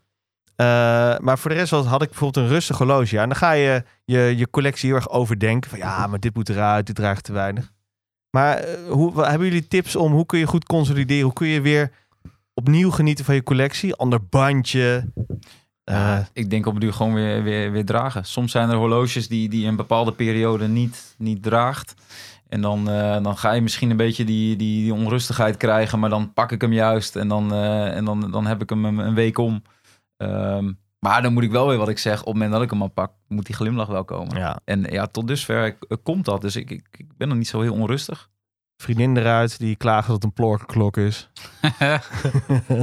Eh, 0.59 1.19
maar 1.19 1.39
voor 1.39 1.51
de 1.51 1.57
rest 1.57 1.71
had 1.71 2.03
ik 2.03 2.09
bijvoorbeeld 2.09 2.45
een 2.45 2.53
rustig 2.53 2.79
horloge. 2.79 3.15
Ja, 3.15 3.23
en 3.23 3.29
dan 3.29 3.39
ga 3.39 3.53
je, 3.53 3.85
je 4.05 4.37
je 4.37 4.51
collectie 4.51 4.89
heel 4.89 4.97
erg 4.97 5.11
overdenken. 5.11 5.71
Van 5.71 5.79
ja, 5.79 6.07
maar 6.07 6.21
dit 6.21 6.35
moet 6.35 6.49
eruit, 6.49 6.87
dit 6.87 6.97
draagt 6.97 7.25
te 7.25 7.33
weinig. 7.33 7.73
Maar 8.31 8.57
eh, 8.57 8.91
hoe, 8.91 9.25
hebben 9.25 9.47
jullie 9.47 9.69
tips 9.69 9.97
om 9.97 10.13
hoe 10.13 10.27
kun 10.27 10.39
je 10.39 10.47
goed 10.47 10.65
consolideren? 10.65 11.25
Hoe 11.25 11.33
kun 11.33 11.47
je 11.47 11.61
weer 11.61 11.91
opnieuw 12.55 12.91
genieten 12.91 13.25
van 13.25 13.35
je 13.35 13.43
collectie? 13.43 13.95
Ander 13.95 14.27
bandje. 14.29 15.13
Eh, 15.89 16.19
ik 16.33 16.51
denk 16.51 16.67
op 16.67 16.73
het 16.73 16.83
duur 16.83 16.93
gewoon 16.93 17.15
weer, 17.15 17.43
weer, 17.43 17.73
weer 17.73 17.85
dragen. 17.85 18.25
Soms 18.25 18.53
zijn 18.53 18.71
er 18.71 18.77
horloges 18.77 19.29
die, 19.29 19.49
die 19.49 19.67
een 19.67 19.77
bepaalde 19.77 20.13
periode 20.13 20.69
niet, 20.69 21.15
niet 21.19 21.43
draagt. 21.43 21.95
En 22.49 22.61
dan, 22.61 22.91
eh, 22.91 23.23
dan 23.23 23.37
ga 23.37 23.53
je 23.53 23.61
misschien 23.61 23.91
een 23.91 23.97
beetje 23.97 24.25
die, 24.25 24.57
die, 24.57 24.83
die 24.83 24.95
onrustigheid 24.95 25.57
krijgen. 25.57 25.99
Maar 25.99 26.11
dan 26.11 26.33
pak 26.33 26.53
ik 26.53 26.61
hem 26.61 26.73
juist 26.73 27.17
en 27.17 27.29
dan, 27.29 27.53
eh, 27.53 27.97
en 27.97 28.05
dan, 28.05 28.31
dan 28.31 28.47
heb 28.47 28.63
ik 28.63 28.71
hem 28.71 28.85
een, 28.85 28.99
een 28.99 29.15
week 29.15 29.39
om. 29.39 29.63
Ehm, 30.17 30.73
maar 30.99 31.23
dan 31.23 31.33
moet 31.33 31.43
ik 31.43 31.51
wel 31.51 31.69
weer 31.69 31.79
wat 31.79 31.89
ik 31.89 31.99
zeg. 31.99 32.21
Op 32.21 32.25
het 32.25 32.35
moment 32.35 32.53
dat 32.53 32.63
ik 32.63 32.71
hem 32.71 32.83
al 32.83 32.89
pak, 32.89 33.13
moet 33.29 33.47
die 33.47 33.55
glimlach 33.55 33.89
wel 33.89 34.05
komen. 34.05 34.37
ja, 34.37 34.61
En 34.65 34.83
ja, 34.83 35.07
tot 35.07 35.27
dusver 35.27 35.79
komt 36.03 36.25
dat. 36.25 36.41
Dus 36.41 36.57
ik, 36.57 36.71
ik, 36.71 36.87
ik 36.91 37.17
ben 37.17 37.29
nog 37.29 37.37
niet 37.37 37.49
zo 37.49 37.61
heel 37.61 37.75
onrustig. 37.75 38.29
vriendin 38.77 39.17
eruit 39.17 39.59
die 39.59 39.77
klaagt 39.77 40.07
dat 40.07 40.17
het 40.17 40.25
een 40.25 40.33
plorkenklok 40.33 40.97
is. 40.97 41.31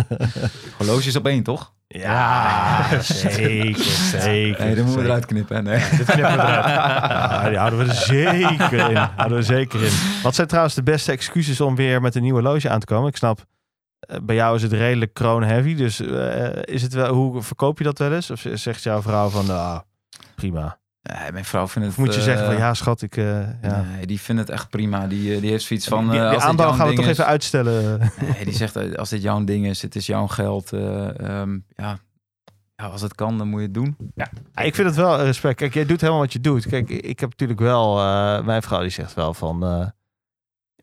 Horloges 0.77 1.15
op 1.15 1.25
één, 1.25 1.43
toch? 1.43 1.73
Ja, 2.05 3.01
zeker, 3.01 3.83
zeker. 3.83 4.65
Nee, 4.65 4.75
dan 4.75 4.85
moeten 4.85 5.01
we 5.01 5.07
eruit 5.07 5.25
knippen. 5.25 5.63
Nee. 5.63 5.79
Dit 5.79 6.05
knippen 6.05 6.35
we 6.35 6.41
eruit. 6.41 6.65
Ja, 6.75 7.49
die 7.49 7.57
houden 7.57 7.79
we 7.79 7.85
er 7.85 7.93
zeker 7.93 8.89
in. 8.89 8.95
Houden 8.95 9.37
we 9.37 9.43
zeker 9.43 9.83
in. 9.83 9.91
Wat 10.23 10.35
zijn 10.35 10.47
trouwens 10.47 10.75
de 10.75 10.83
beste 10.83 11.11
excuses 11.11 11.61
om 11.61 11.75
weer 11.75 12.01
met 12.01 12.15
een 12.15 12.21
nieuwe 12.21 12.41
horloge 12.41 12.69
aan 12.69 12.79
te 12.79 12.85
komen? 12.85 13.09
Ik 13.09 13.15
snap, 13.15 13.45
eh, 13.99 14.17
bij 14.23 14.35
jou 14.35 14.55
is 14.55 14.61
het 14.61 14.71
redelijk 14.71 15.13
crown 15.13 15.43
heavy. 15.43 15.75
Dus 15.75 15.99
eh, 15.99 16.49
is 16.61 16.81
het 16.81 16.93
wel, 16.93 17.13
hoe 17.13 17.41
verkoop 17.41 17.77
je 17.77 17.83
dat 17.83 17.99
wel 17.99 18.13
eens? 18.13 18.31
Of 18.31 18.45
zegt 18.53 18.83
jouw 18.83 19.01
vrouw 19.01 19.29
van, 19.29 19.45
nou, 19.45 19.81
prima. 20.35 20.77
Nee, 21.13 21.31
mijn 21.31 21.45
vrouw 21.45 21.67
vindt 21.67 21.87
het... 21.87 21.97
Of 21.97 22.03
moet 22.05 22.15
je 22.15 22.21
zeggen 22.21 22.45
van, 22.45 22.53
eh, 22.53 22.59
ja 22.59 22.73
schat, 22.73 23.01
ik... 23.01 23.17
eh, 23.17 23.61
ja. 23.61 23.81
Nee, 23.81 24.05
die 24.05 24.19
vindt 24.19 24.41
het 24.41 24.49
echt 24.49 24.69
prima. 24.69 25.07
Die, 25.07 25.35
eh, 25.35 25.41
die 25.41 25.49
heeft 25.49 25.63
zoiets 25.65 25.87
van... 25.87 26.09
die, 26.09 26.19
eh, 26.19 26.29
die 26.29 26.39
aanbouw 26.39 26.71
gaan 26.71 26.87
we 26.87 26.93
toch 26.93 27.05
is- 27.05 27.11
even 27.11 27.25
uitstellen. 27.25 27.99
Nee, 28.33 28.45
die 28.45 28.53
zegt, 28.53 28.97
als 28.97 29.09
dit 29.09 29.21
jouw 29.21 29.43
ding 29.43 29.65
is, 29.65 29.81
het 29.81 29.95
is 29.95 30.05
jouw 30.05 30.27
geld. 30.27 30.73
eh, 30.73 31.19
ehm, 31.19 31.59
ja. 31.75 31.99
ja, 32.75 32.85
als 32.85 33.01
het 33.01 33.15
kan, 33.15 33.37
dan 33.37 33.47
moet 33.47 33.59
je 33.59 33.65
het 33.65 33.73
doen. 33.73 33.95
Ja, 34.15 34.29
ik 34.63 34.75
vind 34.75 34.87
het 34.87 34.95
wel 34.95 35.21
respect. 35.23 35.55
Kijk, 35.57 35.73
jij 35.73 35.85
doet 35.85 36.01
helemaal 36.01 36.21
wat 36.21 36.33
je 36.33 36.39
doet. 36.39 36.65
Kijk, 36.67 36.89
ik 36.89 37.19
heb 37.19 37.29
natuurlijk 37.29 37.59
wel... 37.59 37.99
eh, 37.99 38.45
mijn 38.45 38.61
vrouw 38.61 38.81
die 38.81 38.89
zegt 38.89 39.13
wel 39.13 39.33
van... 39.33 39.63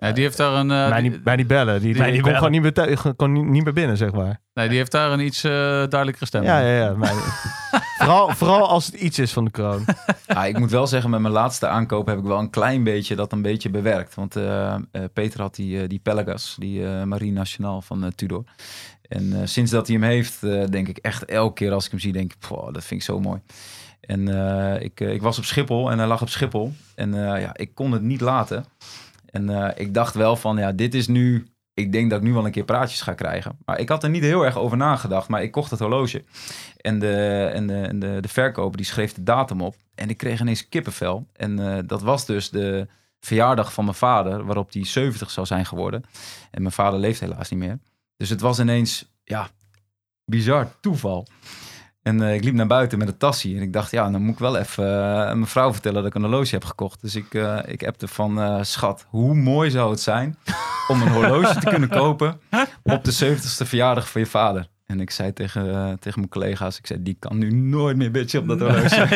Ja, 0.03 0.13
die 0.13 0.23
heeft 0.25 0.37
daar 0.37 0.53
een. 0.53 0.71
eh, 0.71 0.89
mij, 0.89 1.01
die- 1.01 1.11
niet, 1.11 1.25
mij 1.25 1.37
niet 1.37 1.47
bellen. 1.47 1.81
Die, 1.81 1.93
die- 1.95 2.03
die, 2.03 2.13
die 2.13 2.21
kon 2.23 2.35
gewoon 2.35 2.51
niet 2.51 2.63
meer, 2.63 3.15
kon 3.17 3.33
niet, 3.33 3.45
niet 3.45 3.65
meer 3.65 3.73
binnen, 3.73 3.97
zeg 3.97 4.13
maar. 4.13 4.41
nee, 4.55 4.69
die 4.69 4.77
heeft 4.77 4.93
daar 4.93 5.11
een 5.13 5.21
iets 5.21 5.45
eh, 5.45 5.51
duidelijkere 5.53 6.27
stem. 6.27 6.43
Ja, 6.43 6.59
ja, 6.61 6.77
ja. 6.77 6.93
maar- 6.93 7.15
vooral, 7.99 8.29
vooral 8.31 8.69
als 8.69 8.87
het 8.87 8.95
iets 8.95 9.19
is 9.19 9.33
van 9.33 9.45
de 9.45 9.51
kroon. 9.51 9.85
Ah, 10.27 10.47
ik 10.47 10.59
moet 10.59 10.71
wel 10.71 10.87
zeggen, 10.87 11.11
met 11.11 11.21
mijn 11.21 11.33
laatste 11.35 11.67
aankoop 11.67 12.07
heb 12.07 12.19
ik 12.19 12.25
wel 12.25 12.39
een 12.39 12.51
klein 12.51 12.85
beetje 12.85 13.17
dat 13.17 13.33
een 13.33 13.43
beetje 13.43 13.71
bewerkt. 13.71 14.15
Want 14.15 14.37
eh, 14.37 14.75
eh, 14.75 14.81
Peter 15.13 15.41
had 15.41 15.55
die, 15.55 15.87
die 15.87 15.99
Pelagas, 15.99 16.57
die 16.59 16.87
eh, 16.87 17.03
Marine 17.03 17.33
Nationaal 17.39 17.83
van 17.83 18.13
Tudor. 18.15 18.45
En 19.09 19.33
eh, 19.33 19.47
sinds 19.47 19.71
dat 19.71 19.87
hij 19.87 19.97
hem 19.97 20.05
heeft, 20.05 20.43
eh, 20.43 20.65
denk 20.71 20.89
ik 20.89 20.97
echt 20.99 21.25
elke 21.25 21.55
keer 21.55 21.73
als 21.73 21.85
ik 21.85 21.91
hem 21.91 22.01
zie, 22.01 22.13
denk 22.13 22.33
ik, 22.33 22.39
"Pff, 22.39 22.51
dat 22.51 22.85
vind 22.85 23.01
ik 23.01 23.03
zo 23.03 23.21
mooi. 23.21 23.41
En 24.01 24.29
eh, 24.29 24.83
ik, 24.83 25.01
ik 25.01 25.23
was 25.23 25.39
op 25.39 25.45
Schiphol 25.45 25.91
en 25.91 25.99
hij 25.99 26.07
lag 26.07 26.23
op 26.23 26.29
Schiphol. 26.29 26.73
En 26.95 27.15
eh, 27.35 27.41
ja, 27.41 27.51
ik 27.57 27.75
kon 27.75 27.93
het 27.93 28.03
niet 28.03 28.21
laten. 28.21 28.65
En 29.33 29.51
eh, 29.51 29.81
ik 29.85 29.95
dacht 29.95 30.15
wel 30.15 30.37
van, 30.37 30.57
ja, 30.57 30.73
dit 30.73 30.95
is 30.95 31.07
nu... 31.07 31.47
Ik 31.75 31.93
denk 31.93 32.11
dat 32.11 32.19
ik 32.19 32.25
nu 32.25 32.33
wel 32.33 32.45
een 32.45 32.51
keer 32.51 32.65
praatjes 32.65 33.01
ga 33.01 33.13
krijgen. 33.13 33.59
Maar 33.65 33.79
ik 33.79 33.89
had 33.89 34.03
er 34.03 34.11
niet 34.11 34.23
heel 34.23 34.45
erg 34.45 34.59
over 34.59 34.77
nagedacht. 34.77 35.29
Maar 35.29 35.43
ik 35.43 35.51
kocht 35.51 35.71
het 35.71 35.81
horloge. 35.81 36.25
En 36.77 36.99
de, 36.99 37.51
en 37.55 37.67
de, 37.99 38.19
de 38.21 38.29
verkoper 38.29 38.77
die 38.77 38.87
schreef 38.87 39.15
de 39.15 39.23
datum 39.23 39.61
op. 39.61 39.77
En 39.95 40.09
ik 40.09 40.17
kreeg 40.17 40.41
ineens 40.41 40.69
kippenvel. 40.69 41.27
En 41.33 41.59
eh, 41.59 41.83
dat 41.87 42.03
was 42.03 42.27
dus 42.27 42.51
de 42.51 42.87
verjaardag 43.21 43.73
van 43.73 43.85
mijn 43.85 43.97
vader, 43.97 44.45
waarop 44.45 44.73
die 44.73 44.87
70 44.87 45.31
zou 45.31 45.47
zijn 45.47 45.67
geworden. 45.67 46.05
En 46.51 46.63
mijn 46.63 46.75
vader 46.75 47.01
leeft 47.01 47.21
helaas 47.21 47.51
niet 47.51 47.61
meer. 47.61 47.79
Dus 48.17 48.29
het 48.29 48.41
was 48.41 48.59
ineens, 48.59 49.13
ja, 49.25 49.49
bizar 50.25 50.69
toeval. 50.81 51.27
En 52.03 52.23
eh, 52.23 52.35
ik 52.35 52.45
liep 52.45 52.55
naar 52.55 52.67
buiten 52.67 52.99
met 52.99 53.09
een 53.09 53.17
tasje. 53.17 53.49
En 53.57 53.63
ik 53.63 53.73
dacht, 53.73 53.91
ja, 53.91 54.11
dan 54.11 54.23
moet 54.23 54.33
ik 54.33 54.39
wel 54.39 54.57
even 54.57 54.85
eh, 54.85 55.25
mijn 55.27 55.47
vrouw 55.47 55.73
vertellen 55.73 55.97
dat 56.03 56.07
ik 56.07 56.15
een 56.15 56.23
horloge 56.23 56.55
heb 56.55 56.65
gekocht. 56.65 57.01
Dus 57.01 57.15
ik, 57.17 57.35
eh 57.35 57.59
ik 57.67 57.87
appte 57.87 58.09
van, 58.09 58.41
eh, 58.41 58.59
schat, 58.63 59.07
hoe 59.09 59.35
mooi 59.35 59.71
zou 59.71 59.91
het 59.91 60.01
zijn 60.01 60.39
om 60.89 61.03
een 61.03 61.09
horloge 61.13 61.59
te 61.59 61.67
kunnen 61.67 61.89
kopen 61.89 62.41
op 62.83 63.05
de 63.05 63.13
70ste 63.13 63.67
verjaardag 63.67 64.11
van 64.11 64.21
je 64.21 64.27
vader. 64.27 64.71
En 64.87 65.01
ik 65.01 65.11
zei 65.11 65.33
tegen, 65.33 65.71
eh, 65.75 65.93
tegen 65.93 66.19
mijn 66.19 66.29
collega's, 66.31 66.79
ik 66.79 66.87
zei, 66.87 67.03
die 67.03 67.17
kan 67.19 67.39
nu 67.39 67.53
nooit 67.53 67.97
meer 67.97 68.11
bitchen 68.11 68.41
op 68.41 68.49
dat 68.49 68.59
horloge. 68.61 69.07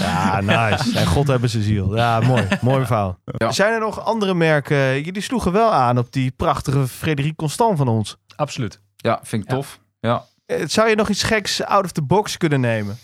Ja, 0.00 0.40
nice. 0.40 0.98
En 0.98 1.06
God 1.06 1.26
hebben 1.26 1.50
ze 1.50 1.62
ziel. 1.62 1.96
Ja, 1.96 2.20
mooi. 2.20 2.46
Mooi 2.60 2.86
verhaal. 2.86 3.18
Ja. 3.24 3.52
Zijn 3.52 3.72
er 3.72 3.80
nog 3.80 4.04
andere 4.04 4.34
merken? 4.34 5.02
Jullie 5.02 5.20
sloegen 5.22 5.52
wel 5.52 5.72
aan 5.72 5.98
op 5.98 6.12
die 6.12 6.30
prachtige 6.36 6.86
Frederik 6.88 7.36
Constant 7.36 7.78
van 7.78 7.88
ons. 7.88 8.16
Absoluut. 8.36 8.80
Ja, 8.96 9.20
vind 9.22 9.42
ik 9.44 9.50
Ja. 9.50 9.56
tof. 9.56 9.80
Ja. 10.00 10.24
Eh, 10.46 10.62
Zou 10.66 10.88
je 10.88 10.94
nog 10.96 11.08
iets 11.08 11.22
geks 11.22 11.64
out 11.64 11.84
of 11.84 11.92
the 11.92 12.02
box 12.02 12.36
kunnen 12.36 12.60
nemen? 12.60 12.98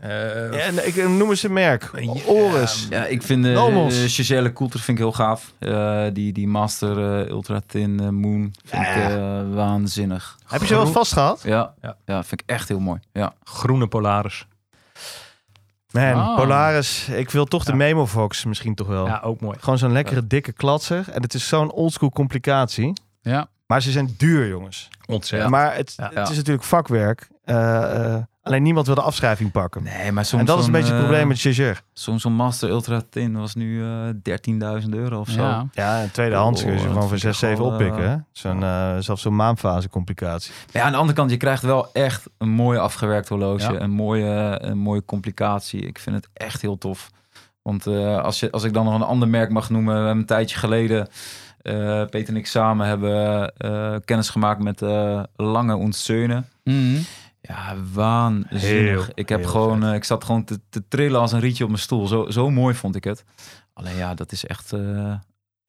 Eh, 0.00 0.10
Ja, 0.52 0.58
en 0.58 0.86
ik 0.86 0.96
noem 1.08 1.30
eens 1.30 1.42
een 1.42 1.52
merk. 1.52 1.90
Oris. 2.26 2.86
Ja, 2.90 3.04
ik 3.06 3.22
vind 3.22 3.42
de 3.42 3.50
uh, 3.50 3.86
Giselle 4.10 4.52
Coulter 4.52 4.80
vind 4.80 4.98
ik 4.98 5.04
heel 5.04 5.12
gaaf. 5.12 5.52
Eh, 5.58 6.04
die, 6.12 6.32
die 6.32 6.48
Master 6.48 7.20
eh, 7.24 7.28
Ultra 7.30 7.60
Thin 7.66 8.00
eh, 8.00 8.08
Moon 8.08 8.52
vind 8.64 8.82
ik 8.82 8.88
eh, 8.96 9.40
waanzinnig. 9.54 10.38
Heb 10.46 10.60
je 10.60 10.66
ze 10.66 10.74
wel 10.74 10.86
vast 10.86 11.12
gehad? 11.12 11.40
Ja, 11.44 11.74
Ja. 11.82 11.96
ja. 12.06 12.22
vind 12.24 12.40
ik 12.42 12.50
echt 12.50 12.68
heel 12.68 12.80
mooi. 12.80 13.00
Ja. 13.12 13.34
groene 13.44 13.86
Polaris. 13.86 14.46
Man, 15.90 16.14
Oh. 16.14 16.36
Polaris. 16.36 17.08
Ik 17.08 17.30
wil 17.30 17.44
toch 17.44 17.64
de 17.64 17.70
Ja. 17.70 17.76
Memovox 17.76 18.44
misschien 18.44 18.74
toch 18.74 18.86
wel. 18.86 19.06
Ja, 19.06 19.20
ook 19.24 19.40
mooi. 19.40 19.56
Gewoon 19.60 19.78
zo'n 19.78 19.92
lekkere 19.92 20.26
dikke 20.26 20.52
klatser. 20.52 21.04
En 21.12 21.22
het 21.22 21.34
is 21.34 21.48
zo'n 21.48 21.70
oldschool 21.72 22.10
complicatie. 22.10 22.92
Ja. 23.22 23.48
Maar 23.70 23.82
ze 23.82 23.90
zijn 23.90 24.14
duur, 24.16 24.48
jongens. 24.48 24.88
Ontzettend. 25.06 25.50
Maar 25.50 25.74
het, 25.74 25.94
Ja. 25.96 26.10
het 26.14 26.28
is 26.28 26.36
natuurlijk 26.36 26.64
vakwerk. 26.66 27.28
Eh, 27.44 28.14
eh, 28.14 28.22
alleen 28.42 28.62
niemand 28.62 28.86
wil 28.86 28.94
de 28.94 29.00
afschrijving 29.00 29.50
pakken. 29.50 29.82
Nee, 29.82 30.12
maar 30.12 30.24
soms 30.24 30.40
en 30.40 30.46
dat 30.46 30.58
is 30.58 30.66
een 30.66 30.72
beetje 30.72 30.86
het 30.92 30.96
eh, 30.96 31.06
probleem 31.06 31.28
met 31.28 31.40
Jaeger. 31.40 31.82
Soms 31.92 32.22
zo'n 32.22 32.32
Master 32.32 32.68
Ultra 32.68 33.02
Thin 33.10 33.38
was 33.38 33.54
nu 33.54 33.82
eh 33.84 34.08
13.000 34.22 34.94
euro 34.94 35.20
of 35.20 35.28
zo. 35.28 35.42
Ja. 35.42 35.66
Ja, 35.72 36.02
een 36.02 36.10
tweedehands 36.10 36.62
kun 36.62 36.72
je 36.72 36.78
ze 36.78 36.86
gewoon 36.86 37.08
voor 37.08 37.08
vind 37.08 37.20
6, 37.20 37.30
ik 37.32 37.38
7 37.38 37.58
wel, 37.64 37.72
oppikken. 37.72 38.02
eh, 38.04 38.08
hè? 38.08 38.16
Zo'n, 38.32 38.62
eh, 38.62 38.96
zelfs 38.98 39.22
zo'n 39.22 39.36
maanfase 39.36 39.88
complicatie. 39.88 40.52
Ja, 40.72 40.82
aan 40.82 40.92
de 40.92 40.98
andere 40.98 41.16
kant, 41.16 41.30
je 41.30 41.36
krijgt 41.36 41.62
wel 41.62 41.92
echt 41.92 42.26
een 42.38 42.50
mooi 42.50 42.78
afgewerkt 42.78 43.28
horloge. 43.28 43.72
Ja. 43.72 43.80
Een, 43.80 43.90
mooie, 43.90 44.58
een 44.62 44.78
mooie 44.78 45.04
complicatie. 45.04 45.80
Ik 45.86 45.98
vind 45.98 46.16
het 46.16 46.28
echt 46.32 46.60
heel 46.62 46.78
tof. 46.78 47.10
Want 47.62 47.86
eh, 47.86 48.20
als, 48.22 48.40
je, 48.40 48.50
als 48.50 48.64
ik 48.64 48.72
dan 48.72 48.84
nog 48.84 48.94
een 48.94 49.02
ander 49.02 49.28
merk 49.28 49.50
mag 49.50 49.70
noemen. 49.70 49.92
We 49.94 49.98
hebben 50.00 50.18
een 50.18 50.26
tijdje 50.26 50.56
geleden, 50.58 51.08
eh, 51.62 52.04
Peter 52.04 52.28
en 52.28 52.36
ik 52.36 52.46
samen 52.46 52.86
hebben 52.86 53.48
eh, 53.56 53.96
kennis 54.04 54.28
gemaakt 54.28 54.62
met 54.62 54.82
eh, 54.82 55.22
Lange 55.36 55.92
Söhne. 55.92 56.42
Mhm. 56.64 56.98
Ja, 57.40 57.76
waanzinnig. 57.92 58.60
Heel, 58.60 59.04
ik 59.14 59.28
heb 59.28 59.44
gewoon, 59.44 59.94
ik 59.94 60.04
zat 60.04 60.24
gewoon 60.24 60.44
te, 60.44 60.60
te 60.68 60.88
trillen 60.88 61.20
als 61.20 61.32
een 61.32 61.40
rietje 61.40 61.64
op 61.64 61.70
mijn 61.70 61.82
stoel. 61.82 62.06
Zo, 62.06 62.30
zo 62.30 62.50
mooi 62.50 62.74
vond 62.74 62.96
ik 62.96 63.04
het. 63.04 63.24
Alleen 63.72 63.96
ja, 63.96 64.14
dat 64.14 64.32
is 64.32 64.46
echt 64.46 64.72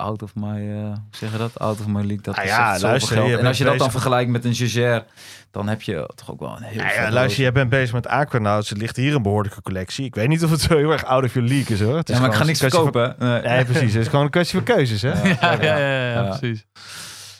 out 0.02 0.22
of 0.24 0.36
my, 0.36 0.48
eh, 0.70 0.84
hoe 0.84 0.96
zeg 1.12 1.32
je 1.32 1.38
dat? 1.38 1.60
Out 1.60 1.80
of 1.80 1.88
my 1.88 2.02
league. 2.02 2.22
Dat 2.22 2.36
Ah 2.38 2.44
is 2.44 2.50
ja, 2.50 2.74
zoveel 2.74 2.90
luister, 2.90 3.16
geld. 3.18 3.30
je 3.30 3.38
En 3.38 3.46
als 3.46 3.58
je 3.58 3.64
dat 3.64 3.78
dan 3.78 3.92
vergelijkt 3.92 4.30
met 4.32 4.46
een 4.46 4.52
Jaeger, 4.52 5.04
dan 5.52 5.68
heb 5.68 5.82
je 5.82 6.10
toch 6.16 6.32
ook 6.32 6.40
wel 6.40 6.56
een 6.58 6.64
heel 6.64 6.82
Ja, 6.82 6.88
horloge. 6.90 7.12
luister, 7.12 7.42
jij 7.42 7.52
bent 7.52 7.70
bezig 7.70 7.94
met 7.94 8.08
Aquanauts. 8.08 8.72
Er 8.72 8.78
ligt 8.78 8.96
hier 8.96 9.16
een 9.16 9.22
behoorlijke 9.22 9.62
collectie. 9.62 10.06
Ik 10.06 10.16
weet 10.16 10.28
niet 10.28 10.44
of 10.44 10.52
het 10.52 10.62
zo 10.62 10.78
heel 10.78 10.92
erg 10.92 11.04
out 11.06 11.24
of 11.24 11.34
your 11.34 11.50
league 11.50 11.76
is 11.76 11.82
hoor. 11.82 11.98
Het 11.98 12.10
is 12.10 12.16
Ja, 12.16 12.22
maar 12.22 12.30
ik 12.32 12.36
ga 12.36 12.44
niks 12.44 12.60
verkopen. 12.60 13.16
Nee. 13.20 13.42
Van... 13.42 13.52
Nee, 13.52 13.66
precies. 13.66 13.94
Het 13.94 14.02
is 14.02 14.08
gewoon 14.08 14.26
een 14.26 14.32
kwestie 14.32 14.56
van 14.64 14.76
keuzes. 14.76 15.02
Hè? 15.02 15.12
Ja, 15.42 15.52
ja, 15.62 15.78
ja, 15.78 16.12
ja, 16.12 16.38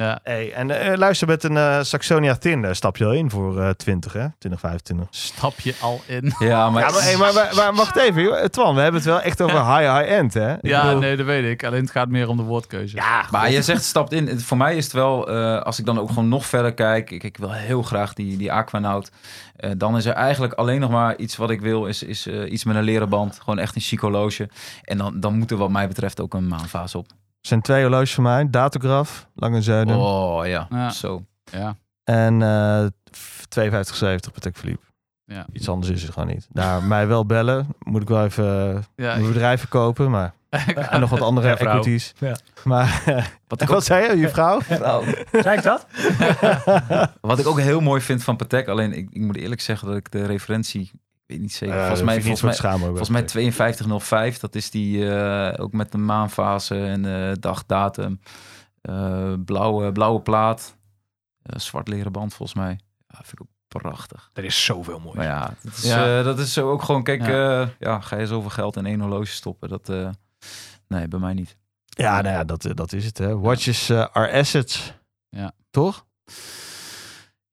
Ja. 0.02 0.20
Hey, 0.24 0.54
en 0.54 0.72
eh, 0.92 0.98
luister, 0.98 1.28
met 1.28 1.44
een 1.44 1.58
eh, 1.58 1.80
Saxonia 1.82 2.36
Tin 2.36 2.62
daar 2.62 2.76
stap 2.76 2.98
je 2.98 3.06
al 3.06 3.14
in 3.14 3.30
voor 3.30 3.62
eh 3.62 3.70
20, 3.70 4.14
hè? 4.14 4.28
2025. 4.38 5.08
Stap 5.10 5.60
je 5.60 5.76
al 5.82 6.02
in? 6.06 6.34
Ja, 6.40 6.70
maar, 6.70 6.84
Ja, 6.84 6.90
maar, 6.92 7.02
hey, 7.04 7.18
maar, 7.18 7.34
maar, 7.34 7.52
maar 7.56 7.74
wacht 7.74 7.96
even, 7.98 8.22
joh. 8.22 8.44
Twan, 8.46 8.76
we 8.76 8.82
hebben 8.82 9.02
het 9.02 9.10
wel 9.10 9.22
echt 9.22 9.42
over 9.42 9.76
high, 9.78 9.98
high-end, 9.98 10.34
hè? 10.34 10.54
Ik 10.54 10.60
Ja, 10.62 10.84
bedoel- 10.84 11.00
nee, 11.00 11.16
dat 11.18 11.26
weet 11.26 11.52
ik. 11.52 11.64
Alleen 11.64 11.82
het 11.82 11.92
gaat 11.92 12.10
meer 12.10 12.28
om 12.30 12.38
de 12.38 12.44
woordkeuze. 12.44 12.96
Ja, 12.96 13.26
maar 13.32 13.52
je 13.52 13.62
zegt 13.62 13.84
stapt 13.84 14.12
in. 14.12 14.40
Voor 14.40 14.58
mij 14.58 14.76
is 14.76 14.84
het 14.84 14.94
wel, 14.94 15.30
eh, 15.30 15.62
als 15.62 15.80
ik 15.80 15.86
dan 15.86 16.00
ook 16.00 16.08
gewoon 16.08 16.28
nog 16.30 16.46
verder 16.46 16.74
kijk. 16.74 17.12
Ik, 17.12 17.24
ik 17.24 17.38
wil 17.38 17.52
heel 17.52 17.82
graag 17.82 18.14
die, 18.14 18.38
die 18.38 18.52
Aquanaut. 18.52 19.12
Eh, 19.56 19.72
dan 19.78 19.98
is 19.98 20.06
er 20.06 20.14
eigenlijk 20.14 20.54
alleen 20.54 20.80
nog 20.80 20.90
maar 20.92 21.18
iets 21.18 21.36
wat 21.38 21.50
ik 21.50 21.62
wil. 21.62 21.86
Is, 21.86 22.04
is 22.04 22.28
eh, 22.28 22.52
iets 22.52 22.64
met 22.64 22.76
een 22.76 22.84
leren 22.84 23.10
band. 23.10 23.40
Gewoon 23.40 23.60
echt 23.60 23.76
een 23.76 23.82
chic 23.82 24.00
horloge. 24.00 24.50
En 24.84 24.98
dan, 24.98 25.20
dan 25.20 25.38
moet 25.38 25.52
er 25.52 25.58
wat 25.58 25.70
mij 25.70 25.88
betreft 25.88 26.22
ook 26.22 26.34
een 26.34 26.48
maanfase 26.48 26.98
op. 26.98 27.08
Zijn 27.42 27.62
twee 27.62 27.82
horloges 27.82 28.14
van 28.14 28.24
mij. 28.24 28.50
Datograf, 28.50 29.28
Lange 29.36 29.62
Zuiden. 29.62 29.96
Oh 29.96 30.46
ja, 30.48 30.68
Ja. 30.70 30.90
zo. 30.90 31.24
Ja. 31.52 31.76
En 32.04 32.42
eh 32.42 32.86
5270 33.12 34.32
Patek 34.32 34.58
Philippe. 34.58 34.86
Ja. 35.26 35.46
Iets 35.54 35.70
anders 35.70 35.92
is 35.92 36.02
het 36.04 36.14
gewoon 36.14 36.28
niet. 36.28 36.48
Nou, 36.52 36.84
mij 36.84 37.08
wel 37.08 37.26
bellen. 37.26 37.68
Moet 37.80 38.02
ik 38.02 38.08
wel 38.08 38.24
even 38.24 38.76
eh, 38.76 38.82
Ja, 39.06 39.16
mijn 39.16 39.28
bedrijf 39.28 39.60
verkopen, 39.60 40.10
maar... 40.12 40.34
en 40.90 41.00
nog 41.00 41.10
wat 41.10 41.22
andere 41.22 41.48
Ja, 41.48 41.58
equities. 41.58 42.14
Ja. 42.18 42.36
Maar 42.64 43.02
Wat 43.48 43.62
ik, 43.62 43.68
wat 43.68 43.78
ook, 43.78 43.84
zei 43.84 44.10
je, 44.12 44.18
je 44.18 44.30
vrouw? 44.30 44.62
Zei 45.32 45.58
ik 45.58 45.64
dat? 45.64 45.86
wat 47.22 47.40
ik 47.40 47.48
ook 47.48 47.60
heel 47.60 47.80
mooi 47.80 48.02
vind 48.02 48.24
van 48.24 48.36
Patek. 48.36 48.68
Alleen 48.68 48.94
ik, 48.94 49.08
ik 49.12 49.22
moet 49.22 49.38
eerlijk 49.38 49.62
zeggen 49.62 49.88
dat 49.88 49.98
ik 49.98 50.12
de 50.12 50.26
referentie... 50.26 50.92
Ik 51.32 51.38
weet 51.38 51.46
niet 51.46 51.54
zeker. 51.54 51.76
Eh, 51.76 51.82
volgens 51.82 52.02
mij, 52.02 52.22
volgens 52.22 52.42
mij, 52.42 52.54
voor 52.54 52.62
te 52.62 52.68
schamen, 52.68 52.88
Volgens 52.88 53.10
mij 53.10 53.28
5205, 53.28 54.40
dat 54.40 54.56
is 54.56 54.70
die 54.70 55.10
eh, 55.14 55.64
ook 55.64 55.72
met 55.72 55.92
de 55.92 55.98
maanfase 55.98 56.86
en 56.86 57.06
eh 57.06 57.32
dagdatum. 57.40 58.20
Eh, 58.82 59.34
blauwe, 59.46 59.92
blauwe 59.92 60.22
plaat. 60.22 60.78
Zwart 61.44 61.88
leren 61.88 62.12
band 62.12 62.34
volgens 62.34 62.58
mij. 62.60 62.80
Ja, 63.08 63.16
vind 63.16 63.32
ik 63.32 63.42
ook 63.42 63.82
prachtig. 63.82 64.30
Er 64.34 64.44
is 64.44 64.66
zoveel 64.66 65.00
mooi. 65.00 65.18
Maar 65.18 65.26
ja, 65.26 65.54
dat 65.64 65.74
is, 65.78 65.84
Ja. 65.84 66.18
eh, 66.20 66.24
dat 66.26 66.40
is 66.40 66.54
zo 66.54 66.72
ook 66.72 66.84
gewoon, 66.84 67.04
kijk, 67.04 67.26
Ja. 67.26 67.60
ja. 67.62 67.70
ja, 67.80 68.00
ga 68.00 68.18
je 68.18 68.28
zoveel 68.28 68.50
geld 68.50 68.76
in 68.76 68.86
één 68.86 69.00
horloge 69.00 69.26
stoppen? 69.32 69.70
Dat, 69.70 69.90
eh, 69.90 70.10
nee, 70.88 71.08
bij 71.08 71.20
mij 71.20 71.34
niet. 71.34 71.58
Ja, 71.86 72.22
nou 72.22 72.36
ja, 72.36 72.44
dat, 72.44 72.68
dat 72.74 72.94
is 72.94 73.06
het. 73.06 73.18
Hè. 73.18 73.38
Watches 73.40 73.90
eh, 73.90 74.06
are 74.12 74.32
assets. 74.32 74.94
Ja. 75.30 75.52
Toch? 75.70 76.06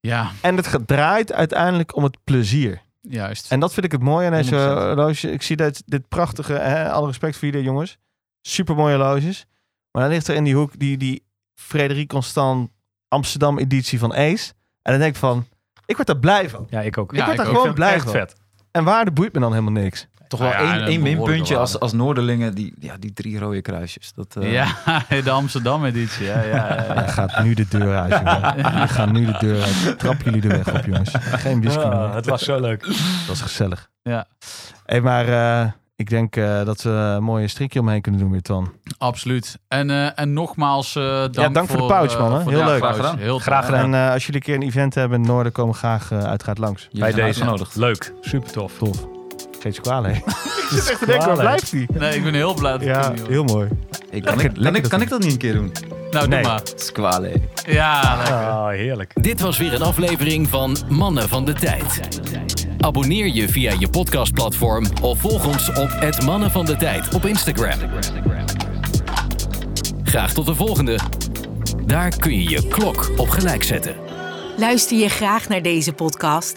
ja, 0.01 0.31
En 0.43 0.57
het 0.57 0.79
draait 0.87 1.33
uiteindelijk 1.33 1.97
om 1.97 2.05
het 2.05 2.18
plezier. 2.24 2.83
Juist. 3.01 3.51
En 3.51 3.61
dat 3.61 3.73
vind 3.73 3.87
ik 3.87 3.93
het 3.93 4.03
mooie 4.03 4.27
aan 4.27 4.33
deze 4.33 4.55
100%. 4.55 4.59
horloge. 4.59 5.31
Ik 5.31 5.43
zie 5.43 5.57
dit, 5.57 5.83
dit 5.87 6.09
prachtige, 6.09 6.53
hè, 6.53 6.91
alle 6.91 7.07
respect 7.07 7.37
voor 7.37 7.49
jullie 7.49 7.65
jongens. 7.65 7.99
Super 8.41 8.75
mooie 8.75 8.97
horloges. 8.97 9.47
Maar 9.91 10.03
dan 10.03 10.13
ligt 10.13 10.29
er 10.29 10.35
in 10.35 10.45
die 10.45 10.55
hoek 10.55 10.79
die, 10.79 10.97
die 10.97 11.27
Frederik 11.55 12.09
Constant 12.09 12.71
Amsterdam 13.09 13.59
editie 13.59 13.99
van 13.99 14.15
Ace. 14.15 14.53
En 14.83 14.93
dan 14.93 15.01
denk 15.01 15.13
ik 15.13 15.21
van, 15.21 15.47
ik 15.87 15.95
word 15.97 16.07
daar 16.07 16.19
blij 16.19 16.51
van. 16.51 16.67
Ja, 16.71 16.81
ik 16.81 16.99
ook. 16.99 17.13
Ja, 17.13 17.19
ik 17.19 17.25
word 17.25 17.37
daar 17.37 17.47
ook. 17.47 17.55
gewoon 17.57 17.75
blij 17.75 17.95
echt 17.95 18.03
van. 18.03 18.13
vet. 18.13 18.35
En 18.71 18.85
waarde 18.85 19.11
boeit 19.11 19.33
me 19.33 19.41
dan 19.41 19.53
helemaal 19.53 19.83
niks. 19.83 20.07
Toch 20.29 20.41
wel 20.41 20.49
Nou 20.49 20.62
ja, 20.64 20.70
één, 20.72 20.81
een 20.83 20.87
één 20.89 21.01
minpuntje 21.03 21.57
als, 21.57 21.81
als 21.81 21.93
Noorderlingen, 21.93 22.55
die, 22.55 22.74
ja, 22.81 22.95
die 22.99 23.12
drie 23.12 23.39
rode 23.39 23.62
kruisjes. 23.62 24.12
Dat, 24.14 24.37
eh, 24.37 24.53
ja, 24.53 24.66
de 25.24 25.31
Amsterdam-editie. 25.31 26.26
Ja, 26.26 26.41
ja, 26.43 26.47
ja, 26.49 26.85
ja. 26.85 26.95
Hij 26.95 27.09
gaat 27.09 27.43
nu 27.43 27.55
de 27.55 27.66
deur 27.68 27.97
uit, 27.97 28.12
jongen. 28.12 28.57
Jullie 28.72 28.89
gaan 28.89 29.12
nu 29.12 29.24
de 29.24 29.37
deur 29.39 29.62
uit. 29.62 29.99
Trap 29.99 30.22
jullie 30.22 30.43
er 30.43 30.49
weg 30.64 30.74
op, 30.74 30.85
jongens. 30.85 31.11
Geen 31.20 31.68
Ah, 31.68 31.74
meer. 32.05 32.14
het 32.14 32.26
was 32.26 32.43
zo 32.43 32.61
leuk. 32.61 32.87
Dat 32.87 32.97
was 33.29 33.41
gezellig. 33.41 33.89
Ja. 34.03 34.26
Hey, 34.85 35.01
maar 35.01 35.29
eh, 35.62 35.70
ik 35.97 36.11
denk 36.11 36.37
eh, 36.37 36.64
dat 36.64 36.83
we 36.83 36.91
een 36.91 37.22
mooie 37.22 37.49
strikje 37.49 37.81
omheen 37.81 38.01
kunnen 38.01 38.20
doen 38.20 38.31
weer, 38.31 38.43
Twan. 38.43 38.72
Absoluut. 38.99 39.59
En, 39.68 39.91
eh, 39.91 40.18
en 40.18 40.33
nogmaals 40.33 40.97
eh, 40.97 41.03
dank, 41.05 41.35
Ja, 41.35 41.49
dank 41.49 41.68
voor 41.68 41.81
de 41.81 41.87
pouch, 41.87 42.18
man, 42.18 42.49
Heel 42.49 42.59
de 42.59 42.64
leuk. 42.64 42.79
Graag 42.83 42.97
gedaan. 42.97 43.18
Heel 43.18 43.39
Graag 43.39 43.64
gedaan. 43.64 43.95
En 43.95 44.07
eh, 44.07 44.12
als 44.12 44.26
jullie 44.26 44.41
een 44.41 44.47
keer 44.47 44.55
een 44.55 44.62
event 44.62 44.95
hebben 44.95 45.18
in 45.18 45.24
het 45.24 45.33
noorden, 45.33 45.53
komen 45.53 45.72
we 45.72 45.79
graag 45.79 46.12
uiteraard 46.12 46.59
langs. 46.59 46.83
jullie 46.83 47.01
Bij 47.01 47.11
deze. 47.12 47.22
uitgenodigd. 47.24 47.76
Leuk. 47.76 48.12
Super 48.20 48.53
tof. 48.53 48.72
Tof. 48.79 49.18
Geen 49.61 49.75
sequale. 49.75 50.09
ik 50.13 50.23
zit 50.71 50.91
echt 50.91 50.99
te 50.99 51.07
denken, 51.07 51.27
waar 51.27 51.37
blijft 51.37 51.71
die? 51.71 51.87
Nee, 51.99 52.17
ik 52.17 52.23
ben 52.25 52.35
heel 52.35 52.55
blij 52.55 52.73
dat 52.73 52.81
ik 52.81 52.87
Ja, 52.89 53.09
niet 53.09 53.21
hoor. 53.21 53.29
heel 53.31 53.45
mooi. 53.45 53.69
Hey, 54.11 54.21
kan, 54.21 54.41
ik, 54.41 54.51
kan, 54.63 54.75
ik, 54.77 54.83
kan 54.83 55.01
ik 55.01 55.09
dat 55.09 55.21
niet 55.21 55.33
een 55.33 55.39
keer 55.39 55.53
doen? 55.53 55.73
Nou, 56.11 56.29
Nee. 56.29 56.43
doe 56.43 56.51
maar. 56.51 56.61
Squale. 56.75 57.33
Ja, 57.67 58.17
lekker. 58.17 58.35
Ah, 58.35 58.69
heerlijk. 58.69 59.13
Dit 59.23 59.41
was 59.41 59.59
weer 59.59 59.75
een 59.75 59.83
aflevering 59.83 60.49
van 60.49 60.77
Mannen 60.89 61.29
van 61.29 61.45
de 61.45 61.53
Tijd. 61.53 62.01
Abonneer 62.81 63.27
je 63.27 63.49
via 63.49 63.73
je 63.79 63.89
podcastplatform 63.89 64.87
of 65.03 65.21
volg 65.21 65.47
ons 65.47 65.69
op 65.69 65.89
het 65.95 66.23
Mannen 66.23 66.51
van 66.51 66.65
de 66.65 66.77
Tijd 66.77 67.15
op 67.15 67.25
Instagram. 67.27 67.79
Graag 70.03 70.33
tot 70.33 70.47
de 70.47 70.55
volgende. 70.55 70.99
Daar 71.87 72.17
kun 72.17 72.43
je 72.43 72.51
je 72.51 72.69
klok 72.69 73.11
op 73.17 73.29
gelijk 73.29 73.63
zetten. 73.63 73.95
Luister 74.57 74.97
je 74.99 75.09
graag 75.09 75.49
naar 75.49 75.63
deze 75.63 75.93
podcast? 75.93 76.57